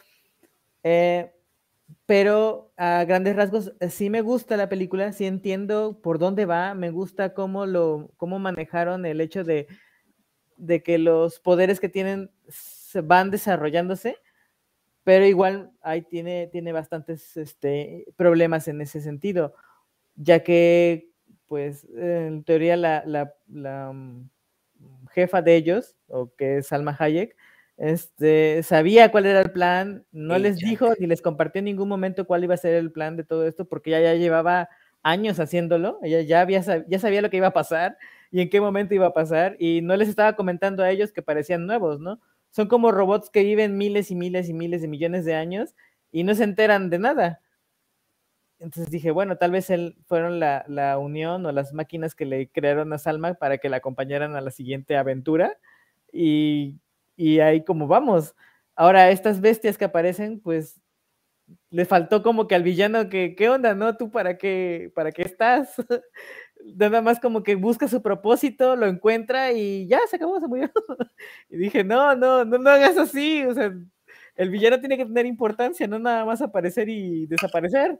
Eh, 0.84 1.32
pero 2.06 2.72
a 2.76 3.04
grandes 3.04 3.34
rasgos 3.36 3.72
eh, 3.80 3.90
sí 3.90 4.10
me 4.10 4.20
gusta 4.20 4.56
la 4.56 4.68
película, 4.68 5.12
sí 5.12 5.26
entiendo 5.26 6.00
por 6.02 6.18
dónde 6.18 6.46
va, 6.46 6.74
me 6.74 6.90
gusta 6.90 7.34
cómo 7.34 7.66
lo 7.66 8.10
cómo 8.16 8.38
manejaron 8.38 9.06
el 9.06 9.20
hecho 9.20 9.42
de, 9.42 9.66
de 10.56 10.82
que 10.82 10.98
los 10.98 11.40
poderes 11.40 11.80
que 11.80 11.88
tienen 11.88 12.30
se 12.48 13.00
van 13.00 13.30
desarrollándose, 13.30 14.16
pero 15.04 15.24
igual 15.24 15.70
ahí 15.80 16.02
tiene, 16.02 16.48
tiene 16.48 16.72
bastantes 16.72 17.36
este, 17.36 18.06
problemas 18.16 18.68
en 18.68 18.80
ese 18.80 19.00
sentido, 19.00 19.54
ya 20.18 20.42
que 20.44 21.10
pues 21.46 21.86
en 21.96 22.44
teoría 22.44 22.76
la, 22.76 23.02
la, 23.06 23.34
la 23.48 23.92
mm, 23.92 24.28
jefa 25.12 25.42
de 25.42 25.56
ellos, 25.56 25.96
o 26.08 26.34
que 26.36 26.58
es 26.58 26.66
Salma 26.68 26.94
Hayek, 26.98 27.34
este, 27.78 28.62
sabía 28.64 29.10
cuál 29.12 29.26
era 29.26 29.40
el 29.40 29.52
plan, 29.52 30.04
no 30.12 30.36
les 30.38 30.58
dijo 30.58 30.92
ni 30.98 31.06
les 31.06 31.22
compartió 31.22 31.60
en 31.60 31.66
ningún 31.66 31.88
momento 31.88 32.26
cuál 32.26 32.44
iba 32.44 32.54
a 32.54 32.58
ser 32.58 32.74
el 32.74 32.90
plan 32.92 33.16
de 33.16 33.24
todo 33.24 33.46
esto, 33.46 33.66
porque 33.66 33.90
ella 33.90 34.12
ya 34.12 34.18
llevaba 34.18 34.68
años 35.02 35.38
haciéndolo, 35.40 35.98
ella 36.02 36.20
ya, 36.22 36.40
había, 36.40 36.60
ya 36.88 36.98
sabía 36.98 37.22
lo 37.22 37.30
que 37.30 37.36
iba 37.38 37.46
a 37.48 37.52
pasar 37.52 37.96
y 38.30 38.42
en 38.42 38.50
qué 38.50 38.60
momento 38.60 38.94
iba 38.94 39.06
a 39.06 39.14
pasar, 39.14 39.56
y 39.58 39.80
no 39.80 39.96
les 39.96 40.08
estaba 40.08 40.34
comentando 40.36 40.82
a 40.82 40.90
ellos 40.90 41.12
que 41.12 41.22
parecían 41.22 41.66
nuevos, 41.66 42.00
¿no? 42.00 42.20
Son 42.50 42.66
como 42.68 42.90
robots 42.92 43.30
que 43.30 43.42
viven 43.44 43.78
miles 43.78 44.10
y 44.10 44.16
miles 44.16 44.48
y 44.48 44.54
miles 44.54 44.82
de 44.82 44.88
millones 44.88 45.24
de 45.24 45.34
años 45.34 45.74
y 46.12 46.24
no 46.24 46.34
se 46.34 46.44
enteran 46.44 46.90
de 46.90 46.98
nada. 46.98 47.40
Entonces 48.60 48.90
dije, 48.90 49.10
bueno, 49.12 49.36
tal 49.36 49.52
vez 49.52 49.70
él, 49.70 49.96
fueron 50.06 50.40
la, 50.40 50.64
la 50.68 50.98
unión 50.98 51.46
o 51.46 51.52
las 51.52 51.72
máquinas 51.72 52.14
que 52.14 52.24
le 52.26 52.48
crearon 52.50 52.92
a 52.92 52.98
Salma 52.98 53.34
para 53.34 53.58
que 53.58 53.68
la 53.68 53.78
acompañaran 53.78 54.36
a 54.36 54.40
la 54.40 54.50
siguiente 54.50 54.96
aventura. 54.96 55.56
Y 56.12 56.76
y 57.18 57.40
ahí 57.40 57.64
como 57.64 57.88
vamos. 57.88 58.34
Ahora, 58.76 59.10
estas 59.10 59.40
bestias 59.40 59.76
que 59.76 59.84
aparecen, 59.84 60.40
pues 60.40 60.80
le 61.70 61.84
faltó 61.86 62.22
como 62.22 62.48
que 62.48 62.54
al 62.54 62.62
villano 62.62 63.08
que, 63.08 63.34
¿qué 63.36 63.48
onda, 63.50 63.74
no? 63.74 63.96
¿Tú 63.96 64.10
para 64.10 64.38
qué, 64.38 64.92
para 64.94 65.12
qué 65.12 65.22
estás? 65.22 65.74
Nada 66.76 67.02
más 67.02 67.20
como 67.20 67.42
que 67.42 67.56
busca 67.56 67.88
su 67.88 68.02
propósito, 68.02 68.76
lo 68.76 68.86
encuentra 68.86 69.52
y 69.52 69.86
ya 69.88 70.00
se 70.08 70.16
acabó, 70.16 70.40
se 70.40 70.48
murió. 70.48 70.70
y 71.50 71.56
dije, 71.58 71.84
no, 71.84 72.14
no, 72.16 72.44
no, 72.44 72.58
no 72.58 72.70
hagas 72.70 72.96
así. 72.98 73.44
O 73.44 73.54
sea, 73.54 73.72
el 74.36 74.50
villano 74.50 74.80
tiene 74.80 74.96
que 74.96 75.06
tener 75.06 75.26
importancia, 75.26 75.86
no 75.88 75.98
nada 75.98 76.24
más 76.24 76.42
aparecer 76.42 76.88
y 76.88 77.26
desaparecer. 77.26 77.98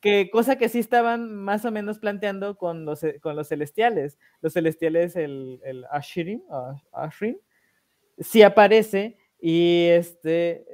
Que 0.00 0.30
cosa 0.30 0.56
que 0.56 0.68
sí 0.68 0.78
estaban 0.78 1.34
más 1.34 1.64
o 1.64 1.72
menos 1.72 1.98
planteando 1.98 2.56
con 2.56 2.84
los, 2.84 3.04
con 3.20 3.34
los 3.34 3.48
celestiales. 3.48 4.18
Los 4.40 4.52
celestiales, 4.52 5.16
el, 5.16 5.60
el 5.64 5.84
Ashirin, 5.90 6.44
Ashrin, 6.92 7.40
sí 8.18 8.42
aparece 8.42 9.18
y 9.40 9.86
este 9.90 10.64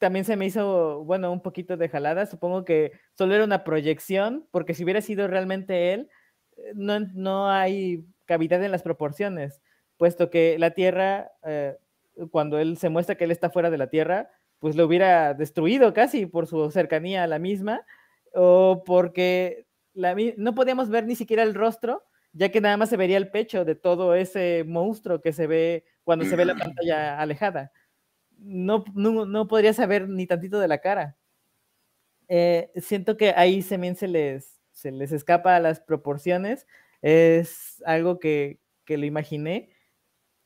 también 0.00 0.24
se 0.24 0.34
me 0.36 0.46
hizo, 0.46 1.04
bueno, 1.04 1.30
un 1.30 1.42
poquito 1.42 1.76
de 1.76 1.88
jalada. 1.90 2.24
Supongo 2.24 2.64
que 2.64 2.92
solo 3.12 3.34
era 3.34 3.44
una 3.44 3.64
proyección, 3.64 4.48
porque 4.50 4.72
si 4.72 4.82
hubiera 4.82 5.02
sido 5.02 5.28
realmente 5.28 5.92
él, 5.92 6.08
eh, 6.56 6.72
no, 6.74 6.98
no 7.00 7.50
hay 7.50 8.06
cavidad 8.24 8.64
en 8.64 8.72
las 8.72 8.82
proporciones, 8.82 9.60
puesto 9.98 10.30
que 10.30 10.58
la 10.58 10.70
Tierra, 10.70 11.32
eh, 11.44 11.76
cuando 12.30 12.58
él 12.58 12.78
se 12.78 12.88
muestra 12.88 13.16
que 13.16 13.24
él 13.24 13.30
está 13.30 13.50
fuera 13.50 13.70
de 13.70 13.76
la 13.76 13.90
Tierra, 13.90 14.30
pues 14.58 14.74
lo 14.74 14.86
hubiera 14.86 15.34
destruido 15.34 15.92
casi 15.92 16.24
por 16.24 16.46
su 16.46 16.70
cercanía 16.70 17.22
a 17.22 17.26
la 17.26 17.38
misma, 17.38 17.84
o 18.34 18.82
porque 18.84 19.66
la, 19.94 20.16
no 20.36 20.54
podíamos 20.54 20.88
ver 20.88 21.06
ni 21.06 21.16
siquiera 21.16 21.42
el 21.42 21.54
rostro, 21.54 22.04
ya 22.32 22.50
que 22.50 22.60
nada 22.60 22.76
más 22.76 22.88
se 22.88 22.96
vería 22.96 23.16
el 23.16 23.30
pecho 23.30 23.64
de 23.64 23.74
todo 23.74 24.14
ese 24.14 24.64
monstruo 24.66 25.20
que 25.20 25.32
se 25.32 25.46
ve 25.46 25.84
cuando 26.04 26.24
se 26.24 26.36
ve 26.36 26.44
la 26.44 26.56
pantalla 26.56 27.18
alejada. 27.20 27.72
No, 28.38 28.84
no, 28.94 29.48
podría 29.48 29.72
saber 29.72 30.08
ni 30.08 30.26
tantito 30.26 30.60
de 30.60 30.68
la 30.68 30.78
cara. 30.78 31.16
Eh, 32.28 32.70
siento 32.76 33.16
que 33.16 33.30
ahí 33.36 33.62
también 33.62 33.96
se 33.96 34.08
les, 34.08 34.60
se 34.70 34.92
les 34.92 35.12
escapa 35.12 35.56
a 35.56 35.60
las 35.60 35.80
proporciones. 35.80 36.66
Es 37.02 37.82
algo 37.84 38.18
que, 38.18 38.60
que 38.84 38.96
lo 38.96 39.06
imaginé. 39.06 39.70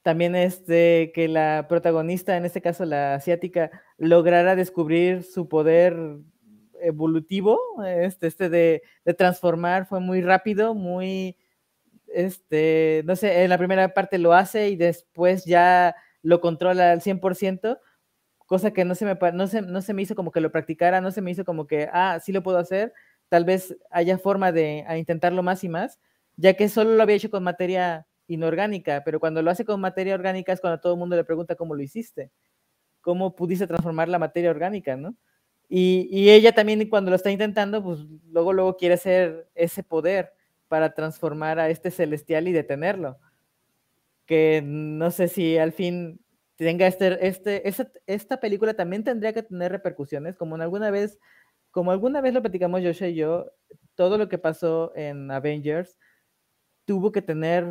También 0.03 0.35
es 0.35 0.67
de 0.67 1.13
que 1.15 1.29
la 1.29 1.67
protagonista, 1.69 2.37
en 2.37 2.45
este 2.45 2.61
caso 2.61 2.85
la 2.85 3.15
asiática, 3.15 3.71
lograra 3.97 4.57
descubrir 4.57 5.23
su 5.23 5.49
poder 5.49 5.97
evolutivo, 6.85 7.59
este, 7.87 8.27
este 8.27 8.49
de, 8.49 8.83
de 9.05 9.15
transformar, 9.15 9.87
fue 9.87 10.01
muy 10.01 10.23
rápido, 10.23 10.75
muy, 10.75 11.37
este, 12.09 13.03
no 13.07 13.17
sé, 13.17 13.43
en 13.45 13.51
la 13.51 13.59
primera 13.59 13.93
parte 13.95 14.19
lo 14.19 14.33
hace 14.35 14.69
y 14.71 14.77
después 14.77 15.45
ya 15.45 15.97
lo 16.23 16.41
controla 16.41 16.93
al 16.93 17.01
100%, 17.03 17.79
cosa 18.47 18.73
que 18.73 18.85
no 18.85 18.95
se, 18.95 19.05
me, 19.05 19.19
no, 19.33 19.47
se, 19.47 19.63
no 19.63 19.83
se 19.83 19.95
me 19.95 20.03
hizo 20.03 20.15
como 20.15 20.31
que 20.33 20.41
lo 20.41 20.53
practicara, 20.53 21.01
no 21.01 21.11
se 21.11 21.23
me 21.23 21.31
hizo 21.31 21.45
como 21.45 21.67
que, 21.67 21.89
ah, 21.93 22.19
sí 22.23 22.33
lo 22.33 22.43
puedo 22.43 22.59
hacer, 22.59 22.93
tal 23.29 23.45
vez 23.45 23.77
haya 23.91 24.19
forma 24.19 24.53
de 24.53 24.85
intentarlo 24.97 25.43
más 25.43 25.65
y 25.65 25.69
más, 25.69 26.01
ya 26.37 26.55
que 26.55 26.69
solo 26.69 26.95
lo 26.95 27.03
había 27.03 27.17
hecho 27.17 27.31
con 27.31 27.43
materia 27.43 28.07
inorgánica, 28.27 29.03
pero 29.05 29.21
cuando 29.21 29.43
lo 29.43 29.51
hace 29.51 29.65
con 29.65 29.81
materia 29.81 30.15
orgánica 30.15 30.53
es 30.53 30.61
cuando 30.61 30.81
todo 30.81 30.95
el 30.95 30.99
mundo 30.99 31.17
le 31.17 31.25
pregunta 31.25 31.57
cómo 31.57 31.75
lo 31.75 31.83
hiciste, 31.83 32.31
cómo 33.01 33.37
pudiste 33.37 33.67
transformar 33.67 34.09
la 34.09 34.19
materia 34.19 34.51
orgánica, 34.51 34.97
¿no? 34.97 35.17
Y, 35.77 36.31
ella 36.31 36.53
también 36.53 36.89
cuando 36.89 37.11
lo 37.11 37.17
está 37.17 37.33
intentando, 37.33 37.83
pues 37.83 37.99
luego, 38.31 38.53
luego 38.53 38.77
quiere 38.77 38.95
hacer 38.95 39.49
ese 39.57 39.83
poder 39.83 40.33
para 40.69 40.95
transformar 40.95 41.59
a 41.59 41.69
este 41.69 41.91
celestial 41.91 42.47
y 42.47 42.53
detenerlo. 42.53 43.19
Que 44.25 44.63
no 44.65 45.11
sé 45.11 45.27
si 45.27 45.59
al 45.59 45.73
fin 45.73 46.21
tenga 46.55 46.87
este, 46.87 47.27
este, 47.27 47.91
esta, 48.07 48.39
película 48.39 48.75
también 48.75 49.03
tendría 49.03 49.33
que 49.33 49.43
tener 49.43 49.73
repercusiones, 49.73 50.37
como 50.37 50.55
alguna 50.55 50.93
vez 50.93 51.19
como 51.73 51.91
alguna 51.91 52.21
vez 52.21 52.33
lo 52.35 52.41
platicamos 52.41 52.81
Joshua 52.81 53.09
y 53.09 53.17
yo, 53.17 53.51
todo 53.97 54.17
lo 54.17 54.29
que 54.29 54.39
pasó 54.39 54.93
en 54.95 55.29
Avengers 55.33 55.99
tuvo 56.85 57.11
que 57.11 57.21
tener, 57.21 57.67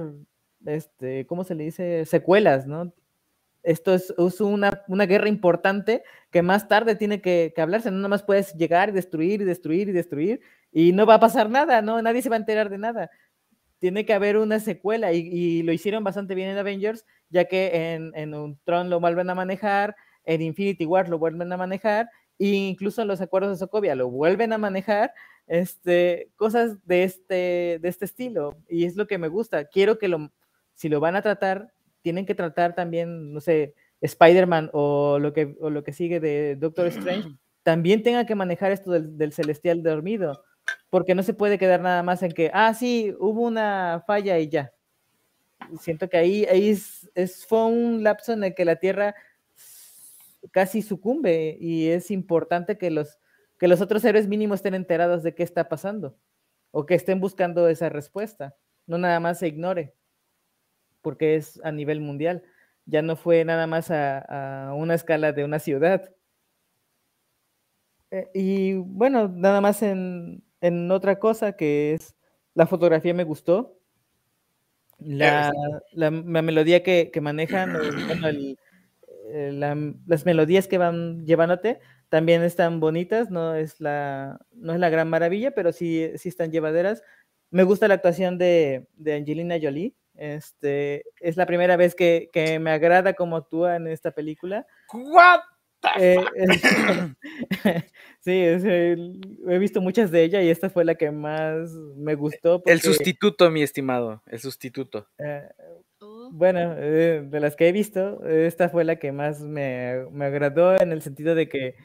este, 0.65 1.25
¿cómo 1.25 1.45
se 1.45 1.55
le 1.55 1.63
dice? 1.63 2.05
Secuelas, 2.05 2.67
¿no? 2.67 2.93
Esto 3.63 3.93
es, 3.93 4.13
es 4.17 4.41
una, 4.41 4.83
una, 4.87 5.05
guerra 5.05 5.29
importante 5.29 6.03
que 6.31 6.41
más 6.41 6.67
tarde 6.67 6.95
tiene 6.95 7.21
que, 7.21 7.53
que, 7.55 7.61
hablarse. 7.61 7.91
No 7.91 8.09
más 8.09 8.23
puedes 8.23 8.53
llegar 8.55 8.89
y 8.89 8.91
destruir 8.91 9.41
y 9.41 9.45
destruir 9.45 9.89
y 9.89 9.93
destruir 9.93 10.41
y 10.71 10.91
no 10.91 11.05
va 11.05 11.15
a 11.15 11.19
pasar 11.19 11.49
nada, 11.49 11.81
¿no? 11.81 12.01
Nadie 12.01 12.21
se 12.21 12.29
va 12.29 12.35
a 12.35 12.39
enterar 12.39 12.69
de 12.69 12.77
nada. 12.77 13.09
Tiene 13.79 14.05
que 14.05 14.13
haber 14.13 14.37
una 14.37 14.59
secuela 14.59 15.13
y, 15.13 15.19
y 15.19 15.63
lo 15.63 15.71
hicieron 15.71 16.03
bastante 16.03 16.35
bien 16.35 16.49
en 16.49 16.57
Avengers, 16.57 17.05
ya 17.29 17.45
que 17.45 17.93
en, 17.93 18.11
en 18.15 18.33
un 18.33 18.59
Tron 18.63 18.89
lo 18.89 18.99
vuelven 18.99 19.29
a 19.29 19.35
manejar, 19.35 19.95
en 20.25 20.41
Infinity 20.41 20.85
War 20.85 21.09
lo 21.09 21.19
vuelven 21.19 21.51
a 21.51 21.57
manejar, 21.57 22.09
e 22.39 22.47
incluso 22.47 23.01
en 23.01 23.07
los 23.07 23.21
acuerdos 23.21 23.51
de 23.51 23.57
Sokovia 23.57 23.95
lo 23.95 24.09
vuelven 24.09 24.53
a 24.53 24.57
manejar, 24.57 25.13
este, 25.47 26.31
cosas 26.35 26.85
de 26.85 27.03
este, 27.03 27.79
de 27.81 27.89
este 27.89 28.05
estilo. 28.05 28.57
Y 28.67 28.85
es 28.85 28.95
lo 28.95 29.07
que 29.07 29.17
me 29.17 29.27
gusta. 29.27 29.65
Quiero 29.65 29.97
que 29.97 30.07
lo, 30.07 30.31
si 30.73 30.89
lo 30.89 30.99
van 30.99 31.15
a 31.15 31.21
tratar, 31.21 31.72
tienen 32.03 32.25
que 32.25 32.35
tratar 32.35 32.75
también, 32.75 33.33
no 33.33 33.39
sé, 33.39 33.73
Spider-Man 34.01 34.69
o, 34.73 35.17
lo 35.17 35.33
que, 35.33 35.55
o 35.59 35.69
lo 35.69 35.83
que 35.83 35.93
sigue 35.93 36.19
de 36.19 36.57
Doctor 36.57 36.87
Strange, 36.87 37.29
también 37.63 38.03
tenga 38.03 38.25
que 38.25 38.35
manejar 38.35 38.71
esto 38.71 38.91
del, 38.91 39.17
del, 39.17 39.31
celestial 39.31 39.81
dormido, 39.81 40.43
porque 40.89 41.15
no 41.15 41.23
se 41.23 41.33
puede 41.33 41.57
quedar 41.57 41.81
nada 41.81 42.03
más 42.03 42.21
en 42.21 42.33
que, 42.33 42.51
ah, 42.53 42.73
sí, 42.73 43.15
hubo 43.19 43.41
una 43.41 44.03
falla 44.05 44.37
y 44.37 44.49
ya. 44.49 44.73
Siento 45.79 46.09
que 46.09 46.17
ahí, 46.17 46.45
ahí 46.45 46.69
es, 46.69 47.09
es, 47.15 47.45
fue 47.45 47.65
un 47.65 48.03
lapso 48.03 48.33
en 48.33 48.43
el 48.43 48.53
que 48.53 48.65
la 48.65 48.75
Tierra 48.75 49.15
casi 50.51 50.81
sucumbe 50.81 51.57
y 51.57 51.87
es 51.87 52.11
importante 52.11 52.77
que 52.77 52.91
los, 52.91 53.17
que 53.57 53.69
los 53.69 53.79
otros 53.79 54.03
héroes 54.03 54.27
mínimos 54.27 54.57
estén 54.57 54.73
enterados 54.73 55.23
de 55.23 55.33
qué 55.33 55.43
está 55.43 55.69
pasando 55.69 56.17
o 56.71 56.85
que 56.85 56.95
estén 56.95 57.21
buscando 57.21 57.69
esa 57.69 57.87
respuesta, 57.87 58.57
no 58.85 58.97
nada 58.97 59.21
más 59.21 59.39
se 59.39 59.47
ignore 59.47 59.93
porque 61.03 61.35
es 61.35 61.61
a 61.63 61.71
nivel 61.71 62.01
mundial. 62.01 62.43
Ya 62.87 63.03
no 63.03 63.15
fue 63.15 63.45
nada 63.45 63.67
más 63.67 63.91
a, 63.91 64.69
a 64.69 64.73
una 64.73 64.95
escala 64.95 65.31
de 65.31 65.43
una 65.45 65.59
ciudad. 65.59 66.09
Eh, 68.09 68.29
y 68.33 68.73
bueno, 68.73 69.27
nada 69.27 69.61
más 69.61 69.83
en, 69.83 70.43
en, 70.61 70.89
otra 70.91 71.19
cosa 71.19 71.53
que 71.53 71.93
es 71.93 72.15
la 72.55 72.65
fotografía 72.65 73.13
me 73.13 73.23
gustó. 73.23 73.77
La, 74.99 75.51
la, 75.91 76.11
la 76.11 76.41
melodía 76.41 76.81
que, 76.81 77.11
que 77.11 77.21
manejan, 77.21 77.73
bueno, 78.07 78.27
el, 78.27 78.57
la, 79.59 79.75
las 80.05 80.25
melodías 80.25 80.67
que 80.67 80.77
van 80.77 81.25
llevándote 81.25 81.79
también 82.09 82.43
están 82.43 82.79
bonitas, 82.79 83.31
no 83.31 83.55
es 83.55 83.81
la, 83.81 84.39
no 84.53 84.73
es 84.73 84.79
la 84.79 84.89
gran 84.89 85.09
maravilla, 85.09 85.51
pero 85.51 85.71
sí, 85.71 86.11
sí 86.15 86.29
están 86.29 86.51
llevaderas. 86.51 87.01
Me 87.49 87.63
gusta 87.63 87.87
la 87.87 87.95
actuación 87.95 88.37
de, 88.37 88.87
de 88.95 89.15
Angelina 89.15 89.57
Jolie, 89.61 89.95
este, 90.15 91.03
es 91.19 91.37
la 91.37 91.45
primera 91.45 91.77
vez 91.77 91.95
que, 91.95 92.29
que, 92.31 92.59
me 92.59 92.71
agrada 92.71 93.13
como 93.13 93.35
actúa 93.35 93.75
en 93.75 93.87
esta 93.87 94.11
película. 94.11 94.65
What 94.93 95.41
eh, 95.99 96.17
sí, 98.19 98.31
es 98.31 98.63
el, 98.63 99.21
he 99.47 99.57
visto 99.57 99.81
muchas 99.81 100.11
de 100.11 100.23
ella 100.23 100.41
y 100.41 100.49
esta 100.49 100.69
fue 100.69 100.85
la 100.85 100.95
que 100.95 101.11
más 101.11 101.71
me 101.97 102.15
gustó. 102.15 102.59
Porque, 102.59 102.71
el 102.71 102.81
sustituto, 102.81 103.49
mi 103.49 103.61
estimado, 103.61 104.23
el 104.27 104.39
sustituto. 104.39 105.07
Eh, 105.17 105.47
bueno, 106.31 106.75
eh, 106.77 107.23
de 107.25 107.39
las 107.39 107.55
que 107.55 107.67
he 107.67 107.71
visto, 107.71 108.25
esta 108.25 108.69
fue 108.69 108.83
la 108.83 108.97
que 108.97 109.11
más 109.11 109.41
me, 109.41 110.05
me 110.11 110.25
agradó 110.25 110.79
en 110.79 110.91
el 110.91 111.01
sentido 111.01 111.35
de 111.35 111.49
que 111.49 111.75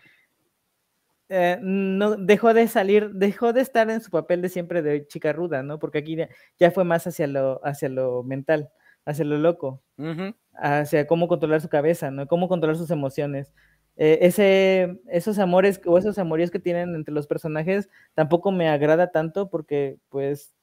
eh, 1.29 1.59
no 1.63 2.17
dejó 2.17 2.55
de 2.55 2.69
salir, 2.69 3.11
dejó 3.13 3.53
de 3.53 3.61
estar 3.63 3.91
en 3.91 4.01
su 4.01 4.11
papel 4.11 4.43
de 4.43 4.49
siempre 4.49 4.83
de 4.83 5.07
chica 5.07 5.33
ruda, 5.33 5.63
¿no? 5.63 5.79
Porque 5.79 5.99
aquí 5.99 6.17
ya, 6.17 6.29
ya 6.59 6.71
fue 6.71 6.85
más 6.85 7.07
hacia 7.07 7.27
lo, 7.27 7.61
hacia 7.65 7.89
lo 7.89 8.23
mental, 8.25 8.71
hacia 9.05 9.25
lo 9.25 9.39
loco, 9.39 9.83
uh 9.99 10.03
-huh. 10.05 10.35
hacia 10.55 11.07
cómo 11.07 11.29
controlar 11.29 11.61
su 11.61 11.69
cabeza, 11.69 12.11
¿no? 12.11 12.27
Cómo 12.27 12.49
controlar 12.49 12.77
sus 12.77 12.91
emociones. 12.91 13.53
Eh, 13.97 14.19
ese, 14.23 15.01
esos 15.09 15.39
amores 15.41 15.81
o 15.87 15.99
esos 15.99 16.19
amoríos 16.19 16.51
que 16.53 16.61
tienen 16.61 16.95
entre 16.95 17.13
los 17.15 17.27
personajes 17.27 17.89
tampoco 18.15 18.53
me 18.53 18.69
agrada 18.69 19.11
tanto 19.11 19.51
porque, 19.51 19.99
pues, 20.09 20.55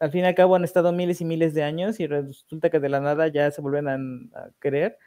al 0.00 0.10
fin 0.10 0.22
y 0.24 0.26
al 0.28 0.34
cabo 0.34 0.56
han 0.56 0.64
estado 0.64 0.92
miles 0.92 1.20
y 1.20 1.24
miles 1.24 1.54
de 1.54 1.62
años 1.64 2.00
y 2.00 2.06
resulta 2.06 2.70
que 2.70 2.80
de 2.80 2.88
la 2.90 3.00
nada 3.00 3.28
ya 3.28 3.50
se 3.50 3.62
vuelven 3.62 3.88
a, 3.88 3.94
a 4.38 4.50
querer, 4.60 4.98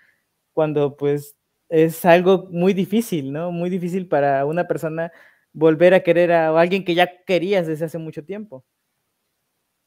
cuando, 0.53 0.97
pues, 0.97 1.38
es 1.70 2.05
algo 2.05 2.47
muy 2.51 2.74
difícil, 2.74 3.32
¿no? 3.34 3.51
Muy 3.51 3.70
difícil 3.70 4.07
para 4.07 4.45
una 4.45 4.68
persona 4.68 5.11
volver 5.53 5.93
a 5.93 6.01
querer 6.01 6.32
a 6.32 6.57
alguien 6.59 6.86
que 6.86 6.95
ya 6.95 7.24
querías 7.26 7.68
desde 7.68 7.86
hace 7.86 7.97
mucho 7.97 8.24
tiempo. 8.24 8.65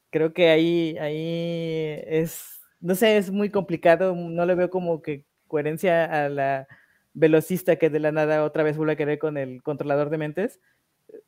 Creo 0.09 0.33
que 0.33 0.49
ahí, 0.49 0.97
ahí 0.99 2.01
es, 2.05 2.59
no 2.81 2.95
sé, 2.95 3.17
es 3.17 3.31
muy 3.31 3.49
complicado, 3.49 4.13
no 4.13 4.45
le 4.45 4.55
veo 4.55 4.69
como 4.69 5.01
que 5.01 5.25
coherencia 5.47 6.25
a 6.25 6.29
la 6.29 6.67
velocista 7.13 7.77
que 7.77 7.89
de 7.89 7.99
la 7.99 8.11
nada 8.11 8.43
otra 8.43 8.63
vez 8.63 8.77
vuelve 8.77 8.93
a 8.93 8.95
querer 8.97 9.19
con 9.19 9.37
el 9.37 9.63
controlador 9.63 10.09
de 10.09 10.17
mentes. 10.17 10.59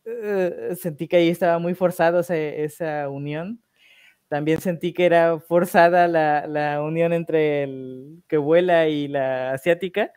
Uh, 0.06 0.76
sentí 0.76 1.08
que 1.08 1.18
ahí 1.18 1.30
estaba 1.30 1.60
muy 1.60 1.76
forzado 1.76 2.20
esa, 2.22 2.38
esa 2.38 3.10
unión. 3.10 3.62
También 4.30 4.62
sentí 4.62 4.93
que 4.93 5.06
era 5.06 5.39
forzada 5.39 6.08
la, 6.08 6.47
la 6.47 6.82
unión 6.82 7.14
entre 7.14 7.64
el 7.64 8.24
que 8.28 8.38
vuela 8.38 8.88
y 8.88 9.08
la 9.08 9.54
asiática 9.54 10.12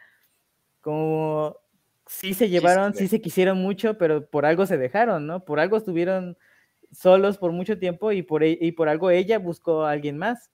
como 0.87 1.57
sí 2.07 2.33
se 2.33 2.49
llevaron, 2.49 2.95
sí 2.95 3.09
se 3.09 3.21
quisieron 3.21 3.59
mucho, 3.59 3.99
pero 3.99 4.25
por 4.31 4.47
algo 4.47 4.67
se 4.67 4.79
dejaron, 4.79 5.27
¿no? 5.27 5.45
Por 5.45 5.59
algo 5.59 5.77
estuvieron 5.77 6.39
solos 6.93 7.39
por 7.39 7.51
mucho 7.51 7.77
tiempo 7.81 8.13
y 8.13 8.23
por, 8.23 8.45
y 8.45 8.71
por 8.71 8.89
algo 8.89 9.11
ella 9.11 9.41
buscó 9.41 9.83
a 9.83 9.91
alguien 9.91 10.17
más. 10.17 10.53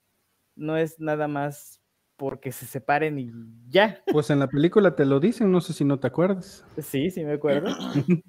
No 0.56 0.78
es 0.78 0.98
nada 0.98 1.28
más 1.28 1.82
porque 2.16 2.50
se 2.50 2.64
separen 2.64 3.18
y 3.18 3.30
ya. 3.68 4.02
Pues 4.10 4.30
en 4.30 4.38
la 4.38 4.48
película 4.48 4.96
te 4.96 5.04
lo 5.04 5.20
dicen, 5.20 5.52
no 5.52 5.60
sé 5.60 5.74
si 5.74 5.84
no 5.84 6.00
te 6.00 6.06
acuerdas. 6.06 6.64
Sí, 6.78 7.10
sí 7.10 7.22
me 7.24 7.32
acuerdo. 7.32 7.68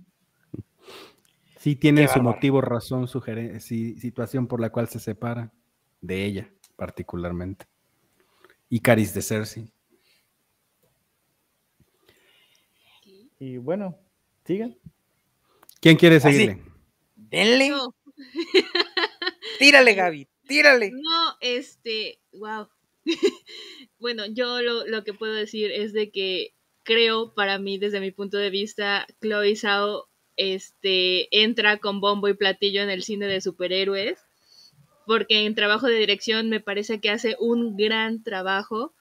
sí 1.57 1.77
tiene 1.77 2.09
su 2.09 2.21
motivo, 2.21 2.59
razón, 2.59 3.07
sí, 3.07 3.97
situación 3.97 4.47
por 4.47 4.59
la 4.59 4.71
cual 4.71 4.89
se 4.89 4.99
separa 4.99 5.53
de 6.01 6.25
ella 6.25 6.49
particularmente. 6.75 7.65
Y 8.67 8.81
Caris 8.81 9.13
de 9.13 9.21
Cersei. 9.21 9.71
Y 13.45 13.57
bueno, 13.57 13.99
sigan. 14.45 14.77
¿Quién 15.81 15.97
quiere 15.97 16.21
seguirle? 16.21 16.63
Denle. 17.17 17.71
No. 17.71 17.93
tírale, 19.59 19.95
Gaby, 19.95 20.29
tírale. 20.47 20.91
No, 20.91 21.35
este, 21.41 22.19
wow. 22.31 22.69
bueno, 23.99 24.25
yo 24.27 24.61
lo, 24.61 24.87
lo, 24.87 25.03
que 25.03 25.13
puedo 25.13 25.33
decir 25.33 25.71
es 25.71 25.91
de 25.91 26.09
que 26.09 26.53
creo, 26.83 27.33
para 27.33 27.59
mí, 27.59 27.77
desde 27.77 27.99
mi 27.99 28.11
punto 28.11 28.37
de 28.37 28.49
vista, 28.49 29.05
Chloe 29.21 29.57
Zhao 29.57 30.07
este, 30.37 31.27
entra 31.43 31.79
con 31.79 31.99
bombo 31.99 32.29
y 32.29 32.35
platillo 32.35 32.81
en 32.81 32.89
el 32.89 33.03
cine 33.03 33.27
de 33.27 33.41
superhéroes, 33.41 34.21
porque 35.05 35.45
en 35.45 35.53
trabajo 35.53 35.87
de 35.87 35.97
dirección 35.99 36.47
me 36.47 36.61
parece 36.61 37.01
que 37.01 37.09
hace 37.09 37.35
un 37.41 37.75
gran 37.75 38.23
trabajo 38.23 38.93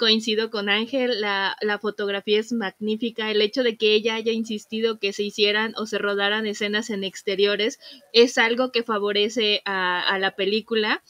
coincido 0.00 0.50
con 0.50 0.70
Ángel, 0.70 1.20
la, 1.20 1.58
la, 1.60 1.78
fotografía 1.78 2.40
es 2.40 2.54
magnífica, 2.54 3.30
el 3.30 3.42
hecho 3.42 3.62
de 3.62 3.76
que 3.76 3.92
ella 3.92 4.14
haya 4.14 4.32
insistido 4.32 4.98
que 4.98 5.12
se 5.12 5.24
hicieran 5.24 5.74
o 5.76 5.84
se 5.84 5.98
rodaran 5.98 6.46
escenas 6.46 6.88
en 6.88 7.04
exteriores 7.04 7.78
es 8.14 8.38
algo 8.38 8.72
que 8.72 8.82
favorece 8.82 9.60
a, 9.66 10.00
a 10.00 10.18
la 10.18 10.36
película 10.36 11.02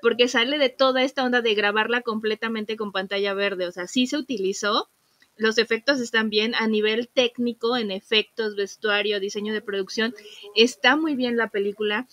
porque 0.00 0.28
sale 0.28 0.56
de 0.56 0.70
toda 0.70 1.02
esta 1.02 1.24
onda 1.24 1.42
de 1.42 1.54
grabarla 1.54 2.00
completamente 2.00 2.78
con 2.78 2.90
pantalla 2.90 3.34
verde, 3.34 3.66
o 3.66 3.72
sea, 3.72 3.86
sí 3.86 4.06
se 4.06 4.16
utilizó, 4.16 4.88
los 5.36 5.58
efectos 5.58 6.00
están 6.00 6.30
bien 6.30 6.54
a 6.54 6.66
nivel 6.68 7.06
técnico, 7.06 7.76
en 7.76 7.90
efectos, 7.90 8.56
vestuario, 8.56 9.20
diseño 9.20 9.52
de 9.52 9.60
producción, 9.60 10.14
está 10.56 10.96
muy 10.96 11.16
bien 11.16 11.36
la 11.36 11.50
película, 11.50 12.08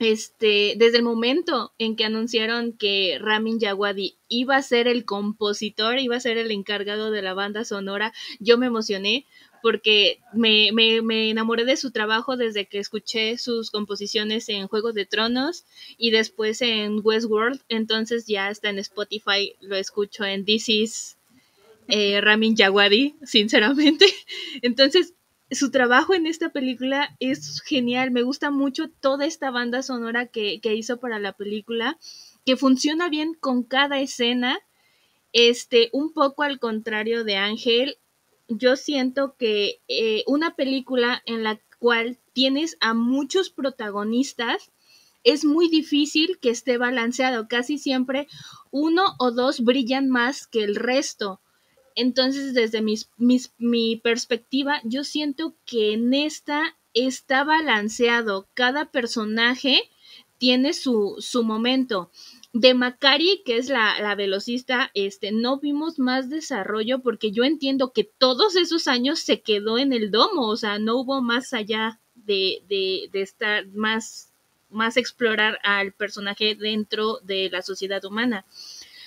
este, 0.00 0.74
desde 0.78 0.96
el 0.96 1.04
momento 1.04 1.72
en 1.78 1.94
que 1.94 2.06
anunciaron 2.06 2.72
que 2.72 3.18
Ramin 3.20 3.58
Djawadi 3.58 4.16
iba 4.28 4.56
a 4.56 4.62
ser 4.62 4.88
el 4.88 5.04
compositor, 5.04 5.98
iba 5.98 6.16
a 6.16 6.20
ser 6.20 6.38
el 6.38 6.50
encargado 6.50 7.10
de 7.10 7.20
la 7.20 7.34
banda 7.34 7.66
sonora, 7.66 8.14
yo 8.40 8.56
me 8.56 8.66
emocioné 8.66 9.26
porque 9.62 10.20
me, 10.32 10.72
me, 10.72 11.28
enamoré 11.28 11.66
de 11.66 11.76
su 11.76 11.90
trabajo 11.90 12.38
desde 12.38 12.64
que 12.64 12.78
escuché 12.78 13.36
sus 13.36 13.70
composiciones 13.70 14.48
en 14.48 14.68
Juegos 14.68 14.94
de 14.94 15.04
Tronos 15.04 15.66
y 15.98 16.12
después 16.12 16.62
en 16.62 17.00
Westworld, 17.04 17.60
entonces 17.68 18.26
ya 18.26 18.48
está 18.48 18.70
en 18.70 18.78
Spotify, 18.78 19.54
lo 19.60 19.76
escucho 19.76 20.24
en 20.24 20.46
This 20.46 20.70
is 20.70 21.18
eh, 21.88 22.22
Ramin 22.22 22.54
Djawadi, 22.54 23.16
sinceramente. 23.22 24.06
Entonces, 24.62 25.12
su 25.50 25.70
trabajo 25.70 26.14
en 26.14 26.26
esta 26.26 26.50
película 26.50 27.16
es 27.20 27.60
genial. 27.62 28.10
Me 28.10 28.22
gusta 28.22 28.50
mucho 28.50 28.88
toda 28.88 29.26
esta 29.26 29.50
banda 29.50 29.82
sonora 29.82 30.26
que, 30.26 30.60
que, 30.60 30.74
hizo 30.74 30.98
para 30.98 31.18
la 31.18 31.32
película, 31.32 31.98
que 32.46 32.56
funciona 32.56 33.08
bien 33.08 33.34
con 33.34 33.62
cada 33.62 34.00
escena. 34.00 34.58
Este, 35.32 35.90
un 35.92 36.12
poco 36.12 36.42
al 36.42 36.58
contrario 36.58 37.24
de 37.24 37.36
Ángel, 37.36 37.98
yo 38.48 38.76
siento 38.76 39.36
que 39.36 39.80
eh, 39.86 40.24
una 40.26 40.56
película 40.56 41.22
en 41.24 41.44
la 41.44 41.60
cual 41.78 42.18
tienes 42.32 42.76
a 42.80 42.94
muchos 42.94 43.50
protagonistas, 43.50 44.70
es 45.24 45.44
muy 45.44 45.68
difícil 45.68 46.38
que 46.40 46.50
esté 46.50 46.78
balanceado. 46.78 47.48
Casi 47.48 47.78
siempre 47.78 48.26
uno 48.70 49.02
o 49.18 49.30
dos 49.30 49.60
brillan 49.60 50.08
más 50.08 50.46
que 50.46 50.64
el 50.64 50.76
resto. 50.76 51.40
Entonces, 51.94 52.54
desde 52.54 52.82
mi 52.82 53.96
perspectiva, 53.96 54.80
yo 54.84 55.04
siento 55.04 55.54
que 55.64 55.92
en 55.92 56.14
esta 56.14 56.76
está 56.94 57.44
balanceado. 57.44 58.48
Cada 58.54 58.90
personaje 58.90 59.82
tiene 60.38 60.72
su, 60.72 61.16
su 61.18 61.44
momento. 61.44 62.10
De 62.52 62.74
Macari, 62.74 63.42
que 63.44 63.58
es 63.58 63.68
la, 63.68 64.00
la, 64.00 64.14
velocista, 64.14 64.90
este, 64.94 65.30
no 65.30 65.60
vimos 65.60 65.98
más 65.98 66.30
desarrollo 66.30 67.00
porque 67.00 67.30
yo 67.30 67.44
entiendo 67.44 67.92
que 67.92 68.04
todos 68.04 68.56
esos 68.56 68.88
años 68.88 69.20
se 69.20 69.40
quedó 69.40 69.78
en 69.78 69.92
el 69.92 70.10
domo, 70.10 70.48
o 70.48 70.56
sea, 70.56 70.78
no 70.80 70.96
hubo 70.96 71.22
más 71.22 71.52
allá 71.52 72.00
de, 72.14 72.62
de, 72.68 73.08
de 73.12 73.22
estar 73.22 73.68
más, 73.68 74.32
más 74.68 74.96
explorar 74.96 75.60
al 75.62 75.92
personaje 75.92 76.56
dentro 76.56 77.20
de 77.22 77.50
la 77.50 77.62
sociedad 77.62 78.04
humana. 78.04 78.44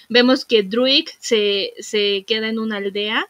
Vemos 0.09 0.45
que 0.45 0.63
Druid 0.63 1.07
se, 1.19 1.73
se 1.79 2.23
queda 2.27 2.49
en 2.49 2.59
una 2.59 2.77
aldea 2.77 3.29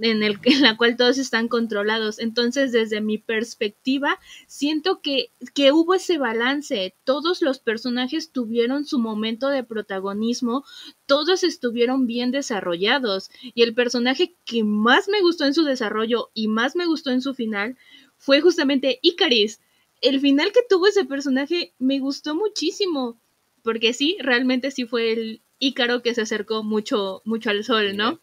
en, 0.00 0.22
el, 0.22 0.38
en 0.44 0.62
la 0.62 0.76
cual 0.76 0.96
todos 0.96 1.18
están 1.18 1.48
controlados. 1.48 2.18
Entonces, 2.18 2.72
desde 2.72 3.00
mi 3.00 3.18
perspectiva, 3.18 4.18
siento 4.46 5.00
que, 5.00 5.30
que 5.54 5.72
hubo 5.72 5.94
ese 5.94 6.18
balance. 6.18 6.94
Todos 7.04 7.42
los 7.42 7.58
personajes 7.58 8.30
tuvieron 8.30 8.84
su 8.84 8.98
momento 8.98 9.48
de 9.48 9.64
protagonismo, 9.64 10.64
todos 11.06 11.44
estuvieron 11.44 12.06
bien 12.06 12.30
desarrollados. 12.30 13.30
Y 13.54 13.62
el 13.62 13.74
personaje 13.74 14.34
que 14.44 14.64
más 14.64 15.08
me 15.08 15.20
gustó 15.20 15.44
en 15.44 15.54
su 15.54 15.64
desarrollo 15.64 16.30
y 16.34 16.48
más 16.48 16.76
me 16.76 16.86
gustó 16.86 17.10
en 17.10 17.22
su 17.22 17.34
final 17.34 17.76
fue 18.16 18.40
justamente 18.40 18.98
Icaris. 19.02 19.60
El 20.00 20.20
final 20.20 20.50
que 20.52 20.60
tuvo 20.68 20.86
ese 20.86 21.04
personaje 21.04 21.74
me 21.78 21.98
gustó 21.98 22.34
muchísimo. 22.34 23.20
Porque 23.62 23.92
sí, 23.92 24.16
realmente 24.20 24.70
sí 24.70 24.86
fue 24.86 25.12
el 25.12 25.42
Ícaro 25.60 26.02
que 26.02 26.14
se 26.14 26.22
acercó 26.22 26.64
mucho, 26.64 27.22
mucho 27.24 27.50
al 27.50 27.62
sol, 27.62 27.96
¿no? 27.96 28.20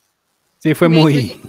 Sí, 0.58 0.74
fue 0.74 0.90
muy, 0.90 1.40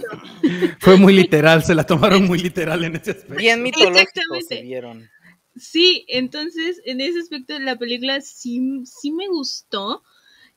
fue 0.79 0.95
muy 0.95 1.13
literal, 1.13 1.63
se 1.63 1.75
la 1.75 1.85
tomaron 1.85 2.25
muy 2.25 2.39
literal 2.39 2.83
en 2.85 2.95
ese 2.95 3.11
aspecto. 3.11 3.35
Bien 3.35 3.61
mitológico 3.61 4.21
se 4.47 4.61
vieron. 4.61 5.09
Sí, 5.57 6.05
entonces 6.07 6.81
en 6.85 7.01
ese 7.01 7.19
aspecto 7.19 7.53
de 7.53 7.59
la 7.59 7.77
película 7.77 8.21
sí, 8.21 8.83
sí 8.85 9.11
me 9.11 9.27
gustó. 9.27 10.03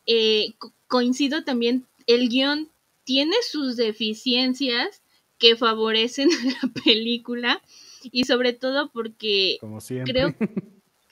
Eh, 0.07 0.55
coincido 0.87 1.45
también, 1.45 1.87
el 2.07 2.29
guion 2.29 2.69
tiene 3.05 3.35
sus 3.51 3.77
deficiencias 3.77 5.03
que 5.39 5.57
favorecen 5.57 6.29
a 6.31 6.33
la 6.67 6.83
película 6.85 7.63
y 8.03 8.25
sobre 8.25 8.53
todo 8.53 8.91
porque 8.93 9.57
como 9.61 9.81
siempre. 9.81 10.13
creo, 10.13 10.35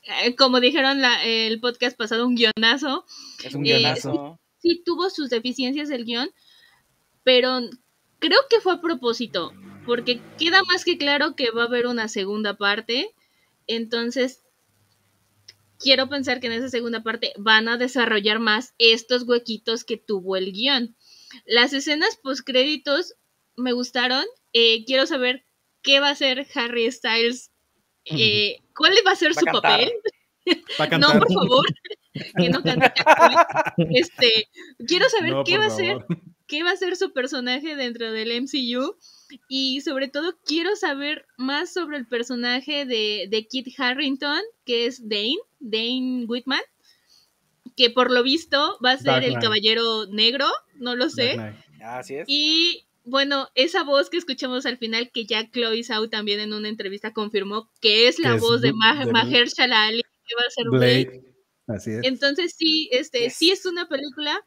eh, 0.03 0.34
como 0.36 0.61
dijeron 0.61 1.01
la, 1.01 1.24
el 1.24 1.61
podcast 1.61 1.96
pasado, 1.96 2.26
un 2.26 2.34
guionazo. 2.34 3.05
Es 3.44 3.55
un 3.55 3.62
guionazo. 3.62 4.38
sí, 4.59 4.74
sí 4.74 4.82
tuvo 4.84 5.11
sus 5.11 5.30
deficiencias 5.30 5.90
el 5.90 6.05
guion, 6.05 6.30
pero 7.22 7.61
creo 8.18 8.38
que 8.48 8.61
fue 8.61 8.74
a 8.74 8.80
propósito, 8.80 9.53
porque 9.84 10.20
queda 10.38 10.62
más 10.64 10.84
que 10.84 10.98
claro 10.98 11.34
que 11.34 11.51
va 11.51 11.62
a 11.62 11.66
haber 11.66 11.86
una 11.86 12.09
segunda 12.09 12.57
parte, 12.57 13.14
entonces 13.66 14.42
quiero 15.78 16.09
pensar 16.09 16.40
que 16.40 16.46
en 16.46 16.53
esa 16.53 16.68
segunda 16.68 17.03
parte 17.03 17.32
van 17.38 17.68
a 17.68 17.76
desarrollar 17.76 18.38
más 18.38 18.74
estos 18.78 19.24
huequitos 19.24 19.84
que 19.84 19.96
tuvo 19.96 20.36
el 20.36 20.53
guion. 20.53 20.94
Las 21.46 21.72
escenas 21.72 22.16
post 22.22 22.42
créditos 22.44 23.14
me 23.57 23.72
gustaron, 23.72 24.24
eh, 24.53 24.84
quiero 24.84 25.07
saber 25.07 25.44
qué 25.82 26.01
va 26.01 26.09
a 26.09 26.12
hacer 26.12 26.46
Harry 26.55 26.90
Styles, 26.90 27.51
eh, 28.05 28.59
cuál 28.81 28.95
va 29.07 29.12
a 29.12 29.16
ser 29.16 29.35
su 29.35 29.45
papel. 29.45 29.93
no, 30.99 31.12
por 31.12 31.33
favor, 31.33 31.66
que 32.39 32.49
no 32.49 32.62
cante. 32.62 32.93
Este, 33.91 34.49
quiero 34.87 35.07
saber 35.11 35.35
qué 35.45 35.59
va 35.59 35.64
a 35.64 35.66
hacer 35.66 35.99
qué 36.47 36.64
va 36.64 36.70
a 36.72 36.76
ser 36.76 36.97
su 36.97 37.12
personaje 37.12 37.76
dentro 37.76 38.11
del 38.11 38.43
MCU 38.43 38.97
y 39.49 39.83
sobre 39.83 40.09
todo 40.09 40.35
quiero 40.45 40.74
saber 40.76 41.26
más 41.37 41.72
sobre 41.72 41.99
el 41.99 42.09
personaje 42.09 42.87
de, 42.87 43.47
Kit 43.49 43.68
Harrington, 43.78 44.41
que 44.64 44.87
es 44.87 45.09
Dane, 45.09 45.39
Dane 45.61 46.24
Whitman, 46.26 46.62
que 47.76 47.91
por 47.91 48.11
lo 48.11 48.22
visto 48.22 48.78
va 48.85 48.93
a 48.93 48.99
ser 48.99 49.22
el 49.24 49.39
caballero 49.39 50.07
negro, 50.07 50.47
no 50.74 50.97
lo 50.97 51.11
sé. 51.11 51.37
Así 51.85 52.16
es. 52.16 52.24
Y 52.26 52.87
bueno, 53.11 53.49
esa 53.55 53.83
voz 53.83 54.09
que 54.09 54.17
escuchamos 54.17 54.65
al 54.67 54.79
final, 54.79 55.11
que 55.13 55.27
ya 55.27 55.51
Chloe 55.51 55.83
Zhao 55.83 56.09
también 56.09 56.41
en 56.41 56.53
una 56.53 56.69
entrevista 56.69 57.13
confirmó 57.13 57.69
que 57.81 58.09
es 58.09 58.19
la 58.19 58.37
voz 58.37 58.61
de, 58.61 58.73
Mahershala 58.73 59.87
Ali, 59.87 60.03
que 60.03 60.35
va 60.35 60.47
a 60.47 60.51
ser 60.51 60.65
Blade. 60.71 61.35
Así 61.67 61.91
es. 61.91 62.01
Entonces 62.05 62.55
sí, 62.57 62.89
este, 62.93 63.31
sí 63.31 63.51
es 63.51 63.67
una 63.67 63.89
película 63.89 64.45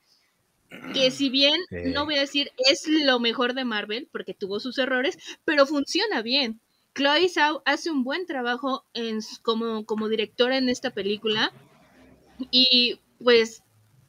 que 0.93 1.11
si 1.11 1.29
bien 1.29 1.59
no 1.93 2.05
voy 2.05 2.15
a 2.15 2.21
decir 2.21 2.51
es 2.69 2.87
lo 2.87 3.19
mejor 3.19 3.53
de 3.53 3.65
Marvel, 3.65 4.09
porque 4.11 4.33
tuvo 4.33 4.59
sus 4.59 4.77
errores, 4.77 5.17
pero 5.45 5.65
funciona 5.65 6.21
bien. 6.21 6.59
Chloe 6.95 7.29
Zhao 7.29 7.61
hace 7.65 7.91
un 7.91 8.03
buen 8.03 8.25
trabajo 8.25 8.85
en, 8.93 9.19
como, 9.41 9.85
como 9.85 10.09
directora 10.09 10.57
en 10.57 10.69
esta 10.69 10.91
película 10.91 11.51
y 12.51 12.99
pues 13.23 13.63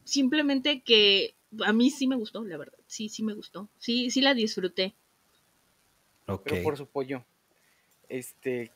simplemente 0.04 0.82
que 0.82 1.36
a 1.64 1.72
mí 1.72 1.90
sí 1.90 2.06
me 2.06 2.16
gustó, 2.16 2.44
la 2.44 2.56
verdad, 2.56 2.78
sí, 2.94 3.08
sí 3.08 3.24
me 3.24 3.34
gustó, 3.34 3.68
sí, 3.78 4.10
sí 4.10 4.20
la 4.20 4.34
disfruté. 4.34 4.94
Pero 6.26 6.62
por 6.62 6.76
su 6.76 6.86
pollo. 6.86 7.24
Este, 8.08 8.70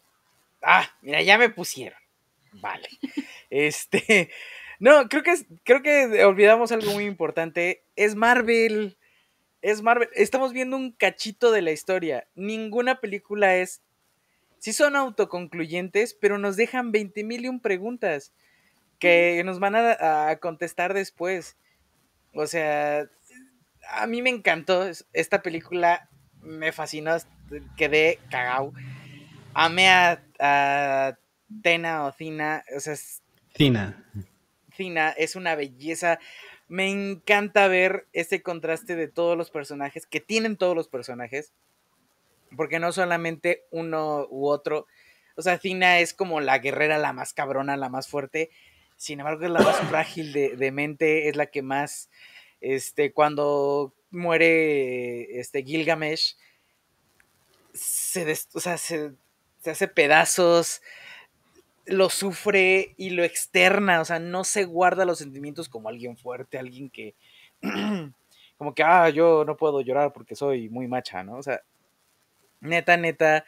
ah, 0.60 0.86
mira, 1.02 1.22
ya 1.22 1.38
me 1.38 1.48
pusieron. 1.48 1.98
Vale. 2.52 2.88
este, 3.50 4.30
no, 4.80 5.08
creo 5.08 5.22
que, 5.22 5.34
creo 5.64 5.82
que 5.82 6.24
olvidamos 6.24 6.72
algo 6.72 6.92
muy 6.92 7.04
importante. 7.04 7.84
Es 7.94 8.16
Marvel. 8.16 8.98
Es 9.62 9.82
Marvel. 9.82 10.08
Estamos 10.14 10.52
viendo 10.52 10.76
un 10.76 10.90
cachito 10.90 11.52
de 11.52 11.62
la 11.62 11.70
historia. 11.70 12.26
Ninguna 12.34 13.00
película 13.00 13.56
es. 13.56 13.82
Sí 14.58 14.72
son 14.72 14.96
autoconcluyentes, 14.96 16.14
pero 16.14 16.38
nos 16.38 16.56
dejan 16.56 16.90
20 16.90 17.22
mil 17.22 17.44
y 17.44 17.48
un 17.48 17.60
preguntas 17.60 18.32
que 18.98 19.40
nos 19.44 19.60
van 19.60 19.76
a, 19.76 20.36
contestar 20.40 20.92
después. 20.92 21.56
O 22.34 22.48
sea, 22.48 23.08
a 23.88 24.06
mí 24.06 24.22
me 24.22 24.30
encantó. 24.30 24.86
Esta 25.12 25.42
película 25.42 26.08
me 26.40 26.72
fascinó. 26.72 27.16
Quedé 27.76 28.18
cagao. 28.30 28.72
Amé 29.54 29.88
a, 29.88 30.22
a 30.38 31.18
Tena 31.62 32.04
o 32.04 32.12
Cina. 32.12 32.64
O 32.76 32.80
sea, 32.80 32.94
Cina 34.72 35.14
es 35.16 35.36
una 35.36 35.54
belleza. 35.54 36.18
Me 36.68 36.90
encanta 36.90 37.66
ver 37.66 38.06
este 38.12 38.42
contraste 38.42 38.94
de 38.94 39.08
todos 39.08 39.36
los 39.36 39.50
personajes, 39.50 40.06
que 40.06 40.20
tienen 40.20 40.58
todos 40.58 40.76
los 40.76 40.88
personajes, 40.88 41.54
porque 42.56 42.78
no 42.78 42.92
solamente 42.92 43.64
uno 43.70 44.26
u 44.28 44.48
otro. 44.48 44.86
O 45.36 45.42
sea, 45.42 45.58
Fina 45.58 46.00
es 46.00 46.12
como 46.12 46.40
la 46.40 46.58
guerrera, 46.58 46.98
la 46.98 47.12
más 47.12 47.32
cabrona, 47.32 47.76
la 47.76 47.88
más 47.88 48.08
fuerte. 48.08 48.50
Sin 48.96 49.20
embargo, 49.20 49.44
es 49.44 49.50
la 49.50 49.60
más 49.60 49.78
frágil 49.88 50.32
de, 50.32 50.72
mente, 50.72 51.28
es 51.28 51.36
la 51.36 51.46
que 51.46 51.62
más, 51.62 52.10
este, 52.60 53.12
cuando 53.12 53.94
muere 54.10 55.38
este 55.38 55.62
Gilgamesh, 55.62 56.36
se, 57.72 58.34
se 58.34 59.70
hace 59.70 59.88
pedazos, 59.88 60.80
lo 61.88 62.10
sufre 62.10 62.94
y 62.96 63.10
lo 63.10 63.24
externa, 63.24 64.00
o 64.00 64.04
sea, 64.04 64.18
no 64.18 64.44
se 64.44 64.64
guarda 64.64 65.04
los 65.04 65.18
sentimientos 65.18 65.68
como 65.68 65.88
alguien 65.88 66.16
fuerte, 66.16 66.58
alguien 66.58 66.90
que, 66.90 67.14
como 68.58 68.74
que, 68.74 68.82
ah, 68.82 69.08
yo 69.08 69.44
no 69.44 69.56
puedo 69.56 69.80
llorar 69.80 70.12
porque 70.12 70.34
soy 70.34 70.68
muy 70.68 70.86
macha, 70.86 71.22
¿no? 71.22 71.36
O 71.36 71.42
sea, 71.42 71.62
neta, 72.60 72.96
neta, 72.96 73.44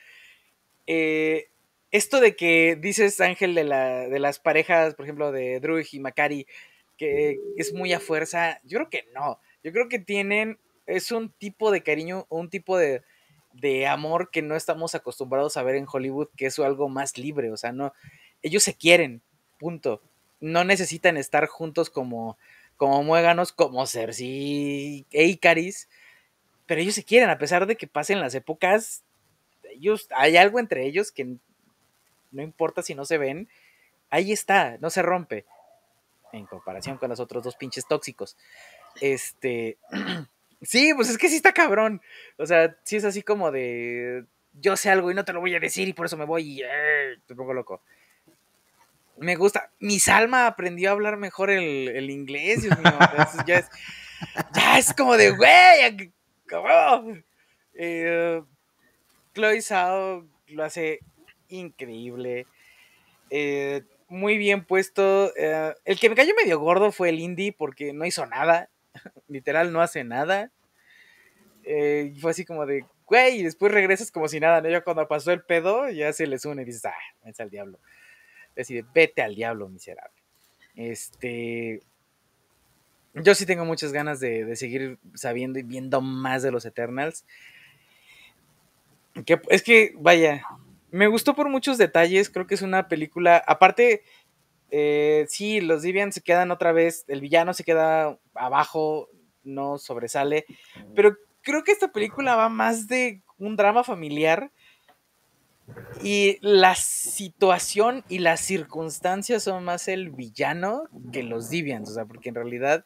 eh, 0.87 1.49
esto 1.91 2.21
de 2.21 2.37
que 2.37 2.77
dices, 2.77 3.21
Ángel, 3.21 3.55
de, 3.55 3.65
la, 3.65 4.09
de 4.09 4.19
las 4.19 4.39
parejas, 4.39 4.95
por 4.95 5.05
ejemplo, 5.05 5.33
de 5.33 5.61
Drew 5.61 5.83
y 5.91 6.01
Macari, 6.01 6.47
que 7.01 7.41
es 7.57 7.73
muy 7.73 7.95
a 7.95 7.99
fuerza, 7.99 8.61
yo 8.63 8.77
creo 8.77 8.91
que 8.91 9.09
no, 9.15 9.41
yo 9.65 9.73
creo 9.73 9.89
que 9.89 9.99
tienen, 9.99 10.59
es 10.85 11.11
un 11.13 11.31
tipo 11.31 11.71
de 11.71 11.83
cariño, 11.83 12.27
un 12.29 12.51
tipo 12.51 12.77
de, 12.77 13.03
de 13.55 13.87
amor 13.87 14.31
que 14.31 14.43
no 14.43 14.55
estamos 14.55 14.95
acostumbrados 14.95 15.57
a 15.57 15.63
ver 15.63 15.77
en 15.77 15.87
Hollywood, 15.91 16.29
que 16.37 16.45
es 16.45 16.59
algo 16.59 16.91
más 16.91 17.17
libre, 17.17 17.51
o 17.51 17.57
sea, 17.57 17.73
no, 17.73 17.95
ellos 18.43 18.63
se 18.63 18.75
quieren, 18.75 19.23
punto. 19.59 20.03
No 20.41 20.63
necesitan 20.63 21.17
estar 21.17 21.47
juntos 21.47 21.89
como, 21.89 22.37
como 22.77 23.03
muéganos, 23.03 23.51
como 23.51 23.87
Cersei 23.87 25.07
e 25.11 25.25
Icaris, 25.25 25.89
pero 26.67 26.83
ellos 26.83 26.97
se 26.97 27.05
quieren, 27.05 27.31
a 27.31 27.39
pesar 27.39 27.67
de 27.67 27.77
que 27.77 27.87
pasen 27.87 28.21
las 28.21 28.35
épocas, 28.35 29.05
ellos, 29.71 30.07
hay 30.15 30.37
algo 30.37 30.59
entre 30.61 30.85
ellos 30.85 31.13
que 31.13 31.25
no 32.31 32.43
importa 32.43 32.83
si 32.83 32.95
no 32.95 33.07
se 33.07 33.17
ven, 33.17 33.49
ahí 34.11 34.33
está, 34.33 34.77
no 34.83 34.91
se 34.91 35.01
rompe, 35.01 35.47
en 36.33 36.47
comparación 36.47 36.99
con 36.99 37.11
los 37.11 37.21
otros 37.21 37.43
dos 37.43 37.57
pinches 37.57 37.87
tóxicos. 37.87 38.37
Este, 39.01 39.79
sí, 40.63 40.93
pues 40.95 41.09
es 41.11 41.19
que 41.19 41.29
sí 41.29 41.37
está 41.37 41.53
cabrón, 41.53 42.01
o 42.39 42.47
sea, 42.47 42.77
sí 42.85 42.97
es 42.97 43.05
así 43.05 43.23
como 43.23 43.51
de, 43.51 44.25
yo 44.55 44.77
sé 44.77 44.91
algo 44.91 45.11
y 45.11 45.15
no 45.15 45.25
te 45.25 45.33
lo 45.33 45.41
voy 45.41 45.55
a 45.55 45.61
decir 45.61 45.89
y 45.89 45.93
por 45.93 46.07
eso 46.07 46.17
me 46.17 46.25
voy 46.25 46.43
y 46.43 46.63
eh, 46.63 47.19
te 47.27 47.35
pongo 47.35 47.55
loco. 47.55 47.83
Me 49.17 49.37
gusta. 49.37 49.71
Mi 49.81 49.99
Salma 49.99 50.47
aprendió 50.47 50.89
a 50.89 50.93
hablar 50.93 51.19
mejor 51.19 51.51
el, 51.51 51.89
el 51.89 52.11
inglés, 52.11 52.63
Dios 52.63 52.79
mío. 52.79 52.93
Entonces 53.11 53.43
ya, 53.47 53.59
es, 53.59 53.69
ya 54.55 54.79
es 54.79 54.95
como 54.95 55.17
de, 55.17 55.31
güey. 55.33 56.13
Eh, 57.75 58.43
Chloe 59.35 59.63
Zhao 59.63 60.27
lo 60.49 60.65
hace 60.65 61.01
increíble. 61.49 62.47
Eh, 63.29 63.83
muy 64.11 64.37
bien 64.37 64.65
puesto. 64.65 65.33
eh, 65.37 65.75
el 65.85 65.99
que 65.99 66.11
me 66.11 66.17
cayó 66.17 66.35
medio 66.35 66.59
gordo 66.59 66.93
fue 66.93 67.09
el 67.09 67.21
indie 67.21 67.53
porque 67.57 67.93
no 67.93 68.05
hizo 68.05 68.27
nada. 68.27 68.69
Literal, 69.29 69.73
no 69.73 69.81
hace 69.81 70.05
nada. 70.05 70.51
Eh, 71.65 72.13
fue 72.21 72.33
así 72.33 72.45
como 72.45 72.67
de, 72.67 72.85
güey, 73.07 73.41
y 73.41 73.43
después 73.45 73.73
regresas 73.73 74.11
como 74.11 74.29
si 74.29 74.41
nada, 74.41 74.61
¿no? 74.61 74.69
Ya 74.69 74.83
cuando 74.83 75.07
pasó 75.07 75.33
el 75.33 75.43
pedo, 75.43 75.89
ya 75.89 76.13
se 76.13 76.27
les 76.27 76.45
une 76.45 76.63
y 76.63 76.65
dices, 76.65 76.85
ah, 76.87 76.95
vete 77.25 77.43
al 77.43 77.51
diablo. 77.51 77.79
Decide, 78.57 78.85
vete 78.93 79.23
al 79.23 79.35
diablo, 79.35 79.69
miserable. 79.69 80.21
Este. 80.75 81.81
Yo 83.15 83.35
sí 83.35 83.47
tengo 83.47 83.65
muchas 83.65 83.93
ganas 83.93 84.21
de, 84.21 84.45
de 84.45 84.57
seguir 84.57 84.99
sabiendo 85.15 85.59
y 85.59 85.63
viendo 85.63 86.01
más 86.01 86.43
de 86.43 86.53
los 86.53 86.65
Eternals. 86.65 87.25
Que, 89.27 89.41
es 89.49 89.63
que, 89.63 89.93
vaya, 89.97 90.43
me 90.91 91.07
gustó 91.07 91.35
por 91.35 91.49
muchos 91.49 91.79
detalles. 91.79 92.31
Creo 92.31 92.47
que 92.47 92.55
es 92.55 92.63
una 92.63 92.89
película. 92.89 93.43
Aparte, 93.47 94.03
eh, 94.71 95.27
sí, 95.29 95.61
los 95.61 95.83
Deviants 95.83 96.15
se 96.15 96.23
quedan 96.23 96.51
otra 96.51 96.73
vez. 96.73 97.05
El 97.09 97.21
villano 97.21 97.55
se 97.55 97.65
queda 97.65 98.19
abajo, 98.35 99.09
no 99.43 99.79
sobresale. 99.79 100.47
Pero 100.95 101.17
creo 101.43 101.65
que 101.65 101.73
esta 101.73 101.93
película 101.93 102.37
va 102.37 102.49
más 102.49 102.87
de 102.87 103.23
un 103.39 103.57
drama 103.57 103.85
familiar. 103.85 104.51
Y 106.03 106.39
la 106.41 106.75
situación 106.75 108.05
y 108.09 108.19
las 108.19 108.41
circunstancias 108.41 109.45
son 109.45 109.63
más 109.65 109.87
el 109.87 110.11
villano 110.11 110.85
que 111.13 111.23
los 111.23 111.51
Deviants. 111.51 111.91
O 111.91 111.95
sea, 111.95 112.07
porque 112.07 112.31
en 112.31 112.35
realidad 112.35 112.85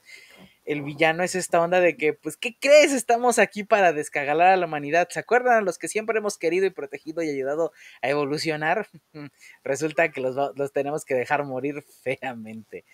el 0.65 0.83
villano 0.83 1.23
es 1.23 1.35
esta 1.35 1.61
onda 1.61 1.81
de 1.81 1.97
que, 1.97 2.13
pues, 2.15 2.37
¿qué 2.37 2.57
crees? 2.59 2.93
Estamos 2.93 3.39
aquí 3.39 3.65
para 3.65 3.93
descagalar 3.93 4.49
a 4.49 4.57
la 4.57 4.67
humanidad. 4.67 5.09
¿Se 5.11 5.21
acuerdan 5.21 5.65
los 5.65 5.79
que 5.79 5.89
siempre 5.89 6.19
hemos 6.19 6.39
querido 6.39 6.67
y 6.67 6.71
protegido 6.71 7.23
y 7.23 7.29
ayudado 7.29 7.73
a 8.03 8.09
evolucionar? 8.09 8.89
Resulta 9.65 10.11
que 10.11 10.21
los, 10.21 10.37
los 10.57 10.73
tenemos 10.73 11.05
que 11.05 11.15
dejar 11.15 11.45
morir 11.45 11.85
feamente. 12.03 12.85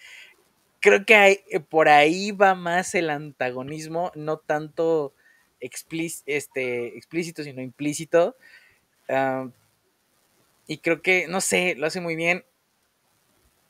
Creo 0.80 1.04
que 1.04 1.44
eh, 1.50 1.60
por 1.60 1.88
ahí 1.88 2.32
va 2.32 2.54
más 2.54 2.94
el 2.94 3.10
antagonismo, 3.10 4.10
no 4.14 4.38
tanto 4.38 5.14
este, 5.60 6.96
explícito, 6.96 7.42
sino 7.44 7.62
implícito. 7.62 8.36
Ah, 9.08 9.48
y 10.66 10.78
creo 10.78 11.02
que, 11.02 11.26
no 11.28 11.40
sé, 11.40 11.74
lo 11.74 11.86
hace 11.86 12.00
muy 12.00 12.16
bien. 12.16 12.44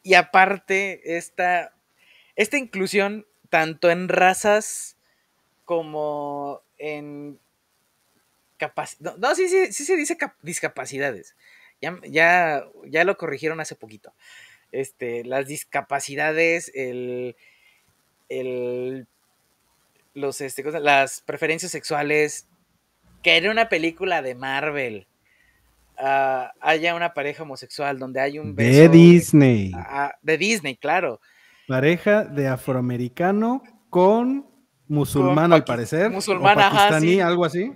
Y 0.02 0.14
aparte, 0.14 1.16
esta, 1.16 1.74
esta 2.36 2.56
inclusión, 2.58 3.26
tanto 3.50 3.90
en 3.90 4.08
razas 4.08 4.96
como 5.66 6.62
en 6.78 7.38
capacidades. 8.56 9.18
No, 9.18 9.28
no, 9.28 9.34
sí, 9.34 9.48
sí, 9.48 9.72
sí 9.72 9.84
se 9.84 9.96
dice 9.96 10.16
cap- 10.16 10.36
discapacidades. 10.42 11.36
Ya, 11.82 11.98
ya, 12.08 12.64
ya 12.86 13.04
lo 13.04 13.16
corrigieron 13.16 13.60
hace 13.60 13.74
poquito. 13.74 14.12
Este, 14.72 15.24
las 15.24 15.46
discapacidades, 15.46 16.70
el, 16.74 17.36
el, 18.28 19.06
los, 20.14 20.40
este, 20.40 20.62
cosa- 20.62 20.80
las 20.80 21.22
preferencias 21.22 21.72
sexuales, 21.72 22.46
que 23.22 23.36
en 23.36 23.48
una 23.48 23.68
película 23.68 24.22
de 24.22 24.34
Marvel 24.34 25.06
ah, 25.98 26.52
haya 26.60 26.94
una 26.94 27.14
pareja 27.14 27.42
homosexual 27.42 27.98
donde 27.98 28.20
hay 28.20 28.38
un 28.38 28.54
beso 28.54 28.80
De 28.82 28.88
Disney. 28.88 29.72
ah, 29.74 30.14
de 30.22 30.38
Disney, 30.38 30.76
claro. 30.76 31.20
Pareja 31.70 32.24
de 32.24 32.48
afroamericano 32.48 33.62
con 33.90 34.44
musulmán, 34.88 35.44
Con 35.46 35.52
al 35.52 35.64
parecer. 35.64 36.10
musulmán, 36.10 36.58
o 36.58 36.60
ajá, 36.60 36.70
pakistaní, 36.70 37.12
sí. 37.14 37.20
algo 37.20 37.44
así. 37.44 37.72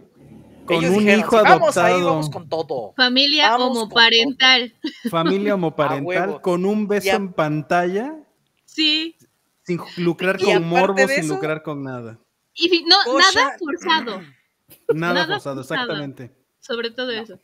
Con 0.66 0.76
Ellos 0.78 0.90
un 0.92 0.98
dijeron, 0.98 1.20
hijo 1.20 1.38
"Si 1.38 1.44
vamos 1.44 1.76
ahí, 1.76 1.84
adoptado. 1.92 2.10
vamos 2.10 2.30
con 2.30 2.48
todo. 2.48 2.92
Familia 2.96 3.50
Vamos 3.50 3.68
con 3.68 3.76
homoparental. 3.76 4.74
Familia 5.10 5.54
homoparental, 5.54 6.40
con 6.40 6.64
un 6.66 6.88
beso 6.88 7.12
a- 7.12 7.14
en 7.14 7.32
pantalla, 7.32 8.14
Sí. 8.64 9.14
sin 9.62 9.78
lucrar 9.98 10.38
Y 10.40 10.44
con 10.44 10.66
morbo, 10.68 10.96
sin 10.98 11.10
eso- 11.10 11.34
lucrar 11.34 11.62
con 11.62 11.84
nada. 11.84 12.18
Y 12.54 12.68
fi- 12.68 12.84
no, 12.88 12.96
nada 13.18 13.56
forzado. 13.58 14.22
Nada, 14.88 15.14
Nada 15.14 15.26
forzado, 15.34 15.56
forzado. 15.56 15.60
exactamente. 15.60 16.32
Sobre 16.60 16.90
todo 16.90 17.12
No. 17.14 17.22
eso. 17.22 17.38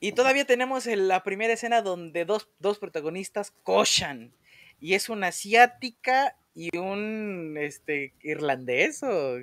Y 0.00 0.12
todavía 0.12 0.44
tenemos 0.44 0.86
el- 0.86 1.08
la 1.08 1.22
primera 1.22 1.54
escena 1.54 1.80
donde 1.80 2.24
dos, 2.26 2.48
dos 2.58 2.78
protagonistas 2.78 3.50
cochan. 3.62 4.34
Y 4.80 4.94
es 4.94 5.08
una 5.08 5.28
asiática 5.28 6.36
y 6.54 6.76
un 6.76 7.56
este 7.58 8.14
irlandés 8.22 9.02
o 9.02 9.38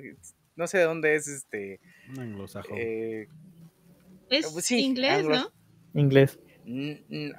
no 0.56 0.66
sé 0.66 0.78
de 0.78 0.84
dónde 0.84 1.14
es 1.16 1.28
este. 1.28 1.80
Un 2.10 2.20
anglosajón. 2.20 2.76
eh, 2.78 3.28
Es 4.30 4.46
pues 4.52 4.64
sí, 4.64 4.80
inglés, 4.80 5.12
anglos- 5.24 5.50
¿no? 5.94 6.00
Inglés. 6.00 6.38
eh, 6.66 7.32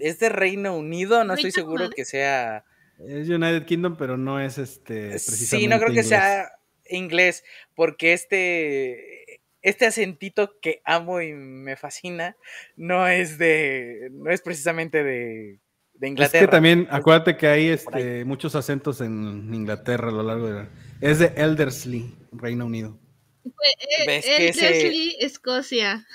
es 0.00 0.18
de 0.18 0.28
Reino 0.30 0.76
Unido, 0.76 1.22
no 1.24 1.34
estoy 1.34 1.52
seguro 1.52 1.90
que 1.90 2.04
sea. 2.04 2.64
Es 2.98 3.28
United 3.28 3.66
Kingdom, 3.66 3.96
pero 3.96 4.16
no 4.16 4.40
es 4.40 4.56
este. 4.58 5.18
Sí, 5.18 5.66
no 5.66 5.78
creo 5.78 5.92
que 5.92 6.02
sea 6.02 6.50
inglés, 6.88 7.44
porque 7.74 8.12
este, 8.12 9.40
este 9.62 9.86
acentito 9.86 10.58
que 10.60 10.80
amo 10.84 11.20
y 11.20 11.32
me 11.32 11.76
fascina 11.76 12.36
no 12.76 13.08
es 13.08 13.36
de, 13.38 14.08
no 14.12 14.30
es 14.30 14.42
precisamente 14.42 15.02
de, 15.02 15.58
de 15.94 16.06
Es 16.06 16.10
Inglaterra. 16.10 16.46
que 16.46 16.50
también, 16.50 16.88
acuérdate 16.90 17.36
que 17.36 17.46
hay 17.46 17.68
este, 17.68 18.24
muchos 18.24 18.54
acentos 18.56 19.00
en 19.00 19.52
Inglaterra 19.54 20.08
a 20.08 20.12
lo 20.12 20.22
largo 20.22 20.46
de 20.48 20.54
la... 20.54 20.68
Es 21.00 21.18
de 21.18 21.26
Elderslie, 21.36 22.14
Reino 22.32 22.66
Unido. 22.66 22.98
Eh, 23.44 24.06
¿Ves 24.06 24.26
el 24.28 24.36
que 24.36 24.48
ese- 24.48 24.70
Leslie, 24.70 25.16
Escocia. 25.20 26.06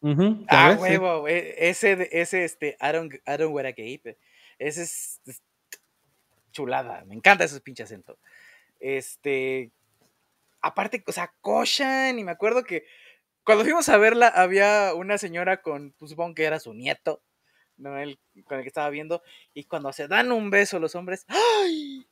Ujú, 0.00 0.44
Ah, 0.48 0.68
¿ya 0.70 0.80
ves? 0.80 0.80
Huevo, 0.80 1.26
e- 1.28 1.68
ese, 1.68 1.96
de- 1.96 2.08
ese, 2.12 2.44
este, 2.44 2.76
I 2.80 2.92
don't, 2.92 3.12
I 3.14 3.36
don't 3.38 3.52
wear 3.54 3.66
a 3.66 3.72
cape. 3.72 4.16
Ese 4.58 4.82
es, 4.82 5.20
es 5.26 5.42
chulada, 6.52 7.04
me 7.06 7.14
encanta 7.14 7.44
ese 7.44 7.60
pinche 7.60 7.82
acento. 7.82 8.18
Este, 8.80 9.72
aparte, 10.60 11.02
o 11.06 11.12
sea, 11.12 11.32
cochan, 11.40 12.18
y 12.18 12.24
me 12.24 12.30
acuerdo 12.32 12.64
que 12.64 12.84
cuando 13.44 13.64
fuimos 13.64 13.88
a 13.88 13.96
verla 13.96 14.28
había 14.28 14.92
una 14.94 15.18
señora 15.18 15.62
con, 15.62 15.92
pues 15.98 16.10
supongo 16.10 16.34
que 16.34 16.44
era 16.44 16.60
su 16.60 16.74
nieto, 16.74 17.22
¿no? 17.78 17.98
El, 17.98 18.18
con 18.44 18.58
el 18.58 18.64
que 18.64 18.68
estaba 18.68 18.90
viendo, 18.90 19.22
y 19.54 19.64
cuando 19.64 19.92
se 19.92 20.08
dan 20.08 20.32
un 20.32 20.50
beso 20.50 20.78
los 20.78 20.94
hombres, 20.94 21.24
¡ay! 21.28 22.06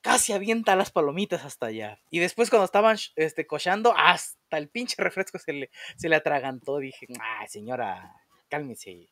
Casi 0.00 0.32
avienta 0.32 0.76
las 0.76 0.92
palomitas 0.92 1.44
hasta 1.44 1.66
allá. 1.66 1.98
Y 2.10 2.20
después 2.20 2.48
cuando 2.48 2.64
estaban 2.64 2.96
este, 3.16 3.46
cochando, 3.46 3.92
hasta 3.96 4.56
el 4.56 4.68
pinche 4.68 4.94
refresco 4.98 5.38
se 5.38 5.52
le, 5.52 5.70
se 5.96 6.08
le 6.08 6.14
atragantó. 6.14 6.78
Dije, 6.78 7.08
ay, 7.18 7.48
señora, 7.48 8.14
cálmese. 8.48 9.08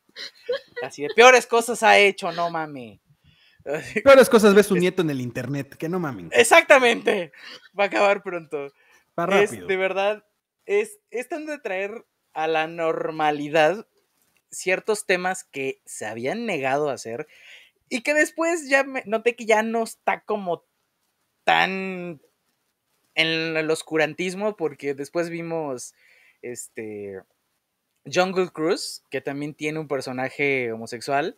Así 0.81 1.01
de 1.03 1.09
peores 1.13 1.47
cosas 1.47 1.83
ha 1.83 1.97
hecho, 1.97 2.31
no 2.31 2.49
mame. 2.49 3.01
Peores 4.03 4.29
cosas 4.29 4.53
ve 4.53 4.63
su 4.63 4.75
nieto 4.75 5.01
en 5.01 5.09
el 5.09 5.19
internet, 5.19 5.75
que 5.75 5.89
no 5.89 5.99
mamen. 5.99 6.29
Exactamente. 6.31 7.33
Va 7.77 7.85
a 7.85 7.87
acabar 7.87 8.23
pronto. 8.23 8.69
Va 9.19 9.41
Es, 9.41 9.51
de 9.51 9.75
verdad, 9.75 10.23
es, 10.65 10.99
es 11.09 11.27
tan 11.27 11.45
de 11.45 11.57
traer 11.59 12.05
a 12.33 12.47
la 12.47 12.67
normalidad 12.67 13.87
ciertos 14.51 15.05
temas 15.05 15.43
que 15.43 15.81
se 15.85 16.05
habían 16.05 16.45
negado 16.45 16.89
a 16.89 16.93
hacer 16.93 17.27
y 17.89 18.01
que 18.01 18.13
después 18.13 18.69
ya 18.69 18.83
me- 18.83 19.03
noté 19.05 19.35
que 19.35 19.45
ya 19.45 19.63
no 19.63 19.83
está 19.83 20.21
como 20.21 20.63
tan 21.43 22.21
en 23.15 23.57
el 23.57 23.71
oscurantismo 23.71 24.55
porque 24.57 24.93
después 24.93 25.29
vimos 25.29 25.93
este 26.41 27.21
Jungle 28.05 28.49
Cruise 28.49 29.03
que 29.09 29.21
también 29.21 29.53
tiene 29.53 29.79
un 29.79 29.87
personaje 29.87 30.71
homosexual 30.71 31.37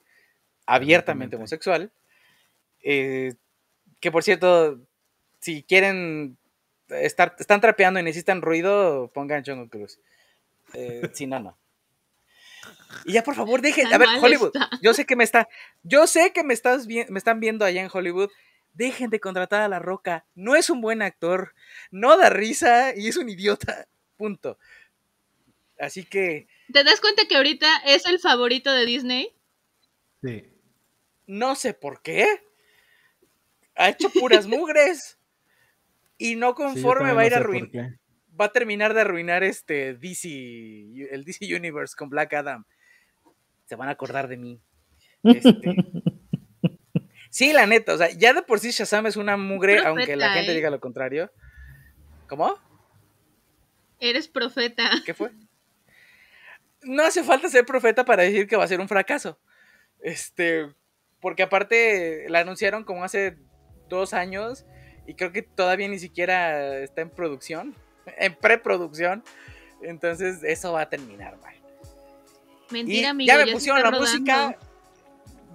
abiertamente 0.65 1.35
homosexual 1.37 1.91
eh, 2.83 3.33
que 4.01 4.11
por 4.11 4.23
cierto 4.23 4.79
si 5.39 5.63
quieren 5.63 6.37
estar 6.89 7.35
están 7.39 7.61
trapeando 7.61 7.99
y 7.99 8.03
necesitan 8.03 8.41
ruido 8.41 9.11
pongan 9.13 9.43
Jungle 9.45 9.69
Cruise. 9.69 9.99
Eh, 10.73 11.09
si 11.13 11.27
no 11.27 11.39
no 11.39 11.57
y 13.05 13.13
ya 13.13 13.23
por 13.23 13.35
favor 13.35 13.61
dejen 13.61 13.87
a 13.93 13.97
ver 13.97 14.07
Hollywood 14.21 14.51
está. 14.55 14.69
yo 14.81 14.93
sé 14.93 15.05
que 15.05 15.15
me 15.15 15.23
está 15.23 15.47
yo 15.83 16.07
sé 16.07 16.31
que 16.33 16.43
me 16.43 16.53
estás 16.53 16.87
vi- 16.87 17.05
me 17.09 17.17
están 17.19 17.39
viendo 17.39 17.65
allá 17.65 17.81
en 17.81 17.89
Hollywood 17.91 18.29
dejen 18.73 19.09
de 19.09 19.19
contratar 19.19 19.61
a 19.61 19.67
La 19.67 19.79
Roca. 19.79 20.25
No 20.35 20.55
es 20.55 20.69
un 20.69 20.81
buen 20.81 21.01
actor, 21.01 21.53
no 21.89 22.15
da 22.15 22.29
risa 22.29 22.93
y 22.95 23.07
es 23.07 23.17
un 23.17 23.27
idiota. 23.27 23.87
Punto. 24.17 24.59
Así 25.79 26.03
que 26.05 26.47
¿Te 26.71 26.83
das 26.83 27.01
cuenta 27.01 27.23
que 27.27 27.37
ahorita 27.37 27.67
es 27.85 28.05
el 28.05 28.19
favorito 28.19 28.71
de 28.71 28.85
Disney? 28.85 29.33
Sí. 30.23 30.43
no 31.27 31.55
sé 31.55 31.73
por 31.73 32.01
qué. 32.01 32.25
Ha 33.75 33.89
hecho 33.89 34.09
puras 34.09 34.47
mugres. 34.47 35.17
Y 36.19 36.35
no 36.35 36.55
conforme 36.55 37.13
va 37.13 37.21
a 37.21 37.25
ir 37.27 37.33
a 37.33 37.37
sé 37.37 37.43
arruinar. 37.43 37.99
va 38.39 38.45
a 38.45 38.51
terminar 38.51 38.93
de 38.95 39.01
arruinar 39.01 39.43
este 39.43 39.93
DC, 39.95 40.27
el 41.11 41.23
DC 41.25 41.45
Universe 41.55 41.95
con 41.95 42.09
Black 42.09 42.33
Adam. 42.33 42.65
Se 43.67 43.75
van 43.75 43.89
a 43.89 43.91
acordar 43.91 44.27
de 44.27 44.37
mí. 44.37 44.61
Este, 45.23 45.75
sí, 47.29 47.53
la 47.53 47.65
neta, 47.65 47.93
o 47.93 47.97
sea, 47.97 48.09
ya 48.11 48.33
de 48.33 48.41
por 48.41 48.59
sí 48.59 48.71
Shazam 48.71 49.07
es 49.07 49.17
una 49.17 49.37
mugre, 49.37 49.73
Profeta, 49.73 49.89
aunque 49.89 50.15
la 50.15 50.31
gente 50.31 50.51
¿eh? 50.51 50.55
diga 50.55 50.69
lo 50.69 50.79
contrario. 50.79 51.31
¿Cómo? 52.27 52.57
Eres 53.99 54.27
profeta. 54.27 54.89
¿Qué 55.05 55.13
fue? 55.13 55.31
No 56.83 57.03
hace 57.03 57.23
falta 57.23 57.49
ser 57.49 57.65
profeta 57.65 58.05
para 58.05 58.23
decir 58.23 58.47
que 58.47 58.55
va 58.55 58.63
a 58.63 58.67
ser 58.67 58.79
un 58.79 58.87
fracaso. 58.87 59.39
Este, 59.99 60.73
porque 61.19 61.43
aparte 61.43 62.25
la 62.29 62.39
anunciaron 62.39 62.83
como 62.83 63.03
hace 63.03 63.37
dos 63.89 64.13
años 64.13 64.65
y 65.07 65.15
creo 65.15 65.31
que 65.31 65.41
todavía 65.41 65.87
ni 65.87 65.99
siquiera 65.99 66.77
está 66.79 67.01
en 67.01 67.09
producción, 67.09 67.75
en 68.17 68.35
preproducción. 68.35 69.23
Entonces 69.81 70.43
eso 70.43 70.73
va 70.73 70.81
a 70.81 70.89
terminar 70.89 71.37
mal. 71.39 71.55
Mentira, 72.71 73.01
Y 73.01 73.05
amigo. 73.05 73.27
ya 73.27 73.45
me 73.45 73.51
pusieron 73.51 73.81
la 73.81 73.89
rodando. 73.91 74.07
música. 74.09 74.57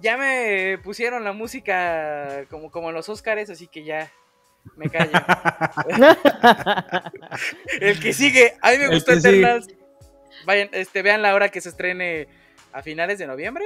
Ya 0.01 0.17
me 0.17 0.77
pusieron 0.83 1.23
la 1.23 1.31
música 1.31 2.45
como, 2.49 2.69
como 2.71 2.89
en 2.89 2.95
los 2.95 3.07
Oscars, 3.09 3.49
así 3.49 3.67
que 3.67 3.83
ya 3.85 4.11
me 4.75 4.89
callo. 4.89 5.11
El 7.79 7.99
que 7.99 8.13
sigue, 8.13 8.53
a 8.61 8.71
mí 8.71 8.77
me 8.77 8.85
El 8.85 8.91
gustó 8.91 9.13
sigue. 9.15 9.29
Eternals. 9.29 9.67
Vayan, 10.45 10.69
este, 10.73 11.01
vean 11.01 11.21
la 11.21 11.33
hora 11.35 11.49
que 11.49 11.61
se 11.61 11.69
estrene 11.69 12.27
a 12.73 12.81
finales 12.81 13.19
de 13.19 13.27
noviembre. 13.27 13.63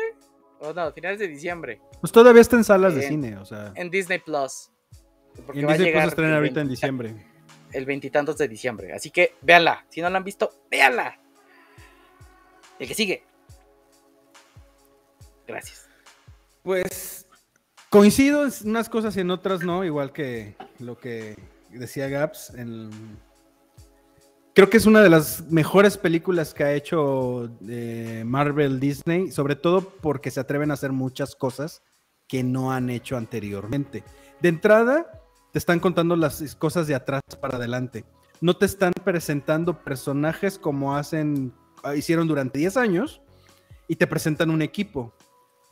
O 0.60 0.74
no, 0.74 0.82
a 0.82 0.92
finales 0.92 1.20
de 1.20 1.28
diciembre. 1.28 1.82
Pues 2.02 2.12
todavía 2.12 2.42
está 2.42 2.56
en 2.56 2.64
salas 2.64 2.96
de 2.96 3.04
cine, 3.04 3.38
o 3.38 3.46
sea. 3.46 3.72
En 3.76 3.90
Disney 3.90 4.20
Plus. 4.20 4.70
Porque 5.46 5.60
en 5.62 5.68
va 5.68 5.72
a 5.72 5.74
Disney 5.74 5.92
Plus 5.92 6.04
se 6.04 6.10
estrena 6.10 6.36
ahorita 6.36 6.62
en 6.62 6.68
20 6.68 6.72
diciembre. 6.72 7.16
El 7.72 7.86
veintitantos 7.86 8.38
de 8.38 8.48
diciembre. 8.48 8.94
Así 8.94 9.12
que 9.12 9.36
véanla. 9.42 9.86
Si 9.90 10.02
no 10.02 10.10
la 10.10 10.18
han 10.18 10.24
visto, 10.24 10.52
véanla. 10.70 11.20
El 12.80 12.88
que 12.88 12.94
sigue. 12.96 13.24
Gracias. 15.48 15.88
Pues 16.64 17.28
coincido 17.90 18.46
en 18.46 18.52
unas 18.66 18.90
cosas 18.90 19.16
y 19.18 19.22
en 19.22 19.32
otras 19.32 19.64
no, 19.64 19.86
igual 19.86 20.12
que 20.12 20.56
lo 20.80 20.98
que 20.98 21.38
decía 21.72 22.10
Gaps. 22.10 22.54
Creo 24.54 24.70
que 24.70 24.78
es 24.78 24.86
una 24.86 25.02
de 25.02 25.10
las 25.10 25.50
mejores 25.52 25.98
películas 25.98 26.54
que 26.54 26.64
ha 26.64 26.74
hecho 26.74 27.50
eh, 27.70 28.24
Marvel 28.26 28.80
Disney, 28.80 29.32
sobre 29.32 29.56
todo 29.56 29.82
porque 30.02 30.32
se 30.32 30.40
atreven 30.40 30.72
a 30.72 30.74
hacer 30.74 30.92
muchas 30.92 31.36
cosas 31.36 31.84
que 32.28 32.44
no 32.44 32.72
han 32.72 32.90
hecho 32.90 33.18
anteriormente. 33.18 34.04
De 34.42 34.50
entrada, 34.50 35.06
te 35.54 35.60
están 35.60 35.80
contando 35.80 36.16
las 36.16 36.56
cosas 36.56 36.88
de 36.88 36.96
atrás 36.96 37.22
para 37.40 37.58
adelante. 37.58 38.04
No 38.42 38.58
te 38.58 38.66
están 38.66 38.94
presentando 39.04 39.84
personajes 39.84 40.60
como 40.60 40.96
hacen, 40.96 41.54
hicieron 41.96 42.28
durante 42.28 42.60
10 42.60 42.78
años 42.78 43.22
y 43.88 43.96
te 43.96 44.08
presentan 44.08 44.50
un 44.50 44.62
equipo. 44.62 45.14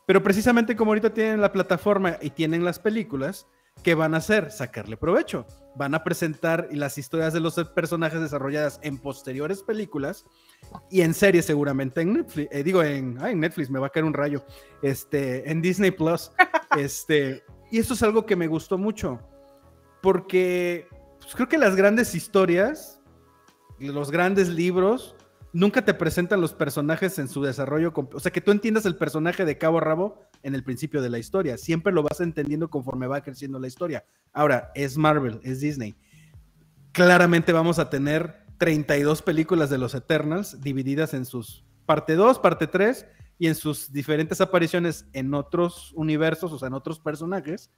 Pero 0.06 0.22
precisamente 0.22 0.76
como 0.76 0.92
ahorita 0.92 1.14
tienen 1.14 1.42
la 1.42 1.52
plataforma 1.52 2.18
y 2.22 2.30
tienen 2.30 2.64
las 2.64 2.80
películas, 2.80 3.48
¿qué 3.84 3.96
van 3.96 4.14
a 4.14 4.18
hacer? 4.18 4.52
Sacarle 4.52 4.98
provecho. 4.98 5.46
Van 5.76 5.96
a 5.96 6.04
presentar 6.04 6.68
las 6.72 6.98
historias 6.98 7.34
de 7.34 7.40
los 7.40 7.56
personajes 7.76 8.22
desarrolladas 8.22 8.80
en 8.84 8.98
posteriores 8.98 9.64
películas 9.64 10.26
y 10.90 11.02
en 11.02 11.14
series 11.14 11.46
seguramente 11.46 12.02
en 12.02 12.14
Netflix. 12.14 12.50
eh, 12.52 12.64
digo, 12.64 12.84
en, 12.84 13.18
ay, 13.20 13.34
en 13.34 13.40
Netflix 13.40 13.70
me 13.70 13.80
va 13.80 13.88
a 13.88 13.90
caer 13.90 14.06
un 14.06 14.14
rayo. 14.14 14.44
Este, 14.82 15.50
en 15.50 15.62
Disney 15.62 15.92
Plus. 15.92 16.32
este, 16.78 17.44
y 17.72 17.80
esto 17.80 17.96
es 17.96 18.04
algo 18.04 18.26
que 18.26 18.36
me 18.36 18.48
gustó 18.48 18.78
mucho. 18.78 19.20
Porque 20.02 20.88
pues, 21.20 21.34
creo 21.36 21.48
que 21.48 21.58
las 21.58 21.76
grandes 21.76 22.14
historias, 22.14 23.02
los 23.80 24.12
grandes 24.12 24.50
libros, 24.50 25.15
nunca 25.56 25.86
te 25.86 25.94
presentan 25.94 26.42
los 26.42 26.54
personajes 26.54 27.18
en 27.18 27.30
su 27.30 27.42
desarrollo. 27.42 27.94
O 27.96 28.20
sea, 28.20 28.32
que 28.32 28.42
tú 28.42 28.52
entiendas 28.52 28.86
el 28.86 28.98
personaje 28.98 29.46
de 29.46 29.58
cabo 29.58 29.78
a 29.78 29.82
rabo 29.82 30.20
en 30.44 30.54
el 30.54 30.66
principio 30.66 31.02
de 31.02 31.10
la 31.10 31.18
historia. 31.18 31.58
Siempre 31.58 31.94
lo 31.94 32.04
vas 32.04 32.20
entendiendo 32.20 32.70
conforme 32.70 33.08
va 33.08 33.22
creciendo 33.22 33.58
la 33.58 33.68
historia. 33.68 34.06
Ahora, 34.34 34.72
es 34.76 34.98
Marvel, 34.98 35.40
es 35.44 35.62
Disney. 35.62 35.96
Claramente 36.92 37.54
vamos 37.54 37.80
a 37.80 37.90
tener 37.90 38.44
32 38.58 39.22
películas 39.22 39.70
de 39.70 39.78
los 39.78 39.96
Eternals 39.96 40.60
divididas 40.60 41.14
en 41.14 41.26
sus 41.26 41.64
parte 41.86 42.16
2, 42.16 42.40
parte 42.40 42.68
3 42.68 43.06
y 43.40 43.48
en 43.48 43.56
sus 43.56 43.94
diferentes 43.94 44.42
apariciones 44.42 45.08
en 45.14 45.34
otros 45.34 45.94
universos, 45.94 46.52
o 46.52 46.60
sea, 46.60 46.68
en 46.68 46.74
otros 46.74 47.00
personajes 47.00 47.72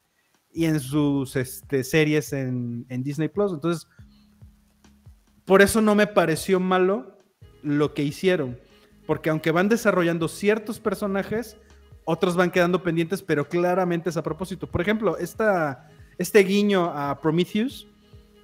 y 0.51 0.65
en 0.65 0.79
sus 0.79 1.35
este, 1.35 1.83
series 1.83 2.33
en, 2.33 2.87
en 2.89 3.03
Disney 3.03 3.27
Plus. 3.27 3.53
Entonces, 3.53 3.87
por 5.45 5.61
eso 5.61 5.79
no 5.79 5.93
me 5.93 6.07
pareció 6.07 6.59
malo 6.59 7.16
lo 7.67 7.93
que 7.93 8.03
hicieron. 8.03 8.59
Porque 9.05 9.29
aunque 9.29 9.51
van 9.51 9.69
desarrollando 9.69 10.27
ciertos 10.27 10.79
personajes, 10.79 11.57
otros 12.03 12.35
van 12.35 12.51
quedando 12.51 12.83
pendientes, 12.83 13.21
pero 13.21 13.47
claramente 13.47 14.09
es 14.09 14.17
a 14.17 14.23
propósito. 14.23 14.67
Por 14.67 14.81
ejemplo, 14.81 15.17
esta, 15.17 15.89
este 16.17 16.39
guiño 16.39 16.85
a 16.85 17.19
Prometheus, 17.21 17.87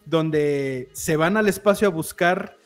donde 0.05 0.89
se 0.93 1.15
van 1.15 1.37
al 1.37 1.47
espacio 1.47 1.87
a 1.87 1.91
buscar 1.91 2.57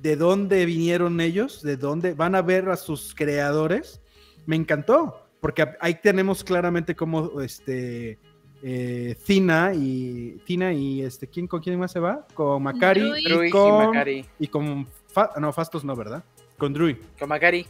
de 0.00 0.16
dónde 0.16 0.64
vinieron 0.64 1.20
ellos, 1.20 1.62
de 1.62 1.76
dónde 1.76 2.14
van 2.14 2.34
a 2.34 2.42
ver 2.42 2.68
a 2.68 2.76
sus 2.76 3.14
creadores, 3.14 4.00
me 4.46 4.56
encantó, 4.56 5.28
porque 5.40 5.66
ahí 5.80 5.94
tenemos 5.94 6.44
claramente 6.44 6.94
cómo 6.94 7.40
este, 7.40 8.18
eh, 8.62 9.16
Tina 9.24 9.72
y 9.74 10.40
Tina 10.44 10.72
y 10.72 11.02
este, 11.02 11.28
¿quién, 11.28 11.46
¿con 11.46 11.60
quién 11.62 11.78
más 11.78 11.92
se 11.92 12.00
va? 12.00 12.26
Con 12.34 12.62
Macari 12.62 13.00
Druid. 13.00 13.24
Druid 13.28 13.48
y 13.48 13.50
con, 13.50 13.86
Macari. 13.86 14.24
y 14.38 14.46
con 14.48 14.86
Fa- 15.08 15.32
no, 15.40 15.52
Fastos 15.52 15.84
no, 15.84 15.94
¿verdad? 15.94 16.24
Con 16.56 16.72
Druid. 16.72 16.96
Con 17.18 17.28
Macari. 17.28 17.66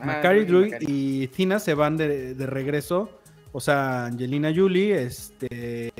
Ah, 0.00 0.06
Macari, 0.06 0.46
Macari. 0.46 0.86
y 0.88 1.28
Tina 1.28 1.58
se 1.58 1.74
van 1.74 1.96
de, 1.96 2.34
de 2.34 2.46
regreso. 2.46 3.10
O 3.52 3.60
sea, 3.60 4.06
Angelina 4.06 4.50
Jolie, 4.54 5.02
este, 5.02 5.92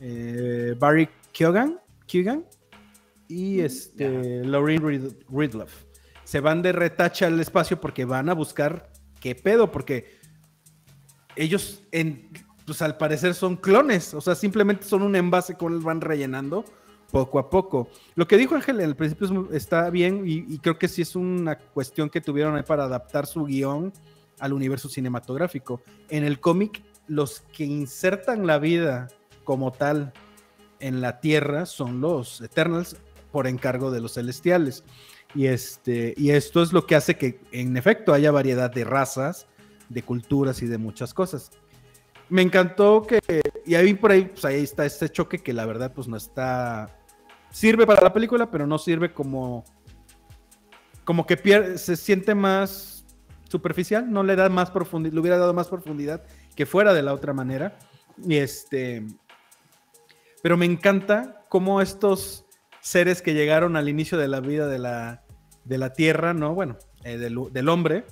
eh, 0.00 0.74
Barry 0.78 1.08
Keoghan, 1.32 1.80
Keoghan 2.06 2.44
y 3.26 3.60
este, 3.60 4.44
Lauren 4.44 4.80
Rid- 4.82 5.16
Ridloff. 5.28 5.84
Se 6.22 6.38
van 6.38 6.62
de 6.62 6.70
retacha 6.72 7.26
al 7.26 7.40
espacio 7.40 7.80
porque 7.80 8.04
van 8.04 8.28
a 8.28 8.34
buscar 8.34 8.92
qué 9.20 9.34
pedo, 9.34 9.72
porque 9.72 10.16
ellos, 11.34 11.82
en, 11.90 12.30
pues 12.68 12.82
al 12.82 12.98
parecer 12.98 13.34
son 13.34 13.56
clones, 13.56 14.12
o 14.12 14.20
sea, 14.20 14.34
simplemente 14.34 14.84
son 14.84 15.00
un 15.00 15.16
envase 15.16 15.54
con 15.54 15.72
el 15.72 15.80
van 15.80 16.02
rellenando 16.02 16.66
poco 17.10 17.38
a 17.38 17.48
poco. 17.48 17.88
Lo 18.14 18.28
que 18.28 18.36
dijo 18.36 18.54
Ángel 18.54 18.80
en 18.80 18.90
el 18.90 18.94
principio 18.94 19.48
está 19.52 19.88
bien 19.88 20.24
y, 20.26 20.44
y 20.46 20.58
creo 20.58 20.78
que 20.78 20.86
sí 20.86 21.00
es 21.00 21.16
una 21.16 21.56
cuestión 21.56 22.10
que 22.10 22.20
tuvieron 22.20 22.56
ahí 22.56 22.62
para 22.62 22.84
adaptar 22.84 23.26
su 23.26 23.46
guion 23.46 23.90
al 24.38 24.52
universo 24.52 24.90
cinematográfico. 24.90 25.80
En 26.10 26.24
el 26.24 26.40
cómic, 26.40 26.82
los 27.06 27.40
que 27.40 27.64
insertan 27.64 28.46
la 28.46 28.58
vida 28.58 29.08
como 29.44 29.72
tal 29.72 30.12
en 30.80 31.00
la 31.00 31.20
Tierra 31.20 31.64
son 31.64 32.02
los 32.02 32.42
Eternals 32.42 32.96
por 33.32 33.46
encargo 33.46 33.90
de 33.90 34.02
los 34.02 34.12
celestiales. 34.12 34.84
Y, 35.34 35.46
este, 35.46 36.12
y 36.18 36.32
esto 36.32 36.62
es 36.62 36.74
lo 36.74 36.86
que 36.86 36.96
hace 36.96 37.16
que, 37.16 37.40
en 37.50 37.78
efecto, 37.78 38.12
haya 38.12 38.30
variedad 38.30 38.70
de 38.70 38.84
razas, 38.84 39.46
de 39.88 40.02
culturas 40.02 40.60
y 40.60 40.66
de 40.66 40.76
muchas 40.76 41.14
cosas. 41.14 41.50
Me 42.30 42.42
encantó 42.42 43.02
que, 43.02 43.20
y 43.64 43.74
ahí 43.74 43.94
por 43.94 44.10
ahí, 44.10 44.26
pues 44.26 44.44
ahí 44.44 44.62
está 44.62 44.84
este 44.84 45.08
choque 45.08 45.38
que 45.38 45.52
la 45.52 45.66
verdad, 45.66 45.92
pues 45.94 46.08
no 46.08 46.16
está, 46.16 46.98
sirve 47.50 47.86
para 47.86 48.02
la 48.02 48.12
película, 48.12 48.50
pero 48.50 48.66
no 48.66 48.78
sirve 48.78 49.12
como, 49.12 49.64
como 51.04 51.26
que 51.26 51.36
pierde, 51.36 51.78
se 51.78 51.96
siente 51.96 52.34
más 52.34 53.06
superficial, 53.48 54.10
no 54.10 54.22
le 54.22 54.36
da 54.36 54.48
más 54.48 54.70
profundidad, 54.70 55.14
le 55.14 55.20
hubiera 55.20 55.38
dado 55.38 55.54
más 55.54 55.68
profundidad 55.68 56.22
que 56.54 56.66
fuera 56.66 56.92
de 56.92 57.02
la 57.02 57.14
otra 57.14 57.32
manera. 57.32 57.78
Y 58.22 58.36
este, 58.36 59.06
pero 60.42 60.56
me 60.56 60.66
encanta 60.66 61.44
cómo 61.48 61.80
estos 61.80 62.44
seres 62.80 63.22
que 63.22 63.34
llegaron 63.34 63.76
al 63.76 63.88
inicio 63.88 64.18
de 64.18 64.28
la 64.28 64.40
vida 64.40 64.66
de 64.66 64.78
la, 64.78 65.22
de 65.64 65.78
la 65.78 65.92
Tierra, 65.92 66.34
¿no? 66.34 66.54
Bueno, 66.54 66.76
eh, 67.04 67.16
del, 67.18 67.68
hombre, 67.68 68.04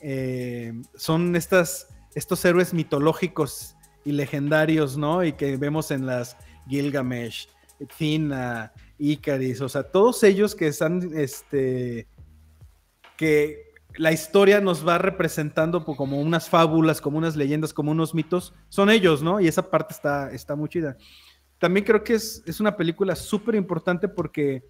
eh, 0.00 0.72
son 0.96 1.36
estas, 1.36 1.88
estos 2.14 2.44
héroes 2.44 2.74
mitológicos 2.74 3.76
y 4.04 4.12
legendarios, 4.12 4.96
¿no? 4.96 5.24
Y 5.24 5.32
que 5.32 5.56
vemos 5.56 5.90
en 5.90 6.06
las 6.06 6.36
Gilgamesh, 6.68 7.48
Thina, 7.98 8.72
Icaris, 8.98 9.60
o 9.60 9.68
sea, 9.68 9.82
todos 9.82 10.22
ellos 10.22 10.54
que 10.54 10.68
están, 10.68 11.10
este, 11.14 12.06
que 13.16 13.74
la 13.96 14.12
historia 14.12 14.60
nos 14.60 14.86
va 14.86 14.98
representando 14.98 15.84
como 15.84 16.20
unas 16.20 16.48
fábulas, 16.48 17.00
como 17.00 17.18
unas 17.18 17.36
leyendas, 17.36 17.72
como 17.72 17.92
unos 17.92 18.14
mitos, 18.14 18.54
son 18.68 18.90
ellos, 18.90 19.22
¿no? 19.22 19.40
Y 19.40 19.48
esa 19.48 19.70
parte 19.70 19.94
está, 19.94 20.30
está 20.30 20.56
muy 20.56 20.68
chida. 20.68 20.96
También 21.58 21.84
creo 21.84 22.02
que 22.02 22.14
es, 22.14 22.42
es 22.46 22.60
una 22.60 22.76
película 22.76 23.14
súper 23.14 23.54
importante 23.54 24.08
porque 24.08 24.64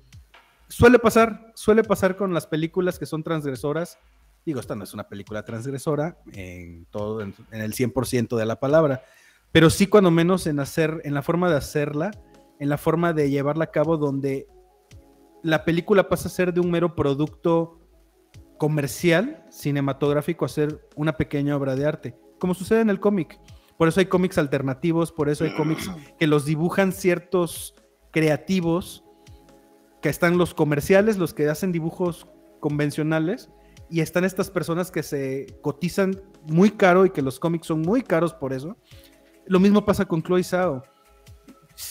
suele 0.68 0.98
pasar, 0.98 1.52
suele 1.54 1.82
pasar 1.82 2.16
con 2.16 2.34
las 2.34 2.46
películas 2.46 2.98
que 2.98 3.06
son 3.06 3.22
transgresoras. 3.22 3.98
Digo, 4.44 4.60
esta 4.60 4.74
no 4.74 4.84
es 4.84 4.92
una 4.94 5.08
película 5.08 5.44
transgresora 5.44 6.18
en 6.32 6.86
todo, 6.86 7.20
en, 7.22 7.34
en 7.50 7.60
el 7.60 7.72
100% 7.72 8.36
de 8.36 8.46
la 8.46 8.60
palabra, 8.60 9.02
pero 9.52 9.70
sí 9.70 9.86
cuando 9.86 10.10
menos 10.10 10.46
en 10.46 10.60
hacer, 10.60 11.00
en 11.04 11.14
la 11.14 11.22
forma 11.22 11.50
de 11.50 11.56
hacerla, 11.56 12.10
en 12.58 12.68
la 12.68 12.78
forma 12.78 13.12
de 13.12 13.30
llevarla 13.30 13.64
a 13.64 13.70
cabo 13.70 13.96
donde 13.96 14.46
la 15.42 15.64
película 15.64 16.08
pasa 16.08 16.28
a 16.28 16.30
ser 16.30 16.52
de 16.52 16.60
un 16.60 16.70
mero 16.70 16.94
producto 16.94 17.80
comercial, 18.58 19.44
cinematográfico, 19.50 20.44
a 20.44 20.48
ser 20.48 20.88
una 20.96 21.16
pequeña 21.16 21.56
obra 21.56 21.76
de 21.76 21.86
arte, 21.86 22.16
como 22.38 22.54
sucede 22.54 22.80
en 22.80 22.90
el 22.90 23.00
cómic. 23.00 23.38
Por 23.76 23.88
eso 23.88 24.00
hay 24.00 24.06
cómics 24.06 24.38
alternativos, 24.38 25.12
por 25.12 25.28
eso 25.28 25.44
hay 25.44 25.54
cómics 25.54 25.90
que 26.18 26.26
los 26.26 26.44
dibujan 26.46 26.92
ciertos 26.92 27.74
creativos, 28.10 29.04
que 30.00 30.08
están 30.08 30.38
los 30.38 30.54
comerciales, 30.54 31.18
los 31.18 31.34
que 31.34 31.48
hacen 31.48 31.72
dibujos 31.72 32.26
convencionales, 32.60 33.50
y 33.94 34.00
están 34.00 34.24
estas 34.24 34.50
personas 34.50 34.90
que 34.90 35.04
se 35.04 35.46
cotizan 35.62 36.20
muy 36.48 36.72
caro 36.72 37.06
y 37.06 37.10
que 37.10 37.22
los 37.22 37.38
cómics 37.38 37.68
son 37.68 37.80
muy 37.80 38.02
caros 38.02 38.34
por 38.34 38.52
eso. 38.52 38.76
Lo 39.46 39.60
mismo 39.60 39.84
pasa 39.84 40.04
con 40.04 40.20
Chloe 40.20 40.42
Zhao. 40.42 40.82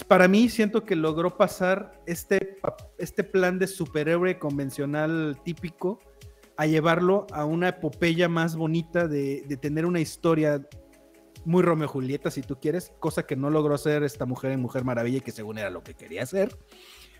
Para 0.09 0.27
mí 0.27 0.49
siento 0.49 0.83
que 0.83 0.97
logró 0.97 1.37
pasar 1.37 2.01
este, 2.05 2.57
este 2.97 3.23
plan 3.23 3.57
de 3.57 3.67
superhéroe 3.67 4.37
convencional 4.37 5.39
típico 5.45 6.01
a 6.57 6.65
llevarlo 6.65 7.25
a 7.31 7.45
una 7.45 7.69
epopeya 7.69 8.27
más 8.27 8.57
bonita 8.57 9.07
de, 9.07 9.45
de 9.47 9.55
tener 9.55 9.85
una 9.85 10.01
historia 10.01 10.61
muy 11.45 11.63
Romeo 11.63 11.87
Julieta, 11.87 12.31
si 12.31 12.41
tú 12.41 12.59
quieres, 12.59 12.91
cosa 12.99 13.25
que 13.25 13.37
no 13.37 13.49
logró 13.49 13.75
hacer 13.75 14.03
esta 14.03 14.25
mujer 14.25 14.51
en 14.51 14.59
Mujer 14.59 14.83
Maravilla 14.83 15.19
y 15.19 15.21
que 15.21 15.31
según 15.31 15.57
era 15.57 15.69
lo 15.69 15.83
que 15.83 15.93
quería 15.93 16.23
hacer, 16.23 16.53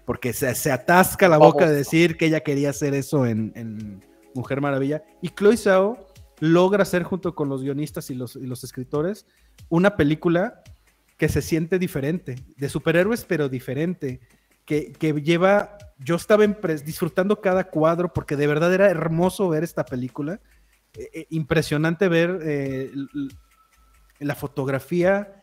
porque 0.03 0.33
se, 0.33 0.53
se 0.55 0.73
atasca 0.73 1.29
la 1.29 1.37
boca 1.37 1.69
de 1.69 1.73
decir 1.73 2.17
que 2.17 2.25
ella 2.25 2.41
quería 2.41 2.71
hacer 2.71 2.93
eso 2.93 3.25
en, 3.25 3.53
en 3.55 4.12
Mujer 4.35 4.61
Maravilla. 4.61 5.03
Y 5.21 5.29
Chloe 5.29 5.57
Zhao 5.57 6.07
logra 6.39 6.83
hacer 6.83 7.03
junto 7.03 7.35
con 7.35 7.49
los 7.49 7.63
guionistas 7.63 8.09
y 8.09 8.15
los, 8.15 8.35
y 8.35 8.45
los 8.45 8.63
escritores 8.63 9.25
una 9.69 9.95
película 9.95 10.61
que 11.17 11.29
se 11.29 11.41
siente 11.41 11.79
diferente, 11.79 12.35
de 12.57 12.69
superhéroes, 12.69 13.25
pero 13.25 13.49
diferente. 13.49 14.19
Que, 14.65 14.93
que 14.93 15.13
lleva, 15.21 15.77
yo 15.99 16.15
estaba 16.15 16.45
disfrutando 16.45 17.41
cada 17.41 17.65
cuadro 17.65 18.13
porque 18.13 18.37
de 18.37 18.47
verdad 18.47 18.73
era 18.73 18.89
hermoso 18.89 19.49
ver 19.49 19.61
esta 19.63 19.83
película, 19.83 20.39
eh, 20.97 21.09
eh, 21.13 21.27
impresionante 21.31 22.07
ver 22.07 22.39
eh, 22.43 22.91
la 24.19 24.35
fotografía 24.35 25.41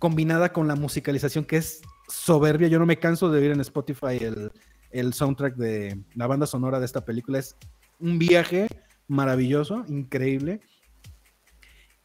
combinada 0.00 0.52
con 0.52 0.66
la 0.66 0.74
musicalización 0.74 1.44
que 1.44 1.58
es 1.58 1.80
soberbia. 2.08 2.66
Yo 2.66 2.80
no 2.80 2.86
me 2.86 2.98
canso 2.98 3.30
de 3.30 3.38
oír 3.38 3.52
en 3.52 3.60
Spotify 3.60 4.18
el, 4.20 4.50
el 4.90 5.12
soundtrack 5.12 5.54
de 5.56 6.02
la 6.14 6.26
banda 6.26 6.46
sonora 6.46 6.80
de 6.80 6.86
esta 6.86 7.04
película. 7.04 7.38
Es 7.38 7.56
un 7.98 8.18
viaje 8.18 8.68
maravilloso, 9.08 9.84
increíble. 9.88 10.60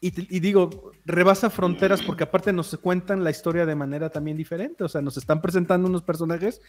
Y, 0.04 0.40
digo, 0.40 0.90
rebasa 1.04 1.48
fronteras 1.48 2.02
porque 2.02 2.24
aparte 2.24 2.52
nos 2.52 2.76
cuentan 2.78 3.22
la 3.22 3.30
historia 3.30 3.64
de 3.66 3.76
manera 3.76 4.10
también 4.10 4.36
diferente. 4.36 4.82
O 4.82 4.88
sea, 4.88 5.00
nos 5.00 5.16
están 5.16 5.40
presentando 5.40 5.88
unos 5.88 6.02
personajes 6.02 6.60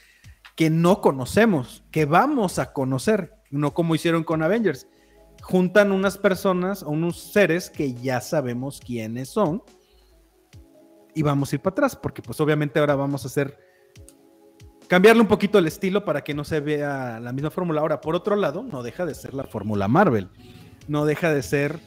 que 0.55 0.69
no 0.69 1.01
conocemos, 1.01 1.83
que 1.89 2.05
vamos 2.05 2.59
a 2.59 2.73
conocer, 2.73 3.33
no 3.49 3.73
como 3.73 3.95
hicieron 3.95 4.23
con 4.23 4.43
Avengers. 4.43 4.85
Juntan 5.41 5.91
unas 5.91 6.19
personas 6.19 6.83
o 6.83 6.91
unos 6.91 7.31
seres 7.33 7.71
que 7.71 7.95
ya 7.95 8.21
sabemos 8.21 8.79
quiénes 8.79 9.29
son 9.29 9.63
y 11.15 11.23
vamos 11.23 11.51
a 11.51 11.55
ir 11.55 11.61
para 11.61 11.73
atrás, 11.73 11.95
porque 11.95 12.21
pues 12.21 12.39
obviamente 12.39 12.79
ahora 12.79 12.93
vamos 12.95 13.23
a 13.23 13.27
hacer 13.27 13.57
cambiarle 14.93 15.23
un 15.23 15.27
poquito 15.27 15.57
el 15.57 15.65
estilo 15.65 16.05
para 16.05 16.23
que 16.23 16.35
no 16.35 16.43
se 16.43 16.59
vea 16.59 17.19
la 17.19 17.33
misma 17.33 17.49
fórmula. 17.49 17.81
Ahora, 17.81 17.99
por 17.99 18.13
otro 18.13 18.35
lado, 18.35 18.61
no 18.61 18.83
deja 18.83 19.07
de 19.07 19.15
ser 19.15 19.33
la 19.33 19.43
fórmula 19.43 19.87
Marvel, 19.87 20.29
no 20.87 21.03
deja 21.07 21.33
de 21.33 21.41
ser 21.41 21.79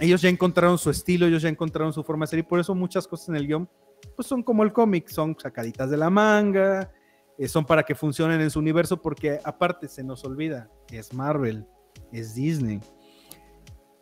ellos 0.00 0.20
ya 0.20 0.28
encontraron 0.28 0.76
su 0.76 0.90
estilo, 0.90 1.24
ellos 1.24 1.40
ya 1.40 1.48
encontraron 1.48 1.94
su 1.94 2.04
forma 2.04 2.24
de 2.26 2.28
ser 2.28 2.38
y 2.40 2.42
por 2.42 2.60
eso 2.60 2.74
muchas 2.74 3.08
cosas 3.08 3.30
en 3.30 3.36
el 3.36 3.46
guion 3.46 3.66
pues 4.14 4.28
son 4.28 4.42
como 4.42 4.64
el 4.64 4.74
cómic, 4.74 5.08
son 5.08 5.34
sacaditas 5.40 5.88
de 5.88 5.96
la 5.96 6.10
manga, 6.10 6.92
eh, 7.38 7.48
son 7.48 7.64
para 7.64 7.84
que 7.84 7.94
funcionen 7.94 8.42
en 8.42 8.50
su 8.50 8.58
universo 8.58 9.00
porque 9.00 9.40
aparte 9.42 9.88
se 9.88 10.04
nos 10.04 10.22
olvida, 10.22 10.68
es 10.92 11.14
Marvel, 11.14 11.64
es 12.12 12.34
Disney. 12.34 12.82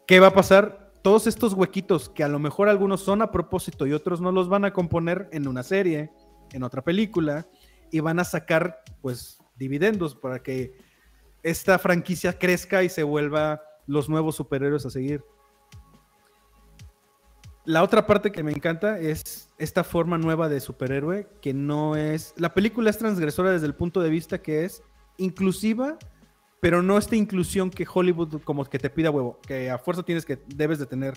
¿Qué 0.08 0.18
va 0.18 0.26
a 0.26 0.34
pasar? 0.34 0.92
Todos 1.02 1.28
estos 1.28 1.52
huequitos 1.52 2.08
que 2.08 2.24
a 2.24 2.28
lo 2.28 2.40
mejor 2.40 2.68
algunos 2.68 3.00
son 3.00 3.22
a 3.22 3.30
propósito 3.30 3.86
y 3.86 3.92
otros 3.92 4.20
no 4.20 4.32
los 4.32 4.48
van 4.48 4.64
a 4.64 4.72
componer 4.72 5.28
en 5.30 5.46
una 5.46 5.62
serie, 5.62 6.10
en 6.52 6.64
otra 6.64 6.82
película 6.82 7.46
y 7.94 8.00
van 8.00 8.18
a 8.18 8.24
sacar 8.24 8.82
pues 9.00 9.38
dividendos 9.54 10.16
para 10.16 10.42
que 10.42 10.76
esta 11.44 11.78
franquicia 11.78 12.36
crezca 12.36 12.82
y 12.82 12.88
se 12.88 13.04
vuelva 13.04 13.62
los 13.86 14.08
nuevos 14.08 14.34
superhéroes 14.34 14.84
a 14.84 14.90
seguir. 14.90 15.22
La 17.64 17.84
otra 17.84 18.04
parte 18.04 18.32
que 18.32 18.42
me 18.42 18.50
encanta 18.50 18.98
es 18.98 19.48
esta 19.58 19.84
forma 19.84 20.18
nueva 20.18 20.48
de 20.48 20.58
superhéroe 20.58 21.28
que 21.40 21.54
no 21.54 21.94
es... 21.94 22.34
La 22.36 22.52
película 22.52 22.90
es 22.90 22.98
transgresora 22.98 23.52
desde 23.52 23.66
el 23.66 23.76
punto 23.76 24.00
de 24.00 24.10
vista 24.10 24.42
que 24.42 24.64
es 24.64 24.82
inclusiva, 25.16 25.96
pero 26.58 26.82
no 26.82 26.98
esta 26.98 27.14
inclusión 27.14 27.70
que 27.70 27.86
Hollywood 27.88 28.42
como 28.42 28.64
que 28.64 28.80
te 28.80 28.90
pida 28.90 29.12
huevo, 29.12 29.38
que 29.46 29.70
a 29.70 29.78
fuerza 29.78 30.02
tienes 30.02 30.26
que, 30.26 30.42
debes 30.48 30.80
de 30.80 30.86
tener 30.86 31.14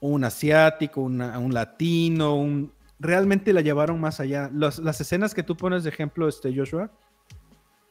un 0.00 0.24
asiático, 0.24 1.02
un 1.02 1.52
latino, 1.52 2.36
un... 2.36 2.72
Realmente 3.02 3.52
la 3.52 3.62
llevaron 3.62 4.00
más 4.00 4.20
allá. 4.20 4.48
las 4.52 5.00
escenas 5.00 5.34
que 5.34 5.42
tú 5.42 5.56
pones 5.56 5.82
de 5.82 5.90
ejemplo, 5.90 6.28
este 6.28 6.56
Joshua, 6.56 6.90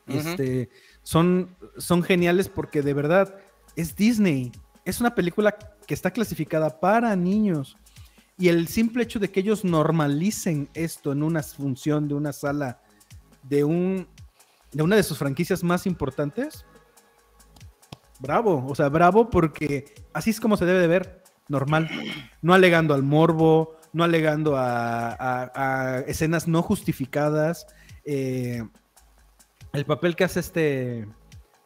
este, 0.08 0.70
son, 1.04 1.56
son 1.78 2.02
geniales 2.02 2.48
porque 2.48 2.82
de 2.82 2.94
verdad 2.94 3.36
es 3.76 3.96
Disney 3.96 4.52
es 4.86 5.00
una 5.00 5.14
película 5.14 5.56
que 5.86 5.94
está 5.94 6.12
clasificada 6.12 6.80
para 6.80 7.16
niños. 7.16 7.78
Y 8.38 8.48
el 8.48 8.68
simple 8.68 9.04
hecho 9.04 9.20
de 9.20 9.30
que 9.30 9.42
ellos 9.42 9.64
normalicen 9.64 10.70
esto 10.74 11.12
en 11.12 11.24
una 11.24 11.44
función 11.44 12.08
de 12.08 12.16
una 12.16 12.34
sala 12.34 12.82
de, 13.44 13.64
un, 13.64 14.08
de 14.72 14.84
una 14.84 14.96
de 14.96 15.04
sus 15.04 15.18
franquicias 15.18 15.64
más 15.64 15.86
importantes, 15.86 16.66
bravo. 18.20 18.66
O 18.68 18.76
sea, 18.76 18.90
bravo 18.90 19.30
porque 19.30 19.94
así 20.14 20.32
es 20.32 20.40
como 20.40 20.58
se 20.58 20.66
debe 20.66 20.80
de 20.80 20.88
ver, 20.88 21.24
normal. 21.48 21.90
No 22.42 22.54
alegando 22.54 22.94
al 22.94 23.04
morbo, 23.04 23.78
no 23.94 24.04
alegando 24.04 24.56
a, 24.58 26.04
escenas 26.08 26.48
no 26.48 26.62
justificadas. 26.62 27.68
Eh, 28.06 28.64
el 29.74 29.86
papel 29.86 30.16
que 30.16 30.24
hace 30.24 30.40
este, 30.40 31.08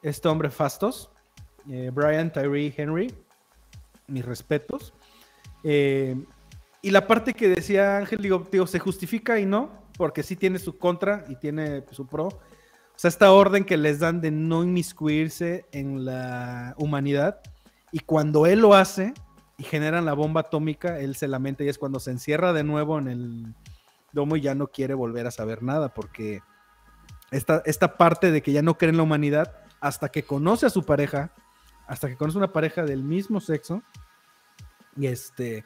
este 0.02 0.28
hombre 0.28 0.50
Fastos, 0.50 1.10
eh, 1.70 1.90
Brian 1.94 2.32
Tyree 2.32 2.74
Henry, 2.76 3.14
mis 4.08 4.26
respetos. 4.26 4.94
Eh, 5.64 6.16
y 6.82 6.92
la 6.92 7.08
parte 7.08 7.34
que 7.34 7.50
decía 7.50 7.98
Ángel, 7.98 8.22
digo, 8.22 8.48
digo, 8.52 8.68
se 8.68 8.80
justifica 8.80 9.40
y 9.40 9.46
no, 9.46 9.72
porque 9.98 10.22
sí 10.22 10.36
tiene 10.36 10.60
su 10.60 10.78
contra 10.78 11.26
y 11.28 11.36
tiene 11.36 11.84
su 11.92 12.06
pro. 12.06 12.28
O 12.28 12.98
sea, 12.98 13.10
esta 13.10 13.32
orden 13.32 13.66
que 13.66 13.78
les 13.78 14.00
dan 14.00 14.22
de 14.22 14.32
no 14.32 14.64
inmiscuirse 14.64 15.66
en 15.72 16.06
la 16.06 16.76
humanidad. 16.78 17.42
Y 17.92 18.00
cuando 18.00 18.46
él 18.46 18.60
lo 18.60 18.74
hace 18.74 19.14
y 19.58 19.64
generan 19.64 20.06
la 20.06 20.14
bomba 20.14 20.42
atómica, 20.42 21.00
él 21.00 21.16
se 21.16 21.28
lamenta 21.28 21.64
y 21.64 21.70
es 21.70 21.78
cuando 21.78 22.00
se 22.00 22.12
encierra 22.12 22.54
de 22.54 22.64
nuevo 22.64 23.00
en 23.00 23.08
el 23.08 23.56
domo 24.12 24.36
y 24.36 24.42
ya 24.42 24.56
no 24.56 24.68
quiere 24.68 24.94
volver 24.94 25.28
a 25.28 25.32
saber 25.32 25.64
nada, 25.64 25.94
porque 25.94 26.42
esta, 27.32 27.62
esta 27.66 27.98
parte 27.98 28.32
de 28.32 28.42
que 28.42 28.52
ya 28.52 28.62
no 28.62 28.78
cree 28.78 28.90
en 28.90 28.98
la 28.98 29.04
humanidad 29.04 29.56
hasta 29.80 30.10
que 30.10 30.24
conoce 30.24 30.66
a 30.66 30.70
su 30.70 30.84
pareja, 30.84 31.32
hasta 31.88 32.08
que 32.08 32.18
conoce 32.18 32.38
una 32.38 32.54
pareja 32.54 32.84
del 32.84 33.04
mismo 33.04 33.40
sexo 33.40 33.84
y 34.96 35.08
este 35.08 35.64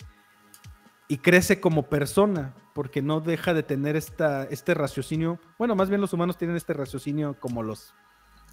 y 1.08 1.18
crece 1.18 1.60
como 1.60 1.90
persona 1.90 2.54
porque 2.74 3.02
no 3.02 3.20
deja 3.20 3.54
de 3.54 3.64
tener 3.64 3.96
esta, 3.96 4.44
este 4.44 4.74
raciocinio. 4.76 5.40
Bueno, 5.58 5.76
más 5.76 5.90
bien 5.90 6.02
los 6.02 6.14
humanos 6.14 6.38
tienen 6.38 6.56
este 6.56 6.74
raciocinio 6.74 7.36
como 7.40 7.64
los, 7.64 7.94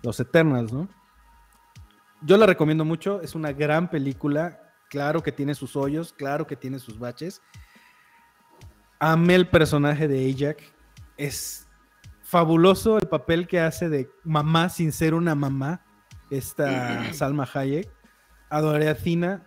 los 0.02 0.18
Eternals, 0.18 0.72
¿no? 0.72 0.88
Yo 2.22 2.38
la 2.38 2.46
recomiendo 2.46 2.84
mucho, 2.84 3.20
es 3.20 3.34
una 3.34 3.52
gran 3.52 3.90
película, 3.90 4.65
claro 4.88 5.22
que 5.22 5.32
tiene 5.32 5.54
sus 5.54 5.76
hoyos, 5.76 6.12
claro 6.12 6.46
que 6.46 6.56
tiene 6.56 6.78
sus 6.78 6.98
baches. 6.98 7.42
Amé 8.98 9.34
el 9.34 9.48
personaje 9.48 10.08
de 10.08 10.30
Ajax, 10.30 10.64
es 11.16 11.68
fabuloso 12.22 12.98
el 12.98 13.06
papel 13.06 13.46
que 13.46 13.60
hace 13.60 13.88
de 13.88 14.10
mamá 14.24 14.68
sin 14.68 14.90
ser 14.92 15.14
una 15.14 15.34
mamá 15.34 15.84
esta 16.30 17.04
Salma 17.12 17.48
Hayek. 17.52 17.88
Adoré 18.48 18.88
a 18.88 18.94
Cina, 18.94 19.44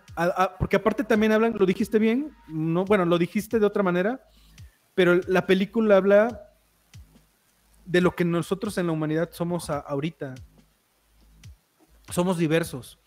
porque 0.58 0.76
aparte 0.76 1.04
también 1.04 1.32
hablan, 1.32 1.54
lo 1.58 1.64
dijiste 1.64 1.98
bien, 1.98 2.36
no, 2.48 2.84
bueno, 2.84 3.06
lo 3.06 3.16
dijiste 3.16 3.58
de 3.58 3.64
otra 3.64 3.82
manera, 3.82 4.28
pero 4.94 5.18
la 5.26 5.46
película 5.46 5.96
habla 5.96 6.50
de 7.86 8.02
lo 8.02 8.14
que 8.14 8.26
nosotros 8.26 8.76
en 8.76 8.86
la 8.86 8.92
humanidad 8.92 9.30
somos 9.32 9.70
ahorita. 9.70 10.34
Somos 12.10 12.36
diversos. 12.36 12.98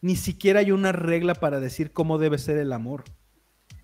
Ni 0.00 0.16
siquiera 0.16 0.60
hay 0.60 0.70
una 0.70 0.92
regla 0.92 1.34
para 1.34 1.60
decir 1.60 1.92
cómo 1.92 2.18
debe 2.18 2.38
ser 2.38 2.58
el 2.58 2.72
amor. 2.72 3.04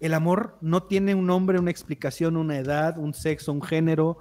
El 0.01 0.15
amor 0.15 0.59
no 0.61 0.85
tiene 0.85 1.15
un 1.15 1.27
nombre, 1.27 1.59
una 1.59 1.71
explicación, 1.71 2.37
una 2.37 2.59
edad, 2.59 2.99
un 2.99 3.15
sexo, 3.15 3.53
un 3.53 3.63
género. 3.63 4.19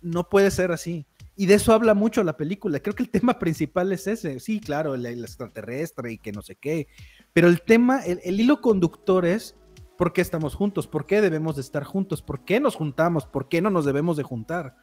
No 0.00 0.28
puede 0.28 0.50
ser 0.50 0.72
así. 0.72 1.06
Y 1.36 1.46
de 1.46 1.54
eso 1.54 1.72
habla 1.72 1.94
mucho 1.94 2.22
la 2.24 2.36
película. 2.36 2.80
Creo 2.80 2.94
que 2.94 3.02
el 3.02 3.10
tema 3.10 3.38
principal 3.38 3.92
es 3.92 4.06
ese. 4.06 4.40
Sí, 4.40 4.60
claro, 4.60 4.94
el, 4.94 5.04
extraterrestre 5.06 6.12
y 6.12 6.18
que 6.18 6.32
no 6.32 6.42
sé 6.42 6.56
qué. 6.56 6.88
Pero 7.32 7.48
el 7.48 7.60
tema, 7.62 8.00
el, 8.04 8.40
hilo 8.40 8.60
conductor 8.60 9.26
es 9.26 9.56
por 9.98 10.12
qué 10.12 10.22
estamos 10.22 10.54
juntos, 10.54 10.86
por 10.86 11.06
qué 11.06 11.20
debemos 11.20 11.56
de 11.56 11.62
estar 11.62 11.84
juntos, 11.84 12.22
por 12.22 12.44
qué 12.44 12.60
nos 12.60 12.74
juntamos, 12.74 13.26
por 13.26 13.48
qué 13.48 13.60
no 13.60 13.70
nos 13.70 13.84
debemos 13.84 14.16
de 14.16 14.22
juntar. 14.22 14.76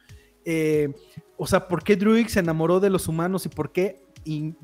eh, 0.44 0.92
o 1.36 1.46
sea, 1.46 1.68
por 1.68 1.82
qué 1.82 1.96
Druig 1.96 2.28
se 2.28 2.40
enamoró 2.40 2.78
de 2.78 2.90
los 2.90 3.08
humanos 3.08 3.46
y 3.46 3.48
por 3.48 3.72
qué 3.72 4.03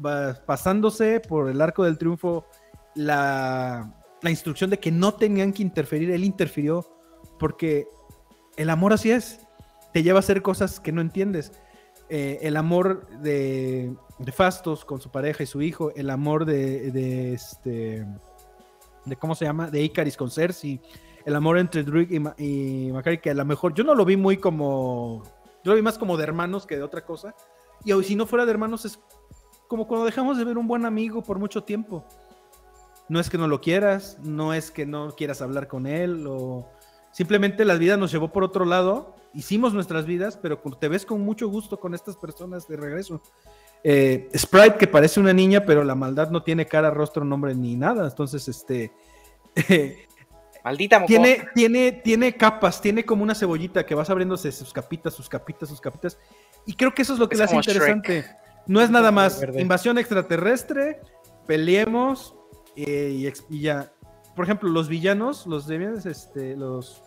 va- 0.04 0.34
pasándose 0.46 1.20
por 1.20 1.50
el 1.50 1.60
arco 1.60 1.84
del 1.84 1.98
triunfo 1.98 2.46
la, 2.94 3.94
la 4.22 4.30
instrucción 4.30 4.70
de 4.70 4.78
que 4.78 4.90
no 4.90 5.14
tenían 5.14 5.52
que 5.52 5.62
interferir, 5.62 6.10
él 6.10 6.24
interfirió 6.24 6.86
porque 7.38 7.86
el 8.56 8.70
amor 8.70 8.92
así 8.92 9.10
es, 9.10 9.40
te 9.92 10.02
lleva 10.02 10.18
a 10.18 10.20
hacer 10.20 10.42
cosas 10.42 10.80
que 10.80 10.92
no 10.92 11.00
entiendes. 11.00 11.52
Eh, 12.08 12.40
el 12.42 12.56
amor 12.56 13.06
de, 13.20 13.94
de 14.18 14.32
Fastos 14.32 14.84
con 14.84 15.00
su 15.00 15.10
pareja 15.10 15.44
y 15.44 15.46
su 15.46 15.62
hijo, 15.62 15.92
el 15.94 16.10
amor 16.10 16.44
de, 16.44 16.90
de 16.90 17.32
este, 17.34 18.04
de 19.04 19.16
cómo 19.16 19.34
se 19.36 19.44
llama, 19.44 19.70
de 19.70 19.80
Icaris 19.82 20.16
con 20.16 20.30
Cersei, 20.30 20.80
el 21.24 21.36
amor 21.36 21.58
entre 21.58 21.84
Druig 21.84 22.10
y, 22.10 22.16
y 22.44 22.92
Macari, 22.92 23.18
que 23.18 23.30
a 23.30 23.34
lo 23.34 23.44
mejor 23.44 23.74
yo 23.74 23.84
no 23.84 23.94
lo 23.94 24.04
vi 24.04 24.16
muy 24.16 24.38
como, 24.38 25.22
yo 25.62 25.70
lo 25.70 25.76
vi 25.76 25.82
más 25.82 25.98
como 25.98 26.16
de 26.16 26.24
hermanos 26.24 26.66
que 26.66 26.76
de 26.76 26.82
otra 26.82 27.04
cosa. 27.04 27.34
Y 27.84 27.92
si 28.02 28.16
no 28.16 28.26
fuera 28.26 28.44
de 28.44 28.50
hermanos 28.50 28.84
es 28.84 28.98
como 29.70 29.86
cuando 29.86 30.04
dejamos 30.04 30.36
de 30.36 30.44
ver 30.44 30.58
un 30.58 30.66
buen 30.66 30.84
amigo 30.84 31.22
por 31.22 31.38
mucho 31.38 31.62
tiempo. 31.62 32.04
No 33.08 33.20
es 33.20 33.30
que 33.30 33.38
no 33.38 33.46
lo 33.46 33.60
quieras, 33.60 34.18
no 34.20 34.52
es 34.52 34.72
que 34.72 34.84
no 34.84 35.14
quieras 35.14 35.42
hablar 35.42 35.68
con 35.68 35.86
él, 35.86 36.26
o 36.26 36.68
simplemente 37.12 37.64
la 37.64 37.74
vida 37.74 37.96
nos 37.96 38.10
llevó 38.10 38.32
por 38.32 38.42
otro 38.42 38.64
lado, 38.64 39.14
hicimos 39.32 39.72
nuestras 39.72 40.06
vidas, 40.06 40.36
pero 40.36 40.58
te 40.58 40.88
ves 40.88 41.06
con 41.06 41.20
mucho 41.20 41.46
gusto 41.46 41.78
con 41.78 41.94
estas 41.94 42.16
personas 42.16 42.66
de 42.66 42.76
regreso. 42.78 43.22
Eh, 43.84 44.28
Sprite, 44.36 44.76
que 44.76 44.88
parece 44.88 45.20
una 45.20 45.32
niña, 45.32 45.64
pero 45.64 45.84
la 45.84 45.94
maldad 45.94 46.30
no 46.30 46.42
tiene 46.42 46.66
cara, 46.66 46.90
rostro, 46.90 47.24
nombre 47.24 47.54
ni 47.54 47.76
nada. 47.76 48.08
Entonces, 48.08 48.48
este. 48.48 48.90
Maldita 50.64 51.06
tiene, 51.06 51.46
tiene, 51.54 51.92
tiene 51.92 52.36
capas, 52.36 52.82
tiene 52.82 53.04
como 53.04 53.22
una 53.22 53.36
cebollita 53.36 53.86
que 53.86 53.94
vas 53.94 54.10
abriéndose 54.10 54.50
sus 54.50 54.72
capitas, 54.72 55.14
sus 55.14 55.28
capitas, 55.28 55.68
sus 55.68 55.80
capitas. 55.80 56.18
Y 56.66 56.74
creo 56.74 56.92
que 56.92 57.02
eso 57.02 57.12
es 57.12 57.20
lo 57.20 57.28
que 57.28 57.34
Es 57.34 57.38
le 57.38 57.44
hace 57.44 57.52
como 57.52 57.62
Shrek. 57.62 58.40
No 58.70 58.80
es 58.80 58.88
nada 58.88 59.10
más 59.10 59.40
verde. 59.40 59.60
invasión 59.60 59.98
extraterrestre, 59.98 61.00
peleemos 61.48 62.36
eh, 62.76 63.32
y, 63.48 63.60
ya. 63.60 63.92
Por 64.36 64.44
ejemplo, 64.44 64.68
los 64.68 64.88
villanos, 64.88 65.44
los 65.48 65.66
Deviants, 65.66 66.06
este, 66.06 66.56
los. 66.56 67.02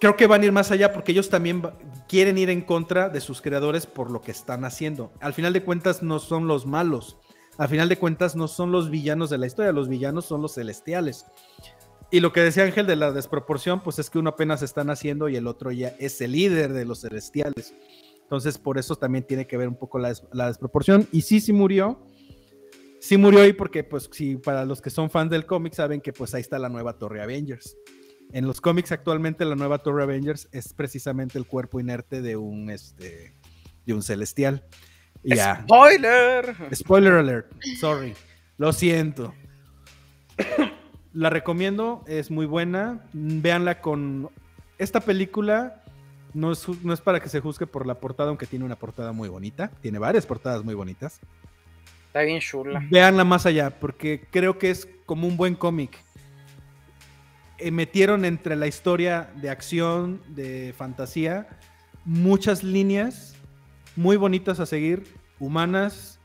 Creo 0.00 0.16
que 0.16 0.26
van 0.26 0.40
a 0.40 0.46
ir 0.46 0.52
más 0.52 0.70
allá 0.70 0.94
porque 0.94 1.12
ellos 1.12 1.28
también 1.28 1.62
quieren 2.08 2.38
ir 2.38 2.48
en 2.48 2.62
contra 2.62 3.10
de 3.10 3.20
sus 3.20 3.42
creadores 3.42 3.84
por 3.84 4.10
lo 4.10 4.22
que 4.22 4.30
están 4.30 4.64
haciendo. 4.64 5.12
Al 5.20 5.34
final 5.34 5.52
de 5.52 5.62
cuentas, 5.62 6.02
no 6.02 6.18
son 6.18 6.48
los 6.48 6.64
malos. 6.64 7.18
Al 7.58 7.68
final 7.68 7.90
de 7.90 7.98
cuentas, 7.98 8.34
no 8.34 8.48
son 8.48 8.72
los 8.72 8.88
villanos 8.88 9.28
de 9.28 9.36
la 9.36 9.46
historia. 9.46 9.72
Los 9.72 9.90
villanos 9.90 10.24
son 10.24 10.40
los 10.40 10.54
celestiales. 10.54 11.26
Y 12.10 12.20
lo 12.20 12.32
que 12.32 12.40
decía 12.40 12.64
Ángel 12.64 12.86
de 12.86 12.96
la 12.96 13.12
desproporción, 13.12 13.82
pues 13.82 13.98
es 13.98 14.08
que 14.08 14.18
uno 14.18 14.30
apenas 14.30 14.62
está 14.62 14.84
naciendo 14.84 15.28
y 15.28 15.36
el 15.36 15.46
otro 15.46 15.70
ya 15.70 15.88
es 15.98 16.18
el 16.22 16.32
líder 16.32 16.72
de 16.72 16.86
los 16.86 17.02
celestiales. 17.02 17.74
Entonces, 18.32 18.56
por 18.56 18.78
eso 18.78 18.96
también 18.96 19.26
tiene 19.26 19.46
que 19.46 19.58
ver 19.58 19.68
un 19.68 19.76
poco 19.76 19.98
la, 19.98 20.08
des- 20.08 20.22
la 20.32 20.46
desproporción. 20.46 21.06
Y 21.12 21.20
sí, 21.20 21.38
sí 21.38 21.52
murió. 21.52 22.00
Sí 22.98 23.18
murió 23.18 23.42
ahí 23.42 23.52
porque, 23.52 23.84
pues, 23.84 24.08
sí, 24.10 24.36
para 24.36 24.64
los 24.64 24.80
que 24.80 24.88
son 24.88 25.10
fans 25.10 25.30
del 25.30 25.44
cómic 25.44 25.74
saben 25.74 26.00
que, 26.00 26.14
pues, 26.14 26.32
ahí 26.32 26.40
está 26.40 26.58
la 26.58 26.70
nueva 26.70 26.94
Torre 26.94 27.20
Avengers. 27.20 27.76
En 28.32 28.46
los 28.46 28.62
cómics 28.62 28.90
actualmente 28.90 29.44
la 29.44 29.54
nueva 29.54 29.80
Torre 29.80 30.04
Avengers 30.04 30.48
es 30.50 30.72
precisamente 30.72 31.36
el 31.36 31.46
cuerpo 31.46 31.78
inerte 31.78 32.22
de 32.22 32.38
un, 32.38 32.70
este, 32.70 33.36
de 33.84 33.92
un 33.92 34.02
celestial. 34.02 34.64
Y 35.22 35.36
ya. 35.36 35.60
¡Spoiler! 35.64 36.56
Spoiler 36.74 37.12
alert, 37.12 37.52
sorry. 37.78 38.14
Lo 38.56 38.72
siento. 38.72 39.34
La 41.12 41.28
recomiendo, 41.28 42.02
es 42.06 42.30
muy 42.30 42.46
buena. 42.46 43.04
Véanla 43.12 43.82
con. 43.82 44.30
Esta 44.78 45.00
película 45.00 45.81
no 46.34 46.52
es, 46.52 46.66
no 46.82 46.92
es 46.92 47.00
para 47.00 47.20
que 47.20 47.28
se 47.28 47.40
juzgue 47.40 47.66
por 47.66 47.86
la 47.86 47.94
portada, 48.00 48.28
aunque 48.30 48.46
tiene 48.46 48.64
una 48.64 48.76
portada 48.76 49.12
muy 49.12 49.28
bonita. 49.28 49.70
Tiene 49.80 49.98
varias 49.98 50.26
portadas 50.26 50.64
muy 50.64 50.74
bonitas. 50.74 51.20
Está 52.06 52.22
bien 52.22 52.40
chula. 52.40 52.82
Véanla 52.90 53.24
más 53.24 53.46
allá, 53.46 53.70
porque 53.70 54.24
creo 54.30 54.58
que 54.58 54.70
es 54.70 54.88
como 55.06 55.26
un 55.26 55.36
buen 55.36 55.54
cómic. 55.54 55.98
Eh, 57.58 57.70
metieron 57.70 58.24
entre 58.24 58.56
la 58.56 58.66
historia 58.66 59.30
de 59.36 59.50
acción, 59.50 60.20
de 60.28 60.74
fantasía, 60.76 61.46
muchas 62.04 62.64
líneas 62.64 63.34
muy 63.94 64.16
bonitas 64.16 64.58
a 64.58 64.66
seguir, 64.66 65.04
humanas, 65.38 66.18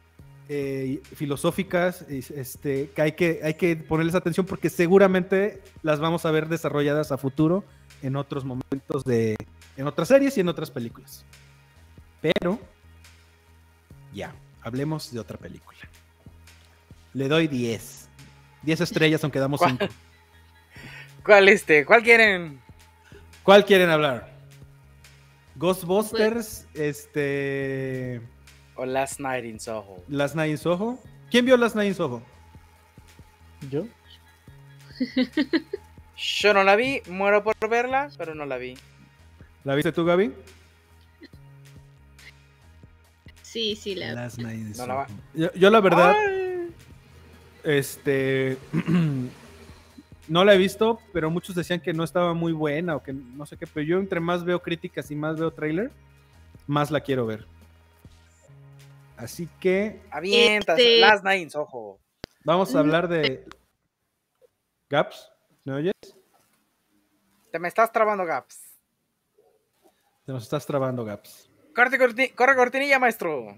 eh, 0.49 1.01
filosóficas, 1.15 2.03
es- 2.03 2.31
este, 2.31 2.89
que 2.91 3.01
hay, 3.01 3.11
que 3.11 3.41
hay 3.43 3.53
que 3.55 3.75
ponerles 3.75 4.15
atención 4.15 4.45
porque 4.45 4.69
seguramente 4.69 5.61
las 5.83 5.99
vamos 5.99 6.25
a 6.25 6.31
ver 6.31 6.47
desarrolladas 6.47 7.11
a 7.11 7.17
futuro 7.17 7.63
en 8.01 8.15
otros 8.15 8.45
momentos 8.45 9.03
de, 9.03 9.35
en 9.77 9.87
otras 9.87 10.07
series 10.07 10.35
y 10.37 10.41
en 10.41 10.49
otras 10.49 10.71
películas. 10.71 11.23
Pero, 12.19 12.59
ya, 14.13 14.33
hablemos 14.61 15.13
de 15.13 15.19
otra 15.19 15.37
película. 15.37 15.77
Le 17.13 17.27
doy 17.27 17.47
10. 17.47 18.09
10 18.63 18.81
estrellas, 18.81 19.23
aunque 19.23 19.39
damos 19.39 19.59
¿Cuál? 19.59 19.77
5. 19.79 19.93
¿Cuál 21.23 21.49
este? 21.49 21.85
¿Cuál 21.85 22.03
quieren? 22.03 22.59
¿Cuál 23.43 23.65
quieren 23.65 23.89
hablar? 23.89 24.35
Ghostbusters, 25.55 26.67
este. 26.73 28.21
O 28.75 28.85
Last 28.85 29.19
Night 29.19 29.45
in 29.45 29.59
Soho. 29.59 30.03
Last 30.07 30.35
Night 30.35 30.51
in 30.51 30.57
Soho. 30.57 30.99
¿Quién 31.31 31.45
vio 31.45 31.57
Last 31.57 31.75
Night 31.75 31.89
in 31.89 31.95
Soho? 31.95 32.21
¿Yo? 33.69 33.85
Yo 36.17 36.53
no 36.53 36.63
la 36.63 36.75
vi, 36.75 37.01
muero 37.09 37.43
por 37.43 37.55
verla, 37.69 38.09
pero 38.17 38.35
no 38.35 38.45
la 38.45 38.57
vi. 38.57 38.75
¿La 39.67 39.75
viste 39.75 39.91
tú, 39.91 40.05
Gaby? 40.05 40.31
Sí, 43.41 43.75
sí, 43.75 43.95
la. 43.95 44.13
Last 44.13 44.37
Night 44.39 44.59
in 44.59 44.87
No 44.87 44.95
va. 44.95 45.07
Yo, 45.33 45.51
yo 45.55 45.69
la 45.69 45.81
verdad, 45.81 46.15
Ay. 46.17 46.73
este. 47.65 48.57
no 50.29 50.45
la 50.45 50.53
he 50.53 50.57
visto, 50.57 51.01
pero 51.11 51.29
muchos 51.29 51.53
decían 51.53 51.81
que 51.81 51.91
no 51.91 52.05
estaba 52.05 52.33
muy 52.33 52.53
buena 52.53 52.95
o 52.95 53.03
que 53.03 53.11
no 53.11 53.45
sé 53.45 53.57
qué. 53.57 53.67
Pero 53.67 53.85
yo, 53.85 53.99
entre 53.99 54.21
más 54.21 54.45
veo 54.45 54.61
críticas 54.61 55.11
y 55.11 55.17
más 55.17 55.37
veo 55.37 55.51
trailer, 55.51 55.91
más 56.65 56.89
la 56.89 57.01
quiero 57.01 57.25
ver. 57.25 57.45
Así 59.17 59.49
que 59.59 59.99
Avientas, 60.11 60.79
Este- 60.79 61.01
Last 61.01 61.25
Night 61.25 61.41
in 61.41 61.49
Soho. 61.49 61.99
vamos 62.45 62.73
a 62.73 62.79
hablar 62.79 63.09
de. 63.09 63.43
Gaps, 64.89 65.29
¿me 65.65 65.73
oyes? 65.73 65.91
Te 67.51 67.59
me 67.59 67.67
estás 67.67 67.91
trabando, 67.91 68.25
Gaps. 68.25 68.66
Te 70.27 70.33
nos 70.33 70.43
estás 70.43 70.65
trabando, 70.65 71.05
Gaps. 71.05 71.49
Corre 72.35 72.55
cortinilla, 72.57 72.99
maestro. 72.99 73.55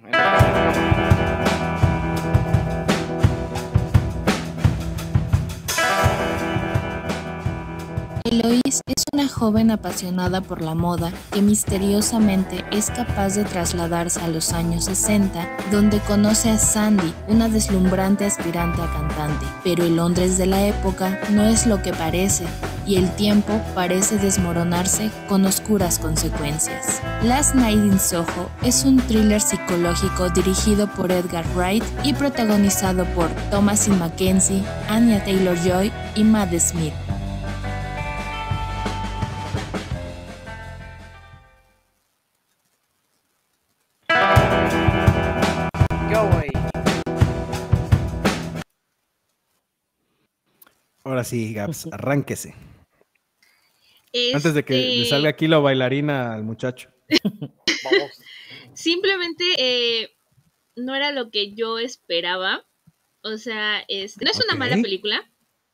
Eloise 8.39 8.81
es 8.85 9.03
una 9.11 9.27
joven 9.27 9.69
apasionada 9.69 10.39
por 10.39 10.61
la 10.61 10.73
moda 10.73 11.11
que 11.31 11.41
misteriosamente 11.41 12.63
es 12.71 12.89
capaz 12.89 13.35
de 13.35 13.43
trasladarse 13.43 14.21
a 14.21 14.29
los 14.29 14.53
años 14.53 14.85
60, 14.85 15.45
donde 15.71 15.99
conoce 15.99 16.49
a 16.49 16.57
Sandy, 16.57 17.13
una 17.27 17.49
deslumbrante 17.49 18.25
aspirante 18.25 18.81
a 18.81 18.91
cantante. 18.93 19.45
Pero 19.63 19.83
el 19.83 19.97
Londres 19.97 20.37
de 20.37 20.45
la 20.45 20.65
época 20.65 21.19
no 21.31 21.43
es 21.43 21.65
lo 21.65 21.81
que 21.81 21.91
parece, 21.91 22.45
y 22.85 22.95
el 22.95 23.13
tiempo 23.15 23.59
parece 23.75 24.17
desmoronarse 24.17 25.11
con 25.27 25.45
oscuras 25.45 25.99
consecuencias. 25.99 27.01
Last 27.23 27.55
Night 27.55 27.77
in 27.77 27.99
Soho 27.99 28.49
es 28.63 28.85
un 28.85 28.97
thriller 28.97 29.41
psicológico 29.41 30.29
dirigido 30.29 30.87
por 30.87 31.11
Edgar 31.11 31.45
Wright 31.55 31.83
y 32.03 32.13
protagonizado 32.13 33.03
por 33.15 33.29
Thomasin 33.51 33.99
Mackenzie, 33.99 34.63
Anya 34.87 35.21
Taylor-Joy 35.25 35.91
y 36.15 36.23
Matt 36.23 36.57
Smith. 36.57 36.93
Ahora 51.03 51.23
sí, 51.23 51.53
Gaps, 51.53 51.87
arránquese. 51.91 52.55
Antes 54.33 54.53
de 54.53 54.65
que 54.65 54.73
le 54.73 55.01
Este, 55.01 55.09
salga 55.09 55.29
aquí 55.29 55.47
la 55.47 55.59
bailarina 55.59 56.33
al 56.33 56.43
muchacho. 56.43 56.89
Simplemente 58.73 59.43
eh, 59.57 60.11
no 60.75 60.95
era 60.95 61.11
lo 61.11 61.29
que 61.29 61.53
yo 61.53 61.79
esperaba. 61.79 62.65
O 63.21 63.37
sea, 63.37 63.83
es, 63.87 64.19
no 64.21 64.29
es 64.29 64.39
una 64.43 64.55
mala 64.55 64.81
película. 64.81 65.29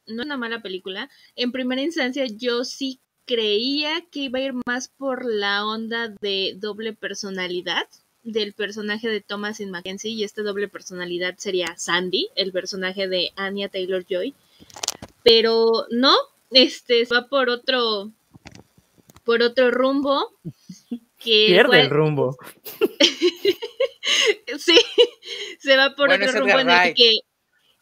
No 0.07 0.21
es 0.21 0.25
una 0.25 0.37
mala 0.37 0.61
película. 0.61 1.09
En 1.35 1.51
primera 1.51 1.81
instancia, 1.81 2.25
yo 2.25 2.63
sí 2.63 2.99
creía 3.25 4.03
que 4.11 4.21
iba 4.21 4.39
a 4.39 4.43
ir 4.43 4.53
más 4.67 4.89
por 4.89 5.25
la 5.25 5.65
onda 5.65 6.09
de 6.21 6.55
doble 6.57 6.93
personalidad 6.93 7.87
del 8.23 8.53
personaje 8.53 9.07
de 9.07 9.21
Thomas 9.21 9.61
Mackenzie 9.61 10.11
y 10.11 10.23
esta 10.23 10.41
doble 10.41 10.67
personalidad 10.67 11.35
sería 11.37 11.75
Sandy, 11.77 12.29
el 12.35 12.51
personaje 12.51 13.07
de 13.07 13.31
Anya 13.35 13.69
Taylor 13.69 14.03
Joy. 14.03 14.33
Pero 15.25 15.87
no, 15.89 16.15
este 16.51 17.03
va 17.05 17.27
por 17.27 17.49
otro 17.49 18.13
por 19.25 19.41
otro 19.41 19.71
rumbo. 19.71 20.29
Que 21.17 21.47
Pierde 21.47 21.81
el 21.81 21.89
rumbo. 21.89 22.37
sí, 24.59 24.77
se 25.59 25.75
va 25.75 25.95
por 25.95 26.09
Bueno, 26.09 26.25
otro 26.25 26.41
rumbo 26.41 26.59
en 26.59 26.69
el 26.69 26.93
que 26.93 27.11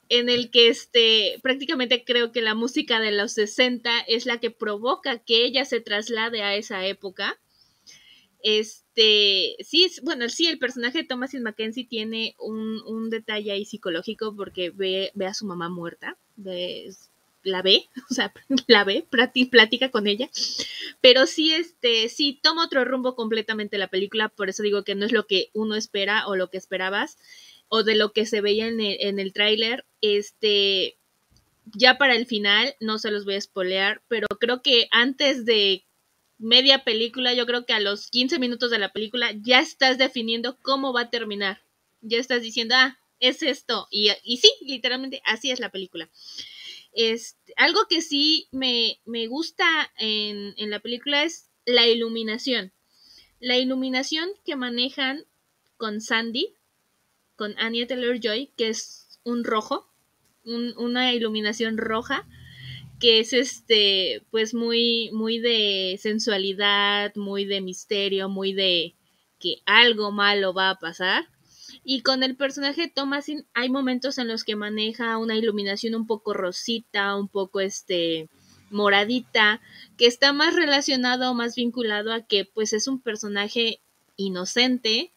en 0.07 0.29
el 0.29 0.49
que 0.49 0.69
este 0.69 1.39
prácticamente 1.41 2.05
creo 2.05 2.31
que 2.31 2.41
la 2.41 2.55
música 2.55 3.01
de 3.01 3.11
los 3.11 3.33
60 3.33 3.99
es 4.07 4.25
la 4.25 4.39
que 4.39 4.49
provoca 4.51 5.17
que 5.17 5.43
ella 5.43 5.65
se 5.65 5.81
traslade 5.81 6.41
a 6.41 6.55
esa 6.55 6.85
época. 6.85 7.37
Este, 8.41 9.55
sí, 9.59 9.89
bueno, 10.03 10.29
sí, 10.29 10.47
el 10.47 10.59
personaje 10.59 10.99
de 10.99 11.03
Thomasin 11.05 11.43
Mackenzie 11.43 11.87
tiene 11.87 12.35
un, 12.39 12.81
un 12.85 13.09
detalle 13.09 13.51
ahí 13.51 13.65
psicológico 13.65 14.35
porque 14.35 14.69
ve, 14.69 15.11
ve 15.15 15.25
a 15.25 15.33
su 15.33 15.45
mamá 15.45 15.67
muerta, 15.69 16.17
ve- 16.35 16.89
la 17.43 17.61
ve, 17.61 17.89
o 18.09 18.13
sea, 18.13 18.33
la 18.67 18.83
ve, 18.83 19.05
plati- 19.09 19.49
platica 19.49 19.89
con 19.91 20.07
ella, 20.07 20.29
pero 21.01 21.25
sí, 21.27 21.53
este, 21.53 22.09
sí, 22.09 22.39
toma 22.41 22.65
otro 22.65 22.85
rumbo 22.85 23.15
completamente 23.15 23.77
la 23.77 23.87
película, 23.87 24.29
por 24.29 24.49
eso 24.49 24.63
digo 24.63 24.83
que 24.83 24.95
no 24.95 25.05
es 25.05 25.11
lo 25.11 25.27
que 25.27 25.49
uno 25.53 25.75
espera 25.75 26.27
o 26.27 26.35
lo 26.35 26.49
que 26.49 26.57
esperabas, 26.57 27.17
o 27.69 27.83
de 27.83 27.95
lo 27.95 28.13
que 28.13 28.25
se 28.25 28.41
veía 28.41 28.67
en 28.67 28.79
el, 28.79 29.19
en 29.19 29.31
tráiler, 29.33 29.85
este, 30.01 30.97
ya 31.73 31.97
para 31.97 32.15
el 32.15 32.25
final, 32.25 32.75
no 32.79 32.99
se 32.99 33.11
los 33.11 33.25
voy 33.25 33.35
a 33.35 33.41
spoilear, 33.41 34.01
pero 34.07 34.27
creo 34.39 34.61
que 34.61 34.87
antes 34.91 35.45
de 35.45 35.85
media 36.37 36.83
película, 36.83 37.33
yo 37.33 37.45
creo 37.45 37.65
que 37.65 37.73
a 37.73 37.79
los 37.79 38.09
15 38.09 38.37
minutos 38.39 38.69
de 38.69 38.79
la 38.79 38.91
película 38.91 39.31
ya 39.41 39.59
estás 39.59 39.97
definiendo 39.97 40.57
cómo 40.61 40.93
va 40.93 41.01
a 41.01 41.09
terminar. 41.09 41.61
Ya 42.01 42.19
estás 42.19 42.41
diciendo, 42.41 42.75
ah, 42.77 42.99
es 43.19 43.41
esto. 43.41 43.87
Y, 43.89 44.09
y 44.23 44.37
sí, 44.37 44.51
literalmente 44.61 45.21
así 45.25 45.51
es 45.51 45.59
la 45.59 45.69
película. 45.69 46.09
Este, 46.95 47.53
algo 47.57 47.81
que 47.89 48.01
sí 48.01 48.47
me, 48.51 48.99
me 49.05 49.27
gusta 49.27 49.65
en, 49.97 50.53
en 50.57 50.69
la 50.69 50.79
película 50.79 51.23
es 51.23 51.49
la 51.65 51.87
iluminación. 51.87 52.73
La 53.39 53.57
iluminación 53.57 54.29
que 54.45 54.55
manejan 54.55 55.25
con 55.77 56.01
Sandy, 56.01 56.55
con 57.35 57.57
Anya 57.59 57.87
Taylor 57.87 58.19
Joy, 58.19 58.51
que 58.57 58.69
es 58.69 59.19
un 59.23 59.43
rojo, 59.43 59.87
un- 60.45 60.73
una 60.77 61.13
iluminación 61.13 61.77
roja, 61.77 62.27
que 62.99 63.19
es 63.21 63.33
este, 63.33 64.23
pues 64.31 64.53
muy, 64.53 65.09
muy 65.13 65.39
de 65.39 65.97
sensualidad, 66.01 67.13
muy 67.15 67.45
de 67.45 67.61
misterio, 67.61 68.29
muy 68.29 68.53
de 68.53 68.95
que 69.39 69.57
algo 69.65 70.11
malo 70.11 70.53
va 70.53 70.71
a 70.71 70.79
pasar. 70.79 71.27
Y 71.85 72.01
con 72.01 72.23
el 72.23 72.35
personaje 72.35 72.83
de 72.83 72.87
Thomasin 72.89 73.45
hay 73.53 73.69
momentos 73.69 74.17
en 74.17 74.27
los 74.27 74.43
que 74.43 74.55
maneja 74.55 75.17
una 75.17 75.35
iluminación 75.35 75.95
un 75.95 76.07
poco 76.07 76.33
rosita, 76.33 77.15
un 77.15 77.27
poco 77.27 77.59
este 77.59 78.29
moradita, 78.69 79.61
que 79.97 80.07
está 80.07 80.33
más 80.33 80.55
relacionado, 80.55 81.33
más 81.33 81.55
vinculado 81.55 82.11
a 82.11 82.21
que 82.21 82.45
pues 82.45 82.73
es 82.73 82.87
un 82.87 82.99
personaje 82.99 83.79
inocente, 84.17 85.11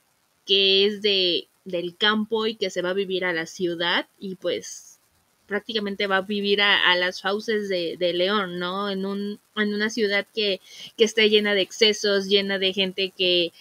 que 0.44 0.86
es 0.86 1.02
de 1.02 1.48
del 1.64 1.96
campo 1.96 2.46
y 2.46 2.54
que 2.54 2.70
se 2.70 2.80
va 2.80 2.90
a 2.90 2.94
vivir 2.94 3.24
a 3.24 3.32
la 3.32 3.46
ciudad 3.46 4.06
y 4.20 4.36
pues 4.36 5.00
prácticamente 5.46 6.06
va 6.06 6.18
a 6.18 6.22
vivir 6.22 6.60
a, 6.60 6.90
a 6.90 6.96
las 6.96 7.20
fauces 7.20 7.68
de, 7.68 7.96
de 7.98 8.12
León, 8.12 8.58
¿no? 8.58 8.90
En, 8.90 9.04
un, 9.04 9.40
en 9.56 9.74
una 9.74 9.90
ciudad 9.90 10.26
que, 10.34 10.60
que 10.96 11.04
está 11.04 11.22
llena 11.26 11.54
de 11.54 11.62
excesos, 11.62 12.26
llena 12.26 12.58
de 12.58 12.72
gente 12.72 13.12
que 13.16 13.52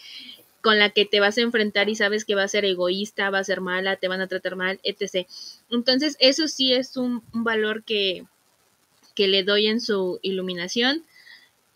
con 0.66 0.80
la 0.80 0.90
que 0.90 1.06
te 1.06 1.20
vas 1.20 1.38
a 1.38 1.42
enfrentar 1.42 1.90
y 1.90 1.96
sabes 1.96 2.26
que 2.26 2.34
va 2.34 2.42
a 2.42 2.48
ser 2.48 2.66
egoísta, 2.66 3.30
va 3.30 3.38
a 3.38 3.44
ser 3.44 3.62
mala, 3.62 3.98
te 3.98 4.08
van 4.08 4.20
a 4.20 4.28
tratar 4.28 4.56
mal, 4.56 4.80
etc. 4.82 5.28
Entonces, 5.70 6.18
eso 6.20 6.48
sí 6.48 6.74
es 6.74 6.98
un, 6.98 7.22
un 7.36 7.44
valor 7.44 7.84
que, 7.84 8.26
que 9.14 9.28
le 9.28 9.44
doy 9.44 9.68
en 9.68 9.80
su 9.80 10.18
iluminación. 10.24 11.04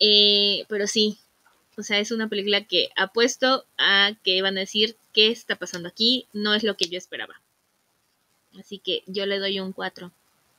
Eh, 0.00 0.64
pero 0.68 0.88
sí, 0.88 1.20
o 1.76 1.84
sea, 1.84 2.00
es 2.00 2.10
una 2.10 2.28
película 2.28 2.64
que 2.64 2.88
apuesto 2.96 3.64
a 3.78 4.14
que 4.24 4.42
van 4.42 4.56
a 4.56 4.62
decir 4.62 4.96
qué 5.12 5.30
está 5.30 5.54
pasando 5.54 5.88
aquí, 5.88 6.26
no 6.32 6.52
es 6.54 6.64
lo 6.64 6.76
que 6.76 6.88
yo 6.88 6.98
esperaba. 6.98 7.40
Así 8.58 8.80
que 8.80 9.04
yo 9.06 9.24
le 9.24 9.38
doy 9.38 9.60
un 9.60 9.70
4. 9.70 10.10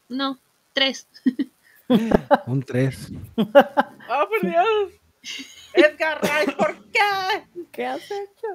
No, 0.07 0.39
3. 0.71 1.05
Un 2.47 2.63
3. 2.63 3.09
¡Oh, 3.35 3.43
por 4.29 4.41
Dios! 4.41 4.93
Edgar 5.73 6.19
Wright, 6.21 6.55
¿por 6.55 6.83
qué? 6.91 6.99
¿Qué 7.71 7.85
has 7.85 8.03
hecho? 8.05 8.47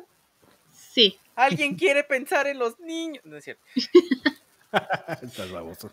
Sí. 0.72 1.18
¿Alguien 1.34 1.74
quiere 1.76 2.04
pensar 2.04 2.46
en 2.46 2.58
los 2.58 2.78
niños? 2.80 3.24
No 3.24 3.36
es 3.36 3.44
cierto. 3.44 3.62
Estás 5.22 5.50
baboso. 5.50 5.90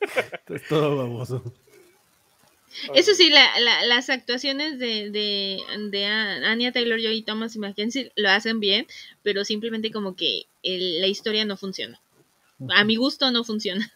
Estás 0.00 0.62
todo 0.68 0.96
baboso. 0.96 1.42
Eso 2.94 3.14
sí, 3.14 3.30
la, 3.30 3.58
la- 3.60 3.84
las 3.86 4.10
actuaciones 4.10 4.78
de, 4.78 5.10
de, 5.10 5.58
de 5.90 6.04
Anya 6.06 6.70
Taylor 6.72 7.00
Joy 7.00 7.16
y 7.18 7.22
Thomas 7.22 7.56
Mackenzie 7.56 8.12
lo 8.14 8.30
hacen 8.30 8.60
bien, 8.60 8.86
pero 9.22 9.44
simplemente 9.44 9.90
como 9.90 10.14
que 10.16 10.42
el- 10.62 11.00
la 11.00 11.06
historia 11.06 11.44
no 11.44 11.56
funciona. 11.56 12.00
A 12.74 12.84
mi 12.84 12.96
gusto 12.96 13.30
no 13.30 13.44
funciona. 13.44 13.90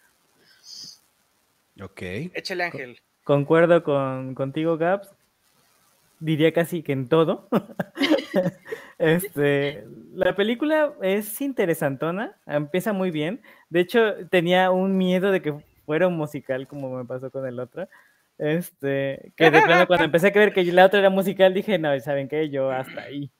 Ok. 1.80 2.00
Échale, 2.34 2.64
Ángel. 2.64 3.00
Concuerdo 3.24 3.82
con, 3.82 4.34
contigo, 4.34 4.76
Gaps. 4.76 5.08
Diría 6.22 6.52
casi 6.52 6.84
que 6.84 6.92
en 6.92 7.08
todo. 7.08 7.48
este, 8.98 9.84
la 10.14 10.36
película 10.36 10.94
es 11.02 11.40
interesantona, 11.40 12.38
empieza 12.46 12.92
muy 12.92 13.10
bien. 13.10 13.42
De 13.70 13.80
hecho, 13.80 14.28
tenía 14.30 14.70
un 14.70 14.96
miedo 14.96 15.32
de 15.32 15.42
que 15.42 15.52
fuera 15.84 16.06
un 16.06 16.16
musical, 16.16 16.68
como 16.68 16.96
me 16.96 17.04
pasó 17.04 17.32
con 17.32 17.44
el 17.44 17.58
otro. 17.58 17.88
Este, 18.38 19.32
que 19.36 19.50
de 19.50 19.62
plano 19.62 19.88
cuando 19.88 20.04
empecé 20.04 20.28
a 20.28 20.30
ver 20.30 20.52
que 20.52 20.64
la 20.66 20.86
otra 20.86 21.00
era 21.00 21.10
musical, 21.10 21.54
dije, 21.54 21.76
no, 21.80 21.98
¿saben 21.98 22.28
qué? 22.28 22.48
Yo 22.50 22.70
hasta 22.70 23.02
ahí. 23.02 23.32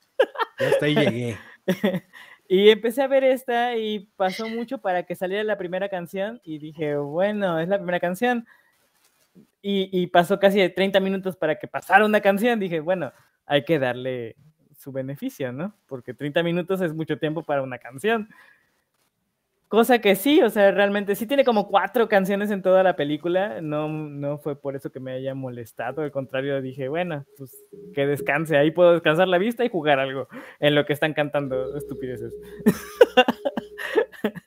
Ya 0.59 0.67
hasta 0.67 0.85
ahí 0.85 0.95
llegué. 0.95 1.37
Y 2.49 2.69
empecé 2.69 3.01
a 3.01 3.07
ver 3.07 3.23
esta 3.23 3.77
y 3.77 4.11
pasó 4.17 4.49
mucho 4.49 4.79
para 4.79 5.03
que 5.03 5.15
saliera 5.15 5.43
la 5.45 5.57
primera 5.57 5.87
canción 5.87 6.41
y 6.43 6.59
dije, 6.59 6.97
bueno, 6.97 7.57
es 7.59 7.69
la 7.69 7.77
primera 7.77 8.01
canción. 8.01 8.45
Y, 9.61 9.89
y 9.91 10.07
pasó 10.07 10.39
casi 10.39 10.59
de 10.59 10.69
30 10.69 10.99
minutos 10.99 11.37
para 11.37 11.57
que 11.57 11.67
pasara 11.67 12.05
una 12.05 12.21
canción. 12.21 12.59
Dije, 12.59 12.79
bueno, 12.79 13.11
hay 13.45 13.63
que 13.63 13.79
darle 13.79 14.35
su 14.77 14.91
beneficio, 14.91 15.51
¿no? 15.51 15.73
Porque 15.87 16.13
30 16.13 16.43
minutos 16.43 16.81
es 16.81 16.93
mucho 16.93 17.17
tiempo 17.17 17.43
para 17.43 17.61
una 17.61 17.77
canción. 17.77 18.29
Cosa 19.73 19.97
que 19.97 20.15
sí, 20.15 20.39
o 20.43 20.51
sea, 20.51 20.69
realmente 20.69 21.15
sí 21.15 21.25
tiene 21.25 21.43
como 21.43 21.67
cuatro 21.67 22.07
canciones 22.07 22.51
en 22.51 22.61
toda 22.61 22.83
la 22.83 22.95
película. 22.95 23.59
No, 23.59 23.89
no 23.89 24.37
fue 24.37 24.55
por 24.55 24.75
eso 24.75 24.91
que 24.91 24.99
me 24.99 25.13
haya 25.13 25.33
molestado. 25.33 26.03
Al 26.03 26.11
contrario, 26.11 26.61
dije, 26.61 26.89
bueno, 26.89 27.25
pues 27.39 27.65
que 27.95 28.05
descanse. 28.05 28.55
Ahí 28.55 28.69
puedo 28.69 28.91
descansar 28.91 29.27
la 29.27 29.39
vista 29.39 29.65
y 29.65 29.69
jugar 29.69 29.99
algo 29.99 30.27
en 30.59 30.75
lo 30.75 30.85
que 30.85 30.93
están 30.93 31.15
cantando 31.15 31.75
estupideces. 31.75 32.35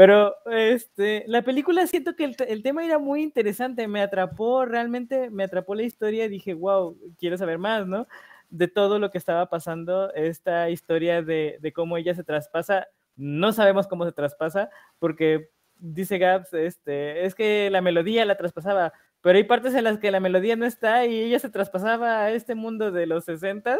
Pero 0.00 0.34
este, 0.46 1.24
la 1.26 1.42
película 1.42 1.86
siento 1.86 2.16
que 2.16 2.24
el, 2.24 2.34
el 2.48 2.62
tema 2.62 2.82
era 2.86 2.98
muy 2.98 3.22
interesante, 3.22 3.86
me 3.86 4.00
atrapó, 4.00 4.64
realmente 4.64 5.28
me 5.28 5.44
atrapó 5.44 5.74
la 5.74 5.82
historia 5.82 6.26
dije, 6.26 6.54
wow, 6.54 6.96
quiero 7.18 7.36
saber 7.36 7.58
más, 7.58 7.86
¿no? 7.86 8.08
De 8.48 8.66
todo 8.66 8.98
lo 8.98 9.10
que 9.10 9.18
estaba 9.18 9.50
pasando, 9.50 10.10
esta 10.14 10.70
historia 10.70 11.20
de, 11.20 11.58
de 11.60 11.72
cómo 11.74 11.98
ella 11.98 12.14
se 12.14 12.24
traspasa, 12.24 12.86
no 13.14 13.52
sabemos 13.52 13.86
cómo 13.88 14.06
se 14.06 14.12
traspasa, 14.12 14.70
porque 14.98 15.50
dice 15.76 16.16
Gaps, 16.16 16.54
este, 16.54 17.26
es 17.26 17.34
que 17.34 17.68
la 17.68 17.82
melodía 17.82 18.24
la 18.24 18.38
traspasaba, 18.38 18.94
pero 19.20 19.36
hay 19.36 19.44
partes 19.44 19.74
en 19.74 19.84
las 19.84 19.98
que 19.98 20.10
la 20.10 20.20
melodía 20.20 20.56
no 20.56 20.64
está 20.64 21.04
y 21.04 21.20
ella 21.20 21.38
se 21.40 21.50
traspasaba 21.50 22.22
a 22.22 22.30
este 22.30 22.54
mundo 22.54 22.90
de 22.90 23.04
los 23.04 23.26
60 23.26 23.78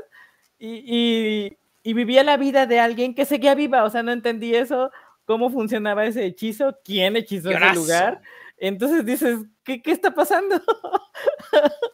y, 0.58 0.82
y, 0.84 1.58
y 1.82 1.94
vivía 1.94 2.24
la 2.24 2.36
vida 2.36 2.66
de 2.66 2.78
alguien 2.78 3.14
que 3.14 3.24
seguía 3.24 3.54
viva, 3.54 3.84
o 3.84 3.88
sea, 3.88 4.02
no 4.02 4.12
entendí 4.12 4.54
eso, 4.54 4.90
cómo 5.30 5.48
funcionaba 5.48 6.06
ese 6.06 6.26
hechizo, 6.26 6.76
quién 6.84 7.14
hechizó 7.14 7.52
ese 7.52 7.72
lugar. 7.72 8.20
Entonces 8.56 9.06
dices, 9.06 9.38
¿qué, 9.62 9.80
qué 9.80 9.92
está 9.92 10.12
pasando? 10.12 10.56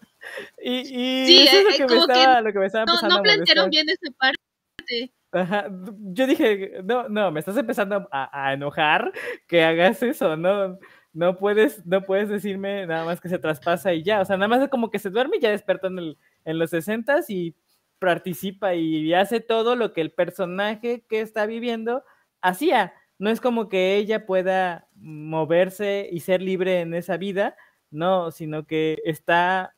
y 0.58 0.72
y 0.78 1.26
Sí, 1.26 1.46
eso 1.46 1.58
es 1.58 1.64
lo 1.64 1.70
eh, 1.70 1.74
que, 1.76 1.82
me 1.82 1.88
como 1.88 2.06
que 2.06 2.12
estaba, 2.14 2.40
lo 2.40 2.52
que 2.54 2.58
me 2.60 2.66
estaba 2.66 2.84
No, 2.86 2.92
empezando 2.94 3.16
no 3.16 3.22
plantearon 3.22 3.68
bien 3.68 3.86
esa 3.90 4.10
parte. 4.16 5.12
Ajá, 5.32 5.66
Yo 6.14 6.26
dije, 6.26 6.80
no, 6.82 7.10
no, 7.10 7.30
me 7.30 7.40
estás 7.40 7.58
empezando 7.58 8.08
a, 8.10 8.46
a 8.48 8.54
enojar 8.54 9.12
que 9.46 9.62
hagas 9.62 10.02
eso, 10.02 10.34
no, 10.38 10.78
no 11.12 11.36
puedes, 11.36 11.84
no 11.84 12.00
puedes 12.04 12.30
decirme 12.30 12.86
nada 12.86 13.04
más 13.04 13.20
que 13.20 13.28
se 13.28 13.38
traspasa 13.38 13.92
y 13.92 14.02
ya, 14.02 14.22
o 14.22 14.24
sea, 14.24 14.38
nada 14.38 14.48
más 14.48 14.62
es 14.62 14.70
como 14.70 14.90
que 14.90 14.98
se 14.98 15.10
duerme 15.10 15.36
y 15.36 15.40
ya 15.40 15.50
despertó 15.50 15.88
en, 15.88 15.98
el, 15.98 16.18
en 16.46 16.58
los 16.58 16.70
60 16.70 17.20
y 17.28 17.54
participa 17.98 18.74
y 18.74 19.12
hace 19.12 19.40
todo 19.40 19.76
lo 19.76 19.92
que 19.92 20.00
el 20.00 20.12
personaje 20.12 21.04
que 21.06 21.20
está 21.20 21.44
viviendo 21.44 22.02
hacía. 22.40 22.94
No 23.18 23.30
es 23.30 23.40
como 23.40 23.68
que 23.68 23.97
ella 23.97 24.26
pueda 24.26 24.88
moverse 24.94 26.09
y 26.12 26.20
ser 26.20 26.43
libre 26.43 26.80
en 26.80 26.94
esa 26.94 27.16
vida, 27.16 27.56
no, 27.90 28.30
sino 28.30 28.66
que 28.66 28.98
está, 29.05 29.74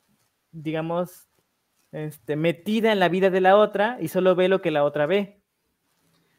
digamos, 0.51 1.29
este, 1.91 2.35
metida 2.35 2.91
en 2.91 2.99
la 2.99 3.09
vida 3.09 3.29
de 3.29 3.41
la 3.41 3.55
otra 3.55 3.97
y 4.01 4.09
solo 4.09 4.35
ve 4.35 4.49
lo 4.49 4.61
que 4.61 4.71
la 4.71 4.83
otra 4.83 5.05
ve. 5.05 5.39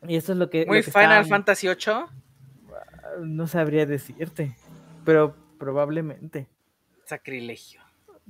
Y 0.06 0.16
eso 0.16 0.32
es 0.32 0.38
lo 0.38 0.50
que... 0.50 0.60
lo 0.62 0.68
Muy 0.68 0.82
que 0.82 0.90
Final 0.90 1.22
está- 1.22 1.34
Fantasy 1.36 1.68
VIII. 1.68 3.26
No 3.26 3.46
sabría 3.46 3.86
decirte, 3.86 4.54
pero 5.04 5.34
probablemente. 5.58 6.46
Sacrilegio. 7.04 7.80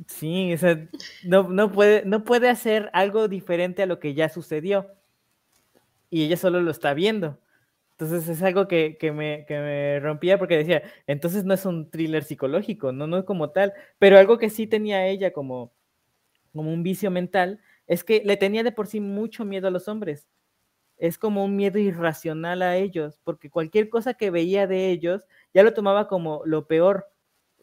Sí, 0.07 0.55
o 0.55 0.59
sea, 0.59 0.79
no, 1.25 1.43
no, 1.49 1.71
puede, 1.71 2.05
no 2.07 2.25
puede 2.25 2.49
hacer 2.49 2.89
algo 2.95 3.29
diferente 3.29 3.83
a 3.83 3.87
lo 3.87 3.99
que 4.01 4.15
ya 4.15 4.29
sucedió. 4.31 4.89
Y 6.09 6.25
ella 6.25 6.37
solo 6.39 6.61
lo 6.63 6.71
está 6.71 6.95
viendo. 6.95 7.39
Entonces 8.01 8.31
es 8.31 8.43
algo 8.43 8.67
que, 8.67 8.97
que, 8.99 9.13
me, 9.13 9.45
que, 9.47 9.59
me, 9.59 10.01
rompía 10.01 10.39
porque 10.39 10.57
decía, 10.57 10.83
entonces 11.07 11.45
no 11.45 11.53
es 11.53 11.67
un 11.67 11.91
thriller 11.91 12.25
psicológico, 12.25 12.93
no, 12.93 13.07
no 13.07 13.19
es 13.19 13.25
como 13.25 13.51
tal, 13.51 13.75
pero 13.99 14.17
algo 14.17 14.39
que 14.39 14.49
sí 14.49 14.67
tenía 14.67 15.07
ella 15.07 15.35
como, 15.35 15.75
como 16.55 16.73
un 16.73 16.83
vicio 16.83 17.11
mental 17.11 17.61
es 17.87 18.03
que 18.03 18.23
le 18.25 18.39
tenía 18.39 18.63
de 18.63 18.73
por 18.73 18.87
sí 18.87 19.01
mucho 19.01 19.45
miedo 19.45 19.69
a 19.69 19.71
los 19.71 19.87
hombres. 19.87 20.29
Es 20.97 21.19
como 21.19 21.45
un 21.45 21.57
miedo 21.57 21.79
irracional 21.79 22.63
a 22.63 22.79
ellos, 22.79 23.21
porque 23.23 23.51
cualquier 23.51 23.91
cosa 23.91 24.15
que 24.15 24.31
veía 24.31 24.67
de 24.67 24.91
ellos 24.91 25.27
ya 25.53 25.63
lo 25.63 25.75
tomaba 25.75 26.09
como 26.09 26.43
lo 26.47 26.67
peor, 26.67 27.13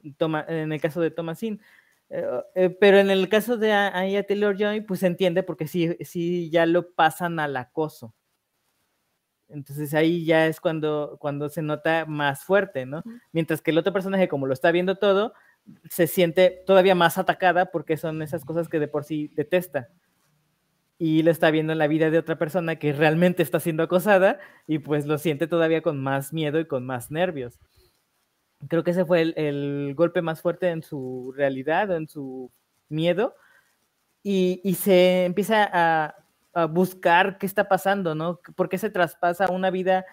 en 0.04 0.72
el 0.72 0.82
caso 0.82 1.02
de 1.02 1.10
Thomasin. 1.10 1.62
Eh, 2.10 2.26
eh, 2.54 2.70
pero 2.70 3.00
en 3.00 3.10
el 3.10 3.28
caso 3.28 3.58
de 3.58 3.74
Aya 3.74 4.24
Taylor 4.24 4.56
Joy, 4.56 4.82
pues 4.82 5.00
se 5.00 5.08
entiende 5.08 5.42
porque 5.42 5.68
sí, 5.68 5.98
sí 6.02 6.52
ya 6.52 6.68
lo 6.68 6.92
pasan 6.92 7.40
al 7.40 7.58
acoso. 7.58 8.14
Entonces 9.50 9.94
ahí 9.94 10.26
ya 10.26 10.48
es 10.48 10.60
cuando, 10.60 11.18
cuando 11.20 11.50
se 11.50 11.62
nota 11.62 12.06
más 12.06 12.44
fuerte, 12.44 12.86
¿no? 12.86 13.04
Mientras 13.32 13.62
que 13.62 13.72
el 13.72 13.78
otro 13.78 13.94
personaje, 13.94 14.28
como 14.28 14.46
lo 14.46 14.54
está 14.54 14.72
viendo 14.72 14.96
todo, 14.96 15.34
se 15.90 16.08
siente 16.08 16.64
todavía 16.66 16.96
más 16.96 17.18
atacada 17.18 17.68
porque 17.68 17.98
son 17.98 18.22
esas 18.22 18.46
cosas 18.46 18.70
que 18.70 18.80
de 18.80 18.88
por 18.88 19.04
sí 19.04 19.32
detesta. 19.36 19.90
Y 21.00 21.24
lo 21.24 21.32
está 21.32 21.52
viendo 21.52 21.74
en 21.74 21.80
la 21.80 21.88
vida 21.88 22.10
de 22.10 22.18
otra 22.18 22.38
persona 22.38 22.78
que 22.78 22.92
realmente 22.92 23.44
está 23.44 23.60
siendo 23.60 23.84
acosada 23.84 24.40
y 24.66 24.80
pues 24.80 25.06
lo 25.06 25.18
siente 25.18 25.48
todavía 25.48 25.82
con 25.82 26.02
más 26.02 26.34
miedo 26.34 26.60
y 26.60 26.66
con 26.66 26.86
más 26.86 27.12
nervios. 27.12 27.60
Creo 28.68 28.84
que 28.84 28.92
ese 28.92 29.06
fue 29.06 29.22
el, 29.22 29.34
el 29.38 29.94
golpe 29.96 30.22
más 30.22 30.42
fuerte 30.42 30.70
en 30.70 30.82
su 30.82 31.34
realidad 31.38 31.92
o 31.92 31.96
en 31.96 32.08
su 32.08 32.52
miedo. 32.90 33.36
Y, 34.24 34.60
y 34.64 34.74
se 34.74 35.26
empieza 35.26 35.70
a, 35.72 36.16
buscar 36.66 37.38
qué 37.38 37.46
está 37.46 37.68
pasando, 37.68 38.16
¿no? 38.16 38.40
¿Por 38.56 38.70
qué 38.70 38.78
se 38.78 38.90
traspasa 38.90 39.52
una 39.52 39.70
vida 39.70 40.06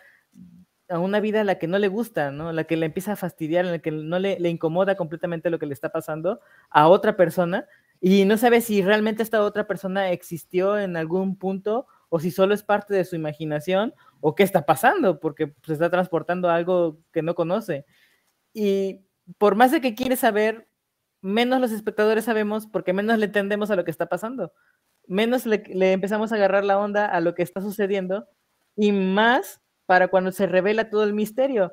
a 0.89 0.99
una 0.99 1.19
vida 1.19 1.45
la 1.45 1.59
que 1.59 1.67
no 1.67 1.79
le 1.79 1.89
gusta, 1.89 2.31
¿no? 2.31 2.53
La 2.53 2.65
que 2.65 2.77
le 2.77 2.87
empieza 2.87 3.13
a 3.13 3.17
fastidiar, 3.17 3.65
en 3.65 3.73
la 3.73 3.79
que 3.79 3.91
no 3.91 4.19
le, 4.19 4.39
le, 4.39 4.51
incomoda 4.51 4.97
completamente 4.97 5.49
lo 5.49 5.59
que 5.59 5.67
le 5.67 5.73
está 5.73 5.91
pasando 5.91 6.41
a 6.69 6.89
otra 6.89 7.17
persona 7.17 7.67
y 8.01 8.27
no 8.27 8.37
sabe 8.37 8.61
si 8.61 8.83
realmente 8.83 9.23
esta 9.23 9.43
otra 9.43 9.67
persona 9.67 10.11
existió 10.11 10.79
en 10.79 10.97
algún 10.97 11.37
punto 11.37 11.87
o 12.11 12.21
si 12.21 12.31
solo 12.31 12.53
es 12.53 12.63
parte 12.63 12.93
de 12.95 13.05
su 13.05 13.17
imaginación 13.17 13.95
o 14.21 14.35
qué 14.35 14.43
está 14.43 14.67
pasando, 14.67 15.21
porque 15.21 15.55
se 15.63 15.73
está 15.73 15.91
transportando 15.91 16.51
a 16.51 16.55
algo 16.55 16.99
que 17.13 17.23
no 17.23 17.35
conoce. 17.35 17.87
Y 18.53 19.07
por 19.39 19.55
más 19.55 19.73
de 19.73 19.81
que 19.81 19.95
quiere 19.95 20.17
saber, 20.17 20.69
menos 21.23 21.61
los 21.61 21.73
espectadores 21.73 22.27
sabemos 22.27 22.67
porque 22.67 22.93
menos 22.93 23.19
le 23.19 23.27
entendemos 23.27 23.71
a 23.71 23.77
lo 23.77 23.85
que 23.85 23.91
está 23.91 24.07
pasando 24.07 24.53
menos 25.07 25.47
le, 25.47 25.63
empezamos 25.93 26.33
a 26.33 26.37
agarrar 26.37 26.65
la 26.65 26.79
onda 26.79 27.07
a 27.07 27.21
lo 27.21 27.35
que 27.35 27.43
está 27.43 27.61
sucediendo 27.61 28.27
y 28.77 28.93
más 28.93 29.61
para 29.87 30.09
cuando 30.09 30.33
se 30.33 30.47
revela 30.47 30.91
todo 30.91 31.05
el 31.05 31.15
misterio. 31.15 31.73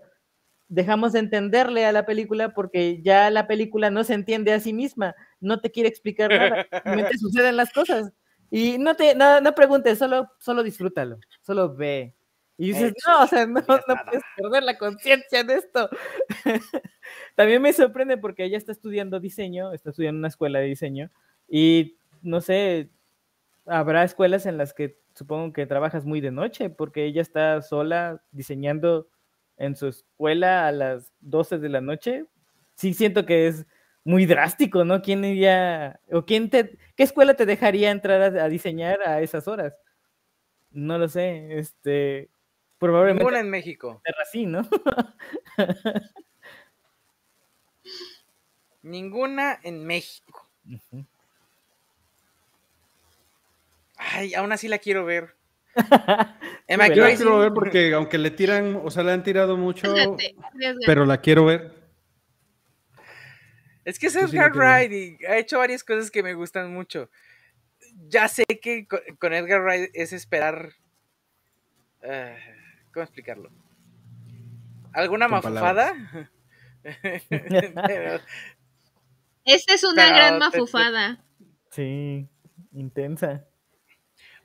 Dejamos 0.68 1.14
de 1.14 1.20
entenderle 1.20 1.86
a 1.86 1.92
la 1.92 2.06
película 2.06 2.54
porque 2.54 3.02
ya 3.02 3.30
la 3.30 3.48
película 3.48 3.90
no 3.90 4.04
se 4.04 4.14
entiende 4.14 4.54
a 4.54 4.60
sí 4.60 4.74
misma, 4.74 5.16
no 5.40 5.60
te 5.60 5.72
quiere 5.72 5.90
explicar 5.90 6.30
nada, 6.30 6.68
simplemente 6.72 7.18
suceden 7.18 7.58
las 7.58 7.72
cosas. 7.74 8.12
Y 8.50 8.78
no 8.78 8.96
te 8.96 9.16
no, 9.16 9.40
no 9.42 9.56
preguntes, 9.56 9.98
solo, 9.98 10.30
solo 10.40 10.64
disfrútalo, 10.64 11.18
solo 11.42 11.74
ve. 11.74 12.14
Y 12.58 12.68
dices, 12.68 12.94
no, 13.08 13.24
o 13.24 13.28
sea, 13.28 13.48
no, 13.48 13.60
no 13.60 13.96
puedes 14.06 14.24
perder 14.38 14.64
la 14.64 14.78
conciencia 14.78 15.44
de 15.44 15.56
esto. 15.56 15.90
También 17.36 17.62
me 17.62 17.74
sorprende 17.74 18.18
porque 18.18 18.44
ella 18.44 18.58
está 18.58 18.72
estudiando 18.72 19.20
diseño, 19.20 19.74
está 19.74 19.90
estudiando 19.90 20.18
en 20.18 20.20
una 20.20 20.28
escuela 20.28 20.60
de 20.60 20.66
diseño, 20.68 21.10
y 21.48 21.98
no 22.22 22.40
sé, 22.40 22.92
habrá 23.66 24.04
escuelas 24.04 24.46
en 24.46 24.58
las 24.58 24.74
que 24.74 25.00
supongo 25.14 25.54
que 25.54 25.66
trabajas 25.66 26.06
muy 26.06 26.22
de 26.22 26.32
noche, 26.32 26.70
porque 26.70 27.06
ella 27.06 27.22
está 27.22 27.62
sola 27.62 28.24
diseñando 28.32 29.10
en 29.58 29.76
su 29.76 29.88
escuela 29.88 30.68
a 30.68 30.72
las 30.72 31.12
12 31.20 31.60
de 31.60 31.70
la 31.70 31.82
noche. 31.82 32.26
Sí 32.76 32.94
siento 32.94 33.26
que 33.26 33.48
es 33.48 33.66
muy 34.04 34.26
drástico, 34.26 34.84
¿no? 34.84 35.02
¿Quién 35.02 35.24
iría, 35.24 36.00
o 36.12 36.26
quién 36.26 36.50
te, 36.50 36.78
qué 36.96 37.04
escuela 37.04 37.36
te 37.36 37.46
dejaría 37.46 37.92
entrar 37.92 38.38
a, 38.38 38.50
diseñar 38.50 39.02
a 39.08 39.22
esas 39.22 39.48
horas? 39.48 39.76
No 40.72 40.98
lo 40.98 41.08
sé, 41.08 41.60
este, 41.60 42.32
probablemente. 42.80 43.24
Ninguna 43.24 43.40
en 43.42 43.50
México. 43.50 44.02
Así, 44.22 44.46
¿no? 44.46 44.68
Ninguna 48.82 49.60
en 49.64 49.86
México. 49.86 50.50
Ay, 54.02 54.34
aún 54.34 54.52
así 54.52 54.68
la 54.68 54.80
quiero 54.80 55.06
ver. 55.06 55.36
Emma 56.68 56.88
Yo 56.88 57.04
la 57.04 57.16
quiero 57.16 57.40
ver 57.40 57.54
porque 57.54 57.94
aunque 57.94 58.18
le 58.18 58.32
tiran, 58.32 58.82
o 58.84 58.90
sea, 58.90 59.04
le 59.04 59.12
han 59.12 59.24
tirado 59.24 59.56
mucho, 59.58 59.94
pero 60.86 61.06
la 61.06 61.22
quiero 61.22 61.46
ver. 61.46 61.80
Es 63.86 63.98
que 64.00 64.08
es 64.08 64.16
Edgar 64.16 64.52
Wright 64.54 64.92
y 64.92 65.26
ha 65.26 65.38
hecho 65.38 65.60
varias 65.60 65.84
cosas 65.84 66.12
que 66.12 66.24
me 66.24 66.34
gustan 66.34 66.74
mucho. 66.74 67.10
Ya 68.08 68.28
sé 68.28 68.46
que 68.46 68.88
con 68.88 69.34
Edgar 69.34 69.62
Wright 69.62 69.92
es 69.94 70.14
esperar. 70.14 70.74
Uh, 72.04 72.36
¿Cómo 72.94 73.04
explicarlo? 73.04 73.52
¿Alguna 74.94 75.28
mafufada? 75.28 75.94
Esta 79.46 79.74
es 79.74 79.84
una 79.84 80.08
gran 80.08 80.40
mafufada. 80.40 81.24
Sí, 81.70 82.28
intensa. 82.74 83.46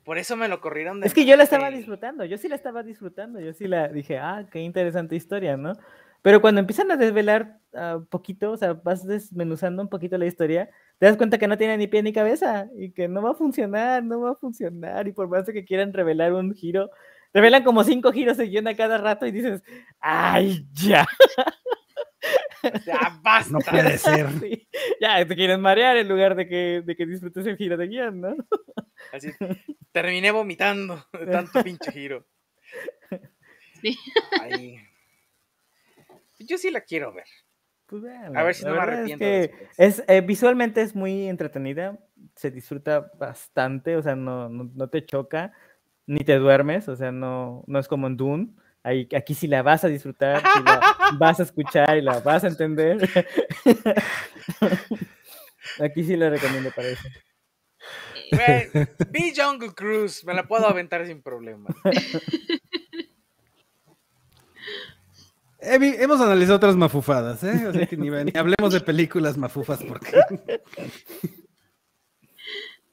Por 0.07 0.17
eso 0.17 0.37
me 0.37 0.47
lo 0.47 0.61
corrieron 0.61 1.01
de. 1.01 1.07
Es 1.07 1.13
que 1.13 1.25
yo 1.25 1.35
la 1.35 1.43
estaba 1.43 1.69
disfrutando, 1.69 2.23
yo 2.23 2.37
sí 2.37 2.47
la 2.47 2.55
estaba 2.55 2.81
disfrutando, 2.81 3.41
yo 3.41 3.51
sí 3.51 3.67
la 3.67 3.89
dije, 3.89 4.17
ah, 4.17 4.47
qué 4.49 4.61
interesante 4.61 5.17
historia, 5.17 5.57
¿no? 5.57 5.73
Pero 6.21 6.39
cuando 6.39 6.61
empiezan 6.61 6.89
a 6.91 6.95
desvelar 6.95 7.59
un 7.73 7.79
ah, 7.81 7.99
poquito, 8.09 8.51
o 8.53 8.55
sea, 8.55 8.71
vas 8.71 9.05
desmenuzando 9.05 9.81
un 9.81 9.89
poquito 9.89 10.17
la 10.17 10.25
historia, 10.25 10.69
te 10.97 11.07
das 11.07 11.17
cuenta 11.17 11.37
que 11.37 11.49
no 11.49 11.57
tiene 11.57 11.75
ni 11.75 11.87
pie 11.87 12.03
ni 12.03 12.13
cabeza 12.13 12.69
y 12.77 12.93
que 12.93 13.09
no 13.09 13.21
va 13.21 13.31
a 13.31 13.33
funcionar, 13.33 14.01
no 14.01 14.21
va 14.21 14.31
a 14.31 14.35
funcionar. 14.35 15.09
Y 15.09 15.11
por 15.11 15.27
más 15.27 15.43
que 15.43 15.65
quieran 15.65 15.91
revelar 15.91 16.31
un 16.31 16.53
giro, 16.55 16.89
revelan 17.33 17.65
como 17.65 17.83
cinco 17.83 18.13
giros 18.13 18.37
de 18.37 18.47
guion 18.47 18.69
a 18.69 18.77
cada 18.77 18.97
rato 18.97 19.27
y 19.27 19.31
dices, 19.31 19.61
¡ay, 19.99 20.65
ya! 20.71 21.05
Ya 22.85 23.19
basta. 23.21 23.51
No 23.51 23.59
puede 23.59 23.97
ser. 23.97 24.27
Ya 25.01 25.25
te 25.25 25.35
quieren 25.35 25.61
marear 25.61 25.97
en 25.97 26.07
lugar 26.07 26.35
de 26.35 26.47
que, 26.47 26.81
de 26.83 26.95
que 26.95 27.05
disfrutes 27.05 27.45
el 27.45 27.57
giro 27.57 27.77
de 27.77 27.87
guion, 27.87 28.21
¿no? 28.21 28.35
Así, 29.13 29.31
terminé 29.91 30.31
vomitando 30.31 31.05
de 31.13 31.27
tanto 31.27 31.63
pinche 31.63 31.91
giro. 31.91 32.25
Sí. 33.79 33.95
Yo 36.39 36.57
sí 36.57 36.71
la 36.71 36.81
quiero 36.81 37.13
ver. 37.13 37.27
Pues 37.85 38.03
a 38.03 38.43
ver 38.43 38.55
si 38.55 38.65
no 38.65 38.71
me 38.71 38.79
arrepiento. 38.79 39.23
Es, 39.77 40.03
eh, 40.07 40.21
visualmente 40.21 40.81
es 40.81 40.95
muy 40.95 41.29
entretenida, 41.29 41.99
se 42.35 42.49
disfruta 42.49 43.11
bastante, 43.19 43.95
o 43.95 44.01
sea, 44.01 44.15
no, 44.15 44.49
no, 44.49 44.89
te 44.89 45.05
choca, 45.05 45.53
ni 46.07 46.21
te 46.21 46.37
duermes, 46.37 46.89
o 46.89 46.95
sea, 46.95 47.11
no, 47.11 47.63
no 47.67 47.77
es 47.77 47.87
como 47.87 48.07
en 48.07 48.17
Dune 48.17 48.49
aquí 49.15 49.33
sí 49.33 49.47
la 49.47 49.61
vas 49.61 49.83
a 49.83 49.87
disfrutar, 49.87 50.43
la 50.43 50.81
vas 51.19 51.39
a 51.39 51.43
escuchar 51.43 51.97
y 51.97 52.01
la 52.01 52.19
vas 52.19 52.43
a 52.43 52.47
entender. 52.47 52.97
aquí 55.79 56.03
sí 56.03 56.15
la 56.15 56.29
recomiendo 56.29 56.71
para 56.71 56.89
eso. 56.89 57.07
vi 59.09 59.33
Jungle 59.35 59.73
Cruise, 59.73 60.23
me 60.25 60.33
la 60.33 60.47
puedo 60.47 60.67
aventar 60.67 61.05
sin 61.05 61.21
problema. 61.21 61.69
hemos 65.59 66.21
analizado 66.21 66.57
otras 66.57 66.75
mafufadas, 66.75 67.43
¿eh? 67.43 67.87
ni, 67.97 68.09
hablemos 68.37 68.73
de 68.73 68.81
películas 68.81 69.37
mafufas 69.37 69.83
porque. 69.83 70.11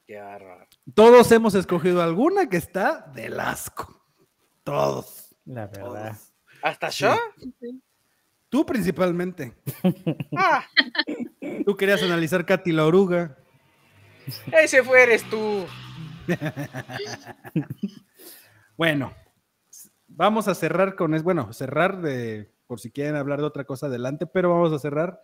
Qué 0.06 0.18
bárbaro. 0.18 0.66
Todos 0.94 1.32
hemos 1.32 1.54
escogido 1.54 2.02
alguna 2.02 2.48
que 2.48 2.58
está 2.58 3.10
del 3.14 3.40
asco. 3.40 4.02
Todos. 4.62 5.23
La 5.44 5.66
verdad. 5.66 6.16
¿Hasta 6.62 6.88
yo? 6.90 7.14
Tú 8.48 8.64
principalmente. 8.64 9.54
Ah. 10.36 10.66
Tú 11.64 11.76
querías 11.76 12.02
analizar 12.02 12.44
Katy 12.44 12.72
la 12.72 12.86
oruga. 12.86 13.36
Ese 14.52 14.82
fue 14.82 15.02
eres 15.02 15.28
tú. 15.28 15.66
bueno, 18.76 19.12
vamos 20.08 20.48
a 20.48 20.54
cerrar 20.54 20.96
con 20.96 21.14
es 21.14 21.22
bueno, 21.22 21.52
cerrar 21.52 22.00
de 22.00 22.52
por 22.66 22.80
si 22.80 22.90
quieren 22.90 23.16
hablar 23.16 23.40
de 23.40 23.46
otra 23.46 23.64
cosa 23.64 23.86
adelante, 23.86 24.26
pero 24.26 24.50
vamos 24.50 24.72
a 24.72 24.78
cerrar 24.78 25.20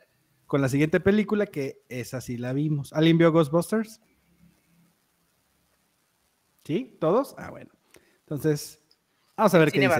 con 0.46 0.60
la 0.60 0.68
siguiente 0.68 1.00
película 1.00 1.46
que 1.46 1.82
es 1.88 2.12
así 2.14 2.36
la 2.36 2.52
vimos. 2.52 2.92
¿Alguien 2.92 3.18
vio 3.18 3.32
Ghostbusters? 3.32 4.00
¿Sí? 6.64 6.96
¿Todos? 7.00 7.34
Ah, 7.38 7.50
bueno. 7.50 7.70
Entonces, 8.20 8.79
Vamos 9.40 9.54
a 9.54 9.58
ver 9.58 9.72
qué 9.72 9.80
dice 9.80 9.94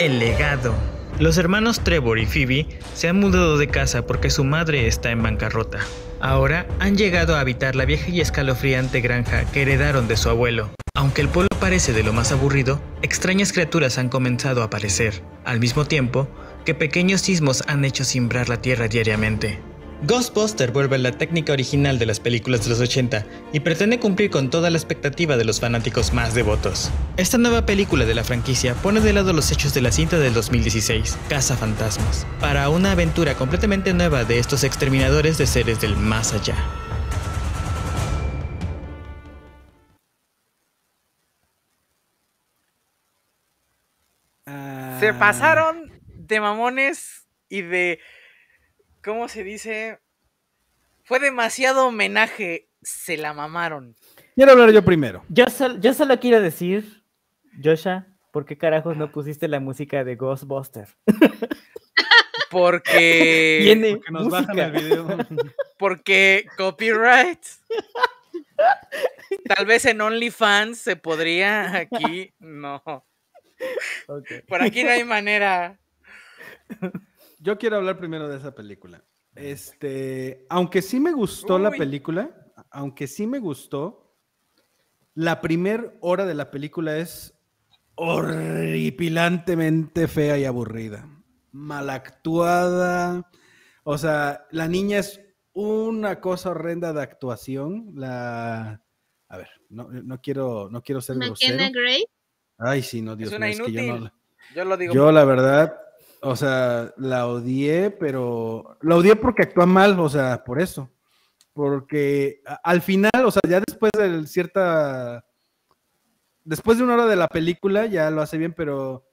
El 0.00 0.18
legado. 0.18 0.74
Los 1.20 1.38
hermanos 1.38 1.78
Trevor 1.84 2.18
y 2.18 2.26
Phoebe 2.26 2.66
se 2.92 3.08
han 3.08 3.20
mudado 3.20 3.56
de 3.56 3.68
casa 3.68 4.04
porque 4.04 4.30
su 4.30 4.42
madre 4.42 4.88
está 4.88 5.12
en 5.12 5.22
bancarrota. 5.22 5.78
Ahora 6.20 6.66
han 6.80 6.96
llegado 6.96 7.36
a 7.36 7.40
habitar 7.40 7.76
la 7.76 7.84
vieja 7.84 8.10
y 8.10 8.20
escalofriante 8.20 9.00
granja 9.00 9.44
que 9.52 9.62
heredaron 9.62 10.08
de 10.08 10.16
su 10.16 10.28
abuelo. 10.28 10.70
Aunque 10.96 11.20
el 11.20 11.28
pueblo 11.28 11.50
parece 11.60 11.92
de 11.92 12.02
lo 12.02 12.12
más 12.12 12.32
aburrido, 12.32 12.82
extrañas 13.00 13.52
criaturas 13.52 13.96
han 13.98 14.08
comenzado 14.08 14.62
a 14.62 14.64
aparecer, 14.64 15.22
al 15.44 15.60
mismo 15.60 15.84
tiempo 15.84 16.26
que 16.64 16.74
pequeños 16.74 17.20
sismos 17.20 17.62
han 17.68 17.84
hecho 17.84 18.02
simbrar 18.02 18.48
la 18.48 18.60
tierra 18.60 18.88
diariamente. 18.88 19.60
Ghostbuster 20.04 20.72
vuelve 20.72 20.96
a 20.96 20.98
la 20.98 21.12
técnica 21.12 21.52
original 21.52 21.96
de 22.00 22.06
las 22.06 22.18
películas 22.18 22.64
de 22.64 22.70
los 22.70 22.80
80 22.80 23.24
y 23.52 23.60
pretende 23.60 24.00
cumplir 24.00 24.30
con 24.30 24.50
toda 24.50 24.68
la 24.68 24.76
expectativa 24.76 25.36
de 25.36 25.44
los 25.44 25.60
fanáticos 25.60 26.12
más 26.12 26.34
devotos. 26.34 26.90
Esta 27.16 27.38
nueva 27.38 27.66
película 27.66 28.04
de 28.04 28.16
la 28.16 28.24
franquicia 28.24 28.74
pone 28.74 29.00
de 29.00 29.12
lado 29.12 29.32
los 29.32 29.52
hechos 29.52 29.74
de 29.74 29.80
la 29.80 29.92
cinta 29.92 30.18
del 30.18 30.34
2016, 30.34 31.16
Casa 31.28 31.56
Fantasmas, 31.56 32.26
para 32.40 32.68
una 32.68 32.92
aventura 32.92 33.36
completamente 33.36 33.94
nueva 33.94 34.24
de 34.24 34.40
estos 34.40 34.64
exterminadores 34.64 35.38
de 35.38 35.46
seres 35.46 35.80
del 35.80 35.96
más 35.96 36.32
allá. 36.34 36.56
Se 44.98 45.14
pasaron 45.14 45.92
de 46.06 46.40
mamones 46.40 47.28
y 47.48 47.62
de. 47.62 48.00
¿Cómo 49.04 49.28
se 49.28 49.42
dice? 49.44 49.98
Fue 51.04 51.18
demasiado 51.20 51.86
homenaje. 51.86 52.68
Se 52.82 53.16
la 53.16 53.32
mamaron. 53.32 53.94
Quiero 54.34 54.52
hablar 54.52 54.72
yo 54.72 54.84
primero. 54.84 55.24
Yo, 55.28 55.46
sol- 55.46 55.80
yo 55.80 55.94
solo 55.94 56.18
quiero 56.18 56.40
decir, 56.40 57.04
Joshua, 57.62 58.06
¿por 58.32 58.44
qué 58.44 58.56
carajos 58.58 58.96
no 58.96 59.12
pusiste 59.12 59.46
la 59.46 59.60
música 59.60 60.02
de 60.04 60.16
Ghostbuster? 60.16 60.88
Porque. 62.50 63.60
Tiene 63.62 64.00
Que 64.00 64.10
nos 64.10 64.28
bajan 64.28 64.46
música. 64.56 64.64
el 64.66 64.72
video. 64.72 65.06
Porque 65.78 66.46
copyright. 66.56 67.40
Tal 69.46 69.66
vez 69.66 69.84
en 69.86 70.00
OnlyFans 70.00 70.78
se 70.78 70.96
podría. 70.96 71.74
Aquí 71.76 72.32
no. 72.38 72.82
Por 74.48 74.62
aquí 74.62 74.84
no 74.84 74.90
hay 74.90 75.04
manera. 75.04 75.78
Yo 77.42 77.58
quiero 77.58 77.76
hablar 77.76 77.98
primero 77.98 78.28
de 78.28 78.36
esa 78.36 78.54
película. 78.54 79.02
Este, 79.34 80.46
aunque 80.48 80.80
sí 80.80 81.00
me 81.00 81.10
gustó 81.10 81.58
la 81.58 81.72
película, 81.72 82.30
aunque 82.70 83.08
sí 83.08 83.26
me 83.26 83.40
gustó, 83.40 84.14
la 85.14 85.40
primer 85.40 85.96
hora 86.00 86.24
de 86.24 86.34
la 86.34 86.52
película 86.52 86.98
es 86.98 87.34
horripilantemente 87.96 90.06
fea 90.06 90.38
y 90.38 90.44
aburrida. 90.44 91.08
Mal 91.50 91.90
actuada. 91.90 93.28
O 93.82 93.98
sea, 93.98 94.46
la 94.52 94.68
niña 94.68 94.98
es 94.98 95.20
una 95.52 96.20
cosa 96.20 96.50
horrenda 96.50 96.92
de 96.92 97.02
actuación. 97.02 97.90
La. 97.96 98.80
A 99.28 99.36
ver, 99.36 99.48
no, 99.68 99.88
no 99.90 100.20
quiero, 100.20 100.68
no 100.70 100.80
quiero 100.82 101.00
ser 101.00 101.16
grosero. 101.16 101.56
McKenna 101.56 101.70
Gray. 101.70 102.04
Ay, 102.58 102.82
sí, 102.82 103.02
no, 103.02 103.16
Dios 103.16 103.32
es 103.32 103.36
una 103.36 103.46
mío, 103.46 103.56
es 103.56 103.62
que 103.66 103.72
yo 103.72 103.98
no 103.98 104.12
Yo 104.54 104.64
lo 104.64 104.76
digo. 104.76 104.94
yo 104.94 105.10
la 105.10 105.24
verdad, 105.24 105.76
o 106.22 106.36
sea, 106.36 106.92
la 106.96 107.26
odié, 107.26 107.90
pero 107.90 108.76
la 108.82 108.96
odié 108.96 109.16
porque 109.16 109.42
actúa 109.42 109.66
mal, 109.66 109.98
o 109.98 110.08
sea, 110.08 110.42
por 110.44 110.60
eso. 110.60 110.88
Porque 111.52 112.42
al 112.64 112.80
final, 112.80 113.10
o 113.24 113.30
sea, 113.30 113.42
ya 113.48 113.60
después 113.60 113.92
de 113.98 114.26
cierta, 114.26 115.24
después 116.44 116.78
de 116.78 116.84
una 116.84 116.94
hora 116.94 117.06
de 117.06 117.16
la 117.16 117.28
película 117.28 117.86
ya 117.86 118.10
lo 118.10 118.22
hace 118.22 118.38
bien, 118.38 118.54
pero, 118.54 119.06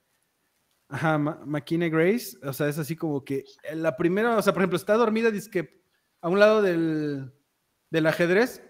ajá, 0.87 1.17
Ma- 1.17 1.41
McKinney 1.45 1.89
Grace, 1.89 2.37
o 2.43 2.53
sea, 2.53 2.67
es 2.69 2.77
así 2.79 2.95
como 2.95 3.23
que 3.25 3.43
la 3.73 3.95
primera, 3.97 4.37
o 4.37 4.41
sea, 4.41 4.53
por 4.53 4.61
ejemplo, 4.61 4.77
está 4.77 4.93
dormida, 4.95 5.29
que 5.51 5.81
a 6.21 6.29
un 6.29 6.39
lado 6.39 6.61
del, 6.61 7.33
del 7.89 8.07
ajedrez 8.07 8.63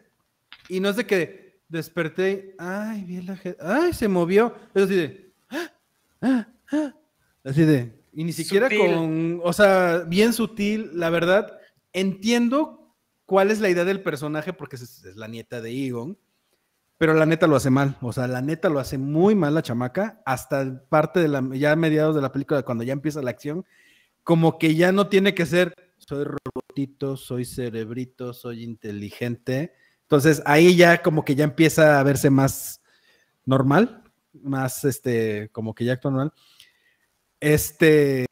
y 0.67 0.79
no 0.79 0.89
es 0.89 0.95
de 0.95 1.05
que 1.05 1.61
desperté, 1.67 2.55
ay, 2.57 3.03
vi 3.03 3.17
el 3.17 3.29
ajedrez, 3.29 3.61
ay, 3.61 3.93
se 3.93 4.07
movió, 4.07 4.55
es 4.73 4.83
así 4.83 4.95
de, 4.95 5.33
"Ah, 5.49 5.71
ah, 6.21 6.47
ah", 6.71 6.93
así 7.43 7.63
de, 7.63 7.98
y 8.13 8.23
ni 8.23 8.33
siquiera 8.33 8.69
Sutil. 8.69 8.93
con, 8.93 9.41
o 9.43 9.53
sea, 9.53 10.03
bien 10.07 10.33
sutil, 10.33 10.91
la 10.93 11.09
verdad, 11.09 11.59
entiendo 11.93 12.95
cuál 13.25 13.51
es 13.51 13.59
la 13.59 13.69
idea 13.69 13.85
del 13.85 14.01
personaje 14.01 14.53
porque 14.53 14.75
es, 14.75 15.03
es 15.05 15.15
la 15.15 15.27
nieta 15.27 15.61
de 15.61 15.85
Egon, 15.85 16.17
pero 16.97 17.13
la 17.13 17.25
neta 17.25 17.47
lo 17.47 17.55
hace 17.55 17.69
mal, 17.69 17.97
o 18.01 18.11
sea, 18.11 18.27
la 18.27 18.41
neta 18.41 18.69
lo 18.69 18.79
hace 18.79 18.97
muy 18.97 19.35
mal 19.35 19.53
la 19.53 19.61
chamaca, 19.61 20.21
hasta 20.25 20.83
parte 20.89 21.21
de 21.21 21.29
la, 21.29 21.47
ya 21.53 21.71
a 21.71 21.75
mediados 21.75 22.15
de 22.15 22.21
la 22.21 22.31
película, 22.31 22.63
cuando 22.63 22.83
ya 22.83 22.93
empieza 22.93 23.21
la 23.21 23.29
acción, 23.29 23.65
como 24.23 24.57
que 24.57 24.75
ya 24.75 24.91
no 24.91 25.07
tiene 25.07 25.33
que 25.33 25.45
ser, 25.45 25.73
soy 25.97 26.25
robotito, 26.25 27.15
soy 27.15 27.45
cerebrito, 27.45 28.33
soy 28.33 28.63
inteligente, 28.63 29.73
entonces 30.01 30.41
ahí 30.45 30.75
ya 30.75 31.01
como 31.01 31.23
que 31.23 31.35
ya 31.35 31.43
empieza 31.43 31.99
a 31.99 32.03
verse 32.03 32.29
más 32.29 32.81
normal, 33.45 34.03
más 34.33 34.83
este, 34.83 35.49
como 35.51 35.73
que 35.73 35.85
ya 35.85 35.93
actúa 35.93 36.11
normal. 36.11 36.33
Este 37.39 38.25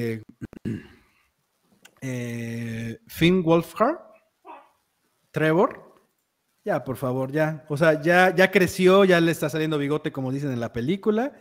eh, 2.01 2.99
Finn 3.07 3.43
Wolfhard, 3.43 3.97
Trevor, 5.31 5.95
ya 6.65 6.84
por 6.84 6.97
favor, 6.97 7.31
ya, 7.31 7.65
o 7.69 7.77
sea, 7.77 8.01
ya, 8.01 8.35
ya 8.35 8.51
creció, 8.51 9.05
ya 9.05 9.21
le 9.21 9.31
está 9.31 9.49
saliendo 9.49 9.77
bigote 9.77 10.11
como 10.11 10.31
dicen 10.31 10.51
en 10.51 10.59
la 10.59 10.73
película. 10.73 11.34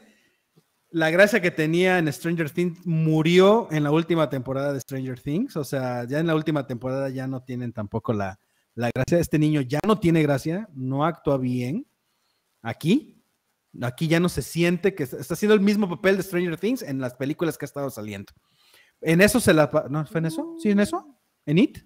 La 0.91 1.11
gracia 1.11 1.41
que 1.41 1.51
tenía 1.51 1.99
en 1.99 2.13
Stranger 2.13 2.51
Things 2.51 2.87
murió 2.87 3.69
en 3.73 3.83
la 3.83 3.91
última 3.91 4.31
temporada 4.31 4.73
de 4.73 4.81
Stranger 4.81 5.21
Things, 5.21 5.57
o 5.57 5.65
sea, 5.65 6.05
ya 6.05 6.21
en 6.21 6.29
la 6.29 6.35
última 6.37 6.67
temporada 6.67 7.09
ya 7.11 7.27
no 7.27 7.43
tienen 7.43 7.73
tampoco 7.73 8.13
la, 8.13 8.39
la 8.77 8.91
gracia. 8.95 9.19
Este 9.19 9.39
niño 9.39 9.63
ya 9.63 9.81
no 9.85 9.99
tiene 9.99 10.23
gracia, 10.23 10.69
no 10.75 11.05
actúa 11.05 11.39
bien. 11.39 11.87
Aquí, 12.63 13.16
aquí 13.83 14.09
ya 14.09 14.21
no 14.21 14.29
se 14.29 14.43
siente 14.43 14.95
que 14.95 15.03
está 15.03 15.19
está 15.19 15.35
haciendo 15.35 15.55
el 15.55 15.61
mismo 15.61 15.89
papel 15.89 16.17
de 16.17 16.23
Stranger 16.23 16.59
Things 16.59 16.83
en 16.83 17.01
las 17.01 17.15
películas 17.15 17.59
que 17.59 17.65
ha 17.65 17.67
estado 17.69 17.91
saliendo. 17.91 18.33
En 19.01 19.21
eso 19.21 19.41
se 19.41 19.53
la... 19.53 19.71
¿No 19.91 20.07
fue 20.07 20.19
en 20.19 20.27
eso? 20.27 20.57
¿Sí, 20.59 20.71
en 20.71 20.81
eso? 20.81 21.19
¿En 21.45 21.59
It? 21.59 21.79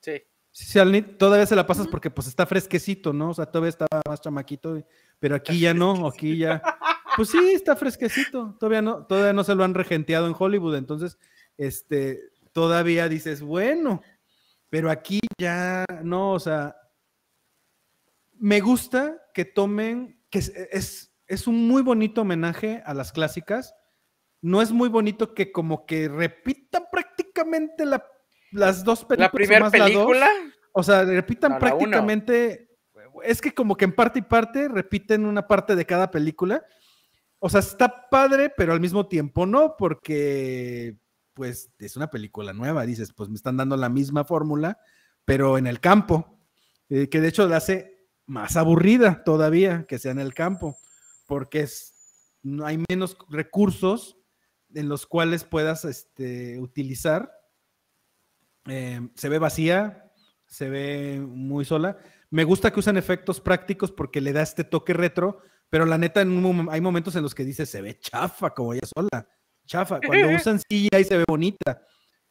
Sí. 0.00 0.22
Sí, 0.52 0.64
sí, 0.64 0.78
al 0.78 0.94
It 0.94 1.16
todavía 1.18 1.46
se 1.46 1.54
la 1.54 1.66
pasas 1.66 1.86
porque 1.86 2.10
pues 2.10 2.26
está 2.26 2.44
fresquecito, 2.46 3.12
¿no? 3.12 3.30
O 3.30 3.34
sea, 3.34 3.46
todavía 3.46 3.70
estaba 3.70 4.02
más 4.08 4.20
chamaquito, 4.20 4.84
pero 5.18 5.36
aquí 5.36 5.60
ya 5.60 5.74
no, 5.74 6.08
aquí 6.08 6.38
ya... 6.38 6.62
Pues 7.16 7.30
sí, 7.30 7.52
está 7.52 7.76
fresquecito, 7.76 8.56
todavía 8.58 8.82
no, 8.82 9.04
todavía 9.04 9.32
no 9.32 9.44
se 9.44 9.54
lo 9.54 9.64
han 9.64 9.74
regenteado 9.74 10.26
en 10.26 10.34
Hollywood, 10.38 10.76
entonces, 10.76 11.18
este, 11.58 12.20
todavía 12.52 13.08
dices, 13.08 13.42
bueno, 13.42 14.00
pero 14.68 14.90
aquí 14.90 15.20
ya 15.38 15.84
no, 16.02 16.32
o 16.32 16.40
sea, 16.40 16.76
me 18.38 18.60
gusta 18.60 19.20
que 19.34 19.44
tomen, 19.44 20.22
que 20.30 20.38
es, 20.38 20.48
es, 20.70 21.09
es 21.30 21.46
un 21.46 21.66
muy 21.68 21.82
bonito 21.82 22.20
homenaje 22.22 22.82
a 22.84 22.92
las 22.94 23.12
clásicas. 23.12 23.74
No 24.42 24.60
es 24.62 24.72
muy 24.72 24.88
bonito 24.88 25.34
que 25.34 25.52
como 25.52 25.86
que 25.86 26.08
repitan 26.08 26.84
prácticamente 26.90 27.84
la- 27.86 28.04
las 28.52 28.84
dos 28.84 29.04
películas. 29.04 29.28
La 29.28 29.32
primera 29.32 29.60
más 29.60 29.72
la 29.72 29.78
dos. 29.84 29.92
película. 29.92 30.28
O 30.72 30.82
sea, 30.82 31.04
repitan 31.04 31.52
No, 31.52 31.58
la 31.58 31.66
uno. 31.66 31.76
prácticamente. 31.78 32.68
Es 33.24 33.40
que 33.40 33.52
como 33.52 33.76
que 33.76 33.84
en 33.84 33.94
parte 33.94 34.18
y 34.20 34.22
parte 34.22 34.68
repiten 34.68 35.26
una 35.26 35.46
parte 35.46 35.74
de 35.76 35.84
cada 35.84 36.10
película. 36.10 36.64
O 37.38 37.48
sea, 37.48 37.60
está 37.60 38.08
padre, 38.10 38.52
pero 38.56 38.72
al 38.72 38.80
mismo 38.80 39.06
tiempo 39.08 39.46
no, 39.46 39.74
porque 39.78 40.96
pues 41.34 41.70
es 41.78 41.96
una 41.96 42.10
película 42.10 42.52
nueva. 42.52 42.84
Dices, 42.86 43.12
pues 43.14 43.28
me 43.28 43.36
están 43.36 43.56
dando 43.56 43.76
la 43.76 43.88
misma 43.88 44.24
fórmula, 44.24 44.78
pero 45.24 45.58
en 45.58 45.66
el 45.66 45.80
campo. 45.80 46.38
eh, 46.92 47.08
que 47.08 47.20
de 47.20 47.28
hecho 47.28 47.46
la 47.46 47.58
hace 47.58 48.08
más 48.26 48.56
aburrida 48.56 49.22
todavía 49.24 49.84
que 49.88 49.98
sea 50.00 50.10
en 50.10 50.18
el 50.18 50.34
campo, 50.34 50.76
porque 51.30 51.60
es, 51.60 51.94
no 52.42 52.66
hay 52.66 52.82
menos 52.88 53.16
recursos 53.28 54.18
en 54.74 54.88
los 54.88 55.06
cuales 55.06 55.44
puedas 55.44 55.84
este, 55.84 56.58
utilizar. 56.58 57.30
Eh, 58.66 59.00
se 59.14 59.28
ve 59.28 59.38
vacía, 59.38 60.10
se 60.48 60.68
ve 60.68 61.20
muy 61.20 61.64
sola. 61.64 61.98
Me 62.30 62.42
gusta 62.42 62.72
que 62.72 62.80
usan 62.80 62.96
efectos 62.96 63.40
prácticos 63.40 63.92
porque 63.92 64.20
le 64.20 64.32
da 64.32 64.42
este 64.42 64.64
toque 64.64 64.92
retro, 64.92 65.40
pero 65.68 65.86
la 65.86 65.98
neta 65.98 66.20
en 66.20 66.30
un 66.32 66.42
mom- 66.42 66.68
hay 66.68 66.80
momentos 66.80 67.14
en 67.14 67.22
los 67.22 67.32
que 67.34 67.44
dice 67.44 67.64
se 67.64 67.80
ve 67.80 68.00
chafa 68.00 68.50
como 68.50 68.74
ella 68.74 68.88
sola. 68.92 69.28
Chafa. 69.66 70.00
Cuando 70.04 70.26
usan 70.36 70.58
CGI 70.58 71.04
se 71.04 71.16
ve 71.16 71.24
bonita. 71.28 71.80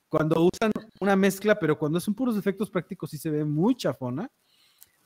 Cuando 0.09 0.41
usan 0.41 0.71
una 0.99 1.15
mezcla, 1.15 1.57
pero 1.57 1.79
cuando 1.79 2.01
son 2.01 2.13
puros 2.15 2.37
efectos 2.37 2.69
prácticos 2.69 3.11
sí 3.11 3.17
se 3.17 3.29
ve 3.29 3.45
muy 3.45 3.75
chafona. 3.75 4.29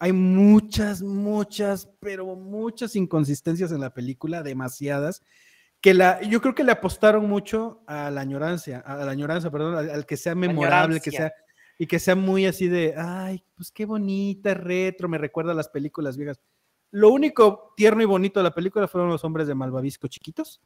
Hay 0.03 0.11
muchas, 0.11 1.01
muchas, 1.01 1.89
pero 2.01 2.25
muchas 2.35 2.93
inconsistencias 2.97 3.71
en 3.71 3.79
la 3.79 3.93
película, 3.93 4.43
demasiadas, 4.43 5.23
que 5.79 5.93
la, 5.93 6.21
yo 6.23 6.41
creo 6.41 6.53
que 6.53 6.65
le 6.65 6.73
apostaron 6.73 7.29
mucho 7.29 7.85
a 7.87 8.11
la 8.11 8.19
añorancia, 8.19 8.79
a 8.79 8.97
la 8.97 9.11
añoranza, 9.11 9.49
perdón, 9.49 9.75
al, 9.75 9.89
al 9.89 10.05
que 10.05 10.17
sea 10.17 10.35
memorable, 10.35 10.99
que 10.99 11.09
sea, 11.09 11.31
y 11.77 11.87
que 11.87 11.99
sea 11.99 12.15
muy 12.15 12.45
así 12.45 12.67
de, 12.67 12.95
ay, 12.97 13.45
pues 13.55 13.71
qué 13.71 13.85
bonita, 13.85 14.53
retro, 14.53 15.07
me 15.07 15.17
recuerda 15.17 15.53
a 15.53 15.55
las 15.55 15.69
películas 15.69 16.17
viejas. 16.17 16.41
Lo 16.91 17.09
único 17.09 17.73
tierno 17.77 18.01
y 18.01 18.05
bonito 18.05 18.41
de 18.41 18.43
la 18.43 18.53
película 18.53 18.89
fueron 18.89 19.09
los 19.09 19.23
hombres 19.23 19.47
de 19.47 19.55
Malvavisco 19.55 20.09
chiquitos. 20.09 20.59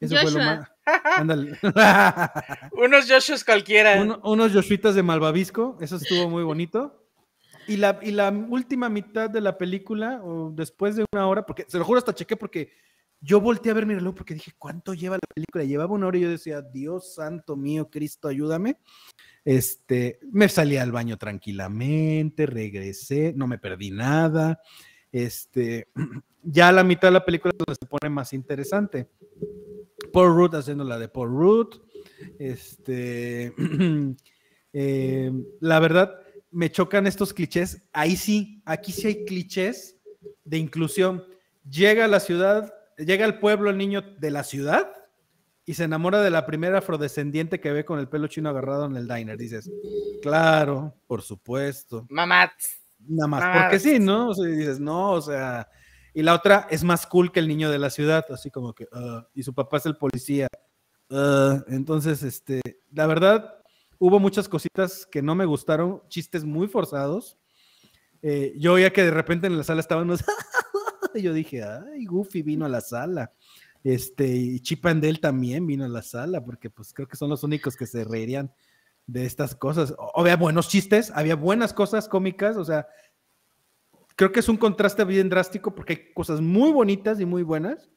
Eso 0.00 0.16
fue 0.16 0.30
lo 0.30 0.38
Joshua. 0.38 0.70
más. 0.86 1.18
Ándale. 1.18 1.58
Unos 2.82 3.06
Joshus 3.06 3.44
cualquiera. 3.44 4.00
Uno- 4.00 4.22
unos 4.24 4.52
Joshuitas 4.54 4.94
de 4.94 5.02
Malvavisco, 5.02 5.76
eso 5.82 5.96
estuvo 5.96 6.30
muy 6.30 6.44
bonito. 6.44 6.99
Y 7.70 7.76
la, 7.76 8.00
y 8.02 8.10
la 8.10 8.30
última 8.30 8.88
mitad 8.88 9.30
de 9.30 9.40
la 9.40 9.56
película, 9.56 10.20
o 10.24 10.50
después 10.50 10.96
de 10.96 11.04
una 11.12 11.28
hora, 11.28 11.46
porque 11.46 11.64
se 11.68 11.78
lo 11.78 11.84
juro 11.84 11.98
hasta 11.98 12.12
chequé 12.12 12.36
porque 12.36 12.72
yo 13.20 13.40
volteé 13.40 13.70
a 13.70 13.74
ver 13.76 13.86
mi 13.86 13.94
reloj 13.94 14.16
porque 14.16 14.34
dije, 14.34 14.50
¿cuánto 14.58 14.92
lleva 14.92 15.14
la 15.14 15.28
película? 15.32 15.62
Llevaba 15.62 15.94
una 15.94 16.08
hora 16.08 16.18
y 16.18 16.22
yo 16.22 16.30
decía, 16.30 16.62
Dios 16.62 17.14
santo 17.14 17.56
mío, 17.56 17.88
Cristo, 17.88 18.26
ayúdame. 18.26 18.78
Este, 19.44 20.18
me 20.32 20.48
salí 20.48 20.78
al 20.78 20.90
baño 20.90 21.16
tranquilamente, 21.16 22.44
regresé, 22.46 23.34
no 23.36 23.46
me 23.46 23.58
perdí 23.58 23.92
nada. 23.92 24.60
Este, 25.12 25.86
ya 26.42 26.72
la 26.72 26.82
mitad 26.82 27.06
de 27.06 27.12
la 27.12 27.24
película 27.24 27.54
donde 27.56 27.78
se 27.80 27.86
pone 27.86 28.10
más 28.10 28.32
interesante. 28.32 29.10
Paul 30.12 30.34
Rudd 30.34 30.56
haciendo 30.56 30.82
la 30.82 30.98
de 30.98 31.06
Paul 31.06 31.28
Rudd. 31.28 31.74
Este, 32.36 33.54
eh, 34.72 35.30
la 35.60 35.78
verdad, 35.78 36.20
me 36.50 36.70
chocan 36.70 37.06
estos 37.06 37.32
clichés. 37.32 37.82
Ahí 37.92 38.16
sí, 38.16 38.62
aquí 38.66 38.92
sí 38.92 39.06
hay 39.08 39.24
clichés 39.24 39.96
de 40.44 40.58
inclusión. 40.58 41.24
Llega 41.68 42.04
a 42.06 42.08
la 42.08 42.20
ciudad, 42.20 42.72
llega 42.98 43.24
al 43.24 43.38
pueblo 43.38 43.70
el 43.70 43.78
niño 43.78 44.02
de 44.18 44.30
la 44.30 44.44
ciudad 44.44 44.92
y 45.64 45.74
se 45.74 45.84
enamora 45.84 46.20
de 46.22 46.30
la 46.30 46.46
primera 46.46 46.78
afrodescendiente 46.78 47.60
que 47.60 47.72
ve 47.72 47.84
con 47.84 47.98
el 48.00 48.08
pelo 48.08 48.26
chino 48.28 48.48
agarrado 48.50 48.86
en 48.86 48.96
el 48.96 49.06
diner. 49.08 49.36
Dices, 49.38 49.70
claro, 50.22 50.94
por 51.06 51.22
supuesto. 51.22 52.06
Mamá. 52.10 52.52
Nada 52.98 53.28
más, 53.28 53.62
porque 53.62 53.78
sí, 53.80 53.98
¿no? 53.98 54.28
O 54.30 54.34
sea, 54.34 54.46
dices, 54.46 54.80
no, 54.80 55.12
o 55.12 55.20
sea. 55.22 55.68
Y 56.12 56.22
la 56.22 56.34
otra 56.34 56.66
es 56.70 56.82
más 56.84 57.06
cool 57.06 57.32
que 57.32 57.40
el 57.40 57.48
niño 57.48 57.70
de 57.70 57.78
la 57.78 57.88
ciudad, 57.90 58.24
así 58.30 58.50
como 58.50 58.74
que, 58.74 58.86
"Ah", 58.92 59.26
y 59.32 59.42
su 59.44 59.54
papá 59.54 59.76
es 59.78 59.86
el 59.86 59.96
policía. 59.96 60.48
"Ah". 61.10 61.64
entonces, 61.68 62.22
este, 62.22 62.60
la 62.92 63.06
verdad, 63.06 63.59
hubo 64.00 64.18
muchas 64.18 64.48
cositas 64.48 65.06
que 65.06 65.22
no 65.22 65.34
me 65.34 65.44
gustaron, 65.44 66.02
chistes 66.08 66.42
muy 66.42 66.66
forzados. 66.66 67.38
Eh, 68.22 68.54
yo 68.58 68.72
oía 68.72 68.92
que 68.92 69.04
de 69.04 69.10
repente 69.10 69.46
en 69.46 69.56
la 69.56 69.62
sala 69.62 69.80
estaban 69.80 70.04
unos, 70.04 70.24
yo 71.14 71.32
dije, 71.32 71.62
ay, 71.62 72.06
Goofy 72.06 72.42
vino 72.42 72.64
a 72.64 72.68
la 72.68 72.80
sala. 72.80 73.32
Este, 73.84 74.26
y 74.26 74.60
Chip 74.60 74.84
and 74.86 75.02
Dale 75.02 75.18
también 75.18 75.66
vino 75.66 75.84
a 75.84 75.88
la 75.88 76.02
sala, 76.02 76.42
porque 76.42 76.70
pues 76.70 76.92
creo 76.94 77.06
que 77.06 77.16
son 77.16 77.28
los 77.28 77.44
únicos 77.44 77.76
que 77.76 77.86
se 77.86 78.04
reirían 78.04 78.52
de 79.06 79.26
estas 79.26 79.54
cosas. 79.54 79.94
Había 80.14 80.36
buenos 80.36 80.68
chistes, 80.68 81.12
había 81.14 81.36
buenas 81.36 81.74
cosas 81.74 82.08
cómicas, 82.08 82.56
o 82.56 82.64
sea, 82.64 82.88
creo 84.16 84.32
que 84.32 84.40
es 84.40 84.48
un 84.48 84.56
contraste 84.56 85.04
bien 85.04 85.28
drástico 85.28 85.74
porque 85.74 85.92
hay 85.92 86.12
cosas 86.14 86.40
muy 86.40 86.72
bonitas 86.72 87.20
y 87.20 87.26
muy 87.26 87.42
buenas 87.42 87.90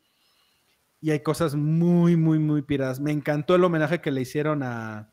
y 0.99 1.11
hay 1.11 1.21
cosas 1.21 1.55
muy, 1.55 2.17
muy, 2.17 2.39
muy 2.39 2.61
piradas. 2.61 2.99
Me 2.99 3.11
encantó 3.11 3.55
el 3.55 3.63
homenaje 3.63 4.01
que 4.01 4.11
le 4.11 4.21
hicieron 4.21 4.63
a... 4.63 5.12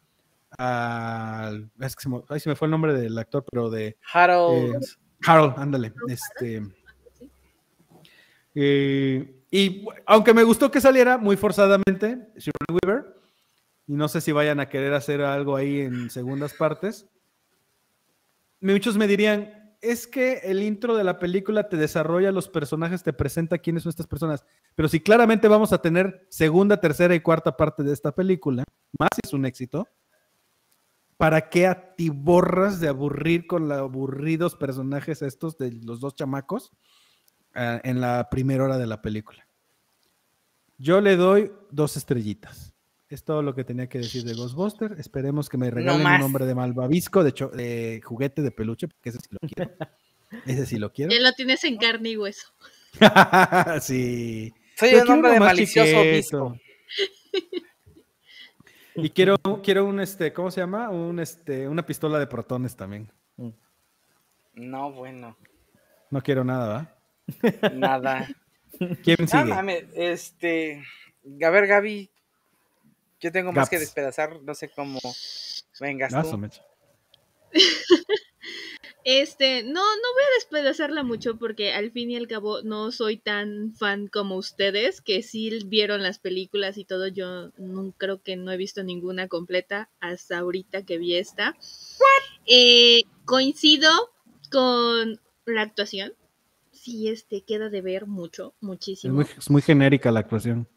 a 0.58 1.52
es 1.80 1.96
que 1.96 2.02
se 2.02 2.08
me, 2.08 2.22
ay, 2.28 2.40
se 2.40 2.48
me 2.48 2.56
fue 2.56 2.66
el 2.66 2.70
nombre 2.72 2.94
del 2.94 3.16
actor, 3.18 3.44
pero 3.50 3.70
de... 3.70 3.96
Harold. 4.12 4.74
eh, 4.74 4.78
Harold, 5.26 5.54
ándale. 5.58 5.92
Este, 6.08 6.62
eh, 8.54 9.42
y 9.50 9.84
aunque 10.06 10.34
me 10.34 10.42
gustó 10.42 10.70
que 10.70 10.80
saliera 10.80 11.18
muy 11.18 11.36
forzadamente, 11.36 12.28
Sigourney 12.36 12.78
Weaver, 12.84 13.16
y 13.86 13.94
no 13.94 14.08
sé 14.08 14.20
si 14.20 14.32
vayan 14.32 14.60
a 14.60 14.68
querer 14.68 14.94
hacer 14.94 15.22
algo 15.22 15.56
ahí 15.56 15.80
en 15.80 16.10
segundas 16.10 16.54
partes, 16.54 17.06
muchos 18.60 18.96
me 18.96 19.06
dirían, 19.06 19.74
es 19.80 20.06
que 20.06 20.34
el 20.44 20.62
intro 20.62 20.96
de 20.96 21.04
la 21.04 21.18
película 21.18 21.68
te 21.68 21.76
desarrolla 21.76 22.32
los 22.32 22.48
personajes, 22.48 23.02
te 23.02 23.12
presenta 23.12 23.58
quiénes 23.58 23.82
son 23.82 23.90
estas 23.90 24.06
personas, 24.06 24.44
pero 24.74 24.88
si 24.88 25.00
claramente 25.00 25.48
vamos 25.48 25.72
a 25.72 25.80
tener 25.80 26.26
segunda, 26.28 26.80
tercera 26.80 27.14
y 27.14 27.20
cuarta 27.20 27.56
parte 27.56 27.82
de 27.82 27.92
esta 27.92 28.12
película, 28.12 28.64
más 28.98 29.08
si 29.14 29.20
es 29.24 29.32
un 29.32 29.46
éxito, 29.46 29.88
¿para 31.20 31.50
qué 31.50 31.66
atiborras 31.66 32.80
de 32.80 32.88
aburrir 32.88 33.46
con 33.46 33.68
los 33.68 33.76
aburridos 33.76 34.56
personajes 34.56 35.20
estos 35.20 35.58
de 35.58 35.70
los 35.70 36.00
dos 36.00 36.14
chamacos 36.14 36.72
ah, 37.54 37.78
en 37.84 38.00
la 38.00 38.30
primera 38.30 38.64
hora 38.64 38.78
de 38.78 38.86
la 38.86 39.02
película? 39.02 39.46
Yo 40.78 41.02
le 41.02 41.16
doy 41.16 41.52
dos 41.70 41.98
estrellitas. 41.98 42.72
Es 43.10 43.22
todo 43.22 43.42
lo 43.42 43.54
que 43.54 43.64
tenía 43.64 43.86
que 43.86 43.98
decir 43.98 44.24
de 44.24 44.32
Ghostbuster. 44.32 44.96
Esperemos 44.98 45.50
que 45.50 45.58
me 45.58 45.70
regalen 45.70 46.06
un 46.06 46.20
nombre 46.20 46.46
de 46.46 46.54
malvavisco, 46.54 47.22
de, 47.22 48.00
juguete 48.02 48.40
de 48.40 48.50
peluche, 48.50 48.88
porque 48.88 49.10
ese 49.10 49.18
sí 49.18 49.28
lo 49.30 49.46
quiero. 49.46 49.72
Ese 50.46 50.64
sí 50.64 50.78
lo 50.78 50.92
quiero. 50.92 51.10
Ya 51.10 51.20
lo 51.20 51.32
tienes 51.32 51.64
en 51.64 51.76
carne 51.76 52.10
y 52.10 52.16
hueso. 52.16 52.46
sí. 53.82 54.54
Soy 54.76 54.92
Yo 54.92 55.02
un 55.02 55.10
hombre 55.10 55.32
de 55.32 55.40
malicioso 55.40 56.00
obispo. 56.00 56.56
Y 59.02 59.10
quiero, 59.10 59.36
quiero 59.62 59.84
un 59.84 60.00
este, 60.00 60.32
¿cómo 60.32 60.50
se 60.50 60.60
llama? 60.60 60.88
Un 60.90 61.18
este, 61.20 61.68
una 61.68 61.84
pistola 61.84 62.18
de 62.18 62.26
protones 62.26 62.76
también. 62.76 63.10
No, 64.54 64.92
bueno. 64.92 65.36
No 66.10 66.22
quiero 66.22 66.44
nada, 66.44 66.88
¿va? 67.42 67.70
Nada. 67.72 68.28
¿Quién 69.04 69.16
No 69.20 69.26
sigue? 69.26 69.44
mames, 69.44 69.84
este. 69.94 70.82
A 71.44 71.50
ver, 71.50 71.66
Gaby. 71.66 72.10
Yo 73.20 73.30
tengo 73.30 73.52
más 73.52 73.68
que 73.68 73.78
despedazar. 73.78 74.42
No 74.42 74.54
sé 74.54 74.70
cómo 74.70 74.98
vengas 75.80 76.12
tú. 76.30 76.40
Este, 79.18 79.64
no, 79.64 79.72
no 79.72 80.12
voy 80.14 80.22
a 80.22 80.34
despedazarla 80.36 81.02
mucho 81.02 81.36
porque 81.36 81.72
al 81.72 81.90
fin 81.90 82.12
y 82.12 82.16
al 82.16 82.28
cabo 82.28 82.62
no 82.62 82.92
soy 82.92 83.16
tan 83.16 83.74
fan 83.74 84.06
como 84.06 84.36
ustedes, 84.36 85.00
que 85.00 85.22
sí 85.22 85.50
vieron 85.66 86.04
las 86.04 86.20
películas 86.20 86.78
y 86.78 86.84
todo. 86.84 87.08
Yo 87.08 87.50
no, 87.58 87.92
creo 87.98 88.22
que 88.22 88.36
no 88.36 88.52
he 88.52 88.56
visto 88.56 88.84
ninguna 88.84 89.26
completa 89.26 89.90
hasta 89.98 90.38
ahorita 90.38 90.84
que 90.84 90.98
vi 90.98 91.16
esta. 91.16 91.56
Eh, 92.46 93.02
coincido 93.24 93.90
con 94.52 95.20
la 95.44 95.62
actuación. 95.62 96.12
Sí, 96.70 97.08
este, 97.08 97.42
queda 97.42 97.68
de 97.68 97.82
ver 97.82 98.06
mucho, 98.06 98.54
Es 98.58 98.62
muchísimo. 98.62 99.14
muy, 99.16 99.26
es 99.36 99.50
muy 99.50 99.60
genérica 99.60 100.12
la 100.12 100.20
actuación. 100.20 100.68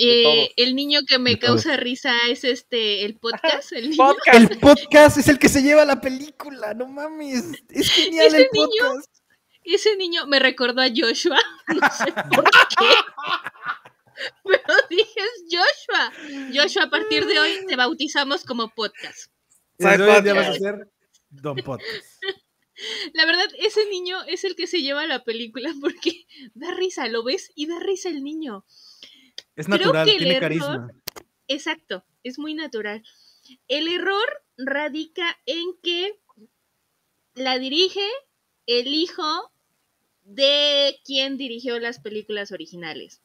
Eh, 0.00 0.52
el 0.56 0.74
niño 0.74 1.00
que 1.06 1.18
me 1.18 1.38
causa 1.38 1.76
risa 1.76 2.12
es 2.28 2.44
este, 2.44 3.04
el 3.04 3.16
podcast. 3.16 3.72
El 3.72 3.90
niño. 3.90 4.04
Podcast. 4.04 4.50
El 4.52 4.58
podcast 4.60 5.18
es 5.18 5.28
el 5.28 5.38
que 5.38 5.48
se 5.48 5.62
lleva 5.62 5.84
la 5.84 6.00
película, 6.00 6.74
no 6.74 6.86
mames. 6.86 7.44
Es 7.70 7.90
genial 7.90 8.26
Ese 8.26 8.36
el 8.38 8.48
niño- 8.52 8.84
podcast. 8.84 9.10
Ese 9.64 9.96
niño 9.96 10.26
me 10.26 10.38
recordó 10.40 10.82
a 10.82 10.88
Joshua, 10.94 11.38
no 11.68 11.88
sé 11.90 12.12
por 12.34 12.44
qué. 12.78 12.86
Pero 14.44 14.74
dije 14.90 15.20
es 15.20 15.44
Joshua. 15.50 16.12
Joshua, 16.54 16.82
a 16.84 16.90
partir 16.90 17.26
de 17.26 17.38
hoy 17.38 17.50
te 17.66 17.76
bautizamos 17.76 18.44
como 18.44 18.68
podcast. 18.74 19.30
Soy 19.78 20.00
hoy 20.00 20.22
día 20.22 20.34
vas 20.34 20.48
a 20.48 20.54
ser 20.54 20.88
Don 21.30 21.56
Podcast. 21.56 21.90
La 23.12 23.24
verdad, 23.24 23.46
ese 23.58 23.88
niño 23.88 24.22
es 24.24 24.44
el 24.44 24.54
que 24.56 24.66
se 24.66 24.82
lleva 24.82 25.06
la 25.06 25.24
película 25.24 25.72
porque 25.80 26.26
da 26.54 26.72
risa, 26.74 27.08
lo 27.08 27.24
ves 27.24 27.50
y 27.54 27.66
da 27.66 27.78
risa 27.80 28.08
el 28.08 28.22
niño. 28.22 28.64
Es 29.56 29.66
Creo 29.66 29.78
natural, 29.78 30.06
que 30.06 30.16
tiene 30.18 30.34
error- 30.36 30.40
carisma. 30.40 30.88
Exacto, 31.48 32.04
es 32.22 32.38
muy 32.38 32.54
natural. 32.54 33.02
El 33.68 33.88
error 33.88 34.24
radica 34.56 35.38
en 35.46 35.76
que 35.82 36.18
la 37.34 37.58
dirige 37.58 38.06
el 38.66 38.88
hijo 38.88 39.50
de 40.24 40.98
quien 41.04 41.36
dirigió 41.36 41.78
las 41.78 41.98
películas 42.00 42.52
originales. 42.52 43.20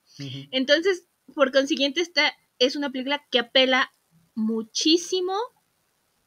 Entonces, 0.52 1.06
por 1.34 1.52
consiguiente, 1.52 2.02
esta 2.02 2.34
es 2.57 2.76
una 2.76 2.90
película 2.90 3.26
que 3.31 3.40
apela 3.40 3.94
muchísimo 4.36 5.34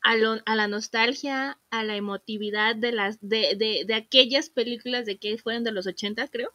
a, 0.02 0.16
lo- 0.16 0.40
a 0.46 0.54
la 0.56 0.66
nostalgia, 0.68 1.59
a 1.70 1.84
la 1.84 1.96
emotividad 1.96 2.74
de 2.74 2.92
las 2.92 3.18
de, 3.20 3.54
de, 3.56 3.84
de 3.86 3.94
aquellas 3.94 4.48
películas 4.48 5.04
de 5.04 5.18
que 5.18 5.36
fueron 5.38 5.62
de 5.64 5.72
los 5.72 5.86
80, 5.86 6.28
creo. 6.28 6.54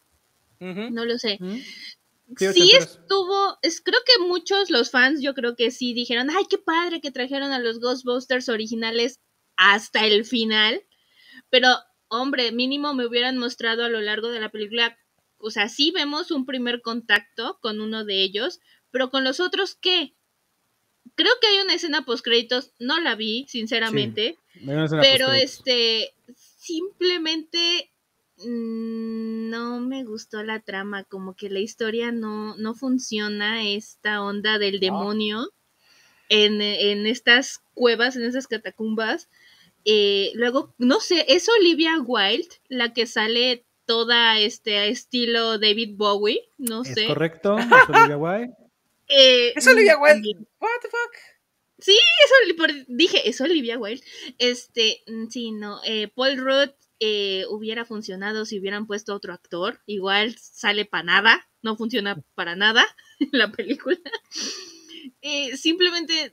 No 0.90 1.04
lo 1.04 1.18
sé. 1.18 1.38
Sí, 2.36 2.72
estuvo, 2.76 3.58
es, 3.62 3.80
creo 3.80 4.00
que 4.04 4.22
muchos, 4.24 4.70
los 4.70 4.90
fans, 4.90 5.22
yo 5.22 5.34
creo 5.34 5.56
que 5.56 5.70
sí 5.70 5.94
dijeron, 5.94 6.28
ay, 6.30 6.44
qué 6.48 6.58
padre 6.58 7.00
que 7.00 7.10
trajeron 7.10 7.52
a 7.52 7.58
los 7.58 7.80
Ghostbusters 7.80 8.48
originales 8.48 9.20
hasta 9.56 10.04
el 10.04 10.24
final, 10.24 10.82
pero 11.48 11.68
hombre, 12.08 12.52
mínimo 12.52 12.94
me 12.94 13.06
hubieran 13.06 13.38
mostrado 13.38 13.84
a 13.84 13.88
lo 13.88 14.00
largo 14.00 14.28
de 14.28 14.40
la 14.40 14.50
película, 14.50 14.98
o 15.38 15.50
sea, 15.50 15.68
sí 15.68 15.90
vemos 15.90 16.30
un 16.30 16.44
primer 16.44 16.82
contacto 16.82 17.58
con 17.60 17.80
uno 17.80 18.04
de 18.04 18.22
ellos, 18.22 18.60
pero 18.90 19.10
con 19.10 19.24
los 19.24 19.40
otros, 19.40 19.74
¿qué? 19.74 20.14
Creo 21.14 21.32
que 21.40 21.48
hay 21.48 21.60
una 21.60 21.74
escena 21.74 22.04
post 22.04 22.24
créditos, 22.24 22.72
no 22.78 23.00
la 23.00 23.14
vi, 23.14 23.46
sinceramente, 23.48 24.38
pero 25.00 25.32
este, 25.32 26.14
simplemente 26.36 27.90
no 28.46 29.80
me 29.80 30.04
gustó 30.04 30.42
la 30.42 30.60
trama, 30.60 31.04
como 31.04 31.34
que 31.34 31.50
la 31.50 31.60
historia 31.60 32.12
no, 32.12 32.56
no 32.56 32.74
funciona, 32.74 33.68
esta 33.68 34.22
onda 34.22 34.58
del 34.58 34.80
demonio 34.80 35.52
en, 36.28 36.60
en 36.60 37.06
estas 37.06 37.60
cuevas, 37.74 38.16
en 38.16 38.22
esas 38.24 38.46
catacumbas. 38.46 39.28
Eh, 39.84 40.32
luego, 40.34 40.74
no 40.78 41.00
sé, 41.00 41.24
es 41.28 41.48
Olivia 41.48 41.98
Wilde 42.04 42.48
la 42.68 42.92
que 42.92 43.06
sale 43.06 43.64
toda 43.86 44.38
este 44.38 44.88
estilo 44.88 45.58
David 45.58 45.94
Bowie, 45.96 46.42
no 46.58 46.82
Es 46.82 46.94
sé. 46.94 47.06
correcto, 47.06 47.56
es 47.58 47.88
Olivia 47.88 48.16
Wilde. 48.18 48.52
Eh, 49.08 49.52
Es 49.56 49.66
Olivia 49.66 49.96
Wilde. 49.98 50.14
también. 50.14 50.48
What 50.60 50.68
the 50.82 50.88
fuck? 50.88 51.14
Sí, 51.80 51.92
eso 52.24 52.84
dije, 52.88 53.28
es 53.28 53.40
Olivia 53.40 53.78
Wilde. 53.78 54.04
Este, 54.38 55.00
mm, 55.06 55.28
sí, 55.28 55.52
no. 55.52 55.80
eh, 55.84 56.08
Paul 56.14 56.36
Rudd 56.36 56.70
eh, 57.00 57.44
hubiera 57.50 57.84
funcionado 57.84 58.44
si 58.44 58.58
hubieran 58.58 58.86
puesto 58.86 59.14
otro 59.14 59.32
actor. 59.32 59.80
Igual 59.86 60.36
sale 60.38 60.84
para 60.84 61.04
nada, 61.04 61.48
no 61.62 61.76
funciona 61.76 62.22
para 62.34 62.56
nada 62.56 62.84
la 63.32 63.50
película. 63.52 63.98
Eh, 65.22 65.56
simplemente, 65.56 66.32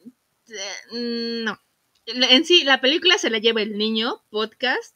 eh, 0.49 1.41
no. 1.43 1.59
En 2.07 2.45
sí, 2.45 2.63
la 2.63 2.81
película 2.81 3.17
se 3.17 3.29
la 3.31 3.39
lleva 3.39 3.61
el 3.63 3.77
niño, 3.77 4.23
podcast, 4.29 4.95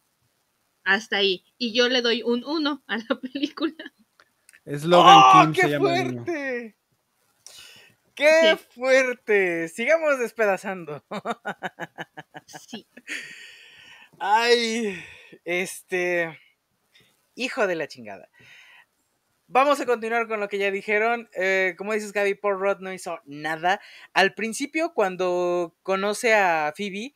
hasta 0.84 1.18
ahí. 1.18 1.44
Y 1.58 1.74
yo 1.74 1.90
le 1.90 2.02
doy 2.02 2.22
un 2.24 2.44
1 2.46 2.84
a 2.88 2.98
la 2.98 3.06
película. 3.22 3.74
Es 4.66 4.84
Logan 4.84 5.18
¡Oh, 5.18 5.32
King, 5.48 5.54
qué 5.54 5.62
se 5.62 5.70
llama 5.70 5.98
el 6.00 6.08
niño. 6.08 6.26
fuerte! 6.26 6.76
¡Qué 8.14 8.58
Sí. 8.58 8.66
fuerte! 8.76 9.68
Sigamos 9.70 10.20
despedazando. 10.20 11.04
Sí. 12.46 12.88
Ay, 14.20 15.00
este. 15.46 16.40
Hijo 17.36 17.68
de 17.68 17.76
la 17.76 17.88
chingada. 17.88 18.30
Vamos 19.52 19.80
a 19.80 19.88
continuar 19.88 20.28
con 20.28 20.40
lo 20.40 20.48
que 20.48 20.60
ya 20.60 20.70
dijeron. 20.70 21.28
Eh, 21.34 21.74
como 21.76 21.94
dices, 21.94 22.14
Gaby, 22.14 22.36
Paul 22.36 22.60
Rudd 22.60 22.82
no 22.82 22.94
hizo 22.94 23.20
nada. 23.26 23.82
Al 24.14 24.36
principio, 24.36 24.94
cuando 24.94 25.76
conoce 25.82 26.36
a 26.36 26.72
Phoebe, 26.78 27.16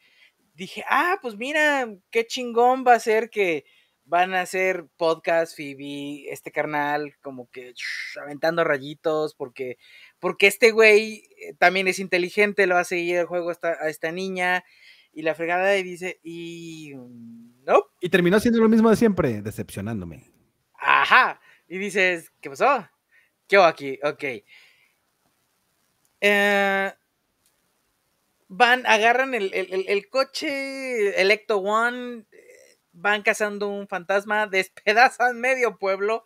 dije, 0.55 0.83
ah, 0.89 1.19
pues 1.21 1.35
mira, 1.35 1.87
qué 2.09 2.25
chingón 2.25 2.83
va 2.87 2.95
a 2.95 2.99
ser 2.99 3.29
que 3.29 3.65
van 4.05 4.33
a 4.33 4.41
hacer 4.41 4.87
podcast 4.97 5.55
Phoebe, 5.55 6.31
este 6.31 6.51
carnal, 6.51 7.15
como 7.21 7.49
que 7.51 7.73
aventando 8.21 8.63
rayitos, 8.63 9.35
porque, 9.35 9.77
porque 10.19 10.47
este 10.47 10.71
güey 10.71 11.29
eh, 11.37 11.53
también 11.59 11.87
es 11.87 11.99
inteligente, 11.99 12.67
lo 12.67 12.75
va 12.75 12.81
a 12.81 12.85
seguir 12.85 13.17
el 13.17 13.25
juego 13.25 13.49
a 13.49 13.53
esta, 13.53 13.77
a 13.79 13.89
esta 13.89 14.11
niña. 14.11 14.63
Y 15.13 15.21
la 15.21 15.35
fregada 15.35 15.77
y 15.77 15.83
dice, 15.83 16.19
y 16.23 16.93
no, 17.65 17.83
Y 18.01 18.09
terminó 18.09 18.39
siendo 18.39 18.59
lo 18.59 18.69
mismo 18.69 18.89
de 18.89 18.95
siempre, 18.95 19.41
decepcionándome. 19.41 20.31
Ajá. 20.75 21.39
Y 21.67 21.77
dices, 21.77 22.31
¿qué 22.41 22.49
pasó? 22.49 22.87
¿Qué 23.47 23.55
hago 23.55 23.65
aquí? 23.65 23.99
Ok. 24.03 24.23
Eh, 26.21 26.93
van, 28.47 28.85
agarran 28.85 29.33
el, 29.33 29.53
el- 29.53 29.73
el- 29.73 29.85
el 29.89 30.09
coche 30.09 31.19
Electo 31.21 31.57
One, 31.57 32.25
van 32.93 33.21
cazando 33.23 33.69
un 33.69 33.87
fantasma, 33.87 34.47
despedazan 34.51 35.39
medio 35.39 35.77
pueblo 35.77 36.23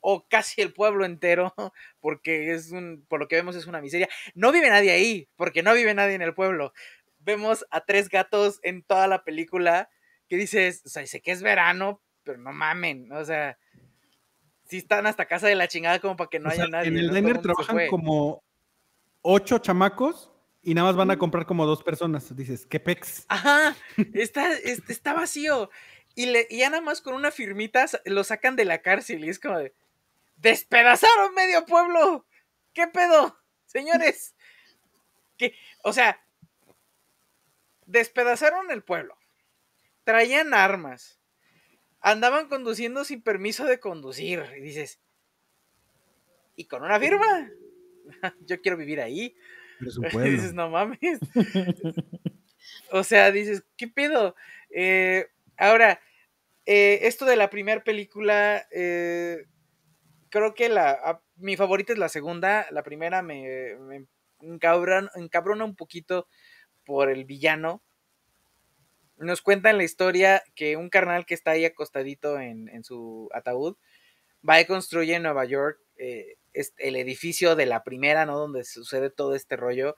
o 0.00 0.26
casi 0.28 0.62
el 0.62 0.72
pueblo 0.72 1.04
entero, 1.04 1.54
porque 2.00 2.52
es 2.52 2.72
un, 2.72 3.04
por 3.08 3.20
lo 3.20 3.28
que 3.28 3.36
vemos 3.36 3.54
es 3.56 3.66
una 3.66 3.80
miseria. 3.80 4.08
No 4.34 4.50
vive 4.52 4.70
nadie 4.70 4.90
ahí, 4.92 5.28
porque 5.36 5.62
no 5.62 5.74
vive 5.74 5.94
nadie 5.94 6.14
en 6.14 6.22
el 6.22 6.34
pueblo. 6.34 6.72
Vemos 7.18 7.66
a 7.70 7.84
tres 7.84 8.08
gatos 8.08 8.60
en 8.62 8.82
toda 8.82 9.06
la 9.06 9.24
película 9.24 9.90
que 10.30 10.36
dices, 10.36 10.82
o 10.86 10.88
sea, 10.88 11.06
sé 11.06 11.20
que 11.20 11.32
es 11.32 11.42
verano, 11.42 12.00
pero 12.24 12.38
no 12.38 12.52
mamen, 12.52 13.12
o 13.12 13.22
sea, 13.24 13.58
sí 14.64 14.78
están 14.78 15.06
hasta 15.06 15.26
casa 15.26 15.46
de 15.48 15.56
la 15.56 15.68
chingada 15.68 15.98
como 15.98 16.16
para 16.16 16.30
que 16.30 16.38
no 16.38 16.48
O 16.48 16.52
haya 16.52 16.62
sea, 16.62 16.70
nadie. 16.70 16.88
en 16.88 16.96
el 16.98 17.08
¿no? 17.08 17.14
Diner 17.14 17.38
trabajan 17.42 17.88
como 17.88 18.42
ocho 19.22 19.58
chamacos 19.58 20.30
y 20.62 20.72
nada 20.74 20.86
más 20.88 20.96
van 20.96 21.10
a 21.10 21.18
comprar 21.18 21.44
como 21.46 21.66
dos 21.66 21.82
personas. 21.82 22.34
Dices, 22.36 22.64
¿qué 22.66 22.78
pex? 22.80 23.24
Ajá, 23.28 23.76
está, 24.14 24.52
es- 24.52 24.82
está 24.88 25.12
vacío. 25.12 25.68
Y, 26.14 26.26
le, 26.26 26.46
y 26.48 26.58
ya 26.58 26.70
nada 26.70 26.80
más 26.82 27.00
con 27.02 27.14
una 27.14 27.30
firmita 27.30 27.86
lo 28.04 28.22
sacan 28.24 28.54
de 28.56 28.64
la 28.64 28.82
cárcel 28.82 29.24
y 29.24 29.28
es 29.28 29.38
como 29.40 29.58
de, 29.58 29.74
despedazaron 30.36 31.34
medio 31.34 31.66
pueblo. 31.66 32.24
¿Qué 32.72 32.86
pedo? 32.86 33.36
Señores. 33.66 34.34
Que, 35.40 35.54
o 35.82 35.92
sea, 35.94 36.22
despedazaron 37.86 38.70
el 38.70 38.82
pueblo. 38.82 39.16
Traían 40.10 40.54
armas. 40.54 41.20
Andaban 42.00 42.48
conduciendo 42.48 43.04
sin 43.04 43.22
permiso 43.22 43.64
de 43.64 43.78
conducir. 43.78 44.42
Y 44.56 44.60
dices, 44.60 45.00
¿y 46.56 46.64
con 46.64 46.82
una 46.82 46.98
firma? 46.98 47.48
Yo 48.40 48.60
quiero 48.60 48.76
vivir 48.76 49.00
ahí. 49.00 49.36
Y 49.80 50.30
dices, 50.30 50.52
no 50.52 50.68
mames. 50.68 51.20
o 52.90 53.04
sea, 53.04 53.30
dices, 53.30 53.62
¿qué 53.76 53.86
pedo? 53.86 54.34
Eh, 54.68 55.28
ahora, 55.56 56.00
eh, 56.66 56.98
esto 57.02 57.24
de 57.24 57.36
la 57.36 57.50
primera 57.50 57.84
película, 57.84 58.66
eh, 58.72 59.46
creo 60.28 60.54
que 60.54 60.68
la, 60.68 60.90
a- 60.90 61.22
mi 61.36 61.56
favorita 61.56 61.92
es 61.92 62.00
la 62.00 62.08
segunda. 62.08 62.66
La 62.72 62.82
primera 62.82 63.22
me, 63.22 63.78
encabrona 64.40 65.64
un 65.64 65.76
poquito 65.76 66.26
por 66.84 67.10
el 67.10 67.24
villano. 67.24 67.82
Nos 69.20 69.42
cuentan 69.42 69.76
la 69.76 69.84
historia 69.84 70.42
que 70.54 70.76
un 70.76 70.88
carnal 70.88 71.26
que 71.26 71.34
está 71.34 71.52
ahí 71.52 71.64
acostadito 71.64 72.40
en, 72.40 72.68
en 72.68 72.82
su 72.84 73.28
ataúd 73.32 73.76
va 74.48 74.60
y 74.60 74.64
construye 74.64 75.14
en 75.14 75.22
Nueva 75.22 75.44
York 75.44 75.78
eh, 75.96 76.36
el 76.78 76.96
edificio 76.96 77.54
de 77.54 77.66
la 77.66 77.84
primera, 77.84 78.26
¿no? 78.26 78.38
Donde 78.38 78.64
sucede 78.64 79.10
todo 79.10 79.34
este 79.34 79.56
rollo. 79.56 79.94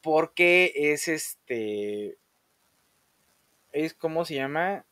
Porque 0.00 0.72
es 0.74 1.08
este. 1.08 2.16
Es, 3.72 3.94
¿cómo 3.94 4.24
se 4.24 4.34
llama? 4.34 4.84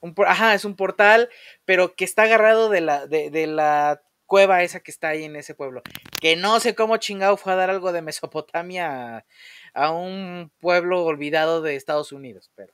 Un, 0.00 0.14
por- 0.14 0.28
ajá, 0.28 0.54
es 0.54 0.64
un 0.64 0.76
portal, 0.76 1.28
pero 1.64 1.96
que 1.96 2.04
está 2.04 2.22
agarrado 2.22 2.68
de 2.70 2.80
la, 2.80 3.06
de, 3.06 3.30
de 3.30 3.46
la 3.48 4.00
cueva 4.26 4.62
esa 4.62 4.80
que 4.80 4.90
está 4.92 5.08
ahí 5.08 5.24
en 5.24 5.34
ese 5.34 5.54
pueblo. 5.54 5.82
Que 6.20 6.36
no 6.36 6.60
sé 6.60 6.74
cómo 6.76 6.98
chingado 6.98 7.36
fue 7.36 7.52
a 7.52 7.56
dar 7.56 7.70
algo 7.70 7.90
de 7.92 8.02
Mesopotamia 8.02 9.24
a, 9.74 9.92
un 9.92 10.50
pueblo 10.60 11.04
olvidado 11.04 11.62
de 11.62 11.76
Estados 11.76 12.12
Unidos, 12.12 12.50
pero 12.54 12.72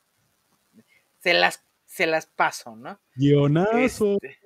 se 1.20 1.34
las, 1.34 1.64
se 1.86 2.06
las 2.06 2.26
paso, 2.26 2.76
¿no? 2.76 3.00
Guionazo. 3.14 4.18
Este, 4.22 4.38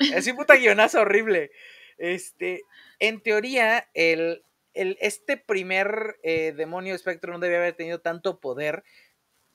es 0.00 0.26
un 0.26 0.36
puta 0.36 0.56
guionazo 0.56 1.00
horrible. 1.00 1.50
Este, 1.96 2.62
en 2.98 3.20
teoría, 3.20 3.88
el, 3.94 4.42
el- 4.74 4.96
este 5.00 5.36
primer 5.36 6.18
eh, 6.22 6.52
demonio 6.56 6.94
espectro 6.94 7.32
no 7.32 7.38
debía 7.38 7.58
haber 7.58 7.74
tenido 7.74 8.00
tanto 8.00 8.38
poder 8.38 8.84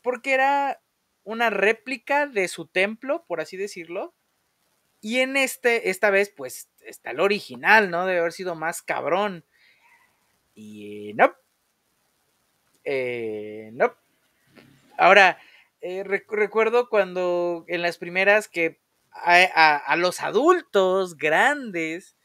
porque 0.01 0.33
era 0.33 0.81
una 1.23 1.49
réplica 1.49 2.27
de 2.27 2.47
su 2.49 2.67
templo, 2.67 3.25
por 3.27 3.39
así 3.39 3.55
decirlo. 3.55 4.13
Y 4.99 5.19
en 5.19 5.37
este, 5.37 5.89
esta 5.89 6.09
vez, 6.09 6.29
pues, 6.29 6.69
está 6.81 7.11
el 7.11 7.19
original, 7.19 7.89
¿no? 7.89 8.05
Debe 8.05 8.19
haber 8.19 8.33
sido 8.33 8.55
más 8.55 8.81
cabrón. 8.81 9.45
Y 10.55 11.13
no. 11.15 11.33
Eh, 12.85 13.69
no. 13.73 13.95
Ahora, 14.97 15.39
eh, 15.81 16.03
rec- 16.03 16.29
recuerdo 16.29 16.89
cuando 16.89 17.65
en 17.67 17.81
las 17.81 17.97
primeras 17.97 18.47
que 18.47 18.79
a, 19.11 19.35
a- 19.53 19.77
a 19.77 19.95
los 19.95 20.21
adultos 20.21 21.17
grandes, 21.17 22.15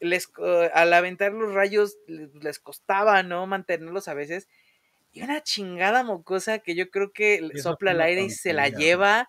les, 0.00 0.26
co- 0.28 0.44
al 0.74 0.92
aventar 0.92 1.32
los 1.32 1.54
rayos 1.54 1.96
les, 2.06 2.58
costaba, 2.60 3.22
¿no? 3.22 3.46
Mantenerlos 3.46 4.08
a 4.08 4.14
veces. 4.14 4.48
Y 5.12 5.22
una 5.22 5.42
chingada 5.42 6.04
mocosa 6.04 6.60
que 6.60 6.74
yo 6.76 6.90
creo 6.90 7.12
que 7.12 7.50
sopla 7.56 7.92
una 7.92 8.04
aire 8.04 8.22
y 8.24 8.30
se 8.30 8.52
la 8.54 8.68
lleva. 8.68 9.28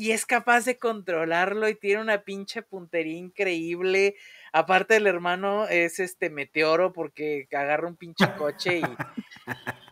Y 0.00 0.12
es 0.12 0.26
capaz 0.26 0.64
de 0.64 0.78
controlarlo 0.78 1.68
y 1.68 1.74
tiene 1.74 2.00
una 2.00 2.22
pinche 2.22 2.62
puntería 2.62 3.18
increíble. 3.18 4.14
Aparte 4.52 4.94
el 4.94 5.08
hermano 5.08 5.66
es 5.66 5.98
este 5.98 6.30
meteoro 6.30 6.92
porque 6.92 7.48
agarra 7.50 7.88
un 7.88 7.96
pinche 7.96 8.24
coche 8.38 8.78
y... 8.78 8.84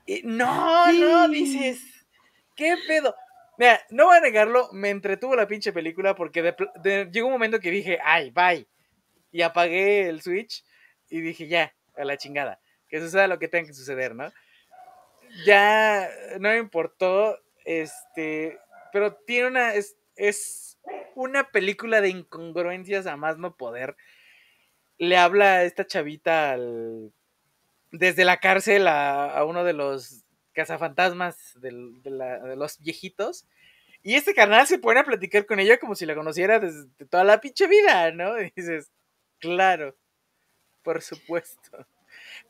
y- 0.06 0.22
no, 0.24 0.92
no, 0.92 1.28
dices. 1.28 1.80
¿Qué 2.54 2.76
pedo? 2.86 3.16
Mira, 3.58 3.80
no 3.90 4.04
voy 4.04 4.18
a 4.18 4.20
negarlo, 4.20 4.68
me 4.72 4.90
entretuvo 4.90 5.34
la 5.34 5.48
pinche 5.48 5.72
película 5.72 6.14
porque 6.14 6.40
de- 6.84 7.08
llegó 7.10 7.26
un 7.26 7.32
momento 7.32 7.58
que 7.58 7.72
dije, 7.72 7.98
ay, 8.04 8.30
bye. 8.30 8.64
Y 9.32 9.42
apagué 9.42 10.08
el 10.08 10.22
Switch 10.22 10.64
y 11.10 11.20
dije, 11.20 11.48
ya, 11.48 11.74
a 11.96 12.04
la 12.04 12.16
chingada. 12.16 12.60
Que 12.88 13.00
suceda 13.00 13.26
lo 13.26 13.40
que 13.40 13.48
tenga 13.48 13.66
que 13.66 13.74
suceder, 13.74 14.14
¿no? 14.14 14.32
Ya 15.44 16.08
no 16.38 16.48
me 16.50 16.58
importó, 16.58 17.36
este, 17.64 18.60
pero 18.92 19.14
tiene 19.26 19.48
una, 19.48 19.74
es, 19.74 19.96
es 20.16 20.78
una 21.14 21.50
película 21.50 22.00
de 22.00 22.10
incongruencias 22.10 23.06
a 23.06 23.16
más 23.16 23.38
no 23.38 23.56
poder. 23.56 23.96
Le 24.98 25.16
habla 25.16 25.64
esta 25.64 25.86
chavita 25.86 26.52
al- 26.52 27.12
desde 27.92 28.24
la 28.24 28.38
cárcel 28.38 28.88
a, 28.88 29.26
a 29.30 29.44
uno 29.44 29.64
de 29.64 29.74
los 29.74 30.24
cazafantasmas 30.54 31.54
de 31.60 31.72
los 32.56 32.80
viejitos. 32.80 33.46
Y 34.02 34.14
este 34.16 34.34
canal 34.34 34.66
se 34.66 34.78
pone 34.78 35.00
a 35.00 35.04
platicar 35.04 35.46
con 35.46 35.60
ella 35.60 35.78
como 35.78 35.94
si 35.96 36.06
la 36.06 36.14
conociera 36.16 36.60
desde 36.60 36.88
toda 37.10 37.24
la 37.24 37.40
pinche 37.40 37.68
vida, 37.68 38.12
¿no? 38.12 38.40
Y 38.42 38.52
dices, 38.56 38.92
claro, 39.40 39.96
por 40.82 41.02
supuesto. 41.02 41.86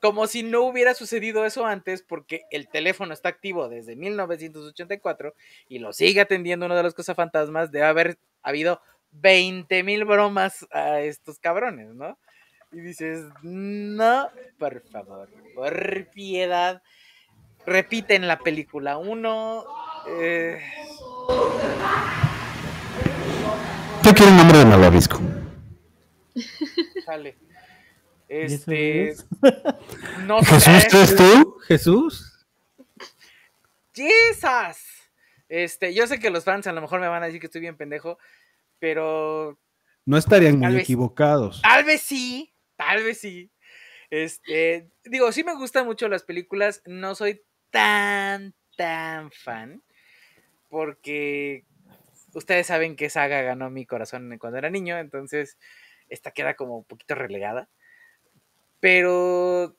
Como 0.00 0.26
si 0.26 0.42
no 0.42 0.62
hubiera 0.62 0.94
sucedido 0.94 1.44
eso 1.44 1.66
antes, 1.66 2.02
porque 2.02 2.42
el 2.50 2.68
teléfono 2.68 3.12
está 3.12 3.28
activo 3.28 3.68
desde 3.68 3.96
1984 3.96 5.34
y 5.68 5.78
lo 5.78 5.92
sigue 5.92 6.20
atendiendo 6.20 6.66
uno 6.66 6.76
de 6.76 6.82
los 6.82 6.94
cazafantasmas. 6.94 7.70
Debe 7.70 7.86
haber 7.86 8.18
habido 8.42 8.80
20 9.12 9.82
mil 9.82 10.04
bromas 10.04 10.66
a 10.70 11.00
estos 11.00 11.38
cabrones, 11.38 11.94
¿no? 11.94 12.18
Y 12.72 12.80
dices, 12.80 13.24
no, 13.42 14.28
por 14.58 14.82
favor, 14.90 15.28
por 15.54 16.10
piedad, 16.10 16.82
repiten 17.64 18.26
la 18.26 18.38
película 18.38 18.98
uno. 18.98 19.64
Eh, 20.08 20.60
Yo 24.02 24.14
quiero 24.14 24.30
el 24.30 24.36
nombre 24.36 24.58
de 24.58 24.64
Malvavisco. 24.66 25.20
sale. 27.04 27.36
¿Y 28.28 28.34
eso 28.42 28.54
Este, 28.54 29.08
es? 29.10 29.26
no 30.26 30.40
¿Jesús, 30.42 30.62
sé. 30.64 30.88
tú 30.90 30.96
eres 30.96 31.16
tú? 31.16 31.56
¿Jesús? 31.66 32.46
¡Jesus! 33.94 34.78
Este, 35.48 35.94
yo 35.94 36.06
sé 36.06 36.18
que 36.18 36.30
los 36.30 36.44
fans 36.44 36.66
a 36.66 36.72
lo 36.72 36.80
mejor 36.80 37.00
me 37.00 37.08
van 37.08 37.22
a 37.22 37.26
decir 37.26 37.40
que 37.40 37.46
estoy 37.46 37.60
bien 37.60 37.76
pendejo, 37.76 38.18
pero 38.78 39.58
No 40.04 40.16
estarían 40.18 40.60
Tal 40.60 40.70
muy 40.70 40.74
vez. 40.76 40.84
equivocados. 40.84 41.62
tal 41.62 41.84
vez 41.84 42.02
sí, 42.02 42.52
tal 42.76 43.02
vez 43.04 43.18
sí. 43.18 43.50
Este, 44.10 44.88
digo, 45.04 45.30
sí 45.32 45.44
me 45.44 45.54
gustan 45.54 45.86
mucho 45.86 46.08
las 46.08 46.22
películas, 46.24 46.82
no 46.84 47.14
soy 47.14 47.42
tan, 47.70 48.54
tan 48.76 49.30
fan, 49.32 49.82
porque 50.68 51.64
ustedes 52.34 52.66
saben 52.66 52.96
que 52.96 53.10
Saga 53.10 53.42
ganó 53.42 53.70
mi 53.70 53.86
corazón 53.86 54.36
cuando 54.38 54.58
era 54.58 54.70
niño, 54.70 54.98
entonces 54.98 55.58
esta 56.08 56.30
queda 56.30 56.54
como 56.54 56.78
un 56.78 56.84
poquito 56.84 57.14
relegada. 57.14 57.68
Pero 58.80 59.76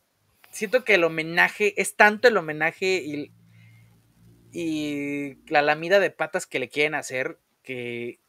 siento 0.51 0.83
que 0.83 0.95
el 0.95 1.03
homenaje, 1.03 1.79
es 1.81 1.95
tanto 1.95 2.27
el 2.27 2.37
homenaje 2.37 3.03
y, 3.03 3.31
y 4.51 5.37
la 5.47 5.61
lamida 5.61 5.99
de 5.99 6.11
patas 6.11 6.45
que 6.45 6.59
le 6.59 6.69
quieren 6.69 6.95
hacer 6.95 7.39
que, 7.63 8.19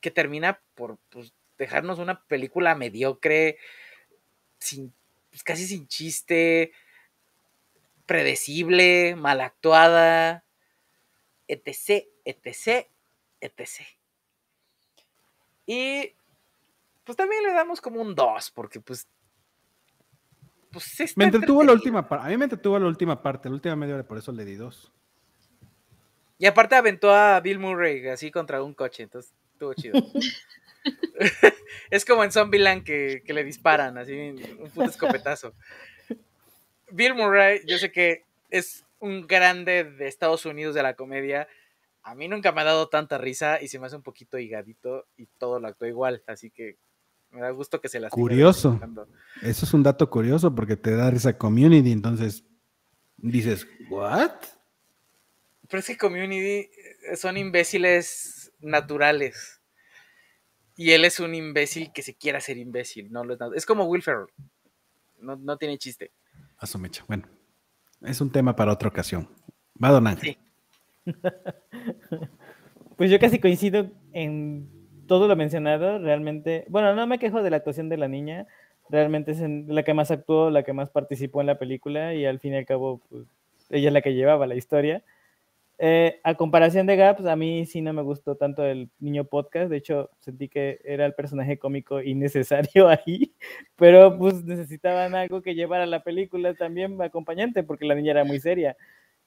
que 0.00 0.10
termina 0.10 0.60
por 0.74 0.98
pues, 1.08 1.32
dejarnos 1.58 1.98
una 1.98 2.24
película 2.24 2.74
mediocre, 2.74 3.58
sin, 4.58 4.92
pues, 5.30 5.42
casi 5.42 5.66
sin 5.66 5.86
chiste, 5.88 6.72
predecible, 8.06 9.16
mal 9.16 9.40
actuada, 9.40 10.44
etc, 11.46 12.06
etc, 12.24 12.86
etc. 13.40 13.68
Y 15.66 16.14
pues 17.04 17.16
también 17.16 17.42
le 17.42 17.52
damos 17.52 17.80
como 17.80 18.00
un 18.00 18.14
2, 18.14 18.50
porque 18.52 18.80
pues... 18.80 19.06
pues 20.70 20.84
sí 20.84 21.04
está 21.04 21.18
Me 21.18 21.24
entretuvo 21.24 21.62
la 21.62 21.72
última 21.72 22.08
parte. 22.08 22.26
A 22.26 22.30
mí 22.30 22.36
me 22.36 22.44
entretuvo 22.44 22.78
la 22.78 22.86
última 22.86 23.22
parte, 23.22 23.48
la 23.48 23.54
última 23.54 23.76
media 23.76 23.94
hora, 23.94 24.06
por 24.06 24.18
eso 24.18 24.32
le 24.32 24.44
di 24.44 24.54
dos. 24.54 24.92
Y 26.38 26.46
aparte 26.46 26.76
aventó 26.76 27.12
a 27.12 27.40
Bill 27.40 27.58
Murray 27.58 28.06
así 28.08 28.30
contra 28.30 28.62
un 28.62 28.74
coche, 28.74 29.02
entonces 29.02 29.34
estuvo 29.52 29.74
chido. 29.74 29.94
es 31.90 32.04
como 32.04 32.24
en 32.24 32.32
Zombieland 32.32 32.84
que, 32.84 33.22
que 33.24 33.32
le 33.32 33.44
disparan, 33.44 33.98
así 33.98 34.12
un 34.12 34.70
puto 34.70 34.90
escopetazo. 34.90 35.54
Bill 36.90 37.14
Murray, 37.14 37.60
yo 37.66 37.78
sé 37.78 37.92
que 37.92 38.24
es 38.50 38.86
un 38.98 39.26
grande 39.26 39.84
de 39.84 40.08
Estados 40.08 40.46
Unidos 40.46 40.74
de 40.74 40.82
la 40.82 40.94
comedia. 40.94 41.48
A 42.02 42.14
mí 42.14 42.28
nunca 42.28 42.52
me 42.52 42.62
ha 42.62 42.64
dado 42.64 42.88
tanta 42.88 43.18
risa 43.18 43.60
y 43.60 43.68
se 43.68 43.78
me 43.78 43.86
hace 43.86 43.96
un 43.96 44.02
poquito 44.02 44.38
higadito 44.38 45.06
y 45.16 45.26
todo 45.38 45.60
lo 45.60 45.68
actuó 45.68 45.86
igual, 45.86 46.22
así 46.26 46.50
que 46.50 46.76
me 47.30 47.40
da 47.40 47.50
gusto 47.50 47.80
que 47.80 47.88
se 47.88 48.00
las 48.00 48.12
Curioso. 48.12 48.80
Eso 49.42 49.66
es 49.66 49.74
un 49.74 49.82
dato 49.82 50.08
curioso 50.10 50.54
porque 50.54 50.76
te 50.76 50.94
da 50.94 51.08
esa 51.10 51.36
community, 51.36 51.92
entonces 51.92 52.44
dices, 53.16 53.66
¿what? 53.90 54.32
Pero 55.68 55.80
es 55.80 55.86
que 55.86 55.98
Community 55.98 56.70
eh, 57.10 57.16
son 57.16 57.36
imbéciles 57.36 58.52
naturales. 58.60 59.60
Y 60.76 60.92
él 60.92 61.04
es 61.04 61.20
un 61.20 61.34
imbécil 61.34 61.92
que 61.92 62.02
se 62.02 62.14
quiere 62.14 62.38
hacer 62.38 62.56
imbécil. 62.56 63.10
No 63.10 63.24
lo 63.24 63.34
es, 63.34 63.40
nada. 63.40 63.52
es 63.54 63.66
como 63.66 63.84
Will 63.84 64.02
Ferrell. 64.02 64.28
No, 65.20 65.36
no 65.36 65.56
tiene 65.56 65.76
chiste. 65.76 66.12
A 66.56 66.66
su 66.66 66.78
mecha. 66.78 67.04
Bueno, 67.08 67.28
es 68.02 68.20
un 68.20 68.30
tema 68.30 68.54
para 68.54 68.72
otra 68.72 68.88
ocasión. 68.88 69.28
Va, 69.82 69.90
don 69.90 70.06
Ángel. 70.06 70.38
Sí. 71.04 71.12
Pues 72.96 73.12
yo 73.12 73.20
casi 73.20 73.38
coincido 73.38 73.92
en 74.12 74.77
todo 75.08 75.26
lo 75.26 75.34
mencionado, 75.34 75.98
realmente, 75.98 76.64
bueno, 76.68 76.94
no 76.94 77.06
me 77.08 77.18
quejo 77.18 77.42
de 77.42 77.50
la 77.50 77.56
actuación 77.56 77.88
de 77.88 77.96
la 77.96 78.06
niña, 78.06 78.46
realmente 78.88 79.32
es 79.32 79.40
la 79.40 79.82
que 79.82 79.94
más 79.94 80.12
actuó, 80.12 80.50
la 80.50 80.62
que 80.62 80.72
más 80.72 80.90
participó 80.90 81.40
en 81.40 81.48
la 81.48 81.58
película 81.58 82.14
y 82.14 82.24
al 82.24 82.38
fin 82.38 82.54
y 82.54 82.58
al 82.58 82.66
cabo, 82.66 83.00
pues, 83.08 83.26
ella 83.70 83.88
es 83.88 83.92
la 83.92 84.02
que 84.02 84.14
llevaba 84.14 84.46
la 84.46 84.54
historia. 84.54 85.02
Eh, 85.80 86.20
a 86.24 86.34
comparación 86.34 86.86
de 86.86 86.96
Gaps, 86.96 87.24
a 87.26 87.36
mí 87.36 87.64
sí 87.64 87.80
no 87.82 87.92
me 87.92 88.02
gustó 88.02 88.34
tanto 88.34 88.64
el 88.64 88.90
niño 88.98 89.24
podcast, 89.24 89.70
de 89.70 89.76
hecho 89.76 90.10
sentí 90.18 90.48
que 90.48 90.80
era 90.84 91.06
el 91.06 91.14
personaje 91.14 91.56
cómico 91.58 92.02
innecesario 92.02 92.88
ahí, 93.06 93.32
pero 93.76 94.18
pues 94.18 94.44
necesitaban 94.44 95.14
algo 95.14 95.40
que 95.40 95.54
llevara 95.54 95.86
la 95.86 96.02
película 96.02 96.54
también 96.54 97.00
acompañante 97.00 97.62
porque 97.62 97.84
la 97.84 97.94
niña 97.94 98.10
era 98.10 98.24
muy 98.24 98.40
seria 98.40 98.76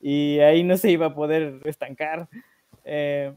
y 0.02 0.40
ahí 0.40 0.64
no 0.64 0.76
se 0.78 0.91
iba 0.91 1.08
a 1.08 1.16
poder 1.16 1.62
estancar. 1.66 2.28
Eh, 2.84 3.34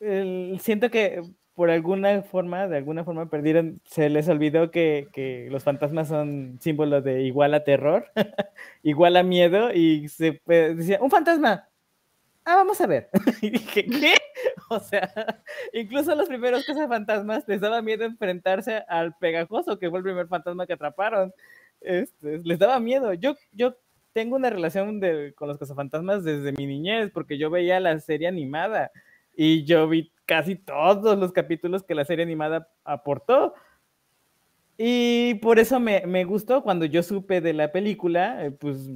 el- 0.00 0.58
siento 0.60 0.90
que 0.90 1.22
por 1.54 1.70
alguna 1.70 2.22
forma, 2.22 2.68
de 2.68 2.76
alguna 2.76 3.02
forma 3.04 3.30
perdieron, 3.30 3.80
se 3.84 4.10
les 4.10 4.28
olvidó 4.28 4.70
que, 4.70 5.08
que 5.12 5.48
los 5.50 5.64
fantasmas 5.64 6.08
son 6.08 6.58
símbolos 6.60 7.02
de 7.02 7.22
igual 7.22 7.54
a 7.54 7.64
terror, 7.64 8.10
igual 8.82 9.16
a 9.16 9.22
miedo, 9.22 9.72
y 9.72 10.08
se 10.08 10.42
eh, 10.48 10.74
decía, 10.76 10.98
un 11.00 11.10
fantasma. 11.10 11.66
Ah, 12.44 12.56
vamos 12.56 12.80
a 12.80 12.86
ver. 12.86 13.08
y 13.42 13.50
dije, 13.50 13.86
¿qué? 13.86 14.14
O 14.68 14.80
sea, 14.80 15.08
incluso 15.72 16.14
los 16.16 16.28
primeros 16.28 16.66
cazafantasmas 16.66 17.44
les 17.46 17.60
daba 17.60 17.80
miedo 17.82 18.04
enfrentarse 18.04 18.82
al 18.88 19.14
pegajoso, 19.16 19.78
que 19.78 19.88
fue 19.88 20.00
el 20.00 20.04
primer 20.04 20.26
fantasma 20.26 20.66
que 20.66 20.72
atraparon. 20.72 21.32
Este, 21.80 22.38
les 22.44 22.58
daba 22.58 22.80
miedo. 22.80 23.12
Yo, 23.14 23.36
yo 23.52 23.76
tengo 24.12 24.34
una 24.36 24.50
relación 24.50 24.98
de- 24.98 25.32
con 25.36 25.48
los 25.48 25.56
cazafantasmas 25.58 26.24
desde 26.24 26.52
mi 26.52 26.66
niñez, 26.66 27.10
porque 27.12 27.38
yo 27.38 27.48
veía 27.48 27.78
la 27.80 27.98
serie 28.00 28.26
animada 28.28 28.90
y 29.36 29.64
yo 29.64 29.86
vi 29.88 30.10
casi 30.24 30.56
todos 30.56 31.16
los 31.18 31.30
capítulos 31.32 31.84
que 31.84 31.94
la 31.94 32.04
serie 32.04 32.24
animada 32.24 32.68
aportó. 32.84 33.54
Y 34.78 35.34
por 35.36 35.58
eso 35.58 35.78
me, 35.80 36.04
me 36.06 36.24
gustó 36.24 36.62
cuando 36.62 36.84
yo 36.84 37.02
supe 37.02 37.40
de 37.40 37.52
la 37.52 37.72
película, 37.72 38.44
eh, 38.44 38.50
pues 38.50 38.90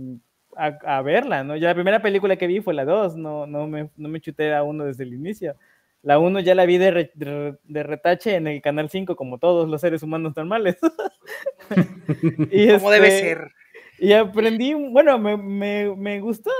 a, 0.56 0.66
a 0.98 1.02
verla, 1.02 1.42
¿no? 1.44 1.56
Ya 1.56 1.68
la 1.68 1.74
primera 1.74 2.02
película 2.02 2.36
que 2.36 2.46
vi 2.46 2.60
fue 2.60 2.74
la 2.74 2.84
2, 2.84 3.16
no, 3.16 3.46
no, 3.46 3.66
me, 3.66 3.90
no 3.96 4.08
me 4.08 4.20
chuté 4.20 4.52
a 4.54 4.62
uno 4.62 4.84
desde 4.84 5.04
el 5.04 5.14
inicio. 5.14 5.54
La 6.02 6.18
1 6.18 6.40
ya 6.40 6.54
la 6.54 6.66
vi 6.66 6.76
de, 6.78 6.90
re- 6.90 7.10
de- 7.14 7.56
de 7.64 7.82
retache 7.82 8.34
en 8.34 8.46
el 8.46 8.60
Canal 8.62 8.90
5, 8.90 9.16
como 9.16 9.38
todos 9.38 9.68
los 9.68 9.80
seres 9.80 10.02
humanos 10.02 10.34
normales. 10.36 10.76
Y, 12.50 12.68
Como 12.72 12.90
debe 12.90 13.08
este, 13.08 13.20
ser. 13.20 13.52
Y 14.02 14.14
aprendí, 14.14 14.72
bueno, 14.72 15.18
me, 15.18 15.36
me, 15.36 15.94
me 15.94 16.20
gustó. 16.20 16.50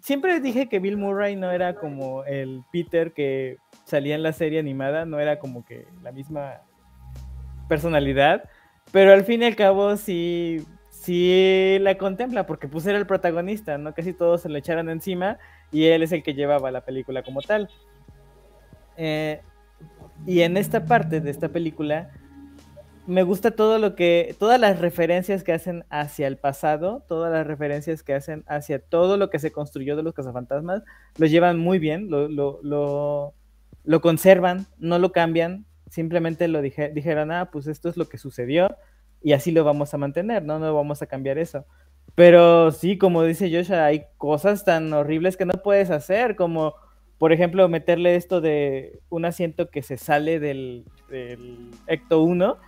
Siempre 0.00 0.40
dije 0.40 0.68
que 0.68 0.80
Bill 0.80 0.96
Murray 0.96 1.36
no 1.36 1.52
era 1.52 1.76
como 1.76 2.24
el 2.24 2.64
Peter 2.72 3.12
que 3.12 3.58
salía 3.84 4.16
en 4.16 4.24
la 4.24 4.32
serie 4.32 4.58
animada, 4.58 5.04
no 5.04 5.20
era 5.20 5.38
como 5.38 5.64
que 5.64 5.86
la 6.02 6.10
misma 6.10 6.62
personalidad, 7.68 8.50
pero 8.90 9.12
al 9.12 9.22
fin 9.22 9.42
y 9.42 9.44
al 9.44 9.54
cabo 9.54 9.96
sí, 9.96 10.66
sí 10.90 11.78
la 11.80 11.96
contempla, 11.96 12.46
porque 12.46 12.66
pues 12.66 12.84
era 12.84 12.98
el 12.98 13.06
protagonista, 13.06 13.78
¿no? 13.78 13.94
Casi 13.94 14.12
todos 14.12 14.42
se 14.42 14.48
le 14.48 14.58
echaron 14.58 14.90
encima 14.90 15.38
y 15.70 15.84
él 15.84 16.02
es 16.02 16.10
el 16.10 16.24
que 16.24 16.34
llevaba 16.34 16.72
la 16.72 16.80
película 16.80 17.22
como 17.22 17.42
tal. 17.42 17.70
Eh, 18.96 19.40
y 20.26 20.40
en 20.40 20.56
esta 20.56 20.84
parte 20.84 21.20
de 21.20 21.30
esta 21.30 21.48
película 21.48 22.10
me 23.06 23.24
gusta 23.24 23.50
todo 23.50 23.78
lo 23.78 23.94
que, 23.94 24.36
todas 24.38 24.60
las 24.60 24.78
referencias 24.78 25.42
que 25.42 25.52
hacen 25.52 25.84
hacia 25.90 26.28
el 26.28 26.36
pasado, 26.36 27.04
todas 27.08 27.32
las 27.32 27.46
referencias 27.46 28.02
que 28.02 28.14
hacen 28.14 28.44
hacia 28.46 28.78
todo 28.78 29.16
lo 29.16 29.28
que 29.30 29.38
se 29.38 29.50
construyó 29.50 29.96
de 29.96 30.02
los 30.02 30.14
cazafantasmas, 30.14 30.82
lo 31.16 31.26
llevan 31.26 31.58
muy 31.58 31.78
bien, 31.78 32.10
lo, 32.10 32.28
lo, 32.28 32.60
lo, 33.82 34.00
conservan, 34.00 34.66
no 34.78 34.98
lo 34.98 35.10
cambian, 35.10 35.66
simplemente 35.90 36.46
lo 36.46 36.62
dije, 36.62 36.90
dijeron, 36.94 37.32
ah, 37.32 37.50
pues 37.50 37.66
esto 37.66 37.88
es 37.88 37.96
lo 37.96 38.08
que 38.08 38.18
sucedió 38.18 38.76
y 39.20 39.32
así 39.32 39.50
lo 39.50 39.64
vamos 39.64 39.92
a 39.94 39.98
mantener, 39.98 40.44
no, 40.44 40.58
no 40.58 40.74
vamos 40.74 41.02
a 41.02 41.06
cambiar 41.06 41.38
eso. 41.38 41.66
Pero 42.14 42.70
sí, 42.72 42.98
como 42.98 43.24
dice 43.24 43.50
Joshua, 43.52 43.86
hay 43.86 44.04
cosas 44.16 44.64
tan 44.64 44.92
horribles 44.92 45.36
que 45.36 45.46
no 45.46 45.54
puedes 45.54 45.90
hacer, 45.90 46.36
como 46.36 46.74
por 47.18 47.32
ejemplo 47.32 47.68
meterle 47.68 48.16
esto 48.16 48.40
de 48.40 49.00
un 49.08 49.24
asiento 49.24 49.70
que 49.70 49.82
se 49.82 49.96
sale 49.96 50.40
del, 50.40 50.84
del 51.08 51.70
Ecto 51.86 52.22
1 52.22 52.58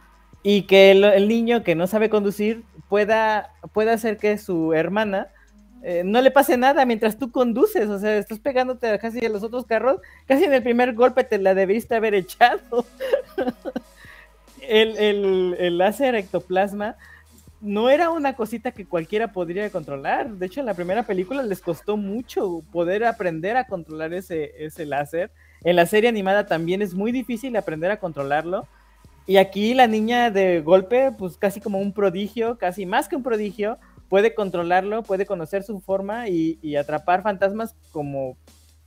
y 0.45 0.63
que 0.63 0.93
el, 0.93 1.03
el 1.03 1.27
niño 1.27 1.65
que 1.65 1.75
no 1.75 1.89
sabe 1.89 2.09
conducir 2.09 2.63
pueda, 2.89 3.51
pueda 3.73 3.95
hacer 3.95 4.19
que 4.19 4.39
su 4.39 4.73
hermana 4.75 5.29
eh, 5.83 6.03
no 6.05 6.21
le 6.21 6.31
pase 6.31 6.57
nada 6.57 6.87
mientras 6.87 7.19
tú 7.19 7.33
conduces, 7.33 7.89
o 7.89 7.99
sea, 7.99 8.17
estás 8.17 8.39
pegándote 8.39 8.97
casi 8.99 9.25
a 9.25 9.29
los 9.29 9.43
otros 9.43 9.67
carros, 9.67 10.01
casi 10.27 10.45
en 10.45 10.53
el 10.53 10.63
primer 10.63 10.95
golpe 10.95 11.25
te 11.25 11.39
la 11.39 11.55
debiste 11.55 11.97
haber 11.97 12.15
echado. 12.15 12.87
el, 14.69 14.97
el, 14.97 15.57
el 15.59 15.79
láser 15.79 16.15
ectoplasma 16.15 16.97
no 17.61 17.89
era 17.89 18.11
una 18.11 18.37
cosita 18.37 18.73
que 18.73 18.85
cualquiera 18.85 19.33
podría 19.33 19.71
controlar. 19.71 20.31
De 20.31 20.47
hecho, 20.47 20.61
en 20.61 20.67
la 20.67 20.75
primera 20.75 21.03
película 21.05 21.43
les 21.43 21.63
costó 21.63 21.97
mucho 21.97 22.63
poder 22.71 23.05
aprender 23.05 23.57
a 23.57 23.67
controlar 23.67 24.13
ese, 24.13 24.53
ese 24.59 24.85
láser. 24.85 25.31
en 25.65 25.77
la 25.77 25.87
serie 25.87 26.11
animada 26.11 26.47
también 26.47 26.83
es 26.83 26.93
muy 26.93 27.13
difícil 27.13 27.57
aprender 27.57 27.91
a 27.91 27.99
controlarlo. 27.99 28.69
Y 29.27 29.39
aquí 29.39 29.75
la 29.75 29.87
niña 29.87 30.31
de 30.31 30.61
golpe, 30.61 31.13
pues 31.17 31.37
casi 31.37 31.61
como 31.61 31.79
un 31.79 31.93
prodigio, 31.93 32.59
casi 32.59 32.85
más 32.85 33.09
que 33.09 33.17
un 33.17 33.23
prodigio, 33.23 33.79
puede 34.09 34.35
controlarlo, 34.35 35.03
puede 35.03 35.27
conocer 35.27 35.63
su 35.63 35.81
forma 35.81 36.29
y, 36.29 36.77
atrapar 36.77 37.23
fantasmas 37.23 37.75
como 37.91 38.37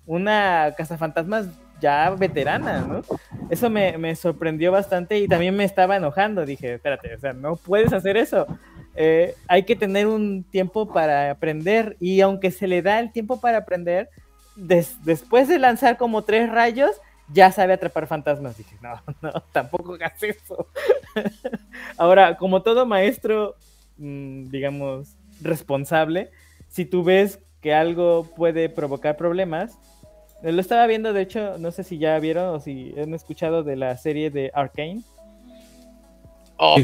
una 0.05 0.73
cazafantasmas 0.77 1.47
ya 1.81 2.11
veterana, 2.11 2.81
¿no? 2.81 3.01
Eso 3.49 3.69
me, 3.69 4.15
sorprendió 4.15 4.71
bastante 4.71 5.19
y 5.19 5.27
también 5.27 5.55
me 5.55 5.63
estaba 5.63 5.95
enojando. 5.97 6.45
Dije, 6.45 6.75
espérate, 6.75 7.15
o 7.15 7.19
sea, 7.19 7.33
no 7.33 7.55
puedes 7.55 7.93
hacer 7.93 8.15
eso. 8.17 8.47
Eh, 8.95 9.35
hay 9.47 9.63
que 9.63 9.75
tener 9.75 10.07
un 10.07 10.43
tiempo 10.43 10.91
para 10.91 11.29
aprender 11.29 11.97
y 11.99 12.21
aunque 12.21 12.51
se 12.51 12.67
le 12.67 12.81
da 12.81 12.99
el 12.99 13.11
tiempo 13.11 13.39
para 13.39 13.59
aprender, 13.59 14.09
des, 14.55 15.03
después 15.03 15.47
de 15.47 15.59
lanzar 15.59 15.97
como 15.97 16.23
tres 16.23 16.49
rayos, 16.49 16.91
ya 17.33 17.51
sabe 17.51 17.73
atrapar 17.73 18.07
fantasmas. 18.07 18.57
Dije, 18.57 18.75
no, 18.81 19.01
no, 19.21 19.31
tampoco 19.51 19.93
hagas 19.93 20.21
eso. 20.23 20.67
Ahora, 21.97 22.37
como 22.37 22.61
todo 22.61 22.85
maestro, 22.85 23.55
mmm, 23.97 24.45
digamos, 24.45 25.15
responsable, 25.41 26.31
si 26.69 26.85
tú 26.85 27.03
ves 27.03 27.39
que 27.61 27.73
algo 27.73 28.27
puede 28.35 28.69
provocar 28.69 29.17
problemas, 29.17 29.77
lo 30.43 30.61
estaba 30.61 30.85
viendo, 30.85 31.13
de 31.13 31.21
hecho, 31.21 31.57
no 31.57 31.71
sé 31.71 31.83
si 31.83 31.97
ya 31.97 32.17
vieron 32.19 32.55
o 32.55 32.59
si 32.59 32.93
han 32.99 33.13
escuchado 33.13 33.63
de 33.63 33.75
la 33.75 33.97
serie 33.97 34.29
de 34.29 34.51
Arkane. 34.53 35.01
Oh, 36.57 36.77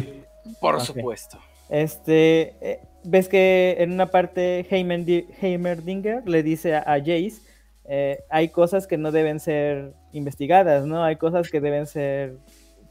por 0.60 0.76
okay. 0.76 0.86
supuesto. 0.88 1.38
Este, 1.70 2.56
eh, 2.62 2.80
ves 3.04 3.28
que 3.28 3.76
en 3.80 3.92
una 3.92 4.08
parte 4.08 4.66
Heimerdinger 4.70 6.28
le 6.28 6.44
dice 6.44 6.76
a, 6.76 6.80
a 6.80 7.00
Jace, 7.00 7.42
eh, 7.86 8.24
hay 8.30 8.50
cosas 8.50 8.88
que 8.88 8.98
no 8.98 9.12
deben 9.12 9.40
ser 9.40 9.94
investigadas, 10.12 10.86
¿no? 10.86 11.04
Hay 11.04 11.18
cosas 11.18 11.50
que 11.50 11.60
deben 11.60 11.86
ser 11.86 12.38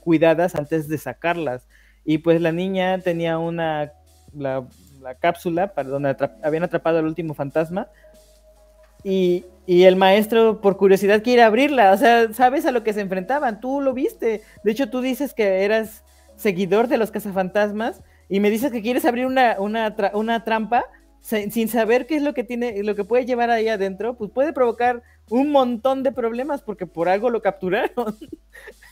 cuidadas 0.01 0.55
antes 0.55 0.89
de 0.89 0.99
sacarlas. 0.99 1.67
Y 2.05 2.19
pues 2.19 2.41
la 2.41 2.53
niña 2.53 2.99
tenía 2.99 3.39
una, 3.39 3.93
la, 4.35 4.67
la 5.01 5.15
cápsula 5.15 5.75
para 5.75 5.89
donde 5.89 6.11
atrap 6.11 6.45
habían 6.45 6.65
atrapado 6.65 6.99
al 6.99 7.07
último 7.07 7.35
fantasma. 7.35 7.89
Y, 9.05 9.45
y, 9.67 9.85
el 9.85 9.97
maestro, 9.97 10.61
por 10.61 10.77
curiosidad, 10.77 11.23
quiere 11.23 11.43
abrirla. 11.43 11.93
O 11.93 11.97
sea, 11.97 12.33
sabes 12.33 12.67
a 12.67 12.73
lo 12.73 12.85
que 12.85 12.93
se 12.93 13.01
enfrentaban. 13.01 13.61
Tú 13.61 13.81
lo 13.81 13.95
viste. 13.95 14.43
De 14.63 14.71
hecho, 14.71 14.91
tú 14.91 15.01
dices 15.01 15.35
que 15.35 15.65
eras 15.65 16.05
seguidor 16.37 16.89
de 16.89 16.99
los 16.99 17.11
cazafantasmas 17.11 18.03
y 18.29 18.41
me 18.41 18.51
dices 18.51 18.73
que 18.73 18.83
quieres 18.83 19.05
abrir 19.05 19.27
una, 19.27 19.57
una, 19.59 19.95
una 20.15 20.45
trampa 20.45 20.85
sin 21.23 21.69
saber 21.69 22.07
qué 22.07 22.17
es 22.17 22.23
lo 22.23 22.35
que 22.35 22.43
tiene, 22.45 22.83
lo 22.83 22.95
que 22.95 23.05
puede 23.05 23.25
llevar 23.25 23.49
ahí 23.49 23.69
adentro, 23.69 24.17
pues 24.17 24.31
puede 24.31 24.53
provocar 24.53 25.03
un 25.31 25.51
montón 25.51 26.03
de 26.03 26.13
problemas 26.13 26.63
porque 26.63 26.87
por 26.87 27.09
algo 27.09 27.31
lo 27.31 27.41
capturaron. 27.41 28.17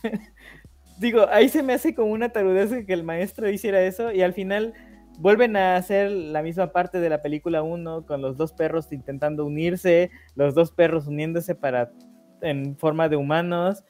Digo, 0.99 1.27
ahí 1.31 1.49
se 1.49 1.63
me 1.63 1.73
hace 1.73 1.95
como 1.95 2.13
una 2.13 2.29
tarudez 2.29 2.87
que 2.87 2.93
el 2.93 3.03
maestro 3.03 3.51
hiciera 3.51 3.83
eso 3.83 4.13
y 4.13 4.23
al 4.23 4.33
final 4.33 4.75
vuelven 5.19 5.57
a 5.57 5.77
hacer 5.77 6.11
la 6.11 6.43
misma 6.43 6.73
parte 6.73 7.01
de 7.01 7.11
la 7.11 7.21
película 7.21 7.63
1 7.63 8.07
con 8.07 8.23
los 8.23 8.37
dos 8.37 8.53
perros 8.53 8.93
intentando 8.93 9.45
unirse, 9.45 10.11
los 10.37 10.55
dos 10.55 10.71
perros 10.71 11.07
uniéndose 11.07 11.55
para 11.55 11.91
en 12.43 12.77
forma 12.77 13.09
de 13.09 13.17
humanos, 13.17 13.85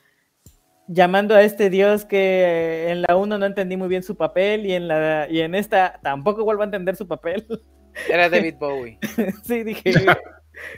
llamando 0.88 1.34
a 1.34 1.42
este 1.42 1.68
dios 1.68 2.04
que 2.04 2.88
en 2.88 3.02
la 3.02 3.16
1 3.16 3.38
no 3.38 3.46
entendí 3.46 3.76
muy 3.76 3.88
bien 3.88 4.02
su 4.02 4.16
papel 4.16 4.64
y 4.66 4.72
en 4.72 4.88
la 4.88 5.28
y 5.28 5.40
en 5.40 5.54
esta 5.54 6.00
tampoco 6.02 6.44
vuelvo 6.44 6.62
a 6.62 6.66
entender 6.66 6.96
su 6.96 7.06
papel. 7.06 7.46
Era 8.08 8.28
David 8.28 8.54
Bowie. 8.58 8.98
sí, 9.44 9.62
dije, 9.62 9.92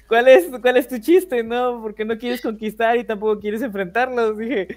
¿cuál 0.09 0.29
es, 0.29 0.51
¿cuál 0.61 0.77
es 0.77 0.89
tu 0.89 0.99
chiste, 0.99 1.43
no? 1.43 1.81
Porque 1.83 2.05
no 2.05 2.19
quieres 2.19 2.41
conquistar 2.41 2.97
y 2.97 3.05
tampoco 3.05 3.41
quieres 3.41 3.63
enfrentarlos. 3.63 4.39
Dije, 4.39 4.69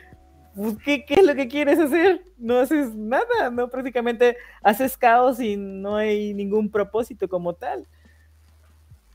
pues, 0.56 0.78
¿qué, 0.84 1.06
¿qué, 1.06 1.16
es 1.16 1.24
lo 1.24 1.36
que 1.36 1.48
quieres 1.48 1.80
hacer? 1.80 2.24
No 2.38 2.60
haces 2.60 2.94
nada, 2.96 3.50
¿no? 3.52 3.70
Prácticamente 3.70 4.38
haces 4.62 4.98
caos 4.98 5.40
y 5.40 5.58
no 5.58 5.96
hay 5.98 6.34
ningún 6.34 6.70
propósito 6.70 7.28
como 7.28 7.54
tal. 7.54 7.88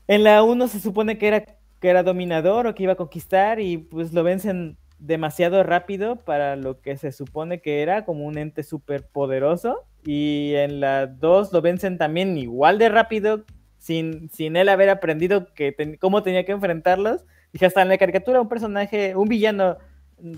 En 0.07 0.23
la 0.23 0.43
1 0.43 0.67
se 0.67 0.79
supone 0.79 1.17
que 1.17 1.27
era, 1.27 1.45
que 1.79 1.89
era 1.89 2.03
dominador 2.03 2.67
o 2.67 2.75
que 2.75 2.83
iba 2.83 2.93
a 2.93 2.97
conquistar 2.97 3.59
y 3.59 3.77
pues 3.77 4.13
lo 4.13 4.23
vencen 4.23 4.77
demasiado 4.99 5.63
rápido 5.63 6.17
para 6.17 6.55
lo 6.55 6.79
que 6.79 6.95
se 6.95 7.11
supone 7.11 7.61
que 7.61 7.81
era 7.81 8.05
como 8.05 8.25
un 8.25 8.37
ente 8.37 8.61
súper 8.61 9.07
poderoso 9.07 9.83
y 10.05 10.53
en 10.55 10.79
la 10.79 11.07
2 11.07 11.53
lo 11.53 11.61
vencen 11.61 11.97
también 11.97 12.37
igual 12.37 12.77
de 12.77 12.89
rápido 12.89 13.43
sin, 13.77 14.29
sin 14.29 14.55
él 14.55 14.69
haber 14.69 14.89
aprendido 14.89 15.53
que 15.53 15.97
cómo 15.99 16.23
tenía 16.23 16.45
que 16.45 16.51
enfrentarlos. 16.51 17.25
Dije, 17.51 17.65
hasta 17.65 17.81
en 17.81 17.89
la 17.89 17.97
caricatura 17.97 18.41
un 18.41 18.49
personaje, 18.49 19.15
un 19.15 19.27
villano 19.27 19.77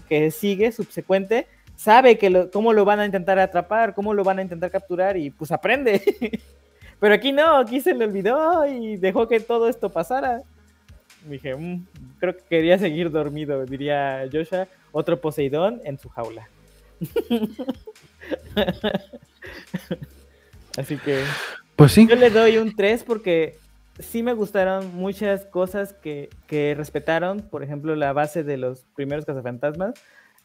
que 0.08 0.32
sigue, 0.32 0.72
subsecuente, 0.72 1.48
sabe 1.76 2.18
que 2.18 2.50
cómo 2.52 2.74
lo 2.74 2.86
van 2.86 3.00
a 3.00 3.06
intentar 3.06 3.40
atrapar, 3.40 3.94
cómo 3.94 4.14
lo 4.14 4.24
van 4.24 4.40
a 4.40 4.42
intentar 4.42 4.72
capturar 4.72 5.18
y 5.18 5.30
pues 5.30 5.52
aprende. 5.52 6.02
Pero 7.00 7.14
aquí 7.14 7.32
no, 7.32 7.58
aquí 7.58 7.82
se 7.82 7.94
le 7.94 8.06
olvidó 8.06 8.66
y 8.66 8.96
dejó 8.96 9.28
que 9.28 9.40
todo 9.40 9.68
esto 9.68 9.90
pasara. 9.90 10.42
Dije, 11.26 11.56
mmm, 11.56 11.86
creo 12.20 12.38
que 12.38 12.44
quería 12.50 12.78
seguir 12.78 13.12
dormido, 13.12 13.66
diría 13.66 14.26
Joshua, 14.32 14.68
otro 14.92 15.20
Poseidón 15.20 15.82
en 15.84 16.00
su 16.00 16.10
jaula. 16.10 16.48
Así 20.78 20.98
que. 20.98 21.24
Pues 21.76 21.92
sí. 21.92 22.08
Yo 22.08 22.16
le 22.16 22.30
doy 22.30 22.58
un 22.58 22.76
3 22.76 23.04
porque 23.04 23.58
sí 24.00 24.24
me 24.24 24.34
gustaron 24.34 24.96
muchas 24.96 25.46
cosas 25.46 25.94
que, 25.94 26.30
que 26.48 26.74
respetaron. 26.76 27.42
Por 27.42 27.64
ejemplo, 27.64 27.96
la 27.96 28.14
base 28.14 28.44
de 28.44 28.58
los 28.58 28.86
primeros 28.96 29.26
cazafantasmas. 29.26 29.94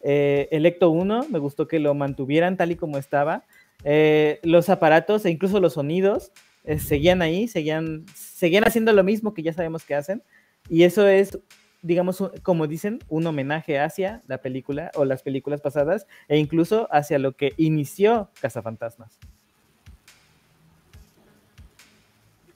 Eh, 0.01 0.49
el 0.53 0.67
Ecto 0.67 0.91
1, 0.91 1.27
me 1.31 1.39
gustó 1.39 1.67
que 1.67 1.79
lo 1.79 1.95
mantuvieran 1.95 2.57
tal 2.57 2.73
y 2.73 2.77
como 2.77 2.99
estaba. 2.99 3.45
Eh, 3.85 4.41
los 4.43 4.69
aparatos 4.69 5.25
e 5.25 5.31
incluso 5.31 5.61
los 5.61 5.75
sonidos 5.75 6.33
eh, 6.65 6.79
seguían 6.79 7.23
ahí, 7.23 7.49
seguían, 7.49 8.05
seguían 8.15 8.65
haciendo 8.65 8.93
lo 8.93 9.05
mismo 9.05 9.35
que 9.35 9.43
ya 9.43 9.53
sabemos 9.53 9.85
que 9.85 9.95
hacen. 9.95 10.23
Y 10.69 10.83
eso 10.83 11.07
es, 11.07 11.39
digamos, 11.89 12.23
como 12.43 12.67
dicen, 12.67 12.99
un 13.09 13.27
homenaje 13.27 13.81
hacia 13.81 14.21
la 14.27 14.43
película 14.43 14.91
o 14.95 15.07
las 15.07 15.23
películas 15.23 15.63
pasadas 15.63 16.07
e 16.29 16.37
incluso 16.37 16.87
hacia 16.93 17.19
lo 17.19 17.33
que 17.33 17.55
inició 17.57 18.31
Cazafantasmas. 18.43 19.19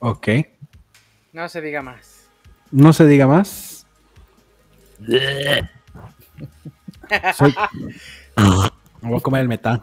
Ok. 0.00 0.28
No 1.32 1.48
se 1.48 1.62
diga 1.62 1.80
más. 1.80 2.28
No 2.70 2.92
se 2.92 3.06
diga 3.06 3.26
más. 3.26 3.86
Soy... 7.34 7.54
Me 9.00 9.09
voy 9.09 9.16
a 9.16 9.20
comer 9.20 9.40
el 9.40 9.48
metal. 9.48 9.80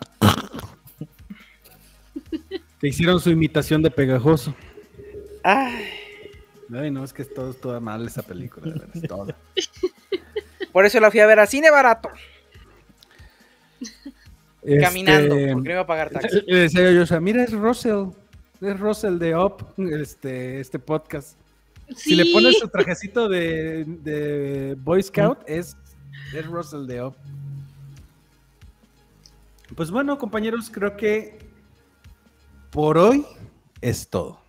Te 2.80 2.88
hicieron 2.88 3.19
su 3.19 3.31
imitación 3.31 3.81
de 3.81 3.89
pegajoso. 3.89 4.53
Ay. 5.43 5.98
Ay, 6.74 6.91
no, 6.91 7.04
es 7.04 7.14
que 7.14 7.24
es 7.24 7.34
todo, 7.34 7.82
mal 7.82 8.06
esa 8.06 8.22
película, 8.22 8.72
de 8.72 8.80
verdad, 8.80 9.02
todo. 9.08 9.28
Por 10.72 10.86
eso 10.86 11.00
la 11.00 11.10
fui 11.10 11.20
a 11.20 11.26
ver 11.26 11.40
a 11.40 11.48
cine 11.48 11.72
barato. 11.72 12.10
Este... 14.62 14.82
Caminando, 14.82 15.36
porque 15.54 15.70
no 15.70 15.72
iba 15.72 15.82
a 15.82 15.88
pagar 15.88 16.10
taxi. 16.10 16.41
Le 16.46 16.60
decía 16.60 16.91
yo, 16.91 17.04
o 17.04 17.06
sea, 17.06 17.20
mira, 17.20 17.44
es 17.44 17.52
Russell. 17.52 18.10
Es 18.62 18.80
Russell 18.80 19.18
de 19.18 19.36
Up, 19.36 19.66
este, 19.78 20.60
este 20.60 20.78
podcast. 20.80 21.38
Sí. 21.88 22.10
Si 22.10 22.16
le 22.16 22.32
pones 22.32 22.60
su 22.60 22.68
trajecito 22.68 23.30
de, 23.30 23.86
de 23.86 24.76
Boy 24.80 25.02
Scout, 25.02 25.40
es, 25.48 25.76
es 26.36 26.46
Russell 26.46 26.86
de 26.86 27.04
Up. 27.04 27.16
Pues 29.76 29.90
bueno, 29.90 30.18
compañeros, 30.18 30.70
creo 30.72 30.98
que 30.98 31.40
por 32.70 32.98
hoy 32.98 33.26
es 33.82 34.08
todo. 34.08 34.40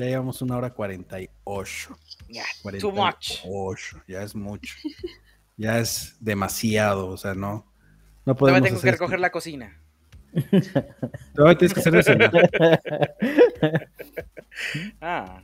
Ya 0.00 0.06
llevamos 0.06 0.40
una 0.40 0.56
hora 0.56 0.70
48. 0.70 1.98
Ya, 2.30 2.44
48, 2.62 2.80
too 2.80 2.90
much. 2.90 3.96
ya 4.08 4.22
es 4.22 4.34
mucho. 4.34 4.74
ya 5.58 5.78
es 5.78 6.16
demasiado, 6.20 7.08
o 7.08 7.18
sea, 7.18 7.34
no. 7.34 7.66
No 8.24 8.34
Todavía 8.34 8.60
podemos 8.60 8.68
tengo 8.70 8.80
que 8.80 8.90
recoger 8.92 9.16
esto. 9.16 9.20
la 9.20 9.30
cocina. 9.30 9.78
Todavía 11.34 11.58
tienes 11.58 11.74
que 11.74 11.80
hacer 11.80 11.96
eso. 11.96 12.12
Ah, 15.00 15.42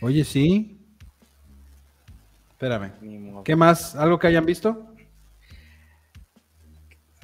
Oye, 0.00 0.24
sí. 0.24 0.76
Espérame. 2.50 2.92
¿Qué 3.44 3.54
más? 3.54 3.94
¿Algo 3.94 4.18
que 4.18 4.26
hayan 4.26 4.44
visto? 4.46 4.84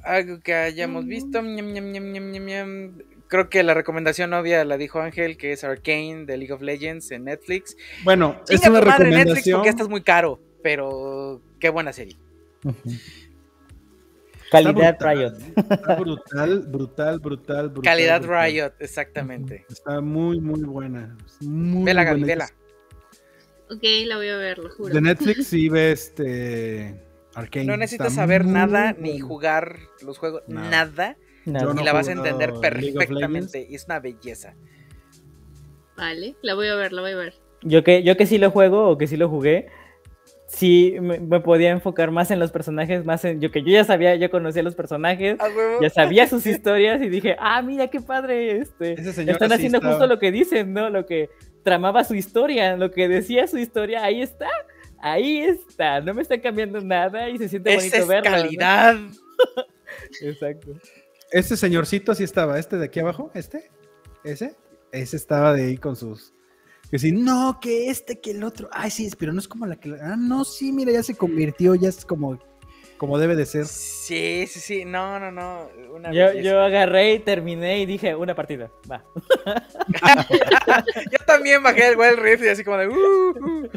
Algo 0.04 0.38
que 0.40 0.54
hayamos 0.54 1.06
visto. 1.06 1.42
ñam, 1.42 1.72
ñam, 1.72 2.30
ñam. 2.46 3.13
Creo 3.28 3.48
que 3.48 3.62
la 3.62 3.74
recomendación 3.74 4.32
obvia 4.34 4.64
la 4.64 4.76
dijo 4.76 5.00
Ángel, 5.00 5.36
que 5.36 5.52
es 5.52 5.64
Arcane 5.64 6.24
de 6.26 6.36
League 6.36 6.52
of 6.52 6.62
Legends 6.62 7.10
en 7.10 7.24
Netflix. 7.24 7.76
Bueno, 8.04 8.40
es 8.48 8.60
Chinga 8.60 8.70
una 8.70 8.80
tu 8.80 8.86
madre 8.86 9.04
Netflix 9.04 9.16
recomendación. 9.16 9.56
porque 9.58 9.68
esta 9.70 9.82
es 9.82 9.88
muy 9.88 10.02
caro, 10.02 10.40
pero 10.62 11.40
qué 11.58 11.70
buena 11.70 11.92
serie. 11.92 12.16
Calidad 14.50 14.96
brutal, 14.98 15.16
Riot. 15.16 15.32
Está 15.56 15.96
brutal, 15.96 16.60
brutal, 16.60 17.18
brutal, 17.18 17.68
brutal. 17.70 17.82
Calidad 17.82 18.20
brutal. 18.20 18.52
Riot, 18.52 18.72
exactamente. 18.78 19.64
Está 19.68 20.00
muy, 20.00 20.40
muy 20.40 20.62
buena. 20.62 21.16
Es 21.26 21.42
Muy 21.42 21.84
Vela, 21.84 22.04
Gaby, 22.04 22.22
vela. 22.22 22.48
Ok, 23.70 23.82
la 24.06 24.16
voy 24.16 24.28
a 24.28 24.36
ver, 24.36 24.58
lo 24.58 24.70
juro. 24.70 24.94
De 24.94 25.00
Netflix 25.00 25.46
sí 25.48 25.68
ve 25.68 25.92
este 25.92 26.94
Arcane. 27.34 27.64
No 27.64 27.76
necesitas 27.76 28.14
saber 28.14 28.44
nada 28.44 28.92
ni 28.92 29.18
jugar 29.18 29.78
los 30.02 30.18
juegos, 30.18 30.42
nada. 30.46 31.16
Yo 31.46 31.52
y 31.72 31.74
no 31.74 31.82
la 31.84 31.92
vas 31.92 32.08
a 32.08 32.12
entender 32.12 32.52
perfectamente. 32.60 33.66
Es 33.74 33.84
una 33.86 34.00
belleza. 34.00 34.54
Vale, 35.96 36.34
la 36.42 36.54
voy 36.54 36.68
a 36.68 36.74
ver, 36.74 36.92
la 36.92 37.02
voy 37.02 37.12
a 37.12 37.16
ver. 37.16 37.34
Yo 37.62 37.84
que, 37.84 38.02
yo 38.02 38.16
que 38.16 38.26
sí 38.26 38.38
lo 38.38 38.50
juego 38.50 38.88
o 38.88 38.98
que 38.98 39.06
sí 39.06 39.16
lo 39.16 39.28
jugué, 39.28 39.68
sí 40.46 40.96
me, 41.00 41.18
me 41.20 41.40
podía 41.40 41.70
enfocar 41.70 42.10
más 42.10 42.30
en 42.30 42.38
los 42.38 42.50
personajes, 42.50 43.04
más 43.04 43.24
en 43.24 43.40
yo 43.40 43.50
que 43.50 43.62
yo 43.62 43.68
ya 43.70 43.84
sabía, 43.84 44.14
yo 44.16 44.30
conocía 44.30 44.62
los 44.62 44.74
personajes, 44.74 45.38
ya 45.80 45.90
sabía 45.90 46.26
sus 46.26 46.46
historias 46.46 47.00
y 47.02 47.08
dije, 47.08 47.36
ah, 47.38 47.62
mira 47.62 47.88
qué 47.88 48.00
padre, 48.00 48.58
este, 48.58 48.92
están 49.00 49.52
haciendo 49.52 49.78
estaba- 49.78 49.94
justo 49.94 50.06
lo 50.06 50.18
que 50.18 50.30
dicen, 50.32 50.72
¿no? 50.72 50.90
Lo 50.90 51.06
que 51.06 51.30
tramaba 51.62 52.04
su 52.04 52.14
historia, 52.14 52.76
lo 52.76 52.90
que 52.90 53.08
decía 53.08 53.46
su 53.46 53.56
historia, 53.58 54.04
ahí 54.04 54.20
está, 54.20 54.50
ahí 54.98 55.38
está, 55.38 56.00
no 56.00 56.12
me 56.12 56.22
está 56.22 56.38
cambiando 56.40 56.80
nada 56.80 57.30
y 57.30 57.38
se 57.38 57.48
siente 57.48 57.70
Esa 57.72 57.78
bonito 57.78 57.96
es 57.96 58.06
verlo. 58.08 58.30
¿no? 58.30 58.36
calidad. 58.36 58.96
Exacto. 60.22 60.72
Este 61.34 61.56
señorcito 61.56 62.14
sí 62.14 62.22
estaba, 62.22 62.60
este 62.60 62.76
de 62.78 62.84
aquí 62.84 63.00
abajo, 63.00 63.32
este, 63.34 63.68
ese, 64.22 64.56
ese 64.92 65.16
estaba 65.16 65.52
de 65.52 65.64
ahí 65.64 65.76
con 65.76 65.96
sus. 65.96 66.32
Que 66.88 66.96
sí, 67.00 67.10
no, 67.10 67.58
que 67.60 67.90
este, 67.90 68.20
que 68.20 68.30
el 68.30 68.44
otro. 68.44 68.68
Ay, 68.70 68.88
sí, 68.92 69.10
pero 69.18 69.32
no 69.32 69.40
es 69.40 69.48
como 69.48 69.66
la 69.66 69.74
que. 69.74 69.96
Ah, 70.00 70.14
no, 70.16 70.44
sí, 70.44 70.70
mira, 70.70 70.92
ya 70.92 71.02
se 71.02 71.16
convirtió, 71.16 71.74
ya 71.74 71.88
es 71.88 72.04
como, 72.04 72.38
como 72.98 73.18
debe 73.18 73.34
de 73.34 73.46
ser. 73.46 73.66
Sí, 73.66 74.46
sí, 74.46 74.60
sí. 74.60 74.84
No, 74.84 75.18
no, 75.18 75.32
no. 75.32 75.68
Una 75.92 76.12
Yo, 76.12 76.34
yo 76.34 76.60
agarré 76.60 77.14
y 77.14 77.18
terminé 77.18 77.80
y 77.80 77.86
dije, 77.86 78.14
una 78.14 78.36
partida, 78.36 78.70
va. 78.88 79.04
Yo 81.10 81.18
también 81.26 81.64
bajé 81.64 81.88
el 81.88 81.98
Wild 81.98 82.20
Rift 82.20 82.44
y 82.44 82.48
así 82.48 82.62
como 82.62 82.76
de. 82.76 82.86
"Uh, 82.86 83.30
uh". 83.40 83.68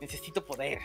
Necesito 0.00 0.46
poder. 0.46 0.78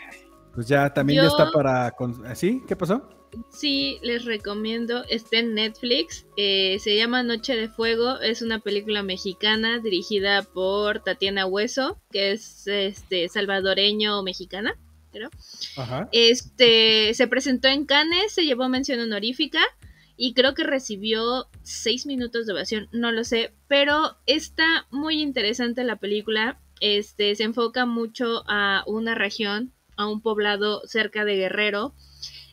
Pues 0.52 0.66
ya 0.66 0.92
también 0.92 1.22
ya 1.22 1.28
está 1.28 1.48
para. 1.52 1.94
¿Sí? 2.34 2.64
¿Qué 2.66 2.74
pasó? 2.74 3.19
Sí, 3.50 3.98
les 4.02 4.24
recomiendo, 4.24 5.04
está 5.08 5.38
en 5.38 5.54
Netflix, 5.54 6.26
eh, 6.36 6.78
se 6.80 6.96
llama 6.96 7.22
Noche 7.22 7.56
de 7.56 7.68
Fuego, 7.68 8.18
es 8.20 8.42
una 8.42 8.58
película 8.58 9.02
mexicana 9.02 9.78
dirigida 9.78 10.42
por 10.42 11.02
Tatiana 11.02 11.46
Hueso, 11.46 12.00
que 12.10 12.32
es 12.32 12.66
este 12.66 13.28
salvadoreño 13.28 14.22
mexicana, 14.22 14.78
creo. 15.12 15.30
Ajá. 15.76 16.08
Este 16.12 17.12
se 17.14 17.26
presentó 17.28 17.68
en 17.68 17.86
Cannes, 17.86 18.32
se 18.32 18.44
llevó 18.44 18.68
mención 18.68 19.00
honorífica 19.00 19.60
y 20.16 20.34
creo 20.34 20.54
que 20.54 20.64
recibió 20.64 21.48
seis 21.62 22.06
minutos 22.06 22.46
de 22.46 22.52
ovación, 22.52 22.88
no 22.92 23.10
lo 23.10 23.24
sé, 23.24 23.54
pero 23.68 24.16
está 24.26 24.86
muy 24.90 25.22
interesante 25.22 25.82
la 25.82 25.96
película. 25.96 26.60
Este 26.80 27.34
se 27.36 27.44
enfoca 27.44 27.86
mucho 27.86 28.42
a 28.46 28.82
una 28.86 29.14
región, 29.14 29.72
a 29.96 30.06
un 30.08 30.20
poblado 30.20 30.82
cerca 30.86 31.24
de 31.24 31.36
Guerrero, 31.36 31.94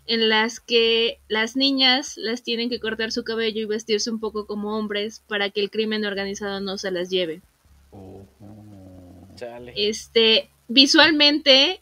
en 0.07 0.29
las 0.29 0.59
que 0.59 1.19
las 1.27 1.55
niñas 1.55 2.15
las 2.17 2.41
tienen 2.41 2.69
que 2.69 2.79
cortar 2.79 3.11
su 3.11 3.23
cabello 3.23 3.61
y 3.61 3.65
vestirse 3.65 4.09
un 4.09 4.19
poco 4.19 4.47
como 4.47 4.77
hombres 4.77 5.21
para 5.27 5.49
que 5.49 5.59
el 5.59 5.69
crimen 5.69 6.05
organizado 6.05 6.61
no 6.61 6.77
se 6.77 6.91
las 6.91 7.09
lleve. 7.09 7.41
Chale. 9.35 9.73
Este, 9.75 10.49
visualmente 10.67 11.81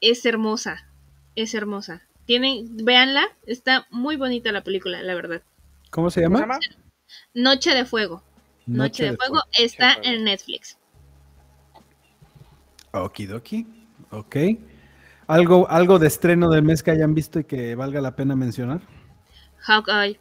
es 0.00 0.24
hermosa, 0.26 0.86
es 1.34 1.54
hermosa. 1.54 2.02
Tienen, 2.26 2.76
véanla, 2.84 3.26
está 3.46 3.86
muy 3.90 4.16
bonita 4.16 4.52
la 4.52 4.62
película, 4.62 5.02
la 5.02 5.14
verdad. 5.14 5.42
¿Cómo 5.90 6.10
se 6.10 6.22
¿Cómo 6.22 6.38
llama? 6.38 6.58
se 6.60 6.68
llama? 6.70 6.82
Noche 7.34 7.74
de 7.74 7.84
Fuego. 7.84 8.22
Noche, 8.66 9.10
de, 9.10 9.16
Fuego 9.16 9.42
está 9.58 9.96
en 10.02 10.24
Netflix. 10.24 10.78
Okidoki. 12.92 13.66
Ok. 14.10 14.36
¿Algo, 15.32 15.68
¿Algo 15.70 15.98
de 15.98 16.08
estreno 16.08 16.50
del 16.50 16.62
mes 16.62 16.82
que 16.82 16.90
hayan 16.90 17.14
visto 17.14 17.40
y 17.40 17.44
que 17.44 17.74
valga 17.74 18.00
la 18.00 18.14
pena 18.14 18.36
mencionar? 18.36 18.80
Hawkeye. 19.58 20.20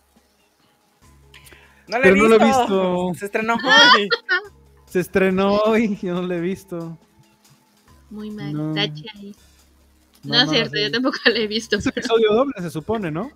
No 1.88 1.98
lo 1.98 2.04
he 2.06 2.14
Pero 2.14 2.16
no 2.16 2.22
visto. 2.24 2.38
lo 2.38 2.44
he 2.44 2.48
visto. 2.48 3.14
Se 3.20 3.26
estrenó 3.26 3.54
hoy. 3.96 4.10
Se 4.86 5.00
estrenó 5.02 5.56
hoy, 5.58 6.00
yo 6.02 6.14
no 6.16 6.22
lo 6.22 6.34
he 6.34 6.40
visto. 6.40 6.98
Muy 8.10 8.32
mal. 8.32 8.54
No. 8.54 8.74
tache 8.74 9.04
ahí. 9.16 9.36
No, 10.24 10.36
No, 10.36 10.42
es 10.44 10.50
cierto, 10.50 10.76
sí. 10.78 10.82
yo 10.84 10.92
tampoco 10.92 11.18
la 11.26 11.40
he 11.40 11.48
visto. 11.48 11.78
Es 11.78 11.84
pero- 11.84 11.98
episodio 11.98 12.34
doble, 12.34 12.54
se 12.60 12.70
supone, 12.70 13.12
¿no? 13.12 13.32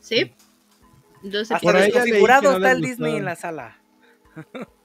¿Sí? 0.00 0.32
Dos 1.22 1.50
Hasta 1.50 1.72
no 1.72 1.78
está 1.78 2.72
el 2.72 2.80
Disney 2.80 3.16
en 3.16 3.24
la 3.26 3.36
sala. 3.36 3.76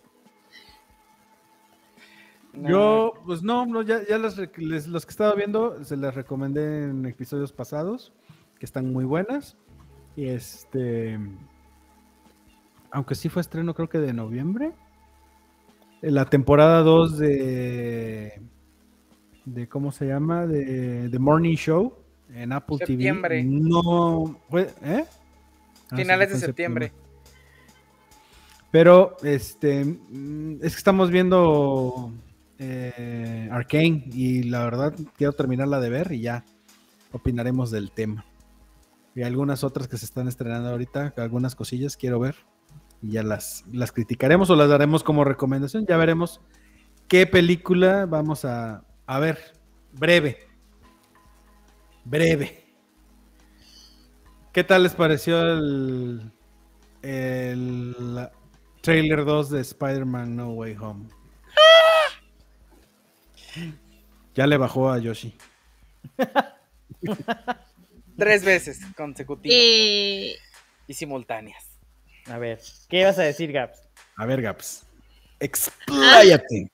No. 2.58 2.70
Yo, 2.70 3.14
pues 3.26 3.44
no, 3.44 3.66
no, 3.66 3.82
ya, 3.82 4.00
ya 4.08 4.18
las 4.18 4.38
les- 4.58 4.88
los 4.88 5.06
que 5.06 5.10
estaba 5.12 5.34
viendo 5.36 5.84
se 5.84 5.98
les 5.98 6.14
recomendé 6.16 6.84
en 6.86 7.06
episodios 7.06 7.52
pasados, 7.52 8.14
que 8.60 8.66
están 8.66 8.92
muy 8.94 9.04
buenas. 9.06 9.58
Y 10.16 10.28
este, 10.28 11.20
aunque 12.92 13.16
sí 13.16 13.28
fue 13.30 13.42
estreno 13.42 13.74
creo 13.74 13.90
que 13.90 13.98
de 13.98 14.14
noviembre, 14.14 14.72
en 16.02 16.14
la 16.16 16.26
temporada 16.26 16.82
2 16.82 17.18
de, 17.18 18.42
de, 19.46 19.68
¿cómo 19.68 19.92
se 19.92 20.08
llama? 20.08 20.46
De 20.48 21.10
The 21.10 21.20
Morning 21.20 21.56
Show 21.56 21.94
en 22.34 22.54
Apple 22.54 22.78
Septiembre. 22.78 23.44
TV. 23.44 23.50
No, 23.60 24.40
fue, 24.50 24.70
¿eh? 24.84 25.04
Ah, 25.92 25.96
Finales 25.98 26.30
de 26.32 26.38
septiembre. 26.38 26.92
Pero, 28.72 29.16
este, 29.24 29.86
mm, 29.86 30.56
es 30.62 30.74
que 30.74 30.78
estamos 30.78 31.10
viendo 31.10 32.12
eh, 32.60 33.50
Arcane 33.52 34.06
y 34.14 34.44
la 34.44 34.64
verdad 34.64 34.94
quiero 35.18 35.34
terminarla 35.34 35.80
de 35.80 35.90
ver 35.90 36.12
y 36.12 36.22
ya 36.22 36.44
opinaremos 37.12 37.72
del 37.72 37.92
tema. 37.92 38.26
Y 39.14 39.24
algunas 39.24 39.64
otras 39.64 39.88
que 39.88 39.98
se 39.98 40.06
están 40.06 40.28
estrenando 40.28 40.70
ahorita, 40.70 41.14
algunas 41.18 41.56
cosillas 41.56 41.96
quiero 41.96 42.20
ver 42.20 42.36
y 43.02 43.12
ya 43.12 43.24
las, 43.24 43.64
las 43.72 43.92
criticaremos 43.92 44.50
o 44.50 44.56
las 44.56 44.70
daremos 44.70 45.04
como 45.04 45.24
recomendación. 45.24 45.86
Ya 45.86 45.98
veremos 45.98 46.42
qué 47.08 47.26
película 47.26 48.06
vamos 48.06 48.46
a, 48.46 48.84
a 49.06 49.20
ver. 49.20 49.54
Breve. 49.94 50.40
Breve. 52.04 52.66
¿Qué 54.52 54.64
tal 54.64 54.84
les 54.84 54.94
pareció 54.94 55.42
el, 55.42 56.32
el 57.02 58.30
trailer 58.82 59.26
2 59.26 59.50
de 59.50 59.62
Spider-Man 59.62 60.36
No 60.36 60.52
Way 60.52 60.76
Home? 60.80 61.06
Ya 64.36 64.48
le 64.48 64.58
bajó 64.58 64.90
a 64.90 65.00
Yoshi. 65.00 65.34
Tres 68.18 68.46
veces 68.46 68.80
consecutivas 68.96 69.58
Eh, 69.58 70.36
y 70.88 70.94
simultáneas. 70.94 71.66
A 72.28 72.38
ver, 72.38 72.60
¿qué 72.90 73.02
ibas 73.02 73.20
a 73.20 73.24
decir, 73.24 73.52
Gaps? 73.52 73.80
A 74.18 74.26
ver, 74.26 74.42
Gaps. 74.42 74.86
Expláyate. 75.40 76.72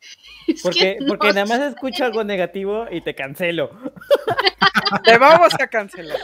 es 0.47 0.61
Porque, 0.61 0.97
no 0.99 1.07
porque 1.07 1.33
nada 1.33 1.45
más 1.45 1.59
escucho 1.61 2.05
algo 2.05 2.23
negativo 2.23 2.85
y 2.91 3.01
te 3.01 3.15
cancelo. 3.15 3.71
Te 5.03 5.17
vamos 5.17 5.53
a 5.59 5.67
cancelar. 5.67 6.19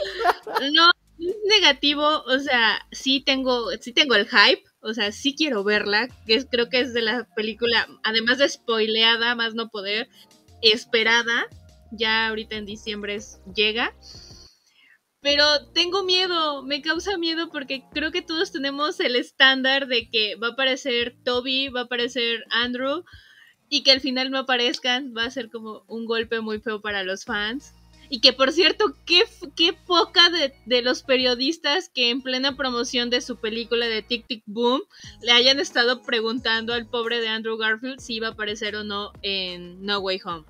No, 0.46 0.90
es 1.18 1.36
negativo, 1.48 2.22
o 2.22 2.38
sea, 2.38 2.78
sí 2.92 3.22
tengo, 3.24 3.70
sí 3.80 3.92
tengo 3.92 4.14
el 4.14 4.28
hype, 4.28 4.62
o 4.80 4.92
sea, 4.92 5.10
sí 5.10 5.34
quiero 5.34 5.64
verla, 5.64 6.08
que 6.26 6.34
es, 6.34 6.46
creo 6.50 6.68
que 6.68 6.80
es 6.80 6.92
de 6.92 7.02
la 7.02 7.26
película, 7.34 7.88
además 8.04 8.38
de 8.38 8.48
spoileada, 8.48 9.34
más 9.34 9.54
no 9.54 9.68
poder, 9.68 10.08
esperada, 10.62 11.46
ya 11.92 12.28
ahorita 12.28 12.56
en 12.56 12.66
diciembre 12.66 13.14
es- 13.16 13.40
llega. 13.54 13.94
Pero 15.20 15.44
tengo 15.72 16.04
miedo, 16.04 16.62
me 16.62 16.80
causa 16.80 17.18
miedo 17.18 17.50
porque 17.50 17.82
creo 17.92 18.12
que 18.12 18.22
todos 18.22 18.52
tenemos 18.52 19.00
el 19.00 19.16
estándar 19.16 19.88
de 19.88 20.08
que 20.08 20.36
va 20.36 20.48
a 20.48 20.50
aparecer 20.52 21.16
Toby, 21.24 21.68
va 21.70 21.80
a 21.80 21.84
aparecer 21.84 22.44
Andrew 22.50 23.04
y 23.68 23.82
que 23.82 23.90
al 23.92 24.00
final 24.00 24.30
no 24.30 24.38
aparezcan, 24.38 25.12
va 25.16 25.24
a 25.24 25.30
ser 25.30 25.50
como 25.50 25.84
un 25.88 26.06
golpe 26.06 26.40
muy 26.40 26.60
feo 26.60 26.80
para 26.80 27.02
los 27.02 27.24
fans. 27.24 27.74
Y 28.10 28.20
que 28.20 28.32
por 28.32 28.52
cierto, 28.52 28.94
qué, 29.04 29.24
qué 29.54 29.72
poca 29.74 30.30
de, 30.30 30.54
de 30.66 30.82
los 30.82 31.02
periodistas 31.02 31.90
que 31.90 32.08
en 32.10 32.22
plena 32.22 32.56
promoción 32.56 33.10
de 33.10 33.20
su 33.20 33.36
película 33.36 33.86
de 33.86 34.02
Tic 34.02 34.26
Tic 34.26 34.42
Boom 34.46 34.82
le 35.20 35.32
hayan 35.32 35.60
estado 35.60 36.02
preguntando 36.02 36.72
al 36.72 36.86
pobre 36.86 37.20
de 37.20 37.28
Andrew 37.28 37.56
Garfield 37.58 38.00
si 38.00 38.14
iba 38.14 38.28
a 38.28 38.30
aparecer 38.30 38.76
o 38.76 38.84
no 38.84 39.12
en 39.22 39.84
No 39.84 39.98
Way 39.98 40.20
Home. 40.24 40.44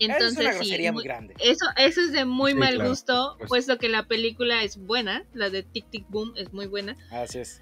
Entonces, 0.00 0.32
es 0.32 0.38
una 0.38 0.50
sí, 0.52 0.56
grosería 0.58 0.92
muy 0.92 0.98
muy- 0.98 1.04
grande. 1.04 1.34
eso, 1.38 1.64
eso 1.76 2.00
es 2.00 2.12
de 2.12 2.24
muy 2.24 2.52
Sí, 2.52 2.58
mal 2.58 2.74
claro, 2.74 2.90
gusto, 2.90 3.34
pues. 3.38 3.48
puesto 3.48 3.78
que 3.78 3.88
la 3.88 4.06
película 4.06 4.62
es 4.62 4.76
buena, 4.76 5.24
la 5.34 5.50
de 5.50 5.62
Tic 5.62 5.88
Tic 5.90 6.04
Boom 6.08 6.32
es 6.36 6.52
muy 6.52 6.66
buena. 6.66 6.96
Así 7.10 7.38
es. 7.38 7.60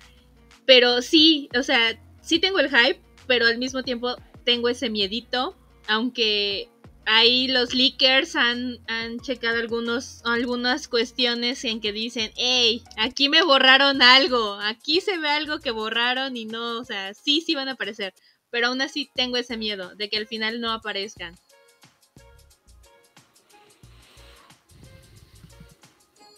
Pero 0.64 1.02
sí, 1.02 1.48
o 1.58 1.62
sea, 1.62 2.00
sí 2.22 2.38
tengo 2.38 2.58
el 2.58 2.70
hype, 2.70 3.00
pero 3.26 3.46
al 3.46 3.58
mismo 3.58 3.82
tiempo 3.82 4.16
tengo 4.44 4.68
ese 4.68 4.88
miedito, 4.88 5.56
aunque 5.88 6.68
ahí 7.06 7.48
los 7.48 7.74
leakers 7.74 8.36
han, 8.36 8.78
han 8.88 9.20
checado 9.20 9.58
algunos, 9.58 10.22
algunas 10.24 10.88
cuestiones 10.88 11.64
en 11.64 11.80
que 11.80 11.92
dicen, 11.92 12.32
hey, 12.36 12.82
aquí 12.96 13.28
me 13.28 13.42
borraron 13.42 14.02
algo, 14.02 14.54
aquí 14.60 15.00
se 15.00 15.18
ve 15.18 15.28
algo 15.28 15.58
que 15.60 15.70
borraron 15.70 16.36
y 16.36 16.44
no, 16.44 16.78
o 16.80 16.84
sea, 16.84 17.14
sí, 17.14 17.40
sí 17.40 17.54
van 17.54 17.68
a 17.68 17.72
aparecer, 17.72 18.14
pero 18.50 18.68
aún 18.68 18.80
así 18.80 19.10
tengo 19.14 19.36
ese 19.36 19.56
miedo 19.56 19.94
de 19.94 20.08
que 20.08 20.16
al 20.16 20.26
final 20.26 20.60
no 20.60 20.70
aparezcan. 20.70 21.34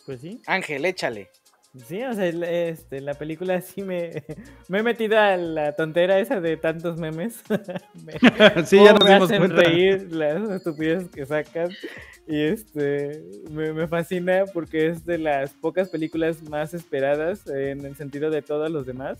Pues 0.06 0.20
sí. 0.20 0.40
Ángel, 0.46 0.84
échale. 0.84 1.30
Sí, 1.76 2.00
o 2.04 2.12
sea, 2.14 2.26
este, 2.26 3.00
la 3.00 3.14
película 3.14 3.60
sí 3.60 3.82
me, 3.82 4.22
me 4.68 4.78
he 4.78 4.82
metido 4.82 5.18
a 5.18 5.36
la 5.36 5.72
tontera 5.74 6.20
esa 6.20 6.40
de 6.40 6.56
tantos 6.56 6.98
memes. 6.98 7.42
Me- 8.04 8.64
sí, 8.66 8.76
ya 8.76 8.92
nos 8.92 9.04
dimos 9.06 9.22
hacen 9.24 9.38
cuenta. 9.38 9.56
reír 9.56 10.12
las 10.12 10.50
estupideces 10.50 11.08
que 11.10 11.26
sacan. 11.26 11.70
Y 12.28 12.40
este, 12.42 13.22
me, 13.50 13.72
me 13.72 13.88
fascina 13.88 14.44
porque 14.52 14.86
es 14.86 15.04
de 15.04 15.18
las 15.18 15.52
pocas 15.52 15.88
películas 15.88 16.42
más 16.48 16.72
esperadas 16.74 17.46
en 17.48 17.84
el 17.84 17.96
sentido 17.96 18.30
de 18.30 18.40
todos 18.42 18.70
los 18.70 18.86
demás. 18.86 19.18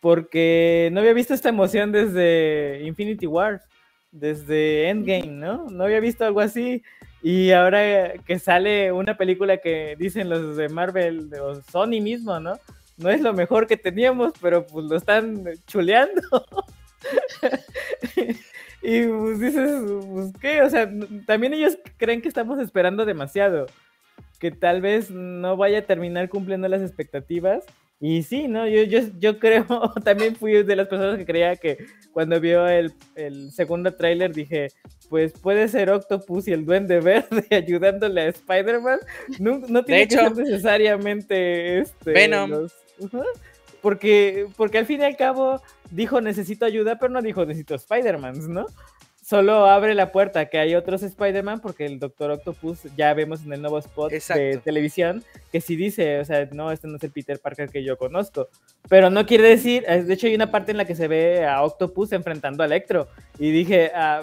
Porque 0.00 0.90
no 0.92 1.00
había 1.00 1.14
visto 1.14 1.32
esta 1.34 1.48
emoción 1.48 1.90
desde 1.90 2.82
Infinity 2.84 3.26
War, 3.26 3.62
desde 4.18 4.88
Endgame, 4.88 5.26
¿no? 5.26 5.66
No 5.70 5.84
había 5.84 6.00
visto 6.00 6.24
algo 6.24 6.40
así. 6.40 6.82
Y 7.22 7.50
ahora 7.50 8.14
que 8.24 8.38
sale 8.38 8.92
una 8.92 9.16
película 9.16 9.58
que 9.58 9.96
dicen 9.98 10.28
los 10.28 10.56
de 10.56 10.68
Marvel 10.68 11.30
o 11.40 11.60
Sony 11.62 12.00
mismo, 12.00 12.38
¿no? 12.40 12.58
No 12.96 13.10
es 13.10 13.20
lo 13.20 13.32
mejor 13.32 13.66
que 13.66 13.76
teníamos, 13.76 14.32
pero 14.40 14.66
pues 14.66 14.86
lo 14.86 14.96
están 14.96 15.44
chuleando. 15.66 16.22
y 18.82 19.06
pues 19.06 19.40
dices, 19.40 19.82
pues 20.10 20.32
qué, 20.40 20.62
o 20.62 20.70
sea, 20.70 20.90
también 21.26 21.54
ellos 21.54 21.78
creen 21.98 22.22
que 22.22 22.28
estamos 22.28 22.58
esperando 22.58 23.04
demasiado, 23.04 23.66
que 24.38 24.50
tal 24.50 24.80
vez 24.80 25.10
no 25.10 25.56
vaya 25.56 25.80
a 25.80 25.86
terminar 25.86 26.28
cumpliendo 26.28 26.68
las 26.68 26.82
expectativas. 26.82 27.64
Y 28.00 28.22
sí, 28.22 28.46
¿no? 28.46 28.66
Yo, 28.66 28.82
yo, 28.82 29.00
yo 29.18 29.38
creo, 29.38 29.66
también 30.04 30.36
fui 30.36 30.62
de 30.62 30.76
las 30.76 30.88
personas 30.88 31.18
que 31.18 31.24
creía 31.24 31.56
que 31.56 31.78
cuando 32.12 32.38
vio 32.40 32.66
el, 32.68 32.92
el 33.14 33.52
segundo 33.52 33.94
tráiler 33.94 34.32
dije, 34.32 34.68
pues 35.08 35.32
puede 35.32 35.68
ser 35.68 35.90
Octopus 35.90 36.48
y 36.48 36.52
el 36.52 36.64
Duende 36.66 37.00
Verde 37.00 37.46
ayudándole 37.50 38.22
a 38.22 38.28
Spider-Man. 38.28 39.00
No, 39.38 39.58
no 39.58 39.84
tiene 39.84 40.08
que 40.08 40.14
hecho. 40.14 40.34
ser 40.34 40.36
necesariamente 40.36 41.78
este, 41.80 42.12
Venom. 42.12 42.50
los-. 42.50 42.74
Porque, 43.80 44.48
porque 44.56 44.78
al 44.78 44.86
fin 44.86 45.00
y 45.00 45.04
al 45.04 45.16
cabo 45.16 45.62
dijo 45.90 46.20
necesito 46.20 46.64
ayuda, 46.64 46.98
pero 46.98 47.12
no 47.12 47.22
dijo 47.22 47.44
necesito 47.44 47.74
Spider-Man, 47.74 48.52
¿no? 48.52 48.66
Solo 49.28 49.66
abre 49.66 49.96
la 49.96 50.12
puerta 50.12 50.46
que 50.46 50.56
hay 50.56 50.76
otros 50.76 51.02
Spider-Man 51.02 51.58
porque 51.58 51.84
el 51.84 51.98
Doctor 51.98 52.30
Octopus 52.30 52.82
ya 52.96 53.12
vemos 53.12 53.44
en 53.44 53.52
el 53.54 53.60
nuevo 53.60 53.76
spot 53.80 54.12
de 54.12 54.60
televisión 54.62 55.24
que 55.50 55.60
sí 55.60 55.74
dice, 55.74 56.20
o 56.20 56.24
sea, 56.24 56.48
no, 56.52 56.70
este 56.70 56.86
no 56.86 56.96
es 56.96 57.02
el 57.02 57.10
Peter 57.10 57.40
Parker 57.40 57.68
que 57.68 57.82
yo 57.82 57.98
conozco. 57.98 58.48
Pero 58.88 59.10
no 59.10 59.26
quiere 59.26 59.48
decir, 59.48 59.84
eh, 59.88 60.04
de 60.04 60.14
hecho 60.14 60.28
hay 60.28 60.36
una 60.36 60.52
parte 60.52 60.70
en 60.70 60.76
la 60.76 60.84
que 60.84 60.94
se 60.94 61.08
ve 61.08 61.44
a 61.44 61.64
Octopus 61.64 62.12
enfrentando 62.12 62.62
a 62.62 62.66
Electro 62.66 63.08
y 63.36 63.50
dije, 63.50 63.90
ah, 63.96 64.22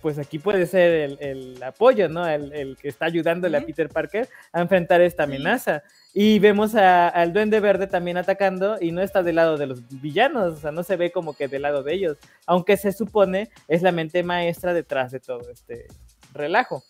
pues 0.00 0.18
aquí 0.18 0.38
puede 0.38 0.66
ser 0.66 0.92
el, 0.92 1.18
el 1.20 1.62
apoyo, 1.62 2.08
¿no? 2.08 2.26
El, 2.28 2.52
el 2.52 2.76
que 2.76 2.88
está 2.88 3.06
ayudándole 3.06 3.56
a. 3.56 3.60
Peter 3.62 3.88
Parker 3.88 4.28
a 4.52 4.60
enfrentar 4.60 5.00
esta 5.00 5.24
amenaza. 5.24 5.82
Y 6.14 6.38
vemos 6.38 6.74
a- 6.74 7.08
al 7.08 7.32
Duende 7.32 7.60
Verde 7.60 7.86
también 7.86 8.16
atacando 8.16 8.78
y 8.80 8.92
no 8.92 9.02
está 9.02 9.22
del 9.22 9.36
lado 9.36 9.56
de 9.56 9.66
los 9.66 9.82
villanos, 10.00 10.54
o 10.54 10.56
sea, 10.56 10.72
no 10.72 10.82
se 10.82 10.96
ve 10.96 11.10
como 11.10 11.34
que 11.34 11.48
del 11.48 11.62
lado 11.62 11.82
de 11.82 11.94
ellos, 11.94 12.18
aunque 12.46 12.76
se 12.76 12.92
supone 12.92 13.50
es 13.68 13.82
la 13.82 13.92
mente 13.92 14.22
maestra 14.22 14.72
detrás 14.74 15.10
de 15.12 15.20
todo 15.20 15.50
este 15.50 15.86
relajo. 16.32 16.82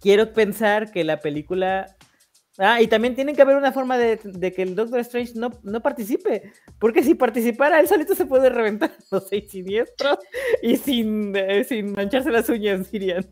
Quiero 0.00 0.32
pensar 0.32 0.90
que 0.92 1.04
la 1.04 1.20
película... 1.20 1.95
Ah, 2.58 2.80
y 2.80 2.86
también 2.86 3.14
tiene 3.14 3.34
que 3.34 3.42
haber 3.42 3.56
una 3.56 3.70
forma 3.70 3.98
de, 3.98 4.18
de 4.22 4.52
que 4.52 4.62
el 4.62 4.74
Doctor 4.74 5.00
Strange 5.00 5.32
no, 5.34 5.50
no 5.62 5.82
participe, 5.82 6.52
porque 6.78 7.02
si 7.02 7.14
participara, 7.14 7.80
él 7.80 7.86
solito 7.86 8.14
se 8.14 8.24
puede 8.24 8.48
reventar 8.48 8.92
los 9.10 9.28
seis 9.28 9.50
siniestros 9.50 10.18
y 10.62 10.76
sin, 10.76 11.36
eh, 11.36 11.64
sin 11.64 11.92
mancharse 11.92 12.30
las 12.30 12.48
uñas, 12.48 12.90
dirían. 12.90 13.26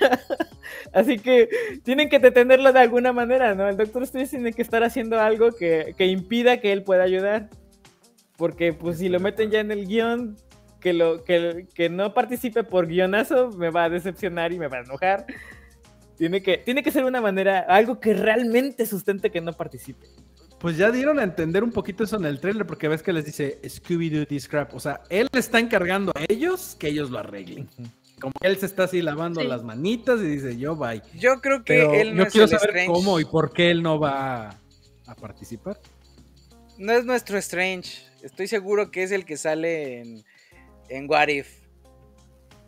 Así 0.92 1.18
que 1.18 1.48
tienen 1.84 2.08
que 2.08 2.18
detenerlo 2.18 2.72
de 2.72 2.80
alguna 2.80 3.12
manera, 3.12 3.54
¿no? 3.54 3.68
El 3.68 3.76
Doctor 3.76 4.04
Strange 4.04 4.30
tiene 4.30 4.52
que 4.52 4.62
estar 4.62 4.82
haciendo 4.82 5.20
algo 5.20 5.52
que, 5.52 5.94
que 5.96 6.06
impida 6.06 6.60
que 6.60 6.72
él 6.72 6.82
pueda 6.82 7.02
ayudar. 7.02 7.50
Porque 8.36 8.72
pues 8.72 8.98
si 8.98 9.10
lo 9.10 9.20
meten 9.20 9.50
ya 9.50 9.60
en 9.60 9.70
el 9.70 9.86
guion, 9.86 10.36
que, 10.80 10.94
lo, 10.94 11.24
que, 11.24 11.66
que 11.74 11.90
no 11.90 12.14
participe 12.14 12.64
por 12.64 12.86
guionazo, 12.86 13.50
me 13.50 13.70
va 13.70 13.84
a 13.84 13.90
decepcionar 13.90 14.52
y 14.52 14.58
me 14.58 14.68
va 14.68 14.78
a 14.78 14.82
enojar. 14.82 15.26
Tiene 16.20 16.42
que, 16.42 16.58
tiene 16.58 16.82
que 16.82 16.90
ser 16.90 17.04
una 17.04 17.22
manera, 17.22 17.60
algo 17.60 17.98
que 17.98 18.12
realmente 18.12 18.84
sustente 18.84 19.30
que 19.30 19.40
no 19.40 19.54
participe. 19.54 20.06
Pues 20.58 20.76
ya 20.76 20.90
dieron 20.90 21.18
a 21.18 21.22
entender 21.22 21.64
un 21.64 21.72
poquito 21.72 22.04
eso 22.04 22.16
en 22.18 22.26
el 22.26 22.40
trailer, 22.40 22.66
porque 22.66 22.88
ves 22.88 23.02
que 23.02 23.14
les 23.14 23.24
dice 23.24 23.58
Scooby-Doo 23.62 24.26
this 24.26 24.46
crap. 24.46 24.74
O 24.74 24.80
sea, 24.80 25.00
él 25.08 25.28
le 25.32 25.40
está 25.40 25.58
encargando 25.58 26.12
a 26.14 26.22
ellos 26.28 26.76
que 26.78 26.88
ellos 26.88 27.08
lo 27.10 27.18
arreglen. 27.20 27.70
Como 28.20 28.34
que 28.38 28.48
él 28.48 28.58
se 28.58 28.66
está 28.66 28.84
así 28.84 29.00
lavando 29.00 29.40
Sí. 29.40 29.46
las 29.46 29.64
manitas 29.64 30.20
y 30.20 30.24
dice, 30.24 30.58
yo 30.58 30.76
bye. 30.76 31.00
Yo 31.18 31.40
creo 31.40 31.64
que 31.64 31.72
Pero 31.72 31.94
él 31.94 32.10
no 32.14 32.18
yo 32.18 32.22
es 32.24 32.32
quiero 32.32 32.44
el 32.44 32.50
saber 32.50 32.68
Strange. 32.68 32.92
cómo 32.92 33.18
y 33.18 33.24
por 33.24 33.54
qué 33.54 33.70
él 33.70 33.82
no 33.82 33.98
va 33.98 34.48
a, 34.50 34.56
a 35.06 35.14
participar. 35.14 35.80
No 36.76 36.92
es 36.92 37.06
nuestro 37.06 37.38
Strange. 37.38 38.02
Estoy 38.22 38.46
seguro 38.46 38.90
que 38.90 39.04
es 39.04 39.10
el 39.12 39.24
que 39.24 39.38
sale 39.38 40.00
en, 40.00 40.22
en 40.90 41.08
What 41.08 41.28
If. 41.28 41.48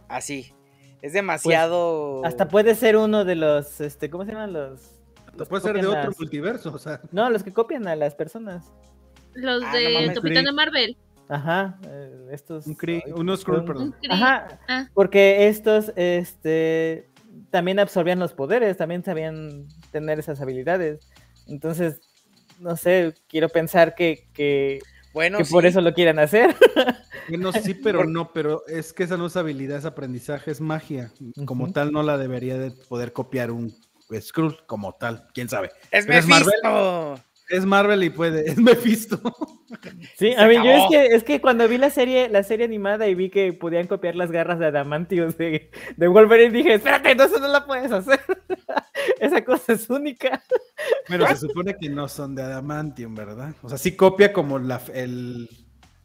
Así. 0.08 0.54
Es 1.02 1.12
demasiado. 1.12 2.20
Pues, 2.20 2.32
Hasta 2.32 2.48
puede 2.48 2.74
ser 2.74 2.96
uno 2.96 3.24
de 3.24 3.34
los, 3.34 3.80
este, 3.80 4.08
¿cómo 4.08 4.24
se 4.24 4.32
llaman 4.32 4.52
los? 4.52 4.80
los 5.36 5.48
Puede 5.48 5.62
ser 5.62 5.74
de 5.80 5.86
otro 5.86 6.04
las- 6.10 6.18
multiverso, 6.18 6.72
o 6.72 6.78
sea. 6.78 7.00
No, 7.10 7.28
los 7.30 7.42
que 7.42 7.52
copian 7.52 7.86
a 7.88 7.96
las 7.96 8.14
personas. 8.14 8.64
Los 9.34 9.62
Ah, 9.64 9.72
no 9.72 9.78
de 9.78 9.94
mames, 9.94 10.14
Capitana 10.14 10.42
Kree. 10.42 10.52
Marvel. 10.52 10.96
Ajá, 11.28 11.78
eh, 11.88 12.26
estos. 12.32 12.66
Un 12.66 12.76
Kree- 12.76 13.02
ay, 13.06 13.12
unos 13.12 13.40
Skrull, 13.40 13.64
perdón. 13.64 13.84
Un 13.84 13.92
Kree. 13.92 14.12
Ajá, 14.12 14.58
Ah. 14.68 14.88
porque 14.94 15.48
estos, 15.48 15.92
este, 15.96 17.08
también 17.50 17.78
absorbían 17.78 18.18
los 18.18 18.34
poderes, 18.34 18.76
también 18.76 19.02
sabían 19.02 19.66
tener 19.90 20.18
esas 20.18 20.40
habilidades. 20.40 21.08
Entonces, 21.46 22.00
no 22.60 22.76
sé, 22.76 23.14
quiero 23.28 23.48
pensar 23.48 23.94
que, 23.94 24.28
que, 24.34 24.80
bueno, 25.12 25.38
que 25.38 25.44
por 25.44 25.66
eso 25.66 25.80
lo 25.80 25.92
quieran 25.94 26.18
hacer. 26.18 26.54
Bueno, 27.28 27.52
sí, 27.52 27.72
pero 27.74 28.00
Por- 28.00 28.08
no, 28.08 28.32
pero 28.32 28.66
es 28.66 28.92
que 28.92 29.04
esa 29.04 29.16
no 29.16 29.26
es 29.26 29.36
habilidad, 29.36 29.78
es 29.78 29.84
aprendizaje, 29.84 30.50
es 30.50 30.60
magia. 30.60 31.12
Como 31.46 31.72
tal, 31.72 31.92
no 31.92 32.02
la 32.02 32.18
debería 32.18 32.58
de 32.58 32.72
poder 32.72 33.12
copiar 33.12 33.52
un 33.52 33.72
Skrull 34.20 34.66
como 34.66 34.94
tal, 34.96 35.28
quién 35.32 35.48
sabe. 35.48 35.70
Es 35.92 36.06
es 36.08 36.26
Marvel. 36.26 36.52
Es 37.48 37.66
Marvel 37.66 38.02
y 38.04 38.10
puede, 38.10 38.46
es 38.50 38.58
Mephisto. 38.58 39.20
Sí, 40.16 40.32
a 40.34 40.46
mí 40.46 40.54
yo 40.54 40.70
es 40.70 40.82
que, 40.90 41.06
es 41.06 41.24
que 41.24 41.40
cuando 41.40 41.66
vi 41.68 41.78
la 41.78 41.90
serie, 41.90 42.28
la 42.28 42.42
serie 42.42 42.64
animada 42.64 43.08
y 43.08 43.14
vi 43.14 43.30
que 43.30 43.52
podían 43.52 43.86
copiar 43.86 44.14
las 44.14 44.30
garras 44.30 44.58
de 44.58 44.66
Adamantium 44.66 45.32
de, 45.32 45.70
de 45.96 46.08
Wolverine, 46.08 46.50
dije, 46.52 46.74
espérate, 46.74 47.14
no, 47.14 47.24
eso 47.24 47.38
no 47.40 47.48
la 47.48 47.66
puedes 47.66 47.90
hacer. 47.92 48.20
Esa 49.20 49.44
cosa 49.44 49.72
es 49.72 49.88
única. 49.90 50.42
Pero 51.08 51.26
se 51.26 51.36
supone 51.48 51.76
que 51.80 51.88
no 51.88 52.08
son 52.08 52.34
de 52.34 52.42
Adamantium, 52.42 53.14
¿verdad? 53.14 53.54
O 53.62 53.68
sea, 53.68 53.78
sí 53.78 53.96
copia 53.96 54.32
como 54.32 54.58
la, 54.58 54.80
el 54.94 55.48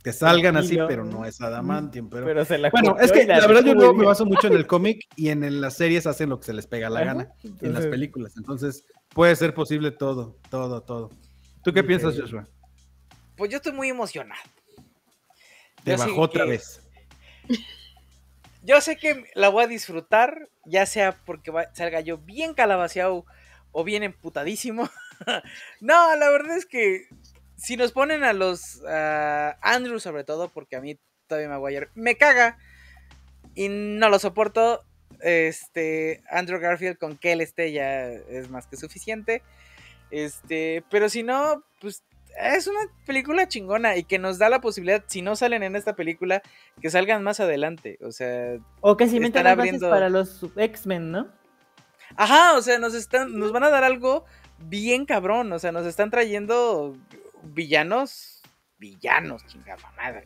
que 0.04 0.14
salgan 0.14 0.56
así, 0.56 0.78
pero 0.88 1.04
no 1.04 1.26
es 1.26 1.42
Adamantium. 1.42 2.10
Pero, 2.10 2.26
Pero 2.26 2.46
se 2.46 2.58
la 2.58 2.70
bueno, 2.70 2.98
es 3.00 3.12
que 3.12 3.26
la 3.26 3.46
verdad 3.46 3.64
yo 3.64 3.74
luego 3.76 3.94
me 3.94 4.06
baso 4.06 4.26
mucho 4.26 4.48
en 4.48 4.54
el 4.54 4.66
cómic 4.66 5.02
y 5.16 5.30
en 5.30 5.44
el- 5.44 5.60
las 5.60 5.76
series 5.76 6.08
hacen 6.08 6.30
lo 6.30 6.40
que 6.40 6.46
se 6.46 6.54
les 6.54 6.66
pega 6.66 6.90
la 6.90 7.02
Ajá, 7.02 7.14
gana 7.14 7.30
en 7.62 7.74
las 7.74 7.88
películas. 7.88 8.34
Entonces 8.38 8.86
puede 9.14 9.36
ser 9.36 9.54
posible 9.54 9.92
todo, 9.92 10.38
todo, 10.50 10.82
todo. 10.82 11.10
¿Tú 11.68 11.74
qué 11.74 11.84
piensas, 11.84 12.18
Joshua? 12.18 12.48
Pues 13.36 13.52
yo 13.52 13.58
estoy 13.58 13.74
muy 13.74 13.90
emocionado. 13.90 14.42
Te 15.84 15.92
Yo 15.92 15.98
bajó 15.98 16.22
otra 16.22 16.46
que- 16.46 16.52
vez. 16.52 16.82
Yo 18.64 18.80
sé 18.80 18.96
que 18.96 19.26
la 19.36 19.50
voy 19.50 19.66
a 19.66 19.68
disfrutar, 19.68 20.48
ya 20.64 20.86
sea 20.86 21.18
porque 21.26 21.52
va- 21.52 21.68
salga 21.76 22.00
yo 22.00 22.20
bien 22.20 22.54
calabaceado 22.54 23.26
o 23.74 23.84
bien 23.84 24.04
emputadísimo. 24.04 24.90
no, 25.82 26.16
la 26.16 26.30
verdad 26.30 26.56
es 26.56 26.66
que 26.66 27.10
si 27.58 27.76
nos 27.76 27.92
ponen 27.92 28.24
a 28.24 28.32
los 28.32 28.82
a 28.86 29.58
Andrew 29.62 30.00
sobre 30.00 30.24
todo, 30.24 30.48
porque 30.48 30.78
a 30.78 30.82
mí 30.82 30.98
todavía 31.28 31.50
Maguire 31.50 31.90
me 31.96 32.16
caga 32.16 32.58
y 33.56 33.68
no 33.68 34.08
lo 34.08 34.20
soporto. 34.20 34.86
Este 35.20 36.22
Andrew 36.30 36.62
Garfield 36.62 36.98
con 36.98 37.18
que 37.18 37.34
él 37.34 37.42
esté 37.42 37.74
ya 37.74 38.06
es 38.08 38.50
más 38.50 38.68
que 38.68 38.78
suficiente. 38.78 39.44
Este, 40.12 40.84
pero 40.90 41.10
si 41.10 41.24
no, 41.24 41.64
pues 41.82 42.04
es 42.40 42.68
una 42.68 42.80
película 43.06 43.48
chingona 43.48 43.98
y 43.98 44.04
que 44.04 44.20
nos 44.20 44.38
da 44.38 44.48
la 44.50 44.62
posibilidad, 44.62 45.04
si 45.08 45.22
no 45.22 45.36
salen 45.36 45.64
en 45.64 45.76
esta 45.76 45.96
película, 45.96 46.42
que 46.82 46.90
salgan 46.90 47.24
más 47.24 47.40
adelante. 47.40 47.98
O 48.04 48.12
sea, 48.12 48.58
O 48.82 48.96
que 48.96 49.08
si 49.08 49.18
Están 49.18 49.44
bases 49.44 49.58
abriendo- 49.58 49.90
para 49.90 50.10
los 50.10 50.46
X-Men, 50.56 51.12
¿no? 51.12 51.28
Ajá, 52.16 52.56
o 52.56 52.62
sea, 52.62 52.80
nos 52.80 52.94
están, 52.94 53.38
nos 53.38 53.52
van 53.52 53.64
a 53.64 53.70
dar 53.70 53.84
algo 53.84 54.24
bien 54.60 55.06
cabrón. 55.06 55.52
O 55.52 55.60
sea, 55.60 55.72
nos 55.72 55.86
están 55.86 56.10
trayendo 56.10 56.96
villanos, 57.44 58.42
villanos, 58.78 59.46
chingada 59.48 59.92
madre. 59.98 60.26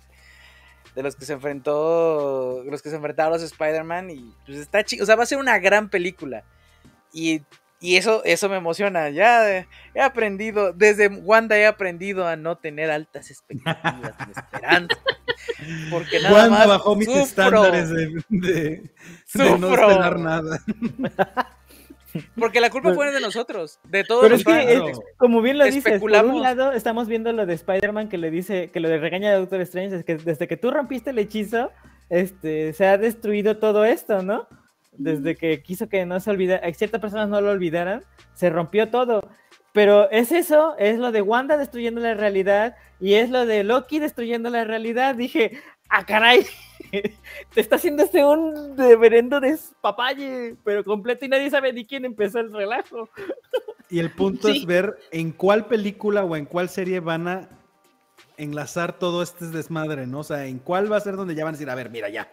De 0.95 1.03
los 1.03 1.16
que 1.16 1.24
se 1.26 1.34
enfrentó, 1.34 2.64
los 2.66 2.82
que 2.82 2.90
se 2.90 2.98
enfrentaron 2.98 3.34
a 3.34 3.38
los 3.38 3.44
Spider-Man 3.44 4.10
y 4.10 4.36
pues 4.45 4.58
está 4.58 4.84
chido. 4.84 5.03
O 5.03 5.06
sea, 5.06 5.16
va 5.16 5.24
a 5.24 5.26
ser 5.26 5.38
una 5.38 5.58
gran 5.60 5.90
película. 5.90 6.44
Y, 7.14 7.41
y 7.82 7.98
eso, 7.98 8.22
eso 8.24 8.48
me 8.48 8.56
emociona. 8.58 9.10
Ya 9.10 9.49
eh, 9.58 9.68
he 9.94 10.02
aprendido, 10.02 10.72
desde 10.72 11.08
Wanda 11.08 11.58
he 11.58 11.66
aprendido 11.66 12.26
a 12.28 12.36
no 12.38 12.58
tener 12.58 12.90
altas 12.91 13.30
expectativas 13.32 14.14
ni 14.28 14.32
esperanza. 14.32 14.98
Porque 15.90 16.20
nada 16.22 16.34
Wanda 16.36 16.58
más 16.60 16.68
bajó 16.68 16.95
mis 16.95 17.08
sufro. 17.08 17.24
estándares 17.24 17.90
de, 17.90 18.08
de- 18.30 18.91
de 19.34 19.58
no 19.58 19.74
esperar 19.74 20.20
nada. 20.20 20.60
Porque 22.38 22.60
la 22.60 22.70
culpa 22.70 22.94
fue 22.94 23.10
de 23.12 23.22
nosotros, 23.22 23.80
de 23.86 24.03
todos 24.03 24.24
Pero 24.24 24.34
los 24.36 24.41
es 24.41 24.45
que, 24.45 24.74
eh, 24.74 24.94
como 25.18 25.41
bien 25.41 25.58
lo 25.58 25.64
dices, 25.64 25.82
por 25.84 25.91
Especulamos. 25.94 26.36
un 26.36 26.41
lado 26.41 26.74
estamos 26.74 27.08
viendo 27.08 27.32
lo 27.32 27.45
de 27.45 27.53
Spider-Man 27.53 28.10
que 28.10 28.18
le 28.18 28.30
dice, 28.30 28.70
que 28.70 28.82
lo 28.82 28.90
de 28.90 28.98
regaña 28.98 29.30
a 29.32 29.36
Doctor 29.38 29.62
Strange, 29.62 29.95
es 29.95 30.03
que 30.03 30.16
desde 30.18 30.45
que 30.48 30.58
tú 30.58 30.72
rompiste 30.72 31.12
el 31.12 31.20
hechizo, 31.20 31.72
este, 32.10 32.74
se 32.74 32.86
ha 32.86 32.98
destruido 32.98 33.58
todo 33.60 33.86
esto, 33.86 34.24
¿no? 34.24 34.45
Desde 34.91 35.35
que 35.35 35.61
quiso 35.63 35.88
que 35.89 36.05
no 36.05 36.19
se 36.19 36.30
olvidara, 36.31 36.73
ciertas 36.73 37.01
personas 37.01 37.30
no 37.30 37.41
lo 37.41 37.51
olvidaran, 37.51 38.03
se 38.34 38.49
rompió 38.49 38.89
todo. 38.89 39.22
Pero 39.73 40.09
es 40.11 40.31
eso, 40.34 40.76
es 40.77 40.99
lo 40.99 41.11
de 41.13 41.22
Wanda 41.22 41.55
destruyendo 41.57 42.01
la 42.01 42.13
realidad 42.13 42.76
y 42.99 43.13
es 43.13 43.30
lo 43.30 43.45
de 43.45 43.63
Loki 43.63 43.99
destruyendo 43.99 44.49
la 44.49 44.65
realidad. 44.65 45.15
Dije, 45.15 45.53
ah, 45.89 46.05
caray, 46.05 46.45
te 46.91 47.61
está 47.61 47.77
haciendo 47.77 48.03
este 48.03 48.26
un 48.26 48.77
reverendo 48.77 49.39
despapalle, 49.39 50.55
pero 50.65 50.84
completo 50.84 51.23
y 51.26 51.30
nadie 51.30 51.49
sabe 51.49 51.72
ni 51.72 51.85
quién 51.85 52.03
empezó 52.03 52.39
el 52.39 52.51
relajo. 52.51 53.09
Y 53.89 53.99
el 53.99 54.11
punto 54.11 54.49
Sí. 54.49 54.57
es 54.59 54.65
ver 54.65 54.97
en 55.11 55.31
cuál 55.31 55.65
película 55.68 56.26
o 56.26 56.35
en 56.35 56.45
cuál 56.45 56.68
serie 56.68 56.99
van 56.99 57.27
a 57.30 57.49
enlazar 58.38 58.97
todo 58.99 59.22
este 59.23 59.47
desmadre, 59.47 60.05
¿no? 60.07 60.19
O 60.19 60.23
sea, 60.23 60.45
en 60.47 60.59
cuál 60.59 60.91
va 60.91 60.97
a 60.97 61.01
ser 61.01 61.15
donde 61.15 61.35
ya 61.35 61.45
van 61.45 61.53
a 61.53 61.57
decir, 61.57 61.69
a 61.69 61.76
ver, 61.76 61.89
mira, 61.89 62.09
ya, 62.09 62.30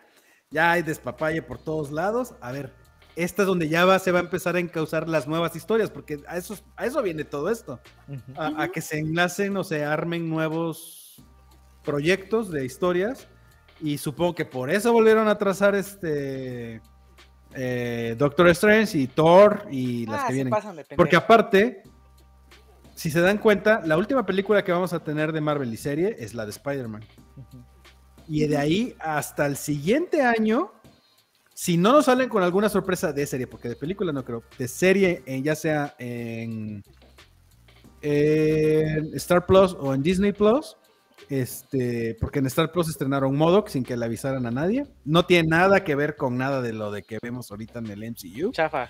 ya 0.50 0.72
hay 0.72 0.82
despapalle 0.82 1.42
por 1.42 1.58
todos 1.58 1.90
lados, 1.90 2.34
a 2.40 2.52
ver, 2.52 2.72
esta 3.16 3.42
es 3.42 3.48
donde 3.48 3.68
ya 3.68 3.84
va, 3.84 3.98
se 3.98 4.12
va 4.12 4.20
a 4.20 4.22
empezar 4.22 4.56
a 4.56 4.60
encauzar 4.60 5.08
las 5.08 5.26
nuevas 5.26 5.56
historias, 5.56 5.90
porque 5.90 6.20
a 6.28 6.36
eso, 6.36 6.56
a 6.76 6.86
eso 6.86 7.02
viene 7.02 7.24
todo 7.24 7.50
esto, 7.50 7.80
a, 8.36 8.62
a 8.62 8.68
que 8.68 8.80
se 8.80 8.98
enlacen 8.98 9.56
o 9.56 9.64
se 9.64 9.84
armen 9.84 10.28
nuevos 10.28 11.22
proyectos 11.84 12.50
de 12.50 12.64
historias, 12.64 13.26
y 13.80 13.98
supongo 13.98 14.34
que 14.34 14.44
por 14.44 14.70
eso 14.70 14.92
volvieron 14.92 15.28
a 15.28 15.38
trazar 15.38 15.74
este 15.74 16.80
eh, 17.54 18.14
Doctor 18.18 18.48
Strange 18.48 18.98
y 18.98 19.06
Thor 19.06 19.66
y 19.70 20.06
las 20.06 20.24
Ah, 20.24 20.26
que 20.28 20.34
vienen. 20.34 20.54
Porque 20.96 21.16
aparte, 21.16 21.82
si 22.94 23.10
se 23.10 23.20
dan 23.20 23.38
cuenta, 23.38 23.80
la 23.84 23.96
última 23.96 24.26
película 24.26 24.64
que 24.64 24.72
vamos 24.72 24.92
a 24.92 25.02
tener 25.02 25.32
de 25.32 25.40
Marvel 25.40 25.72
y 25.72 25.76
serie 25.76 26.16
es 26.18 26.34
la 26.34 26.44
de 26.44 26.50
Spider-Man. 26.50 27.04
Y 28.28 28.46
de 28.46 28.56
ahí 28.58 28.94
hasta 29.00 29.46
el 29.46 29.56
siguiente 29.56 30.22
año, 30.22 30.72
si 31.54 31.76
no 31.76 31.92
nos 31.92 32.04
salen 32.04 32.28
con 32.28 32.42
alguna 32.42 32.68
sorpresa 32.68 33.12
de 33.12 33.26
serie, 33.26 33.46
porque 33.46 33.68
de 33.70 33.76
película 33.76 34.12
no 34.12 34.24
creo, 34.24 34.42
de 34.58 34.68
serie, 34.68 35.22
en- 35.26 35.42
ya 35.42 35.54
sea 35.54 35.94
en, 35.98 36.82
en 38.02 39.14
Star 39.14 39.46
Plus 39.46 39.76
o 39.78 39.94
en 39.94 40.02
Disney 40.02 40.32
Plus, 40.32 40.76
este, 41.28 42.16
porque 42.20 42.38
en 42.38 42.46
Star 42.46 42.70
Plus 42.72 42.88
estrenaron 42.88 43.36
Modoc 43.36 43.68
sin 43.68 43.84
que 43.84 43.96
le 43.96 44.04
avisaran 44.04 44.46
a 44.46 44.50
nadie. 44.50 44.86
No 45.04 45.26
tiene 45.26 45.48
nada 45.48 45.84
que 45.84 45.94
ver 45.94 46.16
con 46.16 46.38
nada 46.38 46.62
de 46.62 46.72
lo 46.72 46.90
de 46.90 47.02
que 47.02 47.18
vemos 47.22 47.50
ahorita 47.50 47.80
en 47.80 47.86
el 47.88 48.02
MCU. 48.04 48.52
Chafa. 48.52 48.88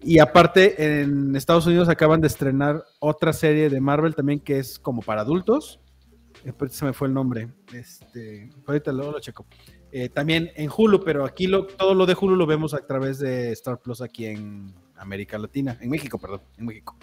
Y 0.00 0.20
aparte, 0.20 1.00
en 1.02 1.34
Estados 1.34 1.66
Unidos 1.66 1.88
acaban 1.88 2.20
de 2.20 2.28
estrenar 2.28 2.84
otra 3.00 3.32
serie 3.32 3.68
de 3.68 3.80
Marvel 3.80 4.14
también 4.14 4.38
que 4.40 4.58
es 4.60 4.78
como 4.78 5.02
para 5.02 5.22
adultos. 5.22 5.80
Se 6.70 6.84
me 6.84 6.92
fue 6.92 7.08
el 7.08 7.14
nombre. 7.14 7.48
Este, 7.72 8.50
ahorita 8.66 8.92
luego 8.92 9.12
lo 9.12 9.20
checo. 9.20 9.46
Eh, 9.90 10.08
también 10.08 10.50
en 10.54 10.70
Hulu, 10.74 11.02
pero 11.02 11.24
aquí 11.24 11.46
lo, 11.46 11.66
todo 11.66 11.94
lo 11.94 12.04
de 12.04 12.16
Hulu 12.18 12.36
lo 12.36 12.46
vemos 12.46 12.74
a 12.74 12.86
través 12.86 13.18
de 13.18 13.52
Star 13.52 13.80
Plus 13.80 14.02
aquí 14.02 14.26
en 14.26 14.74
América 14.96 15.38
Latina, 15.38 15.78
en 15.80 15.90
México, 15.90 16.18
perdón, 16.18 16.42
en 16.58 16.66
México. 16.66 16.96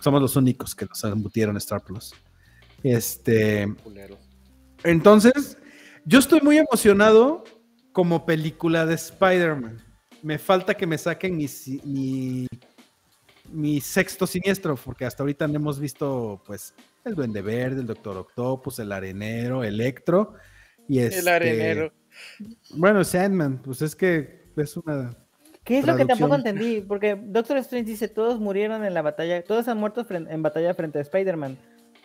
Somos 0.00 0.20
los 0.20 0.34
únicos 0.36 0.74
que 0.74 0.86
nos 0.86 1.04
embutieron 1.04 1.56
Star 1.58 1.82
Plus. 1.82 2.14
Este, 2.82 3.68
entonces, 4.82 5.56
yo 6.04 6.18
estoy 6.18 6.40
muy 6.40 6.58
emocionado 6.58 7.44
como 7.92 8.24
película 8.26 8.86
de 8.86 8.94
Spider-Man. 8.94 9.78
Me 10.22 10.38
falta 10.38 10.74
que 10.74 10.86
me 10.86 10.98
saquen 10.98 11.36
mi, 11.36 12.46
mi 13.50 13.80
sexto 13.80 14.26
siniestro, 14.26 14.76
porque 14.76 15.04
hasta 15.04 15.22
ahorita 15.22 15.46
no 15.48 15.56
hemos 15.56 15.78
visto, 15.80 16.42
pues, 16.46 16.74
el 17.04 17.14
Duende 17.14 17.42
Verde, 17.42 17.80
el 17.80 17.86
Doctor 17.86 18.16
Octopus, 18.16 18.78
el 18.78 18.92
Arenero, 18.92 19.64
Electro. 19.64 20.34
Y 20.88 20.98
El 20.98 21.12
este- 21.12 21.30
arenero. 21.30 21.92
Bueno, 22.74 23.04
Sandman, 23.04 23.58
pues 23.62 23.80
es 23.82 23.94
que 23.96 24.44
es 24.56 24.76
una. 24.76 25.16
¿Qué 25.64 25.78
es 25.78 25.86
lo 25.86 25.96
que 25.96 26.04
tampoco 26.04 26.34
entendí? 26.34 26.80
Porque 26.80 27.16
Doctor 27.16 27.56
Strange 27.58 27.88
dice, 27.90 28.08
todos 28.08 28.40
murieron 28.40 28.84
en 28.84 28.92
la 28.94 29.00
batalla, 29.02 29.42
todos 29.44 29.68
han 29.68 29.78
muerto 29.78 30.04
en 30.10 30.42
batalla 30.42 30.74
frente 30.74 30.98
a 30.98 31.02
Spider-Man, 31.02 31.56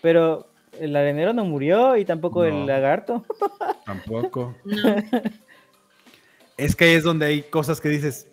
pero 0.01 0.53
el 0.79 0.95
arenero 0.95 1.33
no 1.33 1.43
murió 1.43 1.97
y 1.97 2.05
tampoco 2.05 2.43
No. 2.43 2.45
el 2.45 2.65
lagarto. 2.67 3.25
Tampoco. 3.85 4.55
No. 4.65 4.95
Es 6.55 6.75
que 6.75 6.85
ahí 6.85 6.93
es 6.95 7.03
donde 7.03 7.25
hay 7.27 7.43
cosas 7.43 7.79
que 7.81 7.89
dices. 7.89 8.27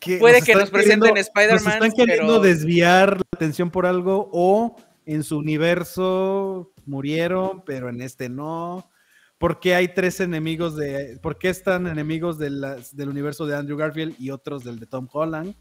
Que 0.00 0.18
Puede 0.18 0.38
nos 0.38 0.44
que 0.46 0.54
nos 0.54 0.70
presenten 0.70 1.16
Spider-Man, 1.16 1.72
están 1.74 1.92
queriendo 1.92 2.26
pero- 2.26 2.40
desviar 2.40 3.16
la 3.16 3.22
atención 3.34 3.70
por 3.70 3.84
algo 3.86 4.30
o 4.32 4.76
en 5.06 5.22
su 5.24 5.38
universo 5.38 6.72
murieron, 6.86 7.62
pero 7.64 7.88
en 7.88 8.00
este 8.02 8.28
no. 8.28 8.90
¿Por 9.38 9.60
qué 9.60 9.74
hay 9.74 9.88
tres 9.94 10.20
enemigos 10.20 10.76
de... 10.76 11.18
¿Por 11.22 11.38
qué 11.38 11.48
están 11.48 11.86
enemigos 11.86 12.38
de 12.38 12.50
las- 12.50 12.94
del 12.96 13.08
universo 13.08 13.46
de 13.46 13.54
Andrew 13.56 13.76
Garfield 13.78 14.16
y 14.18 14.30
otros 14.30 14.64
del 14.64 14.78
de 14.80 14.86
Tom 14.86 15.08
Holland? 15.12 15.54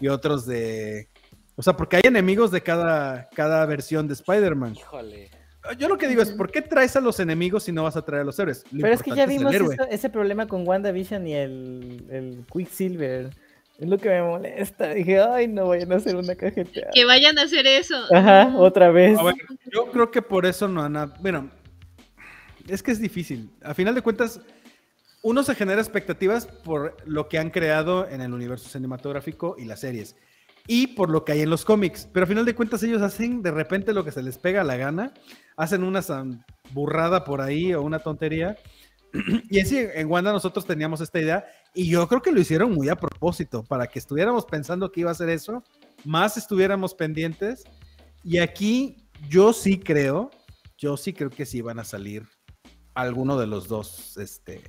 Y 0.00 0.08
otros 0.08 0.46
de... 0.46 1.08
O 1.56 1.62
sea, 1.62 1.76
porque 1.76 1.96
hay 1.96 2.02
enemigos 2.04 2.50
de 2.50 2.60
cada, 2.62 3.28
cada 3.34 3.64
versión 3.66 4.06
de 4.08 4.14
Spider-Man. 4.14 4.74
Híjole. 4.76 5.30
Yo 5.78 5.88
lo 5.88 5.98
que 5.98 6.06
digo 6.06 6.22
es, 6.22 6.30
¿por 6.30 6.52
qué 6.52 6.62
traes 6.62 6.94
a 6.94 7.00
los 7.00 7.18
enemigos 7.18 7.64
si 7.64 7.72
no 7.72 7.82
vas 7.82 7.96
a 7.96 8.04
traer 8.04 8.22
a 8.22 8.24
los 8.24 8.38
héroes? 8.38 8.62
Lo 8.70 8.82
Pero 8.82 8.94
es 8.94 9.02
que 9.02 9.10
ya 9.16 9.26
vimos 9.26 9.52
eso- 9.52 9.72
ese 9.90 10.08
problema 10.10 10.46
con 10.46 10.66
WandaVision 10.68 11.26
y 11.26 11.34
el, 11.34 12.06
el 12.10 12.46
Quicksilver. 12.52 13.30
Es 13.78 13.88
lo 13.88 13.98
que 13.98 14.08
me 14.08 14.22
molesta. 14.22 14.94
Dije, 14.94 15.20
ay, 15.20 15.48
no 15.48 15.68
vayan 15.68 15.92
a 15.92 15.96
hacer 15.96 16.16
una 16.16 16.34
cajeteada. 16.34 16.90
Que 16.94 17.04
vayan 17.04 17.38
a 17.38 17.42
hacer 17.42 17.66
eso. 17.66 17.96
Ajá, 18.12 18.54
otra 18.56 18.90
vez. 18.90 19.18
A 19.18 19.22
ver, 19.22 19.34
yo 19.70 19.90
creo 19.90 20.10
que 20.10 20.22
por 20.22 20.46
eso 20.46 20.66
no 20.66 20.82
han... 20.82 21.12
Bueno, 21.20 21.50
es 22.68 22.82
que 22.82 22.92
es 22.92 23.00
difícil. 23.00 23.50
A 23.62 23.74
final 23.74 23.94
de 23.94 24.00
cuentas, 24.00 24.40
uno 25.22 25.42
se 25.42 25.54
genera 25.54 25.80
expectativas 25.80 26.46
por 26.46 26.96
lo 27.04 27.28
que 27.28 27.38
han 27.38 27.50
creado 27.50 28.08
en 28.08 28.22
el 28.22 28.32
universo 28.32 28.68
cinematográfico 28.68 29.56
y 29.58 29.66
las 29.66 29.80
series. 29.80 30.16
Y 30.66 30.88
por 30.88 31.10
lo 31.10 31.24
que 31.24 31.32
hay 31.32 31.42
en 31.42 31.50
los 31.50 31.64
cómics. 31.64 32.08
Pero 32.12 32.24
a 32.24 32.26
final 32.26 32.44
de 32.46 32.54
cuentas 32.54 32.82
ellos 32.82 33.02
hacen 33.02 33.42
de 33.42 33.50
repente 33.50 33.92
lo 33.92 34.04
que 34.04 34.10
se 34.10 34.22
les 34.22 34.38
pega 34.38 34.64
la 34.64 34.76
gana. 34.76 35.12
Hacen 35.56 35.84
una 35.84 36.00
burrada 36.72 37.24
por 37.24 37.42
ahí 37.42 37.74
o 37.74 37.82
una 37.82 37.98
tontería. 37.98 38.56
Y 39.50 39.58
en 39.58 39.66
sí, 39.66 39.78
en 39.78 40.10
Wanda 40.10 40.32
nosotros 40.32 40.66
teníamos 40.66 41.00
esta 41.00 41.20
idea 41.20 41.46
y 41.76 41.88
yo 41.90 42.08
creo 42.08 42.22
que 42.22 42.32
lo 42.32 42.40
hicieron 42.40 42.72
muy 42.72 42.88
a 42.88 42.96
propósito, 42.96 43.62
para 43.62 43.86
que 43.86 43.98
estuviéramos 43.98 44.44
pensando 44.46 44.90
que 44.90 45.00
iba 45.00 45.10
a 45.10 45.14
ser 45.14 45.28
eso, 45.28 45.62
más 46.04 46.36
estuviéramos 46.36 46.94
pendientes. 46.94 47.62
Y 48.24 48.38
aquí 48.38 48.96
yo 49.28 49.52
sí 49.52 49.78
creo, 49.78 50.30
yo 50.78 50.96
sí 50.96 51.12
creo 51.12 51.30
que 51.30 51.46
sí 51.46 51.60
van 51.60 51.78
a 51.78 51.84
salir 51.84 52.26
alguno 52.94 53.38
de 53.38 53.46
los 53.46 53.68
dos 53.68 54.16
este, 54.16 54.62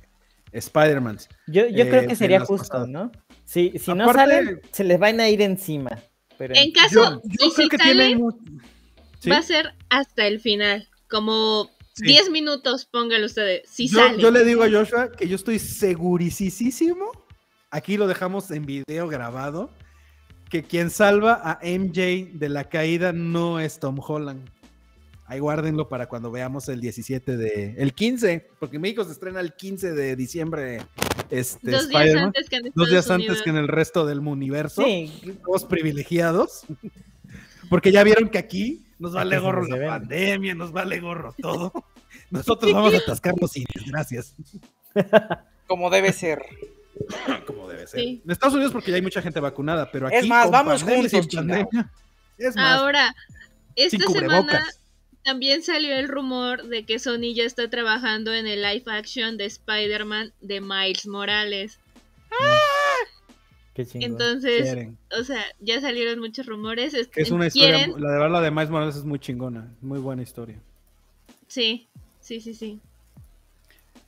Spider-Mans. 0.52 1.28
Yo, 1.46 1.66
yo 1.66 1.84
eh, 1.84 1.88
creo 1.88 2.02
que 2.02 2.08
de 2.08 2.16
sería 2.16 2.40
justo, 2.40 2.68
pasadas. 2.68 2.88
¿no? 2.88 3.10
Si, 3.44 3.72
si 3.78 3.94
no 3.94 4.12
salen, 4.12 4.60
se 4.70 4.84
les 4.84 4.98
van 5.00 5.18
a 5.20 5.28
ir 5.28 5.40
encima. 5.42 5.90
Pero 6.36 6.54
En 6.54 6.70
caso, 6.72 6.94
Yo, 6.94 7.20
yo 7.24 7.30
y 7.30 7.36
creo 7.36 7.50
si 7.50 7.68
que 7.68 7.76
sale, 7.78 7.94
tienen... 7.94 8.18
mu- 8.20 8.32
¿Sí? 9.18 9.30
va 9.30 9.38
a 9.38 9.42
ser 9.42 9.74
hasta 9.88 10.26
el 10.26 10.38
final. 10.40 10.86
Como 11.10 11.70
Sí. 11.98 12.06
10 12.06 12.30
minutos, 12.30 12.86
pónganlo 12.86 13.26
ustedes. 13.26 13.68
Si 13.68 13.88
yo, 13.88 13.98
sale. 13.98 14.22
yo 14.22 14.30
le 14.30 14.44
digo 14.44 14.62
a 14.62 14.70
Joshua 14.70 15.10
que 15.12 15.28
yo 15.28 15.36
estoy 15.36 15.58
segurísimo, 15.58 17.10
aquí 17.70 17.96
lo 17.96 18.06
dejamos 18.06 18.50
en 18.50 18.64
video 18.66 19.08
grabado, 19.08 19.70
que 20.50 20.62
quien 20.62 20.90
salva 20.90 21.40
a 21.44 21.58
MJ 21.62 22.30
de 22.32 22.48
la 22.48 22.68
caída 22.68 23.12
no 23.12 23.60
es 23.60 23.78
Tom 23.78 23.98
Holland. 24.00 24.48
Ahí 25.26 25.40
guárdenlo 25.40 25.88
para 25.90 26.08
cuando 26.08 26.30
veamos 26.30 26.70
el 26.70 26.80
17 26.80 27.36
de... 27.36 27.74
El 27.76 27.92
15, 27.92 28.48
porque 28.58 28.76
en 28.76 28.82
México 28.82 29.04
se 29.04 29.12
estrena 29.12 29.40
el 29.40 29.52
15 29.52 29.92
de 29.92 30.16
diciembre. 30.16 30.80
Este, 31.28 31.70
Dos 31.70 31.88
días 31.90 32.14
antes 32.14 32.48
que 32.48 32.56
en 32.56 32.72
Dos 32.74 32.88
días 32.88 33.06
Unidos. 33.08 33.28
antes 33.28 33.42
que 33.42 33.50
en 33.50 33.56
el 33.56 33.68
resto 33.68 34.06
del 34.06 34.20
universo. 34.20 34.82
sí, 34.82 35.12
Somos 35.44 35.64
privilegiados. 35.64 36.62
Porque 37.68 37.92
ya 37.92 38.02
vieron 38.04 38.30
que 38.30 38.38
aquí 38.38 38.86
nos 38.98 39.12
vale 39.12 39.38
gorro 39.38 39.66
la 39.66 39.76
ven. 39.76 39.88
pandemia, 39.88 40.54
nos 40.54 40.72
vale 40.72 41.00
gorro 41.00 41.34
todo. 41.40 41.72
Nosotros 42.30 42.72
vamos 42.72 42.94
a 42.94 42.98
atascar 42.98 43.34
los 43.40 43.52
cines, 43.52 43.84
gracias. 43.86 44.34
Como 45.66 45.90
debe 45.90 46.12
ser. 46.12 46.42
Como 47.46 47.68
debe 47.68 47.86
ser. 47.86 48.00
Sí. 48.00 48.22
En 48.24 48.30
Estados 48.30 48.54
Unidos 48.54 48.72
porque 48.72 48.90
ya 48.90 48.96
hay 48.96 49.02
mucha 49.02 49.22
gente 49.22 49.40
vacunada, 49.40 49.90
pero 49.90 50.06
aquí 50.06 50.16
Es 50.16 50.26
más, 50.26 50.44
con 50.44 50.52
vamos 50.52 50.80
sin 50.80 50.88
juntos, 50.88 51.28
pandemia, 51.34 51.92
Es 52.38 52.56
más, 52.56 52.78
Ahora, 52.78 53.14
esta 53.76 53.96
sin 53.98 54.12
semana 54.12 54.66
también 55.24 55.62
salió 55.62 55.94
el 55.96 56.08
rumor 56.08 56.64
de 56.64 56.84
que 56.86 56.98
Sony 56.98 57.34
ya 57.34 57.44
está 57.44 57.68
trabajando 57.68 58.32
en 58.32 58.46
el 58.46 58.62
live 58.62 58.84
action 58.86 59.36
de 59.36 59.44
Spider-Man 59.44 60.32
de 60.40 60.60
Miles 60.60 61.06
Morales. 61.06 61.78
chingón. 62.30 62.58
Entonces, 63.94 64.62
Quieren. 64.62 64.98
o 65.18 65.22
sea, 65.24 65.42
ya 65.60 65.80
salieron 65.80 66.18
muchos 66.18 66.46
rumores. 66.46 66.94
es- 66.94 67.30
una 67.30 67.46
historia, 67.46 67.76
quieren- 67.86 68.00
la 68.02 68.10
de 68.12 68.18
verdad 68.18 68.30
la 68.32 68.40
de 68.40 68.50
Miles 68.50 68.70
Morales 68.70 68.96
es 68.96 69.04
muy 69.04 69.18
chingona, 69.18 69.72
muy 69.80 69.98
buena 69.98 70.22
historia. 70.22 70.60
Sí, 71.46 71.86
sí, 72.20 72.40
sí, 72.40 72.54
sí. 72.54 72.80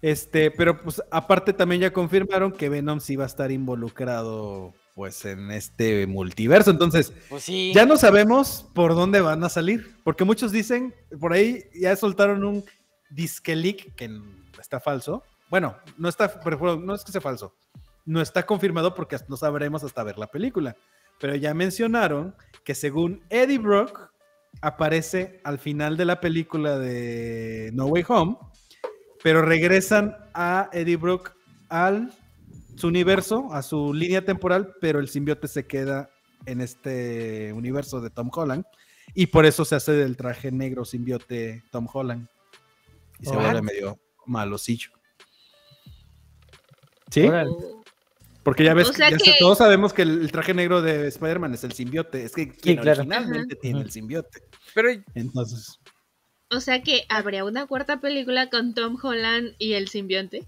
Este, 0.02 0.50
pero 0.50 0.80
pues 0.82 1.02
aparte 1.10 1.52
también 1.52 1.82
ya 1.82 1.92
confirmaron 1.92 2.52
que 2.52 2.68
Venom 2.70 3.00
sí 3.00 3.16
va 3.16 3.24
a 3.24 3.26
estar 3.26 3.50
involucrado 3.52 4.72
pues 4.94 5.24
en 5.24 5.50
este 5.50 6.06
multiverso. 6.06 6.70
Entonces, 6.70 7.12
Pues 7.28 7.44
sí. 7.44 7.72
ya 7.74 7.86
no 7.86 7.96
sabemos 7.96 8.66
por 8.74 8.94
dónde 8.94 9.20
van 9.20 9.42
a 9.44 9.48
salir, 9.48 9.94
porque 10.04 10.24
muchos 10.24 10.52
dicen, 10.52 10.94
por 11.20 11.32
ahí 11.32 11.64
ya 11.74 11.94
soltaron 11.96 12.44
un 12.44 12.64
disque 13.10 13.54
leak 13.56 13.94
que 13.94 14.10
está 14.60 14.80
falso. 14.80 15.22
Bueno, 15.48 15.76
no 15.96 16.08
está, 16.08 16.40
pero 16.40 16.76
no 16.76 16.94
es 16.94 17.02
que 17.04 17.12
sea 17.12 17.20
falso, 17.20 17.54
no 18.10 18.20
está 18.20 18.44
confirmado 18.44 18.92
porque 18.92 19.16
no 19.28 19.36
sabremos 19.36 19.84
hasta 19.84 20.02
ver 20.02 20.18
la 20.18 20.26
película. 20.26 20.76
Pero 21.20 21.36
ya 21.36 21.54
mencionaron 21.54 22.34
que 22.64 22.74
según 22.74 23.22
Eddie 23.30 23.58
Brock 23.58 24.10
aparece 24.62 25.40
al 25.44 25.60
final 25.60 25.96
de 25.96 26.04
la 26.06 26.20
película 26.20 26.76
de 26.76 27.70
No 27.72 27.86
Way 27.86 28.04
Home, 28.08 28.36
pero 29.22 29.42
regresan 29.42 30.16
a 30.34 30.68
Eddie 30.72 30.96
Brock 30.96 31.36
al 31.68 32.12
su 32.74 32.88
universo, 32.88 33.48
a 33.52 33.62
su 33.62 33.94
línea 33.94 34.24
temporal, 34.24 34.74
pero 34.80 34.98
el 34.98 35.08
simbiote 35.08 35.46
se 35.46 35.68
queda 35.68 36.10
en 36.46 36.60
este 36.60 37.52
universo 37.52 38.00
de 38.00 38.10
Tom 38.10 38.28
Holland 38.34 38.64
y 39.14 39.26
por 39.26 39.46
eso 39.46 39.64
se 39.64 39.76
hace 39.76 39.92
del 39.92 40.16
traje 40.16 40.50
negro 40.50 40.84
simbiote 40.84 41.62
Tom 41.70 41.86
Holland 41.92 42.26
y 43.20 43.26
se 43.26 43.36
vuelve 43.36 43.62
medio 43.62 44.00
malosillo. 44.26 44.90
¿Sí? 47.08 47.28
Órale. 47.28 47.79
Porque 48.42 48.64
ya 48.64 48.74
ves, 48.74 48.88
O 48.88 48.92
sea 48.92 49.10
ya 49.10 49.18
sa- 49.18 49.24
que- 49.24 49.34
todos 49.38 49.58
sabemos 49.58 49.92
que 49.92 50.02
el, 50.02 50.30
traje 50.32 50.54
negro 50.54 50.80
de 50.82 51.08
Spider-Man 51.08 51.52
es 51.54 51.64
el 51.64 51.72
simbiote, 51.72 52.24
es 52.24 52.32
que 52.32 52.48
quien 52.50 52.76
claro. 52.78 53.00
originalmente 53.00 53.54
Ajá. 53.54 53.60
tiene 53.60 53.80
el 53.82 53.90
simbiote. 53.90 54.42
Pero 54.74 54.88
Entonces, 55.14 55.78
O 56.50 56.60
sea 56.60 56.82
que 56.82 57.04
habría 57.08 57.44
una 57.44 57.66
cuarta 57.66 58.00
película 58.00 58.48
con 58.50 58.74
Tom 58.74 58.96
Holland 59.02 59.54
y 59.58 59.74
el 59.74 59.88
simbionte. 59.88 60.46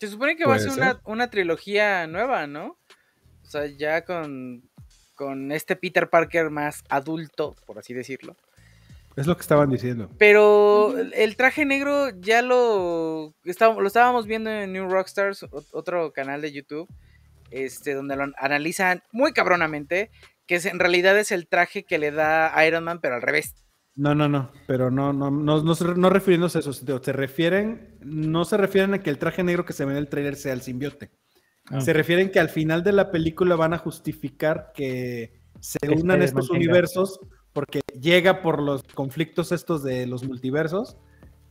se 0.00 0.08
supone 0.08 0.36
que 0.36 0.46
va 0.46 0.56
a 0.56 0.58
ser 0.58 0.70
una, 0.72 1.00
una 1.04 1.30
trilogía 1.30 2.06
nueva, 2.06 2.46
¿no? 2.46 2.78
O 3.42 3.46
sea, 3.46 3.66
ya 3.66 4.04
con, 4.04 4.62
con 5.14 5.52
este 5.52 5.76
Peter 5.76 6.08
Parker 6.10 6.50
más 6.50 6.82
adulto, 6.88 7.54
por 7.66 7.78
así 7.78 7.92
decirlo. 7.94 8.36
es 9.16 9.26
lo 9.28 9.36
que 9.36 9.42
estaban 9.42 9.70
diciendo. 9.70 10.10
Pero 10.18 10.98
el- 10.98 11.36
traje 11.36 11.64
negro 11.64 12.08
ya 12.20 12.42
lo, 12.42 13.32
está- 13.44 13.72
lo 13.72 13.86
estábamos 13.86 14.26
viendo 14.26 14.50
en 14.50 14.72
New 14.72 14.88
Rockstars, 14.88 15.44
ot- 15.44 15.68
otro 15.72 16.12
canal 16.12 16.40
de 16.40 16.50
YouTube, 16.52 16.88
este, 17.50 17.94
donde 17.94 18.16
lo 18.16 18.24
analizan 18.38 19.02
muy 19.12 19.32
cabronamente, 19.32 20.10
que 20.46 20.56
es, 20.56 20.66
en 20.66 20.78
realidad 20.78 21.18
es 21.18 21.32
el 21.32 21.46
traje 21.46 21.84
que 21.84 21.98
le 21.98 22.10
da 22.10 22.56
a 22.56 22.66
Iron 22.66 22.84
Man, 22.84 23.00
pero 23.00 23.14
al 23.14 23.22
revés. 23.22 23.54
No, 23.96 24.14
no, 24.14 24.28
no, 24.28 24.50
pero 24.66 24.90
no, 24.90 25.12
no, 25.12 25.30
no, 25.30 25.62
no, 25.62 25.74
se- 25.74 25.94
no 25.94 26.10
refiriéndose 26.10 26.58
a 26.58 26.60
eso, 26.60 26.72
se 26.72 27.12
refieren, 27.12 27.96
no 28.00 28.44
se 28.44 28.56
refieren 28.56 28.94
a 28.94 29.02
que 29.02 29.10
el 29.10 29.18
traje 29.18 29.44
negro 29.44 29.64
que 29.64 29.72
se 29.72 29.84
ve 29.84 29.92
en 29.92 29.98
el 29.98 30.08
trailer 30.08 30.36
sea 30.36 30.52
el 30.52 30.62
simbiote. 30.62 31.10
Ah. 31.70 31.80
Se 31.80 31.92
refieren 31.92 32.30
que 32.30 32.40
al 32.40 32.48
final 32.48 32.82
de 32.82 32.92
la 32.92 33.10
película 33.10 33.54
van 33.56 33.72
a 33.72 33.78
justificar 33.78 34.72
que 34.74 35.40
se 35.60 35.78
unan 35.84 35.94
Spider-Man 35.98 36.22
estos 36.22 36.50
universos 36.50 37.20
porque 37.52 37.80
llega 37.98 38.42
por 38.42 38.60
los 38.60 38.82
conflictos 38.82 39.52
estos 39.52 39.84
de 39.84 40.06
los 40.06 40.24
multiversos, 40.24 40.96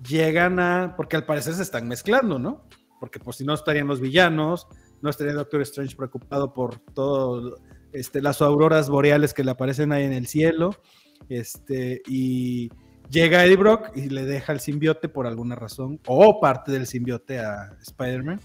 llegan 0.06 0.60
a, 0.60 0.96
porque 0.98 1.16
al 1.16 1.26
parecer 1.26 1.54
se 1.54 1.64
están 1.64 1.88
mezclando, 1.88 2.38
¿no? 2.38 2.68
Porque 3.00 3.20
por 3.20 3.34
si 3.34 3.46
no 3.46 3.54
estarían 3.54 3.88
los 3.88 4.02
villanos, 4.02 4.68
no 5.04 5.10
estaría 5.12 5.34
Doctor 5.34 5.62
Strange 5.62 5.96
preocupado 5.96 6.54
por 6.54 6.80
todo, 6.80 7.58
este, 7.92 8.22
las 8.22 8.42
auroras 8.42 8.90
boreales 8.90 9.34
que 9.34 9.44
le 9.44 9.52
aparecen 9.52 9.92
ahí 9.92 10.06
en 10.06 10.14
el 10.14 10.26
cielo, 10.26 10.76
este, 11.30 12.02
y 12.08 12.70
llega 13.10 13.46
Eddie 13.46 13.58
Brock 13.58 13.92
y 13.96 14.10
le 14.10 14.26
deja 14.26 14.54
el 14.54 14.60
simbiote 14.60 15.10
por 15.10 15.28
alguna 15.28 15.56
razón, 15.56 16.00
o 16.08 16.40
parte 16.40 16.72
del 16.72 16.88
simbiote 16.88 17.40
a 17.40 17.78
Spider-Man, 17.82 18.40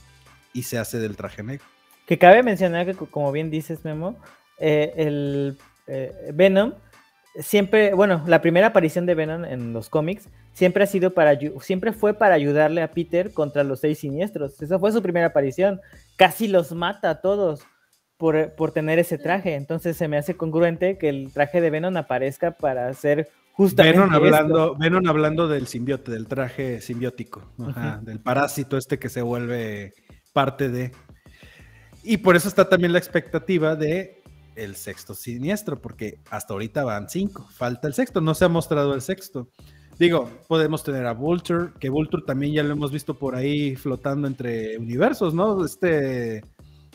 y 0.52 0.64
se 0.64 0.78
hace 0.78 0.98
del 0.98 1.16
traje 1.16 1.42
negro. 1.42 1.64
Que 2.06 2.18
cabe 2.18 2.42
mencionar 2.42 2.86
que, 2.86 2.94
co- 2.94 3.06
como 3.10 3.30
bien 3.32 3.50
dices, 3.50 3.84
Memo, 3.84 4.16
eh, 4.58 4.92
el 4.96 5.58
eh, 5.86 6.32
Venom 6.34 6.72
siempre, 7.38 7.94
bueno, 7.94 8.22
la 8.26 8.40
primera 8.40 8.68
aparición 8.68 9.06
de 9.06 9.14
Venom 9.14 9.44
en 9.44 9.72
los 9.72 9.88
cómics 9.88 10.28
siempre 10.52 10.84
ha 10.84 10.86
sido 10.86 11.14
para, 11.14 11.38
siempre 11.60 11.92
fue 11.92 12.14
para 12.14 12.34
ayudarle 12.34 12.82
a 12.82 12.90
Peter 12.90 13.32
contra 13.32 13.64
los 13.64 13.80
seis 13.80 13.98
siniestros. 13.98 14.60
Esa 14.60 14.78
fue 14.78 14.92
su 14.92 15.02
primera 15.02 15.28
aparición. 15.28 15.80
Casi 16.16 16.48
los 16.48 16.72
mata 16.72 17.10
a 17.10 17.20
todos 17.20 17.62
por, 18.16 18.54
por 18.54 18.72
tener 18.72 18.98
ese 18.98 19.18
traje. 19.18 19.54
Entonces 19.54 19.96
se 19.96 20.08
me 20.08 20.18
hace 20.18 20.36
congruente 20.36 20.98
que 20.98 21.08
el 21.08 21.32
traje 21.32 21.60
de 21.60 21.70
Venom 21.70 21.96
aparezca 21.96 22.52
para 22.52 22.88
hacer 22.88 23.28
justamente 23.52 23.98
Venom 23.98 24.12
esto. 24.12 24.24
hablando, 24.24 24.76
Venom 24.76 25.08
hablando 25.08 25.48
del 25.48 25.66
simbiote, 25.66 26.10
del 26.10 26.26
traje 26.26 26.80
simbiótico, 26.80 27.52
ajá, 27.66 28.00
del 28.02 28.20
parásito 28.20 28.76
este 28.76 28.98
que 28.98 29.08
se 29.08 29.22
vuelve 29.22 29.94
parte 30.32 30.68
de. 30.68 30.92
Y 32.04 32.18
por 32.18 32.36
eso 32.36 32.48
está 32.48 32.68
también 32.68 32.92
la 32.92 32.98
expectativa 32.98 33.74
de 33.74 34.17
el 34.58 34.76
sexto 34.76 35.14
siniestro, 35.14 35.80
porque 35.80 36.18
hasta 36.30 36.52
ahorita 36.52 36.84
van 36.84 37.08
cinco, 37.08 37.46
falta 37.50 37.86
el 37.88 37.94
sexto, 37.94 38.20
no 38.20 38.34
se 38.34 38.44
ha 38.44 38.48
mostrado 38.48 38.94
el 38.94 39.00
sexto. 39.02 39.48
Digo, 39.98 40.30
podemos 40.46 40.84
tener 40.84 41.06
a 41.06 41.12
Vulture, 41.12 41.72
que 41.80 41.88
Vulture 41.88 42.22
también 42.26 42.52
ya 42.52 42.62
lo 42.62 42.72
hemos 42.72 42.92
visto 42.92 43.18
por 43.18 43.34
ahí 43.34 43.74
flotando 43.76 44.28
entre 44.28 44.78
universos, 44.78 45.34
¿no? 45.34 45.64
Este 45.64 46.42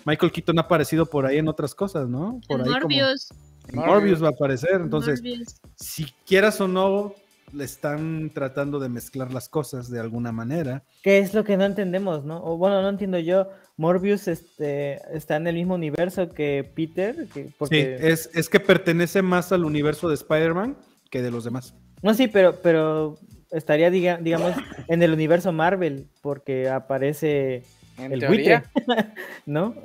Michael 0.06 0.32
Keaton 0.32 0.58
ha 0.60 0.64
aparecido 0.64 1.06
por 1.06 1.26
ahí 1.26 1.38
en 1.38 1.48
otras 1.48 1.76
cosas, 1.76 2.08
¿no? 2.08 2.40
Por 2.48 2.62
ahí 2.62 2.66
como- 2.68 2.80
Morbius. 2.82 3.30
en 3.70 3.76
Morbius 3.80 4.24
va 4.24 4.28
a 4.28 4.32
aparecer, 4.32 4.82
entonces 4.82 5.22
Morbius. 5.22 5.56
si 5.76 6.06
quieras 6.26 6.60
o 6.62 6.68
no, 6.68 7.14
le 7.54 7.66
están 7.66 8.32
tratando 8.34 8.80
de 8.80 8.90
mezclar 8.90 9.32
las 9.34 9.48
cosas 9.48 9.90
de 9.90 10.00
alguna 10.00 10.32
manera. 10.32 10.84
¿Qué 11.04 11.20
es 11.20 11.34
lo 11.34 11.44
que 11.44 11.56
no 11.56 11.66
entendemos, 11.66 12.26
no? 12.26 12.44
O 12.44 12.58
bueno, 12.58 12.82
no 12.82 12.90
entiendo 12.90 13.20
yo. 13.20 13.48
Morbius 13.78 14.28
este, 14.28 15.00
está 15.16 15.36
en 15.38 15.48
el 15.48 15.56
mismo 15.56 15.76
universo 15.76 16.30
que 16.30 16.70
Peter, 16.76 17.28
que, 17.34 17.50
porque... 17.58 17.98
Sí, 18.00 18.06
es, 18.08 18.30
es 18.34 18.50
que 18.50 18.60
pertenece 18.60 19.22
más 19.22 19.52
al 19.52 19.66
universo 19.66 20.08
de 20.10 20.16
Spider-Man 20.16 20.78
que 21.10 21.22
de 21.22 21.32
los 21.32 21.44
demás. 21.44 21.74
No, 22.02 22.14
sí, 22.14 22.28
pero, 22.28 22.56
pero 22.62 23.18
estaría, 23.52 23.90
diga- 23.90 24.20
digamos, 24.22 24.54
en 24.88 25.02
el 25.04 25.12
universo 25.14 25.52
Marvel, 25.52 26.08
porque 26.22 26.70
aparece 26.70 27.64
En 27.98 28.14
el 28.14 28.20
teoría. 28.20 28.64
buitre, 28.86 29.06
¿no? 29.46 29.76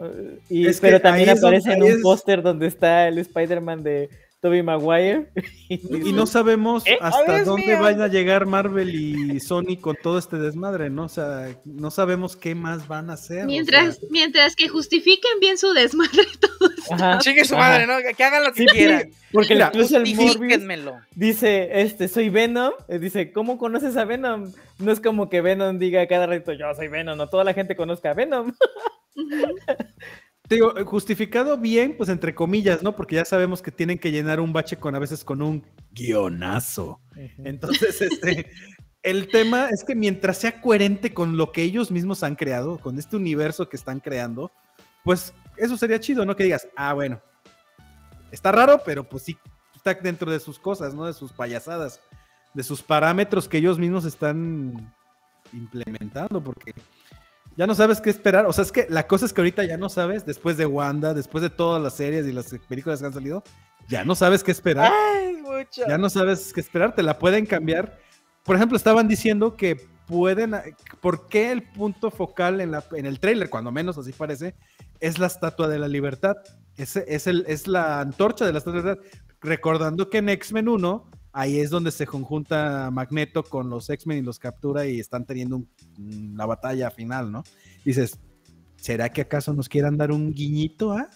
Y, 0.50 0.66
Es 0.66 0.80
pero 0.80 1.00
también 1.00 1.30
aparece 1.30 1.72
en 1.72 1.82
un 1.82 1.88
es- 1.90 2.02
póster 2.02 2.42
donde 2.42 2.66
está 2.66 3.08
el 3.08 3.18
Spider-Man 3.18 3.82
de 3.82 4.08
Tobey 4.40 4.62
Maguire. 4.62 5.30
Y 5.68 6.12
no 6.12 6.26
sabemos 6.26 6.86
¿Eh? 6.86 6.96
hasta 7.00 7.44
dónde 7.44 7.66
mío! 7.66 7.80
van 7.80 8.00
a 8.00 8.08
llegar 8.08 8.46
Marvel 8.46 8.94
y 8.94 9.38
Sony 9.40 9.76
con 9.80 9.96
todo 10.02 10.18
este 10.18 10.38
desmadre, 10.38 10.88
¿no? 10.88 11.04
O 11.04 11.08
sea, 11.08 11.48
no 11.64 11.90
sabemos 11.90 12.36
qué 12.36 12.54
más 12.54 12.88
van 12.88 13.10
a 13.10 13.14
hacer. 13.14 13.42
o 13.44 13.46
Mientras, 13.46 13.96
sea, 13.98 14.08
mientras 14.10 14.56
que 14.56 14.68
justifiquen 14.68 15.40
bien 15.40 15.58
su 15.58 15.72
desmadre 15.74 16.22
todo 16.40 16.70
esto. 16.70 16.94
Ajá, 16.94 17.18
Chingue 17.18 17.44
su 17.44 17.54
ajá. 17.56 17.68
madre, 17.68 17.86
¿no? 17.86 17.94
Que 18.16 18.24
hagan 18.24 18.44
lo 18.44 18.52
que 18.52 18.62
Sí, 18.62 18.66
quieran. 18.68 19.10
Porque 19.32 19.54
Mira, 19.54 19.66
incluso 19.74 19.96
el 19.98 20.14
Morbius 20.16 20.68
dice, 21.14 21.68
este, 21.82 22.08
soy 22.08 22.30
Venom. 22.30 22.72
eh, 22.88 22.98
Dice, 22.98 23.30
¿cómo 23.32 23.58
conoces 23.58 23.96
a 23.98 24.04
Venom? 24.06 24.52
No 24.78 24.90
es 24.92 25.00
como 25.00 25.28
que 25.28 25.42
Venom 25.42 25.78
diga 25.78 26.06
cada 26.06 26.26
rato, 26.26 26.52
yo 26.54 26.72
soy 26.74 26.88
Venom, 26.88 27.18
no 27.18 27.28
toda 27.28 27.44
la 27.44 27.52
gente 27.52 27.76
conozca 27.76 28.12
a 28.12 28.14
Venom. 28.14 28.52
te 30.48 30.54
digo, 30.54 30.72
justificado 30.86 31.58
bien, 31.58 31.94
pues 31.96 32.08
entre 32.08 32.34
comillas, 32.34 32.82
¿no? 32.82 32.96
Porque 32.96 33.16
ya 33.16 33.24
sabemos 33.26 33.60
que 33.60 33.70
tienen 33.70 33.98
que 33.98 34.10
llenar 34.10 34.40
un 34.40 34.54
bache 34.54 34.78
con 34.78 34.94
a 34.94 34.98
veces 34.98 35.22
con 35.22 35.42
un 35.42 35.62
guionazo. 35.92 37.00
Entonces, 37.44 38.00
este, 38.00 38.50
el 39.02 39.28
tema 39.28 39.68
es 39.68 39.84
que 39.84 39.94
mientras 39.94 40.38
sea 40.38 40.62
coherente 40.62 41.12
con 41.12 41.36
lo 41.36 41.52
que 41.52 41.62
ellos 41.62 41.90
mismos 41.90 42.22
han 42.22 42.34
creado, 42.34 42.78
con 42.78 42.98
este 42.98 43.16
universo 43.16 43.68
que 43.68 43.76
están 43.76 44.00
creando, 44.00 44.50
pues 45.04 45.34
eso 45.58 45.76
sería 45.76 46.00
chido, 46.00 46.24
¿no? 46.24 46.34
Que 46.34 46.44
digas, 46.44 46.66
ah, 46.76 46.94
bueno, 46.94 47.20
está 48.30 48.50
raro, 48.50 48.80
pero 48.86 49.06
pues 49.06 49.24
sí, 49.24 49.36
está 49.76 49.92
dentro 49.92 50.32
de 50.32 50.40
sus 50.40 50.58
cosas, 50.58 50.94
¿no? 50.94 51.04
De 51.04 51.12
sus 51.12 51.30
payasadas, 51.30 52.00
de 52.54 52.62
sus 52.62 52.82
parámetros 52.82 53.48
que 53.48 53.58
ellos 53.58 53.78
mismos 53.78 54.06
están 54.06 54.94
implementando, 55.52 56.42
porque 56.42 56.74
ya 57.58 57.66
no 57.66 57.74
sabes 57.74 58.00
qué 58.00 58.08
esperar. 58.08 58.46
O 58.46 58.52
sea, 58.52 58.62
es 58.62 58.70
que 58.70 58.86
la 58.88 59.08
cosa 59.08 59.26
es 59.26 59.32
que 59.32 59.40
ahorita 59.40 59.64
ya 59.64 59.76
no 59.76 59.88
sabes, 59.88 60.24
después 60.24 60.56
de 60.56 60.64
Wanda, 60.64 61.12
después 61.12 61.42
de 61.42 61.50
todas 61.50 61.82
las 61.82 61.94
series 61.94 62.24
y 62.24 62.32
las 62.32 62.54
películas 62.68 63.00
que 63.00 63.06
han 63.06 63.12
salido, 63.12 63.42
ya 63.88 64.04
no 64.04 64.14
sabes 64.14 64.44
qué 64.44 64.52
esperar 64.52 64.92
Ay, 64.94 65.38
mucho. 65.42 65.82
ya 65.88 65.98
no 65.98 66.08
sabes 66.08 66.52
qué 66.52 66.60
esperar, 66.60 66.94
te 66.94 67.02
la 67.02 67.18
pueden 67.18 67.46
cambiar. 67.46 67.98
Por 68.44 68.54
ejemplo, 68.54 68.76
estaban 68.76 69.08
diciendo 69.08 69.56
que 69.56 69.74
pueden, 70.06 70.54
¿por 71.00 71.28
qué 71.28 71.50
el 71.50 71.64
punto 71.64 72.12
focal 72.12 72.60
en, 72.60 72.70
la, 72.70 72.84
en 72.92 73.06
el 73.06 73.18
tráiler, 73.18 73.50
cuando 73.50 73.72
menos 73.72 73.98
así 73.98 74.12
parece, 74.12 74.54
es 75.00 75.18
la 75.18 75.26
estatua 75.26 75.66
de 75.66 75.80
la 75.80 75.88
libertad? 75.88 76.36
Es, 76.76 76.94
es, 76.94 77.26
el, 77.26 77.44
es 77.48 77.66
la 77.66 78.00
antorcha 78.00 78.46
de 78.46 78.52
la 78.52 78.58
estatua 78.58 78.82
de 78.82 78.86
la 78.86 78.94
libertad. 78.94 79.20
Recordando 79.40 80.08
que 80.10 80.18
en 80.18 80.28
X-Men 80.28 80.68
1, 80.68 81.10
ahí 81.38 81.60
es 81.60 81.70
donde 81.70 81.92
se 81.92 82.04
conjunta 82.04 82.90
Magneto 82.90 83.44
con 83.44 83.70
los 83.70 83.88
X-Men 83.88 84.18
y 84.18 84.22
los 84.22 84.38
captura 84.40 84.86
y 84.86 84.98
están 84.98 85.24
teniendo 85.24 85.56
un- 85.56 85.68
una 86.32 86.46
batalla 86.46 86.90
final, 86.90 87.30
¿no? 87.30 87.44
Dices, 87.84 88.18
¿será 88.76 89.08
que 89.10 89.20
acaso 89.20 89.52
nos 89.52 89.68
quieran 89.68 89.96
dar 89.96 90.10
un 90.10 90.34
guiñito, 90.34 90.92
ah? 90.92 91.06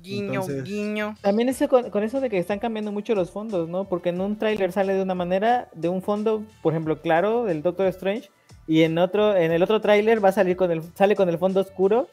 Guiño, 0.00 0.42
Entonces- 0.42 0.62
guiño. 0.64 1.16
También 1.22 1.48
eso 1.48 1.68
con, 1.68 1.90
con 1.90 2.04
eso 2.04 2.20
de 2.20 2.30
que 2.30 2.38
están 2.38 2.60
cambiando 2.60 2.92
mucho 2.92 3.16
los 3.16 3.32
fondos, 3.32 3.68
¿no? 3.68 3.88
Porque 3.88 4.10
en 4.10 4.20
un 4.20 4.38
tráiler 4.38 4.70
sale 4.70 4.94
de 4.94 5.02
una 5.02 5.16
manera, 5.16 5.68
de 5.74 5.88
un 5.88 6.02
fondo, 6.02 6.44
por 6.62 6.72
ejemplo, 6.72 7.00
claro, 7.02 7.44
del 7.44 7.62
Doctor 7.62 7.86
Strange, 7.88 8.30
y 8.68 8.82
en 8.82 8.96
otro, 8.96 9.36
en 9.36 9.50
el 9.50 9.60
otro 9.64 9.80
tráiler 9.80 10.24
va 10.24 10.28
a 10.28 10.32
salir 10.32 10.56
con 10.56 10.70
el, 10.70 10.82
sale 10.94 11.16
con 11.16 11.28
el 11.28 11.36
fondo 11.38 11.60
oscuro, 11.60 12.08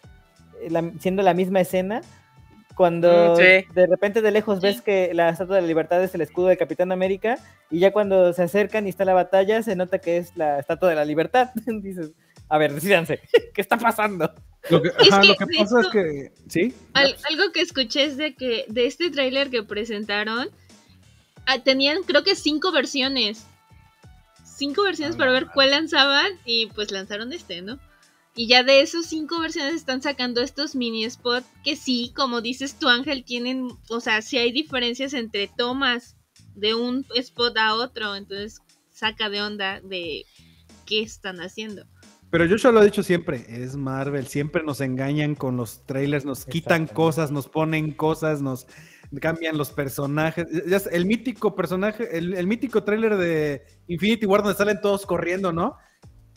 eh, 0.64 0.72
la- 0.72 0.92
siendo 1.00 1.22
la 1.22 1.36
misma 1.36 1.62
escena, 1.62 2.02
Cuando 2.80 3.34
Mm, 3.34 3.36
sí. 3.36 3.66
de 3.74 3.88
repente 3.88 4.22
de 4.22 4.32
lejos 4.32 4.60
Sí. 4.62 4.68
ves 4.68 4.82
que 4.82 5.14
la 5.14 5.28
Estatua 5.28 5.58
de 5.58 5.64
la 5.64 5.68
Libertad 5.68 6.02
es 6.02 6.16
el 6.16 6.22
escudo 6.22 6.48
de 6.48 6.56
Capitán 6.56 6.94
América 6.94 7.38
y 7.70 7.80
ya 7.80 7.92
cuando 7.92 8.32
se 8.32 8.42
acercan 8.44 8.88
y 8.88 8.90
está 8.90 9.04
la 9.04 9.14
batalla 9.14 9.62
se 9.64 9.76
nota 9.76 10.00
que 10.00 10.16
es 10.16 10.32
la 10.38 10.60
Estatua 10.60 10.88
de 10.88 10.96
la 10.96 11.04
Libertad. 11.04 11.50
Dices, 11.84 12.12
a 12.48 12.58
ver, 12.58 12.74
decídanse, 12.74 13.20
¿qué 13.54 13.60
está 13.60 13.76
pasando? 13.76 14.34
Lo 14.70 14.82
que, 14.82 14.88
Es 14.98 15.12
ajá, 15.12 15.22
que, 15.24 15.28
lo 15.28 15.36
que 15.36 15.46
de 15.46 15.58
pasa 15.58 15.82
es 15.82 15.88
que. 15.88 16.32
¿Sí? 16.48 16.74
Al- 16.94 17.18
algo 17.30 17.52
que 17.52 17.60
escuché 17.60 18.06
es 18.06 18.16
de 18.16 18.34
que 18.36 18.64
de 18.70 18.86
este 18.86 19.10
tráiler 19.12 19.50
que 19.50 19.62
presentaron 19.64 20.48
ah, 21.48 21.60
tenían 21.62 22.04
creo 22.04 22.24
que 22.24 22.34
cinco 22.34 22.72
versiones. 22.72 23.46
Cinco 24.46 24.84
versiones 24.84 25.16
Ah, 25.16 25.18
para 25.18 25.32
ver 25.34 25.48
cuál 25.54 25.72
lanzaban 25.72 26.32
y 26.46 26.68
pues 26.68 26.92
lanzaron 26.92 27.34
este, 27.34 27.62
¿no? 27.62 27.78
Y 28.40 28.48
ya 28.48 28.64
de 28.64 28.80
esos 28.80 29.06
cinco 29.06 29.42
versiones 29.42 29.74
están 29.74 30.02
sacando 30.02 30.40
estos 30.40 30.74
mini 30.74 31.10
spots 31.10 31.46
que 31.62 31.76
sí, 31.76 32.14
como 32.16 32.40
dices 32.40 32.76
tú 32.80 32.88
Ángel, 32.88 33.26
tienen, 33.26 33.68
o 33.90 34.00
sea, 34.00 34.22
sí 34.22 34.38
hay 34.38 34.54
diferencias 34.54 35.14
entre 35.14 35.50
tomas 35.58 36.16
de 36.56 36.74
un 36.74 37.06
spot 37.16 37.58
a 37.58 37.76
otro, 37.76 38.16
entonces 38.16 38.62
saca 38.92 39.30
de 39.30 39.42
onda 39.42 39.82
de 39.82 40.24
qué 40.86 41.02
están 41.02 41.42
haciendo. 41.42 41.84
Pero 42.32 42.46
yo 42.46 42.56
ya 42.56 42.72
lo 42.72 42.82
he 42.82 42.86
dicho 42.86 43.04
siempre, 43.04 43.46
es 43.50 43.76
Marvel, 43.76 44.26
siempre 44.28 44.64
nos 44.64 44.80
engañan 44.80 45.36
con 45.36 45.58
los 45.58 45.86
trailers, 45.86 46.24
nos 46.24 46.46
quitan 46.46 46.88
cosas, 46.88 47.32
nos 47.32 47.50
ponen 47.50 47.92
cosas, 47.92 48.42
nos 48.42 48.68
cambian 49.20 49.58
los 49.58 49.72
personajes. 49.72 50.48
El 50.94 51.06
mítico 51.06 51.56
personaje, 51.56 52.18
el, 52.18 52.34
el 52.36 52.48
mítico 52.48 52.86
trailer 52.86 53.18
de 53.18 53.64
Infinity 53.90 54.26
War 54.26 54.44
donde 54.44 54.58
salen 54.58 54.80
todos 54.80 55.06
corriendo, 55.06 55.52
¿no? 55.52 55.76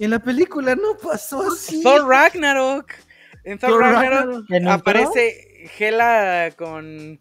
En 0.03 0.11
la 0.11 0.19
película 0.19 0.75
no 0.75 0.97
pasó 0.97 1.43
así. 1.43 1.81
Thor 1.81 2.09
Ragnarok. 2.09 2.93
En 3.45 3.57
Thor, 3.57 3.71
Thor 3.71 3.81
Ragnarok 3.83 4.25
Ragnarok. 4.25 4.51
¿En 4.51 4.63
un 4.65 4.73
aparece 4.73 5.71
Hela 5.79 6.53
con. 6.57 7.21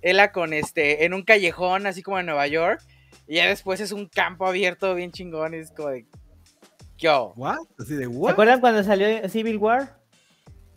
Hela 0.00 0.32
con 0.32 0.54
este. 0.54 1.04
En 1.04 1.12
un 1.12 1.24
callejón, 1.24 1.86
así 1.86 2.02
como 2.02 2.18
en 2.18 2.24
Nueva 2.24 2.46
York. 2.46 2.80
Y 3.28 3.36
ya 3.36 3.48
después 3.48 3.80
es 3.80 3.92
un 3.92 4.06
campo 4.06 4.46
abierto 4.46 4.94
bien 4.94 5.12
chingón. 5.12 5.52
Y 5.52 5.58
es 5.58 5.70
como 5.72 5.90
de. 5.90 6.06
Yo. 6.96 7.34
¿What? 7.36 7.58
Así 7.78 7.94
de 7.94 8.04
¿Se 8.04 8.08
what? 8.08 8.32
acuerdan 8.32 8.60
cuando 8.60 8.82
salió 8.82 9.28
Civil 9.28 9.58
War? 9.58 10.00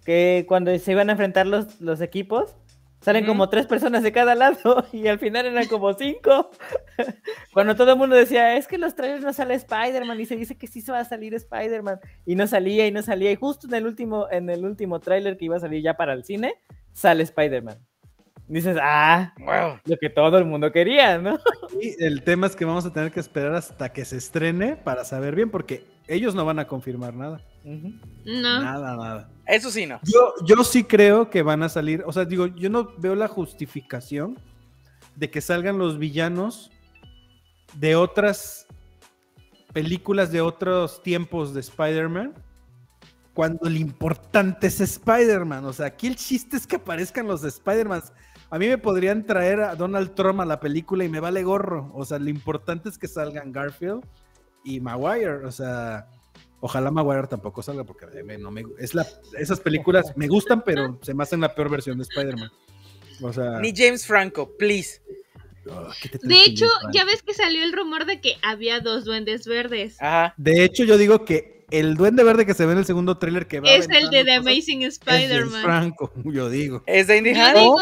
Que 0.04 0.44
cuando 0.46 0.78
se 0.78 0.92
iban 0.92 1.08
a 1.08 1.14
enfrentar 1.14 1.48
los, 1.48 1.80
los 1.80 2.02
equipos, 2.02 2.58
salen 3.02 3.26
como 3.26 3.50
tres 3.50 3.66
personas 3.66 4.04
de 4.04 4.12
cada 4.12 4.36
lado 4.36 4.86
y 4.94 5.08
al 5.08 5.20
final 5.20 5.46
eran 5.46 5.68
como 5.68 5.94
cinco. 5.94 6.52
cuando 7.54 7.76
todo 7.76 7.94
el 7.94 7.98
mundo 7.98 8.16
decía, 8.16 8.56
es 8.58 8.68
que 8.68 8.76
en 8.76 8.82
los 8.82 8.96
trailers 8.96 9.24
no 9.24 9.34
sale 9.34 9.54
Spider-Man 9.56 10.20
y 10.20 10.26
se 10.26 10.36
dice 10.36 10.58
que 10.58 10.68
sí 10.68 10.82
se 10.82 10.92
va 10.92 11.00
a 11.00 11.06
salir 11.06 11.34
Spider-Man 11.34 12.00
y 12.26 12.36
no 12.36 12.48
salía 12.48 12.88
y 12.88 12.92
no 12.92 13.02
salía 13.02 13.32
y 13.32 13.36
justo 13.36 13.68
en 13.68 13.74
el 13.74 13.86
último, 13.86 14.28
en 14.32 14.50
el 14.50 14.66
último 14.66 15.00
trailer 15.00 15.38
que 15.38 15.46
iba 15.46 15.58
a 15.58 15.62
salir 15.62 15.82
ya 15.82 15.96
para 15.96 16.14
el 16.14 16.24
cine, 16.24 16.56
sale 16.94 17.24
Spider-Man. 17.24 17.78
Dices, 18.48 18.78
ah, 18.82 19.32
Wow. 19.40 19.80
lo 19.86 19.98
que 19.98 20.10
todo 20.10 20.40
el 20.40 20.46
mundo 20.46 20.72
quería, 20.72 21.20
¿no? 21.20 21.38
Y 21.80 22.04
el 22.04 22.24
tema 22.24 22.48
es 22.48 22.56
que 22.56 22.66
vamos 22.66 22.84
a 22.84 22.92
tener 22.92 23.12
que 23.12 23.20
esperar 23.20 23.54
hasta 23.54 23.94
que 23.94 24.04
se 24.06 24.18
estrene 24.18 24.76
para 24.76 25.06
saber 25.06 25.36
bien, 25.36 25.52
porque 25.52 25.86
ellos 26.10 26.34
no 26.34 26.44
van 26.44 26.60
a 26.60 26.68
confirmar 26.68 27.14
nada. 27.14 27.42
No. 27.64 28.62
Nada, 28.62 28.96
nada. 28.96 29.30
Eso 29.46 29.70
sí, 29.70 29.86
no. 29.86 30.00
Yo, 30.04 30.34
yo 30.44 30.64
sí 30.64 30.84
creo 30.84 31.30
que 31.30 31.44
van 31.44 31.64
a 31.64 31.70
salir, 31.70 32.04
o 32.06 32.12
sea, 32.12 32.26
digo, 32.26 32.48
yo 32.48 32.70
no 32.70 32.94
veo 32.98 33.16
la 33.16 33.28
justificación 33.28 34.40
de 35.16 35.30
que 35.30 35.40
salgan 35.40 35.78
los 35.78 36.00
villanos 36.00 36.72
de 37.76 37.96
otras 37.96 38.66
películas 39.74 40.32
de 40.32 40.42
otros 40.42 41.04
tiempos 41.04 41.54
de 41.54 41.60
Spider-Man 41.60 42.34
cuando 43.34 43.68
el 43.68 43.78
importante 43.78 44.68
es 44.68 44.82
Spider-Man. 44.82 45.64
O 45.66 45.74
sea, 45.74 45.88
aquí 45.88 46.08
el 46.08 46.16
chiste 46.16 46.58
es 46.58 46.66
que 46.66 46.78
aparezcan 46.78 47.28
los 47.28 47.42
de 47.42 47.50
Spider-Man. 47.50 48.02
A 48.50 48.58
mí 48.58 48.68
me 48.68 48.78
podrían 48.78 49.26
traer 49.26 49.62
a 49.62 49.76
Donald 49.76 50.16
Trump 50.16 50.42
a 50.42 50.46
la 50.46 50.60
película 50.60 51.04
y 51.06 51.10
me 51.10 51.20
vale 51.20 51.44
gorro. 51.44 51.92
O 51.94 52.04
sea, 52.04 52.18
lo 52.18 52.30
importante 52.30 52.90
es 52.90 52.98
que 52.98 53.08
salgan 53.08 53.52
Garfield 53.52 54.04
y 54.64 54.80
Maguire. 54.80 55.46
O 55.46 55.52
sea, 55.52 56.08
ojalá 56.60 56.92
Maguire 56.92 57.28
tampoco 57.28 57.62
salga 57.62 57.84
porque 57.84 58.06
no 58.40 58.52
me, 58.52 58.64
es 58.80 58.94
la, 58.94 59.06
esas 59.38 59.60
películas 59.60 60.14
me 60.16 60.28
gustan, 60.28 60.64
pero 60.64 61.00
se 61.02 61.14
me 61.14 61.24
hacen 61.24 61.42
la 61.42 61.54
peor 61.54 61.70
versión 61.70 61.98
de 61.98 62.04
Spider-Man. 62.04 62.52
O 63.22 63.34
sea, 63.34 63.60
Ni 63.60 63.74
James 63.76 64.06
Franco, 64.06 64.56
please. 64.58 65.02
oh, 65.70 65.90
¿qué 66.02 66.10
te 66.10 66.26
De 66.28 66.44
hecho, 66.44 66.66
James 66.82 66.96
ya 66.96 67.06
ves 67.06 67.22
que 67.22 67.34
salió 67.34 67.64
el 67.64 67.74
rumor 67.74 68.06
de 68.06 68.22
que 68.22 68.38
había 68.42 68.80
dos 68.80 69.04
duendes 69.06 69.46
verdes. 69.46 70.02
Ajá. 70.02 70.34
De 70.38 70.64
hecho, 70.64 70.84
yo 70.86 70.98
digo 70.98 71.26
que 71.26 71.66
el 71.72 71.96
duende 71.96 72.24
verde 72.24 72.46
que 72.46 72.54
se 72.54 72.66
ve 72.66 72.72
en 72.72 72.80
el 72.80 72.86
segundo 72.86 73.18
tráiler 73.18 73.48
que 73.48 73.60
va 73.60 73.70
es 73.70 73.88
el 73.90 74.10
de 74.10 74.24
The 74.24 74.36
Amazing 74.36 74.84
Spider-Man. 74.84 75.64
Franco, 75.64 76.12
yo 76.26 76.50
digo. 76.50 76.84
¿Es 76.88 77.08
de 77.08 77.18
Indy 77.18 77.34
Yo 77.36 77.42
Han? 77.44 77.56
digo, 77.56 77.78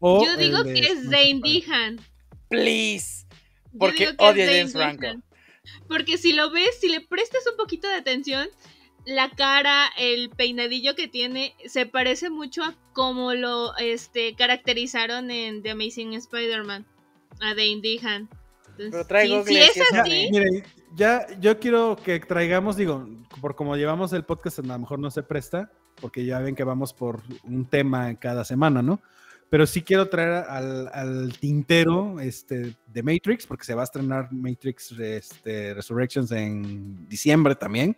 O 0.00 0.24
yo 0.24 0.36
digo 0.36 0.62
de 0.64 0.74
que 0.74 0.80
es 0.80 1.04
Zane 1.04 1.38
Bros. 1.38 1.42
Dihan. 1.44 2.00
Please. 2.48 3.24
Yo 3.72 3.78
Porque 3.78 4.08
odio 4.18 4.44
a 4.44 4.46
James 4.46 4.72
Franco. 4.72 5.06
Porque 5.88 6.18
si 6.18 6.32
lo 6.32 6.50
ves, 6.50 6.78
si 6.80 6.88
le 6.88 7.00
prestas 7.00 7.42
un 7.50 7.56
poquito 7.56 7.88
de 7.88 7.94
atención, 7.94 8.48
la 9.04 9.30
cara, 9.30 9.88
el 9.98 10.30
peinadillo 10.30 10.94
que 10.94 11.08
tiene, 11.08 11.54
se 11.66 11.86
parece 11.86 12.30
mucho 12.30 12.62
a 12.62 12.74
como 12.92 13.34
lo 13.34 13.76
este, 13.78 14.34
caracterizaron 14.36 15.30
en 15.30 15.62
The 15.62 15.70
Amazing 15.72 16.14
Spider-Man, 16.14 16.86
a 17.40 17.48
Dane 17.48 17.80
Dihan. 17.82 18.28
Entonces, 18.70 18.90
Pero 18.90 19.06
trae 19.06 19.26
si- 19.26 19.44
si, 19.44 19.58
es 19.58 19.74
Ya, 19.92 20.00
así, 20.00 20.28
mire, 20.30 20.64
ya 20.94 21.26
yo 21.40 21.58
quiero 21.58 21.96
que 22.02 22.20
traigamos, 22.20 22.76
digo, 22.76 23.08
por 23.40 23.54
como 23.54 23.76
llevamos 23.76 24.12
el 24.12 24.24
podcast, 24.24 24.60
a 24.60 24.62
lo 24.62 24.78
mejor 24.78 24.98
no 24.98 25.10
se 25.10 25.22
presta, 25.22 25.70
porque 26.00 26.24
ya 26.24 26.38
ven 26.40 26.54
que 26.54 26.64
vamos 26.64 26.92
por 26.94 27.22
un 27.44 27.66
tema 27.66 28.14
cada 28.18 28.44
semana, 28.44 28.82
¿no? 28.82 29.00
Pero 29.52 29.66
sí 29.66 29.82
quiero 29.82 30.08
traer 30.08 30.46
al, 30.48 30.88
al 30.94 31.38
tintero 31.38 32.18
este, 32.20 32.74
de 32.86 33.02
Matrix, 33.02 33.46
porque 33.46 33.66
se 33.66 33.74
va 33.74 33.82
a 33.82 33.84
estrenar 33.84 34.32
Matrix 34.32 34.92
este, 34.92 35.74
Resurrections 35.74 36.32
en 36.32 37.06
diciembre 37.06 37.54
también. 37.54 37.94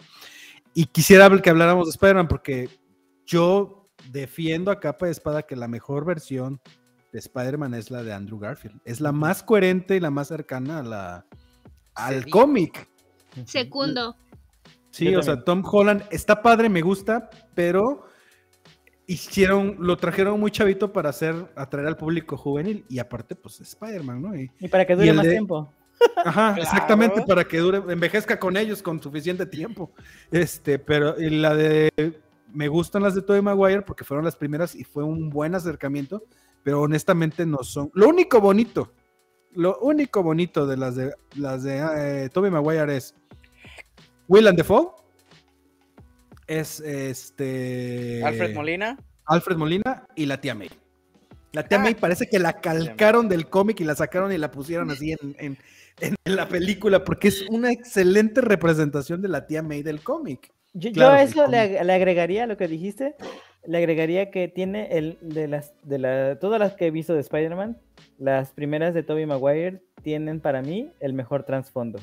Y 0.74 0.86
quisiera 0.86 1.30
que 1.40 1.50
habláramos 1.50 1.86
de 1.86 1.90
Spider-Man, 1.90 2.26
porque 2.26 2.68
yo 3.24 3.88
defiendo 4.10 4.72
a 4.72 4.80
capa 4.80 5.06
de 5.06 5.12
espada 5.12 5.44
que 5.44 5.54
la 5.54 5.68
mejor 5.68 6.04
versión 6.04 6.60
de 7.12 7.20
Spider-Man 7.20 7.74
es 7.74 7.88
la 7.88 8.02
de 8.02 8.12
Andrew 8.12 8.40
Garfield. 8.40 8.80
Es 8.84 9.00
la 9.00 9.12
más 9.12 9.44
coherente 9.44 9.94
y 9.94 10.00
la 10.00 10.10
más 10.10 10.26
cercana 10.26 10.80
a 10.80 10.82
la, 10.82 11.26
al 11.94 12.24
Sí. 12.24 12.30
cómic. 12.30 12.88
segundo. 13.44 14.16
Sí, 14.90 15.08
Yo 15.08 15.20
o 15.20 15.22
sea. 15.22 15.40
Tom 15.44 15.62
Holland 15.64 16.02
está 16.10 16.42
padre, 16.42 16.68
me 16.68 16.82
gusta, 16.82 17.30
pero 17.54 18.08
hicieron, 19.06 19.76
lo 19.80 19.96
trajeron 19.96 20.38
muy 20.40 20.50
chavito 20.50 20.92
para 20.92 21.10
hacer, 21.10 21.34
atraer 21.56 21.86
al 21.88 21.96
público 21.96 22.36
juvenil 22.36 22.84
y 22.88 22.98
aparte, 22.98 23.34
pues 23.34 23.60
Spider-Man, 23.60 24.22
¿no? 24.22 24.36
Y- 24.36 24.50
Y 24.60 24.68
para 24.68 24.86
que 24.86 24.96
dure 24.96 25.12
más 25.12 25.24
de- 25.24 25.30
tiempo. 25.32 25.70
ajá, 26.24 26.54
Claro. 26.54 26.62
exactamente, 26.62 27.22
para 27.22 27.44
que 27.44 27.58
dure, 27.58 27.78
envejezca 27.92 28.38
con 28.38 28.56
ellos 28.56 28.82
con 28.82 29.00
suficiente 29.02 29.46
tiempo. 29.46 29.92
Este, 30.30 30.78
pero 30.78 31.20
y 31.20 31.30
la 31.30 31.54
de, 31.54 31.90
me 32.52 32.68
gustan 32.68 33.02
las 33.02 33.14
de 33.14 33.22
Tobey 33.22 33.42
Maguire 33.42 33.82
porque 33.82 34.04
fueron 34.04 34.24
las 34.24 34.36
primeras 34.36 34.74
y 34.74 34.84
fue 34.84 35.04
un 35.04 35.30
buen 35.30 35.54
acercamiento, 35.54 36.24
pero 36.62 36.80
honestamente 36.82 37.44
no 37.46 37.62
son. 37.62 37.90
Lo 37.94 38.08
único 38.08 38.40
bonito, 38.40 38.92
lo 39.54 39.78
único 39.80 40.22
bonito 40.22 40.66
de 40.66 40.76
las 40.76 40.96
de 40.96 41.12
las 41.36 41.62
de 41.62 42.24
eh, 42.24 42.28
Tobey 42.30 42.50
Maguire 42.50 42.96
es 42.96 43.14
Will 44.28 44.48
and 44.48 44.58
Dafoe, 44.58 44.88
es 46.46 46.80
este 46.80 48.22
Alfred 48.24 48.54
Molina. 48.54 48.98
Alfred 49.26 49.56
Molina 49.56 50.06
y 50.14 50.26
la 50.26 50.40
tía 50.40 50.54
May. 50.54 50.70
La 51.52 51.66
tía 51.66 51.78
Ah. 51.78 51.82
May 51.82 51.94
parece 51.94 52.26
que 52.28 52.38
la 52.38 52.54
calcaron 52.60 53.28
del 53.28 53.48
cómic 53.48 53.80
y 53.80 53.84
la 53.84 53.94
sacaron 53.94 54.32
y 54.32 54.38
la 54.38 54.50
pusieron 54.50 54.90
así 54.90 55.12
en, 55.12 55.34
en- 55.38 55.58
la 56.24 56.48
película, 56.48 57.04
porque 57.04 57.28
es 57.28 57.42
una 57.48 57.70
excelente 57.70 58.40
representación 58.40 59.22
de 59.22 59.28
la 59.28 59.46
tía 59.46 59.62
May 59.62 59.82
del 59.84 60.00
cómic. 60.02 60.50
Yo, 60.72 60.88
yo 60.88 60.94
Claro, 60.94 61.16
eso 61.22 61.46
le, 61.46 61.58
cómic. 61.58 61.80
ag- 61.80 61.84
le 61.84 61.92
agregaría 61.92 62.46
lo 62.48 62.56
que 62.56 62.66
dijiste, 62.66 63.14
le 63.64 63.78
agregaría 63.78 64.30
que 64.32 64.48
tiene 64.48 64.88
el 64.98 65.16
de 65.22 65.46
las 65.46 65.72
de 65.84 65.98
la 65.98 66.38
todas 66.40 66.58
las 66.58 66.74
que 66.74 66.86
he 66.88 66.90
visto 66.90 67.14
de 67.14 67.20
Spider-Man, 67.20 67.78
las 68.18 68.50
primeras 68.50 68.92
de 68.92 69.04
Tobey 69.04 69.24
Maguire 69.24 69.80
tienen 70.02 70.40
para 70.40 70.60
mí 70.62 70.90
el 70.98 71.12
mejor 71.14 71.44
trasfondo. 71.44 72.00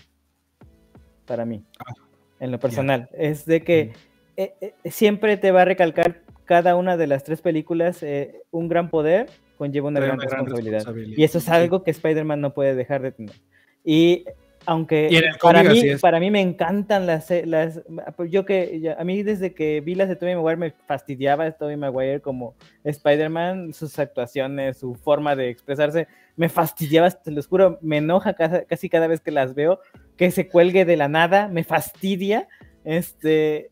Para 1.26 1.46
mí. 1.46 1.64
Ah, 1.80 1.94
En 2.40 2.52
lo 2.52 2.60
personal, 2.60 3.10
es 3.14 3.46
de 3.46 3.62
que 3.62 3.92
eh, 4.38 4.54
eh, 4.62 4.74
siempre 4.90 5.38
te 5.38 5.52
va 5.52 5.64
a 5.64 5.66
recalcar 5.66 6.22
cada 6.46 6.76
una 6.76 6.98
de 6.98 7.08
las 7.08 7.24
tres 7.24 7.42
películas 7.42 8.04
eh, 8.04 8.42
un 8.52 8.68
gran 8.68 8.90
poder 8.90 9.30
conlleva 9.58 9.88
una 9.88 10.00
gran 10.00 10.16
una 10.16 10.26
gran 10.26 10.40
responsabilidad. 10.40 10.78
responsabilidad. 10.80 11.18
Y 11.18 11.24
eso 11.24 11.38
es 11.38 11.50
algo 11.50 11.84
que 11.84 11.92
Spider-Man 11.92 12.42
no 12.42 12.54
puede 12.54 12.76
dejar 12.76 13.02
de 13.02 13.12
tener. 13.12 13.36
Y 13.84 14.26
aunque 14.66 15.08
Y 15.10 15.20
para, 15.42 15.64
mí, 15.64 15.82
para 16.00 16.20
mí 16.20 16.30
me 16.30 16.42
encantan 16.42 17.08
las, 17.08 17.32
eh, 17.32 17.46
las 17.46 17.82
yo 18.30 18.46
que 18.46 18.94
a 18.98 19.04
mí 19.04 19.24
desde 19.24 19.54
que 19.54 19.82
vi 19.82 19.96
las 19.96 20.08
de 20.10 20.16
Tobey 20.16 20.36
Maguire 20.36 20.58
me 20.58 20.72
fastidiaba 20.72 21.50
Tobey 21.52 21.78
Maguire 21.78 22.22
como 22.22 22.56
Spider-Man, 22.84 23.74
sus 23.74 23.98
actuaciones, 23.98 24.78
su 24.78 24.96
forma 24.96 25.36
de 25.36 25.50
expresarse, 25.50 26.08
me 26.36 26.50
fastidiaba, 26.50 27.10
te 27.10 27.32
lo 27.32 27.42
juro, 27.42 27.80
me 27.82 27.98
enoja 27.98 28.34
casi 28.34 28.90
cada 28.90 29.08
vez 29.08 29.22
que 29.22 29.32
las 29.32 29.56
veo, 29.56 29.80
que 30.16 30.32
se 30.32 30.48
cuelgue 30.48 30.86
de 30.86 30.98
la 30.98 31.08
nada, 31.08 31.48
me 31.48 31.64
fastidia, 31.64 32.48
este, 32.84 33.72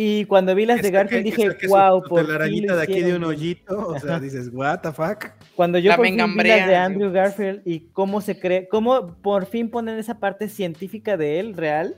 y- 0.00 0.24
cuando 0.26 0.54
vi 0.54 0.64
las 0.66 0.76
Que 0.80 0.82
de 0.82 0.90
Garfield 0.92 1.24
que 1.24 1.30
dije, 1.30 1.66
su- 1.66 1.68
wow, 1.70 2.02
su 2.02 2.08
por 2.08 2.24
telarañita 2.26 2.76
de 2.76 2.82
aquí 2.82 3.00
de 3.00 3.12
un 3.14 3.20
bien". 3.20 3.24
hoyito, 3.24 3.88
o 3.88 3.98
sea, 3.98 4.12
Ajá. 4.16 4.20
dices, 4.20 4.50
what 4.52 4.80
the 4.80 4.92
fuck. 4.92 5.26
Cuando 5.56 5.78
yo 5.78 5.90
La 5.90 5.96
por 5.96 6.06
fin 6.06 6.14
vi 6.16 6.48
las 6.48 6.66
de. 6.68 6.76
Andrew 6.76 7.10
Garfield 7.10 7.62
y 7.64 7.80
cómo 7.92 8.20
se 8.20 8.38
cree, 8.38 8.68
cómo 8.68 9.16
por 9.22 9.46
fin 9.46 9.70
ponen 9.70 9.98
esa 9.98 10.18
parte 10.20 10.48
científica 10.48 11.16
de 11.16 11.40
él 11.40 11.54
real 11.56 11.96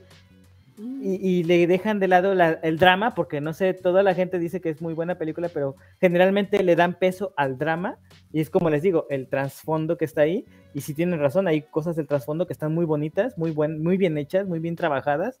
y, 0.79 1.19
y 1.21 1.43
le 1.43 1.67
dejan 1.67 1.99
de 1.99 2.07
lado 2.07 2.33
la- 2.33 2.53
el 2.63 2.77
drama, 2.79 3.13
porque 3.13 3.39
no 3.39 3.53
sé, 3.53 3.73
toda 3.75 4.01
la 4.01 4.15
gente 4.15 4.39
dice 4.39 4.61
que 4.61 4.69
es 4.69 4.81
muy 4.81 4.95
buena 4.95 5.15
película, 5.19 5.47
pero 5.53 5.75
generalmente 5.99 6.63
le 6.63 6.75
dan 6.75 6.97
peso 6.97 7.33
al 7.37 7.59
drama 7.59 7.99
y 8.33 8.41
es 8.41 8.49
como 8.49 8.69
les 8.71 8.81
digo, 8.81 9.05
el 9.11 9.27
trasfondo 9.27 9.97
que 9.97 10.05
está 10.05 10.21
ahí. 10.21 10.45
Y 10.73 10.81
si 10.81 10.95
tienen 10.95 11.19
razón, 11.19 11.47
hay 11.47 11.61
cosas 11.61 11.95
del 11.97 12.07
trasfondo 12.07 12.47
que 12.47 12.53
están 12.53 12.73
muy 12.73 12.85
bonitas, 12.85 13.37
muy, 13.37 13.51
buen, 13.51 13.83
muy 13.83 13.97
bien 13.97 14.17
hechas, 14.17 14.47
muy 14.47 14.57
bien 14.57 14.75
trabajadas. 14.75 15.39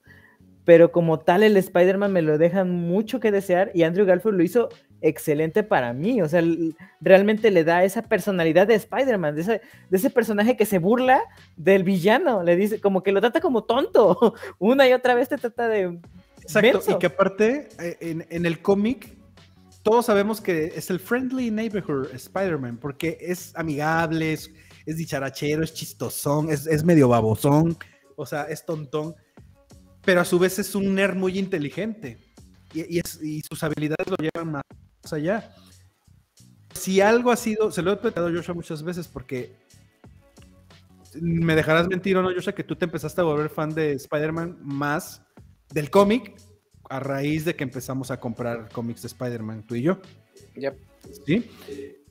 Pero 0.63 0.91
como 0.91 1.19
tal, 1.19 1.43
el 1.43 1.57
Spider-Man 1.57 2.13
me 2.13 2.21
lo 2.21 2.37
dejan 2.37 2.69
mucho 2.69 3.19
que 3.19 3.31
desear 3.31 3.71
y 3.73 3.83
Andrew 3.83 4.05
Garfield 4.05 4.37
lo 4.37 4.43
hizo 4.43 4.69
excelente 5.01 5.63
para 5.63 5.93
mí. 5.93 6.21
O 6.21 6.29
sea, 6.29 6.43
realmente 6.99 7.49
le 7.51 7.63
da 7.63 7.83
esa 7.83 8.03
personalidad 8.03 8.67
de 8.67 8.75
Spider-Man, 8.75 9.35
de 9.35 9.41
ese, 9.41 9.61
de 9.89 9.97
ese 9.97 10.09
personaje 10.09 10.55
que 10.55 10.65
se 10.65 10.77
burla 10.77 11.21
del 11.55 11.83
villano. 11.83 12.43
Le 12.43 12.55
dice, 12.55 12.79
como 12.79 13.01
que 13.01 13.11
lo 13.11 13.21
trata 13.21 13.41
como 13.41 13.63
tonto. 13.63 14.35
Una 14.59 14.87
y 14.87 14.93
otra 14.93 15.15
vez 15.15 15.29
te 15.29 15.37
trata 15.37 15.67
de. 15.67 15.99
Exacto, 16.41 16.77
menso. 16.77 16.91
y 16.91 16.99
que 16.99 17.07
aparte, 17.07 17.69
eh, 17.79 17.97
en, 18.01 18.25
en 18.29 18.45
el 18.45 18.61
cómic, 18.61 19.15
todos 19.83 20.05
sabemos 20.05 20.41
que 20.41 20.73
es 20.75 20.89
el 20.89 20.99
friendly 20.99 21.49
neighborhood 21.49 22.13
Spider-Man, 22.13 22.77
porque 22.77 23.17
es 23.19 23.51
amigable, 23.55 24.33
es, 24.33 24.51
es 24.85 24.97
dicharachero, 24.97 25.63
es 25.63 25.73
chistosón, 25.73 26.51
es, 26.51 26.67
es 26.67 26.83
medio 26.83 27.07
babosón, 27.07 27.77
o 28.15 28.25
sea, 28.25 28.43
es 28.43 28.63
tontón, 28.65 29.15
pero 30.03 30.21
a 30.21 30.25
su 30.25 30.39
vez 30.39 30.59
es 30.59 30.75
un 30.75 30.95
nerd 30.95 31.15
muy 31.15 31.37
inteligente 31.37 32.17
y, 32.73 32.95
y 32.95 32.99
es- 32.99 33.21
y 33.21 33.41
sus 33.41 33.63
habilidades 33.63 34.07
lo 34.09 34.17
llevan 34.17 34.51
más 34.53 34.63
allá. 35.11 35.53
Si 36.73 37.01
algo 37.01 37.31
ha 37.31 37.35
sido, 37.35 37.71
se 37.71 37.81
lo 37.81 37.91
he 37.91 37.97
platicado 37.97 38.27
a 38.27 38.31
Joshua 38.31 38.55
muchas 38.55 38.81
veces 38.83 39.07
porque 39.07 39.55
me 41.19 41.55
dejarás 41.55 41.87
mentir 41.87 42.15
o 42.17 42.21
no, 42.21 42.33
Joshua, 42.33 42.53
que 42.53 42.63
tú 42.63 42.75
te 42.75 42.85
empezaste 42.85 43.19
a 43.21 43.25
volver 43.25 43.49
fan 43.49 43.73
de 43.73 43.93
Spider-Man 43.93 44.57
más 44.61 45.21
del 45.73 45.89
cómic 45.89 46.33
a 46.89 46.99
raíz 46.99 47.45
de 47.45 47.55
que 47.55 47.63
empezamos 47.63 48.11
a 48.11 48.19
comprar 48.19 48.69
cómics 48.71 49.01
de 49.01 49.07
Spider-Man, 49.07 49.65
tú 49.67 49.75
y 49.75 49.81
yo. 49.81 49.99
Yep. 50.55 50.77
¿Sí? 51.25 51.49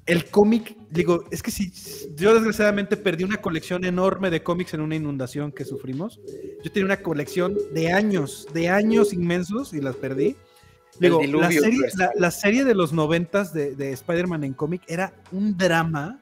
El 0.06 0.24
cómic, 0.30 0.76
digo, 0.90 1.24
es 1.30 1.42
que 1.42 1.50
si 1.50 1.70
yo 2.16 2.34
desgraciadamente 2.34 2.96
perdí 2.96 3.22
una 3.24 3.36
colección 3.40 3.84
enorme 3.84 4.30
de 4.30 4.42
cómics 4.42 4.74
en 4.74 4.80
una 4.80 4.96
inundación 4.96 5.52
que 5.52 5.64
sufrimos. 5.64 6.20
Yo 6.64 6.72
tenía 6.72 6.86
una 6.86 7.02
colección 7.02 7.56
de 7.72 7.92
años, 7.92 8.46
de 8.52 8.68
años 8.68 9.12
inmensos 9.12 9.72
y 9.72 9.80
las 9.80 9.96
perdí. 9.96 10.36
Digo, 10.98 11.20
la, 11.20 11.26
diluvio, 11.26 11.62
serie, 11.62 11.78
pues. 11.80 11.94
la- 11.96 12.10
la 12.16 12.30
serie 12.30 12.64
de 12.64 12.74
los 12.74 12.92
noventas 12.92 13.52
de, 13.52 13.74
de 13.76 13.92
Spider-Man 13.92 14.42
en 14.44 14.54
cómic 14.54 14.82
era 14.88 15.14
un 15.32 15.56
drama 15.56 16.20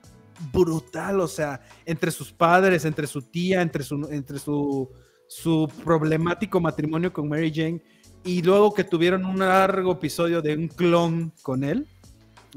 brutal, 0.53 1.21
o 1.21 1.27
sea, 1.29 1.61
entre 1.87 2.11
sus 2.11 2.33
padres, 2.33 2.85
entre 2.85 3.07
su 3.07 3.23
tía, 3.23 3.63
entre 3.63 3.83
su, 3.83 4.07
entre 4.11 4.39
su, 4.39 4.89
su 5.27 5.69
problemático 5.85 6.61
matrimonio 6.61 7.13
con 7.13 7.29
Mary 7.29 7.53
Jane, 7.53 7.83
y 8.25 8.43
luego 8.43 8.73
que 8.75 8.85
tuvieron 8.85 9.25
un 9.25 9.39
largo 9.41 9.93
episodio 9.93 10.43
de 10.43 10.55
un 10.55 10.69
clon 10.69 11.33
con 11.43 11.65
él. 11.65 11.87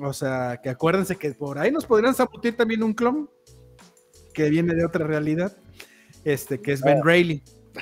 O 0.01 0.13
sea, 0.13 0.59
que 0.61 0.69
acuérdense 0.69 1.15
que 1.15 1.31
por 1.31 1.59
ahí 1.59 1.71
nos 1.71 1.85
podrían 1.85 2.15
sabotear 2.15 2.55
también 2.55 2.83
un 2.83 2.93
clon 2.93 3.29
que 4.33 4.49
viene 4.49 4.73
de 4.73 4.85
otra 4.85 5.05
realidad, 5.05 5.55
este, 6.23 6.59
que 6.61 6.71
es 6.73 6.81
Ben 6.81 6.99
Oh. 6.99 7.03
Reilly. 7.03 7.43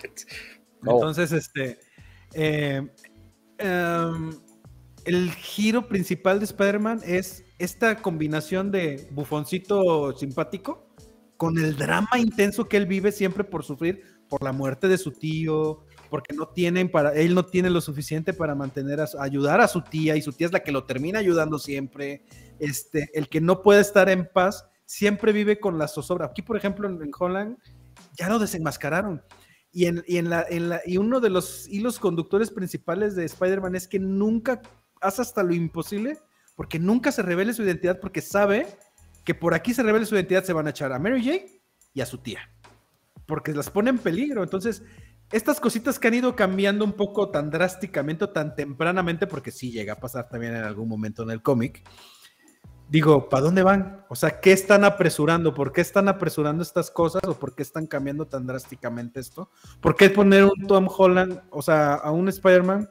Oh. 0.85 0.93
Entonces, 0.93 1.33
este, 1.33 1.77
eh, 2.33 2.87
em, 3.57 4.31
el 5.03 5.29
giro 5.31 5.89
principal 5.89 6.39
de 6.39 6.45
Spider-Man 6.45 7.01
es 7.03 7.43
esta 7.57 8.01
combinación 8.01 8.71
de 8.71 9.09
bufoncito 9.11 10.15
simpático 10.15 10.87
con 11.35 11.57
el 11.57 11.75
drama 11.75 12.17
intenso 12.17 12.69
que 12.69 12.77
él 12.77 12.85
vive 12.85 13.11
siempre 13.11 13.43
por 13.43 13.65
sufrir 13.65 14.03
por 14.29 14.41
la 14.41 14.53
muerte 14.53 14.87
de 14.87 14.97
su 14.97 15.11
tío, 15.11 15.85
porque 16.09 16.33
no 16.33 16.47
tienen 16.47 16.89
para, 16.89 17.13
él 17.13 17.35
no 17.35 17.45
tiene 17.45 17.69
lo 17.69 17.81
suficiente 17.81 18.33
para 18.33 18.55
mantener 18.55 18.99
a, 19.01 19.07
ayudar 19.19 19.61
a 19.61 19.67
su 19.67 19.81
tía 19.81 20.15
y 20.15 20.21
su 20.21 20.33
tía 20.33 20.47
es 20.47 20.53
la 20.53 20.61
que 20.61 20.71
lo 20.71 20.83
termina 20.85 21.19
ayudando 21.19 21.59
siempre. 21.59 22.25
Este, 22.59 23.09
el 23.13 23.29
que 23.29 23.41
no 23.41 23.61
puede 23.61 23.81
estar 23.81 24.09
en 24.09 24.27
paz 24.31 24.65
siempre 24.85 25.31
vive 25.31 25.59
con 25.59 25.77
la 25.77 25.87
zozobra. 25.87 26.25
Aquí, 26.25 26.41
por 26.41 26.57
ejemplo, 26.57 26.89
en, 26.89 27.01
en 27.01 27.11
Holland 27.17 27.57
ya 28.17 28.27
lo 28.29 28.39
desenmascararon. 28.39 29.21
Y, 29.71 29.85
en, 29.85 30.03
y, 30.07 30.17
en 30.17 30.29
la- 30.29 30.47
y 30.85 30.97
uno 30.97 31.19
de 31.19 31.29
los 31.29 31.67
hilos 31.67 31.99
conductores 31.99 32.49
principales 32.49 33.15
de 33.15 33.25
Spider-Man 33.25 33.75
es 33.75 33.87
que 33.87 33.99
nunca 33.99 34.61
hace 34.99 35.21
hasta 35.21 35.43
lo 35.43 35.53
imposible 35.53 36.17
porque 36.55 36.79
nunca 36.79 37.11
se 37.11 37.21
revele 37.21 37.53
su 37.53 37.63
identidad 37.63 37.99
porque 37.99 38.21
sabe 38.21 38.67
que 39.23 39.35
por 39.35 39.53
aquí 39.53 39.73
se 39.73 39.83
revele 39.83 40.05
su 40.07 40.15
identidad 40.15 40.43
se 40.43 40.53
van 40.53 40.65
a 40.67 40.71
echar 40.71 40.91
a 40.91 40.97
Mary 40.99 41.23
Jane 41.23 41.61
y 41.93 42.01
a 42.01 42.05
su 42.07 42.17
tía. 42.17 42.39
Porque 43.27 43.53
las 43.53 43.69
pone 43.69 43.91
en 43.91 43.99
peligro. 43.99 44.41
Entonces, 44.41 44.81
estas 45.31 45.59
cositas 45.59 45.99
que 45.99 46.07
han 46.07 46.15
ido 46.15 46.35
cambiando 46.35 46.83
un 46.83 46.93
poco 46.93 47.29
tan 47.29 47.49
drásticamente 47.49 48.25
o 48.25 48.29
tan 48.29 48.55
tempranamente, 48.55 49.27
porque 49.27 49.51
sí 49.51 49.71
llega 49.71 49.93
a 49.93 49.99
pasar 49.99 50.27
también 50.29 50.55
en 50.55 50.63
algún 50.63 50.89
momento 50.89 51.23
en 51.23 51.31
el 51.31 51.41
cómic, 51.41 51.83
digo, 52.89 53.29
¿para 53.29 53.43
dónde 53.43 53.63
van? 53.63 54.05
O 54.09 54.15
sea, 54.15 54.39
¿qué 54.39 54.51
están 54.51 54.83
apresurando? 54.83 55.53
¿Por 55.53 55.71
qué 55.71 55.81
están 55.81 56.07
apresurando 56.07 56.63
estas 56.63 56.89
cosas 56.89 57.21
o 57.27 57.37
por 57.37 57.55
qué 57.55 57.61
están 57.63 57.85
cambiando 57.85 58.25
tan 58.25 58.47
drásticamente 58.47 59.19
esto? 59.19 59.51
¿Por 59.79 59.95
qué 59.95 60.09
poner 60.09 60.43
un 60.45 60.67
Tom 60.67 60.87
Holland, 60.89 61.41
o 61.51 61.61
sea, 61.61 61.93
a 61.93 62.11
un 62.11 62.27
Spider-Man 62.27 62.89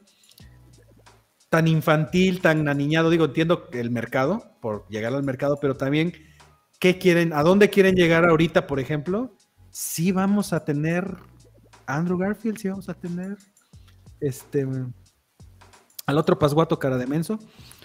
tan 1.48 1.66
infantil, 1.66 2.40
tan 2.40 2.68
aniñado? 2.68 3.10
Digo, 3.10 3.24
entiendo 3.24 3.68
el 3.72 3.90
mercado, 3.90 4.52
por 4.60 4.86
llegar 4.88 5.12
al 5.12 5.24
mercado, 5.24 5.58
pero 5.60 5.76
también, 5.76 6.12
¿qué 6.78 6.98
quieren? 6.98 7.32
¿A 7.32 7.42
dónde 7.42 7.68
quieren 7.68 7.96
llegar 7.96 8.28
ahorita, 8.28 8.68
por 8.68 8.78
ejemplo? 8.78 9.34
Sí 9.70 10.12
vamos 10.12 10.52
a 10.52 10.64
tener 10.64 11.16
Andrew 11.88 12.18
Garfield, 12.18 12.58
sí 12.58 12.68
vamos 12.68 12.88
a 12.88 12.94
tener 12.94 13.36
este 14.20 14.66
al 16.06 16.18
otro 16.18 16.38
pasguato 16.38 16.78
cara 16.78 16.96
de 16.98 17.06
menso. 17.06 17.38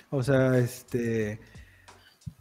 O 0.09 0.21
sea, 0.23 0.57
este 0.57 1.39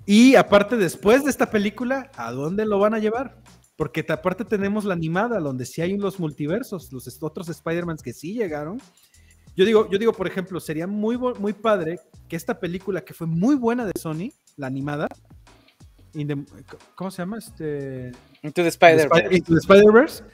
y 0.05 0.35
aparte 0.35 0.77
después 0.77 1.25
de 1.25 1.31
esta 1.31 1.51
película, 1.51 2.11
¿a 2.17 2.33
dónde 2.33 2.67
lo 2.67 2.79
van 2.79 2.95
a 2.95 2.99
llevar? 2.99 3.41
Porque 3.77 4.03
te- 4.03 4.13
aparte 4.13 4.45
tenemos 4.45 4.85
la 4.85 4.95
animada 4.95 5.39
donde 5.41 5.65
sí 5.65 5.81
hay 5.81 5.97
los 5.97 6.19
multiversos, 6.21 6.93
los 6.93 7.23
otros 7.23 7.49
Spider-Mans 7.49 8.03
que 8.03 8.13
sí 8.13 8.35
llegaron. 8.35 8.81
Yo 9.57 9.65
digo, 9.65 9.89
yo 9.91 9.99
digo, 9.99 10.13
por 10.13 10.27
ejemplo, 10.27 10.61
sería 10.61 10.87
muy 10.87 11.17
muy 11.19 11.53
padre 11.53 11.99
que 12.29 12.37
esta 12.37 12.59
película 12.59 13.03
que 13.05 13.15
fue 13.15 13.27
muy 13.27 13.55
buena 13.55 13.85
de 13.87 13.93
Sony, 13.99 14.31
la 14.57 14.67
animada, 14.67 15.09
the- 16.13 16.45
¿cómo 16.95 17.11
se 17.11 17.23
llama? 17.23 17.39
Este 17.39 18.13
Into 18.43 18.63
the 18.63 18.69
Spider. 18.69 19.07
Spider- 19.11 19.33
Into 19.33 19.53
the 19.55 19.61
Spider-Verse, 19.61 20.25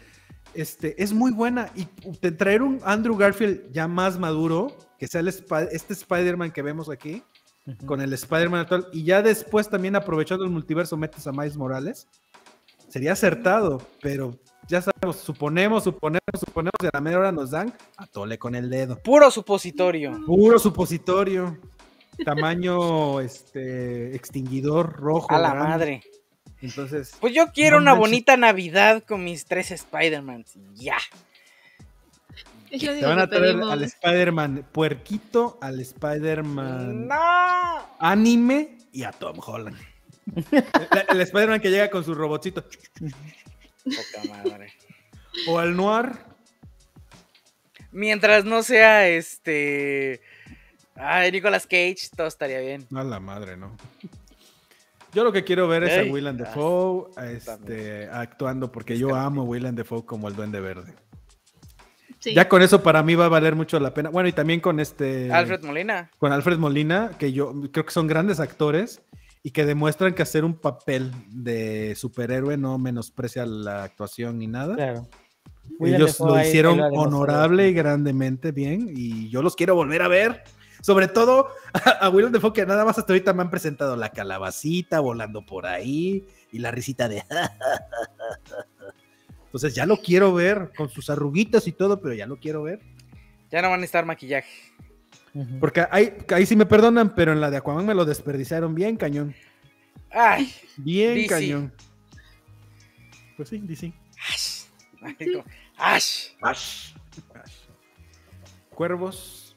este, 0.61 1.03
es 1.03 1.13
muy 1.13 1.33
buena. 1.33 1.71
Y 1.75 1.85
te 2.21 2.33
traer 2.33 2.63
un 2.63 2.81
Andrew 2.85 3.17
Garfield 3.17 3.73
ya 3.73 3.89
más 3.89 4.19
maduro, 4.19 4.77
que 4.99 5.07
sea 5.07 5.21
el 5.21 5.29
este 5.29 5.93
Spider-Man 5.93 6.51
que 6.51 6.63
vemos 6.63 6.89
aquí, 6.91 7.23
con 7.87 8.01
el 8.01 8.13
Spider-Man 8.13 8.61
actual, 8.61 8.89
y 8.93 9.05
ya 9.05 9.23
después 9.23 9.69
también 9.69 9.95
aprovechando 9.95 10.45
el 10.45 10.51
multiverso 10.51 10.97
metes 10.97 11.27
a 11.27 11.33
Miles 11.33 11.57
Morales, 11.57 12.09
sería 12.89 13.13
acertado, 13.13 13.83
pero 14.01 14.39
ya 14.67 14.83
sabemos, 14.83 15.17
suponemos, 15.17 15.85
suponemos, 15.85 16.41
suponemos, 16.41 16.75
y 16.83 16.87
a 16.87 16.91
la 16.93 17.01
media 17.01 17.19
hora 17.19 17.33
nos 17.33 17.51
dan 17.51 17.73
a 17.97 18.07
tole 18.07 18.39
con 18.39 18.55
el 18.55 18.71
dedo. 18.71 18.99
Puro 19.03 19.31
supositorio. 19.31 20.19
Puro 20.27 20.59
supositorio, 20.59 21.59
tamaño 22.25 23.21
este, 23.21 24.15
extinguidor 24.15 24.95
rojo. 24.95 25.35
A 25.35 25.39
la 25.39 25.51
grande. 25.51 25.69
madre. 25.69 26.03
Entonces, 26.61 27.13
Pues 27.21 27.35
yo 27.35 27.53
quiero 27.53 27.77
No 27.77 27.83
una 27.83 27.91
manches. 27.93 28.09
bonita 28.11 28.37
Navidad 28.37 29.03
con 29.05 29.23
mis 29.25 29.45
tres 29.47 29.71
Spider-Mans. 29.71 30.55
Ya. 30.75 30.99
Lo 32.71 32.79
Te 32.79 33.07
van 33.07 33.19
a 33.21 33.27
traer 33.29 33.45
pedimos. 33.55 33.71
al 33.73 33.83
Spider-Man 33.85 34.67
puerquito, 34.73 35.59
al 35.63 35.81
Spider-Man 35.81 37.07
¡No! 37.09 37.17
anime 37.99 38.77
y 38.93 39.05
a 39.05 39.13
Tom 39.13 39.39
Holland. 39.45 39.77
el 40.53 40.65
el 41.09 41.21
Spider-Man 41.23 41.61
que 41.61 41.71
llega 41.71 41.89
con 41.91 42.05
su 42.05 42.15
robotcito. 42.15 42.63
Poca 42.63 44.29
madre. 44.29 44.73
O 45.47 45.59
al 45.59 45.75
Noir. 45.77 46.13
Mientras 47.93 48.45
no 48.45 48.63
sea 48.63 49.09
este. 49.09 50.21
Ay, 50.95 51.33
Nicolas 51.33 51.65
Cage, 51.67 52.09
todo 52.15 52.27
estaría 52.27 52.59
bien. 52.61 52.87
A 52.95 53.03
la 53.05 53.21
madre, 53.21 53.57
¿no? 53.57 53.75
Yo 55.15 55.25
lo 55.25 55.33
que 55.33 55.45
quiero 55.45 55.67
ver 55.69 55.85
es 55.85 55.93
Ey. 55.93 56.09
a 56.09 56.13
Willem 56.13 56.37
Ah, 56.41 56.45
Dafoe 56.45 57.11
este, 57.33 58.09
actuando, 58.11 58.71
porque 58.71 58.99
yo 58.99 59.15
amo 59.15 59.43
a 59.43 59.45
Willem 59.45 59.75
Dafoe 59.75 60.05
como 60.05 60.29
el 60.29 60.37
Duende 60.37 60.61
Verde. 60.61 60.95
Sí. 62.19 62.35
Ya 62.35 62.49
con 62.49 62.63
eso 62.63 62.83
para 62.83 63.03
mí 63.03 63.15
va 63.15 63.27
a 63.27 63.29
valer 63.29 63.55
mucho 63.55 63.79
la 63.79 63.95
pena. 63.95 64.11
Bueno, 64.11 64.29
y 64.29 64.33
también 64.33 64.61
con 64.61 64.81
este. 64.81 65.33
Alfred 65.33 65.63
Molina. 65.63 66.11
con 66.19 66.33
Alfred 66.33 66.59
Molina, 66.59 67.13
que 67.19 67.33
yo 67.33 67.53
creo 67.73 67.85
que 67.87 67.93
son 67.93 68.07
grandes 68.09 68.41
actores 68.41 69.03
y 69.43 69.53
que 69.53 69.65
demuestran 69.65 70.15
que 70.15 70.23
hacer 70.23 70.45
un 70.45 70.55
papel 70.55 71.13
de 71.29 71.95
superhéroe 71.95 72.57
no 72.57 72.77
menosprecia 72.79 73.47
la 73.47 73.85
actuación 73.85 74.39
ni 74.39 74.49
nada. 74.49 74.75
Claro. 74.75 75.09
William 75.79 76.03
Ellos 76.03 76.19
lo 76.21 76.41
hicieron 76.41 76.81
honorable 76.81 77.69
y 77.69 77.73
grandemente 77.73 78.53
bien 78.53 78.91
y 78.95 79.29
yo 79.29 79.43
los 79.43 79.55
quiero 79.55 79.75
volver 79.75 80.03
a 80.03 80.09
ver. 80.09 80.43
Sobre 80.81 81.09
todo 81.09 81.49
a, 81.73 81.91
a 81.91 82.09
Willem 82.11 82.31
Dafoe 82.33 82.53
que 82.53 82.65
nada 82.67 82.85
más 82.85 82.99
hasta 82.99 83.13
ahorita 83.13 83.33
me 83.33 83.43
han 83.43 83.51
presentado 83.51 83.97
la 83.97 84.11
calabacita 84.11 85.01
volando 85.01 85.45
por 85.45 85.67
ahí 85.67 86.25
y 86.53 86.59
la 86.61 86.71
risita 86.71 87.09
de... 87.09 87.25
Entonces 89.47 89.75
ya 89.75 89.87
lo 89.87 90.01
quiero 90.01 90.35
ver 90.35 90.71
con 90.77 90.89
sus 90.91 91.09
arruguitas 91.11 91.67
y 91.67 91.73
todo, 91.73 92.01
pero 92.01 92.15
ya 92.15 92.27
lo 92.27 92.39
quiero 92.39 92.63
ver. 92.63 92.81
Ya 93.51 93.63
no 93.63 93.69
van 93.69 93.79
a 93.79 93.81
necesitar 93.81 94.05
maquillaje. 94.05 94.51
Porque 95.61 95.87
ahí, 95.91 96.15
ahí 96.35 96.47
sí 96.47 96.57
me 96.57 96.67
perdonan, 96.67 97.15
pero 97.15 97.33
en 97.33 97.41
la 97.41 97.51
de 97.51 97.59
Aquaman 97.59 97.87
me 97.87 97.95
lo 97.95 98.05
desperdiciaron 98.05 98.75
bien 98.75 98.97
cañón. 98.97 99.35
Ay, 100.11 100.53
Bien 100.77 101.15
DC. 101.15 101.29
cañón. 101.29 101.73
Pues 103.37 103.49
sí, 103.51 103.59
DC. 103.59 103.93
ash. 104.29 104.65
Ay, 105.01 105.15
como- 105.33 105.45
ash. 105.77 106.29
Ash. 106.43 106.93
Ash. 107.35 107.53
Cuervos, 108.75 109.57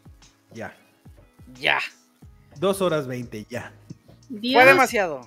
ya. 0.53 0.75
Ya. 1.59 1.80
Dos 2.59 2.81
horas 2.81 3.07
veinte, 3.07 3.45
ya. 3.49 3.73
Dios. 4.30 4.61
Fue 4.61 4.65
demasiado. 4.71 5.21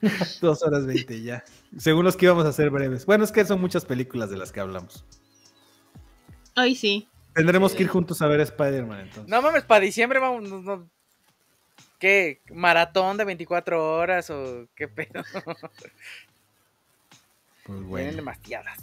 Dos 0.40 0.62
horas 0.62 0.86
veinte, 0.86 1.22
ya. 1.22 1.44
Según 1.78 2.04
los 2.04 2.16
que 2.16 2.26
íbamos 2.26 2.44
a 2.44 2.50
hacer 2.50 2.70
breves. 2.70 3.06
Bueno, 3.06 3.24
es 3.24 3.32
que 3.32 3.44
son 3.44 3.60
muchas 3.60 3.84
películas 3.84 4.30
de 4.30 4.36
las 4.36 4.52
que 4.52 4.60
hablamos. 4.60 5.04
Ay, 6.54 6.74
sí. 6.74 7.08
Tendremos 7.34 7.74
que 7.74 7.82
ir 7.82 7.88
juntos 7.88 8.22
a 8.22 8.26
ver 8.28 8.40
Spider-Man 8.40 9.00
entonces. 9.00 9.28
No 9.28 9.42
mames, 9.42 9.64
para 9.64 9.80
diciembre 9.84 10.18
vamos. 10.20 10.48
no- 10.48 10.60
no- 10.62 10.88
¿Qué? 11.98 12.42
¿Maratón 12.52 13.16
de 13.16 13.24
24 13.24 13.96
horas 13.96 14.28
o 14.30 14.66
qué 14.74 14.88
pedo? 14.88 15.22
Pues 17.66 17.78
Vienen 17.78 17.88
bueno. 17.88 18.16
demasiadas. 18.16 18.78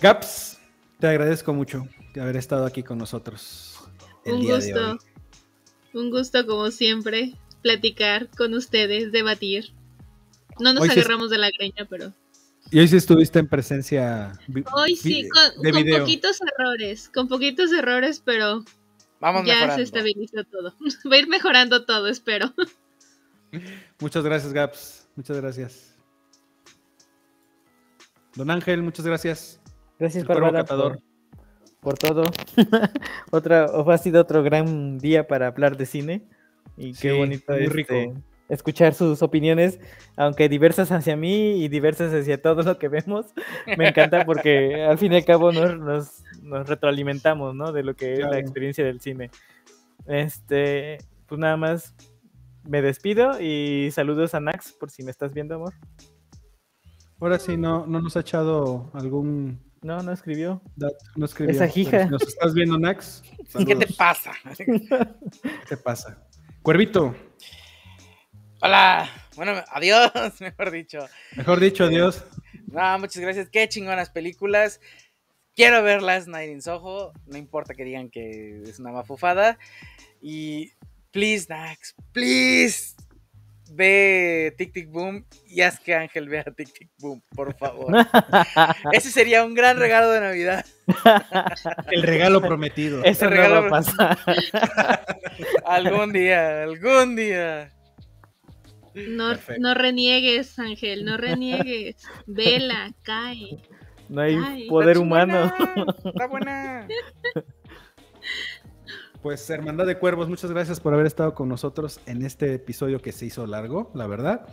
Gaps, 0.00 0.58
te 1.00 1.06
agradezco 1.06 1.54
mucho 1.54 1.88
de 2.12 2.20
haber 2.20 2.36
estado 2.36 2.66
aquí 2.66 2.82
con 2.82 2.98
nosotros. 2.98 3.71
El 4.24 4.34
Un 4.34 4.40
día 4.40 4.58
de 4.58 4.72
hoy. 4.74 4.92
gusto. 4.92 5.06
Un 5.94 6.10
gusto, 6.10 6.46
como 6.46 6.70
siempre, 6.70 7.34
platicar 7.62 8.28
con 8.36 8.54
ustedes, 8.54 9.12
debatir. 9.12 9.72
No 10.58 10.72
nos 10.72 10.82
Hoy 10.82 10.88
sí 10.90 10.98
es- 11.00 11.06
agarramos 11.06 11.30
de 11.30 11.38
la 11.38 11.50
greña, 11.56 11.86
pero. 11.88 12.12
Y 12.70 12.78
hoy 12.78 12.88
sí 12.88 12.96
estuviste 12.96 13.38
en 13.38 13.48
presencia. 13.48 14.32
Hoy 14.72 14.96
sí, 14.96 15.28
con, 15.28 15.62
de 15.62 15.72
con 15.72 15.82
video. 15.82 15.98
poquitos 16.00 16.38
errores. 16.40 17.10
Con 17.12 17.28
poquitos 17.28 17.70
errores, 17.72 18.22
pero 18.24 18.64
Vamos 19.20 19.44
ya 19.44 19.54
mejorando. 19.54 19.76
se 19.76 19.82
estabilizó 19.82 20.44
todo. 20.44 20.74
Va 21.10 21.16
a 21.16 21.18
ir 21.18 21.28
mejorando 21.28 21.84
todo, 21.84 22.08
espero. 22.08 22.54
Muchas 24.00 24.24
gracias, 24.24 24.52
Gaps. 24.52 25.08
Muchas 25.16 25.36
gracias. 25.38 25.94
Don 28.34 28.50
Ángel, 28.50 28.82
muchas 28.82 29.04
gracias. 29.04 29.60
Gracias, 29.98 30.24
por, 30.24 31.02
por 31.82 31.98
todo. 31.98 32.22
Otra, 33.30 33.64
ha 33.66 33.98
sido 33.98 34.20
otro 34.22 34.42
gran 34.42 34.98
día 34.98 35.26
para 35.26 35.48
hablar 35.48 35.76
de 35.76 35.84
cine. 35.84 36.22
Y 36.76 36.92
qué 36.94 37.10
Sí, 37.10 37.18
bonito 37.18 37.52
muy 37.52 37.64
este, 37.64 37.74
rico. 37.74 37.94
escuchar 38.48 38.94
sus 38.94 39.20
opiniones, 39.22 39.78
aunque 40.16 40.48
diversas 40.48 40.90
hacia 40.92 41.16
mí 41.16 41.62
y 41.62 41.68
diversas 41.68 42.14
hacia 42.14 42.40
todo 42.40 42.62
lo 42.62 42.78
que 42.78 42.88
vemos. 42.88 43.26
Me 43.76 43.88
encanta 43.88 44.24
porque 44.24 44.82
al 44.84 44.96
fin 44.96 45.12
y 45.12 45.16
al 45.16 45.24
cabo 45.24 45.52
nos, 45.52 45.76
nos, 45.78 46.22
nos 46.42 46.68
retroalimentamos, 46.68 47.54
¿no? 47.54 47.72
De 47.72 47.82
lo 47.82 47.94
que 47.94 48.12
es 48.14 48.18
Claro. 48.20 48.32
la 48.34 48.38
experiencia 48.38 48.84
del 48.84 49.00
cine. 49.00 49.30
Este, 50.06 50.98
pues 51.26 51.38
nada 51.40 51.56
más 51.56 51.94
me 52.64 52.80
despido 52.80 53.40
y 53.40 53.90
saludos 53.92 54.34
a 54.34 54.40
Nax 54.40 54.72
por 54.72 54.88
si 54.90 55.02
me 55.02 55.10
estás 55.10 55.34
viendo, 55.34 55.56
amor. 55.56 55.74
Ahora 57.20 57.38
sí, 57.38 57.56
no, 57.56 57.86
no 57.86 58.00
nos 58.00 58.16
ha 58.16 58.20
echado 58.20 58.90
algún 58.94 59.58
No, 59.82 60.00
no 60.02 60.12
escribió. 60.12 60.62
No 61.16 61.24
escribió. 61.24 61.54
Esa 61.54 61.68
jija. 61.68 62.04
si 62.04 62.10
¿Nos 62.10 62.22
estás 62.22 62.54
viendo, 62.54 62.78
Nax? 62.78 63.22
¿Qué 63.66 63.74
te 63.74 63.92
pasa? 63.92 64.32
¿Qué 64.56 64.80
te 65.68 65.76
pasa? 65.76 66.24
Cuervito, 66.62 67.14
Hola. 68.60 69.10
Bueno, 69.34 69.54
adiós, 69.72 70.12
mejor 70.40 70.70
dicho. 70.70 71.08
mejor 71.36 71.58
dicho, 71.58 71.84
adiós. 71.84 72.24
No, 72.68 72.98
muchas 73.00 73.20
gracias. 73.20 73.48
Qué 73.48 73.68
chingonas 73.68 74.10
películas. 74.10 74.80
Quiero 75.56 75.82
verlas, 75.82 76.28
Night 76.28 76.50
in 76.52 76.62
Soho. 76.62 77.12
No 77.26 77.36
importa 77.36 77.74
que 77.74 77.82
digan 77.82 78.08
que 78.08 78.62
es 78.62 78.78
una 78.78 78.92
mafufada. 78.92 79.58
Y 80.20 80.70
please, 81.10 81.46
Dax, 81.48 81.96
please. 82.12 82.94
Ve 83.74 84.54
Tic 84.58 84.72
Tic 84.72 84.88
Boom 84.90 85.24
y 85.46 85.62
haz 85.62 85.80
que 85.80 85.94
Ángel 85.94 86.28
vea 86.28 86.44
Tic 86.44 86.72
Tic 86.72 86.90
Boom, 86.98 87.22
por 87.34 87.54
favor. 87.56 87.94
Ese 88.92 89.10
sería 89.10 89.44
un 89.44 89.54
gran 89.54 89.78
regalo 89.78 90.10
de 90.10 90.20
Navidad. 90.20 90.64
El 91.90 92.02
regalo 92.02 92.40
prometido. 92.40 93.02
Eso 93.04 93.24
no 93.26 93.30
regalo- 93.30 93.62
va 93.62 93.66
a 93.66 93.70
pasar. 93.70 94.18
Algún 95.66 96.12
día, 96.12 96.62
algún 96.64 97.16
día. 97.16 97.70
No, 98.94 99.28
Perfecto. 99.30 99.62
no 99.62 99.74
reniegues, 99.74 100.58
Ángel, 100.58 101.04
no 101.06 101.16
reniegues. 101.16 101.96
Vela, 102.26 102.92
cae. 103.02 103.58
No 104.10 104.20
hay 104.20 104.36
Ay, 104.44 104.68
poder 104.68 104.96
Está 104.96 105.00
humano. 105.02 105.52
Está 106.04 106.26
buena. 106.26 106.86
Pues 109.22 109.48
Hermandad 109.50 109.86
de 109.86 109.98
Cuervos, 109.98 110.28
muchas 110.28 110.50
gracias 110.50 110.80
por 110.80 110.92
haber 110.94 111.06
estado 111.06 111.32
con 111.32 111.48
nosotros 111.48 112.00
en 112.06 112.22
este 112.22 112.54
episodio 112.54 113.00
que 113.00 113.12
se 113.12 113.24
hizo 113.24 113.46
largo, 113.46 113.92
la 113.94 114.08
verdad. 114.08 114.48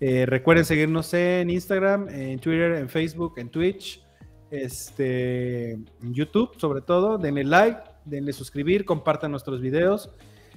Eh, 0.00 0.26
recuerden 0.26 0.66
seguirnos 0.66 1.14
en 1.14 1.48
Instagram, 1.48 2.10
en 2.10 2.38
Twitter, 2.38 2.72
en 2.72 2.90
Facebook, 2.90 3.38
en 3.38 3.48
Twitch, 3.48 4.04
este, 4.50 5.72
en 5.72 6.12
YouTube 6.12 6.50
sobre 6.58 6.82
todo. 6.82 7.16
Denle 7.16 7.44
like, 7.44 7.80
denle 8.04 8.34
suscribir, 8.34 8.84
compartan 8.84 9.30
nuestros 9.30 9.62
videos. 9.62 10.10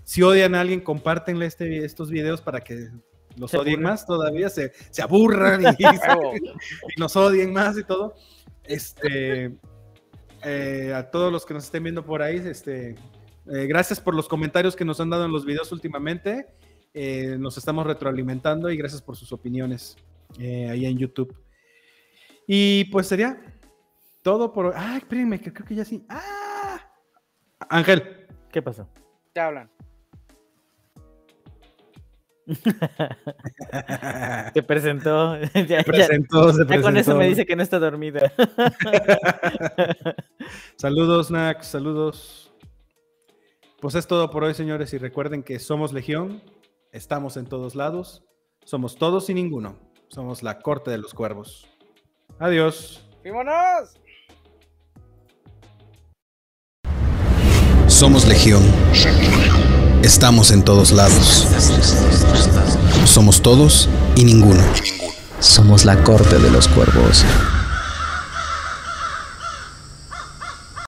Si 0.03 0.21
odian 0.21 0.53
a 0.53 0.59
alguien, 0.59 0.81
compártenle 0.81 1.45
este, 1.45 1.85
estos 1.85 2.09
videos 2.09 2.41
para 2.41 2.59
que 2.59 2.89
los 3.37 3.51
Se 3.51 3.57
odien 3.57 3.81
más 3.81 4.05
todavía, 4.05 4.49
se, 4.49 4.73
se 4.89 5.01
aburran 5.01 5.61
y 5.79 6.99
nos 6.99 7.15
odien 7.15 7.53
más 7.53 7.77
y 7.77 7.85
todo. 7.85 8.15
Este, 8.65 9.55
eh, 10.43 10.93
a 10.93 11.09
todos 11.09 11.31
los 11.31 11.45
que 11.45 11.53
nos 11.53 11.63
estén 11.63 11.83
viendo 11.83 12.05
por 12.05 12.21
ahí, 12.21 12.35
este, 12.45 12.95
eh, 13.51 13.67
gracias 13.67 13.99
por 13.99 14.15
los 14.15 14.27
comentarios 14.27 14.75
que 14.75 14.85
nos 14.85 14.99
han 14.99 15.09
dado 15.09 15.25
en 15.25 15.31
los 15.31 15.45
videos 15.45 15.71
últimamente. 15.71 16.47
Eh, 16.93 17.37
nos 17.39 17.57
estamos 17.57 17.85
retroalimentando 17.85 18.69
y 18.69 18.77
gracias 18.77 19.01
por 19.01 19.17
sus 19.17 19.31
opiniones 19.31 19.97
eh, 20.39 20.69
ahí 20.69 20.85
en 20.85 20.97
YouTube. 20.97 21.35
Y 22.47 22.85
pues 22.85 23.07
sería 23.07 23.41
todo 24.21 24.53
por 24.53 24.67
hoy. 24.67 24.73
Ah, 24.75 24.97
espérenme, 24.97 25.39
que 25.39 25.51
creo 25.51 25.67
que 25.67 25.75
ya 25.75 25.85
sí. 25.85 26.05
¡Ah! 26.09 26.79
Ángel, 27.69 28.25
¿Qué 28.55 28.61
pasó? 28.61 28.87
Te 29.33 29.41
hablan. 29.41 29.69
Te 34.53 34.63
presentó. 34.63 35.37
ya, 35.53 35.65
ya- 35.65 35.83
presentó, 35.83 36.53
se 36.53 36.65
ya 36.65 36.81
con 36.81 36.95
eso 36.95 37.17
me 37.17 37.27
dice 37.27 37.45
que 37.45 37.57
no 37.57 37.63
está 37.63 37.79
dormida. 37.79 38.31
saludos, 40.77 41.31
Nax, 41.31 41.67
saludos. 41.67 42.44
Pues 43.85 43.93
es 43.93 44.07
todo 44.07 44.31
por 44.31 44.43
hoy, 44.43 44.55
señores, 44.55 44.91
y 44.93 44.97
recuerden 44.97 45.43
que 45.43 45.59
somos 45.59 45.93
Legión, 45.93 46.41
estamos 46.91 47.37
en 47.37 47.45
todos 47.45 47.75
lados, 47.75 48.23
somos 48.63 48.95
todos 48.95 49.29
y 49.29 49.35
ninguno, 49.35 49.77
somos 50.07 50.41
la 50.41 50.57
corte 50.57 50.89
de 50.89 50.97
los 50.97 51.13
cuervos. 51.13 51.67
Adiós. 52.39 53.07
¡Vámonos! 53.23 53.99
Somos 57.85 58.27
Legión. 58.27 58.63
Estamos 60.01 60.49
en 60.49 60.65
todos 60.65 60.91
lados. 60.91 61.47
Somos 63.05 63.43
todos 63.43 63.87
y 64.15 64.25
ninguno. 64.25 64.63
Somos 65.39 65.85
la 65.85 66.03
corte 66.03 66.39
de 66.39 66.49
los 66.49 66.67
cuervos. 66.69 67.23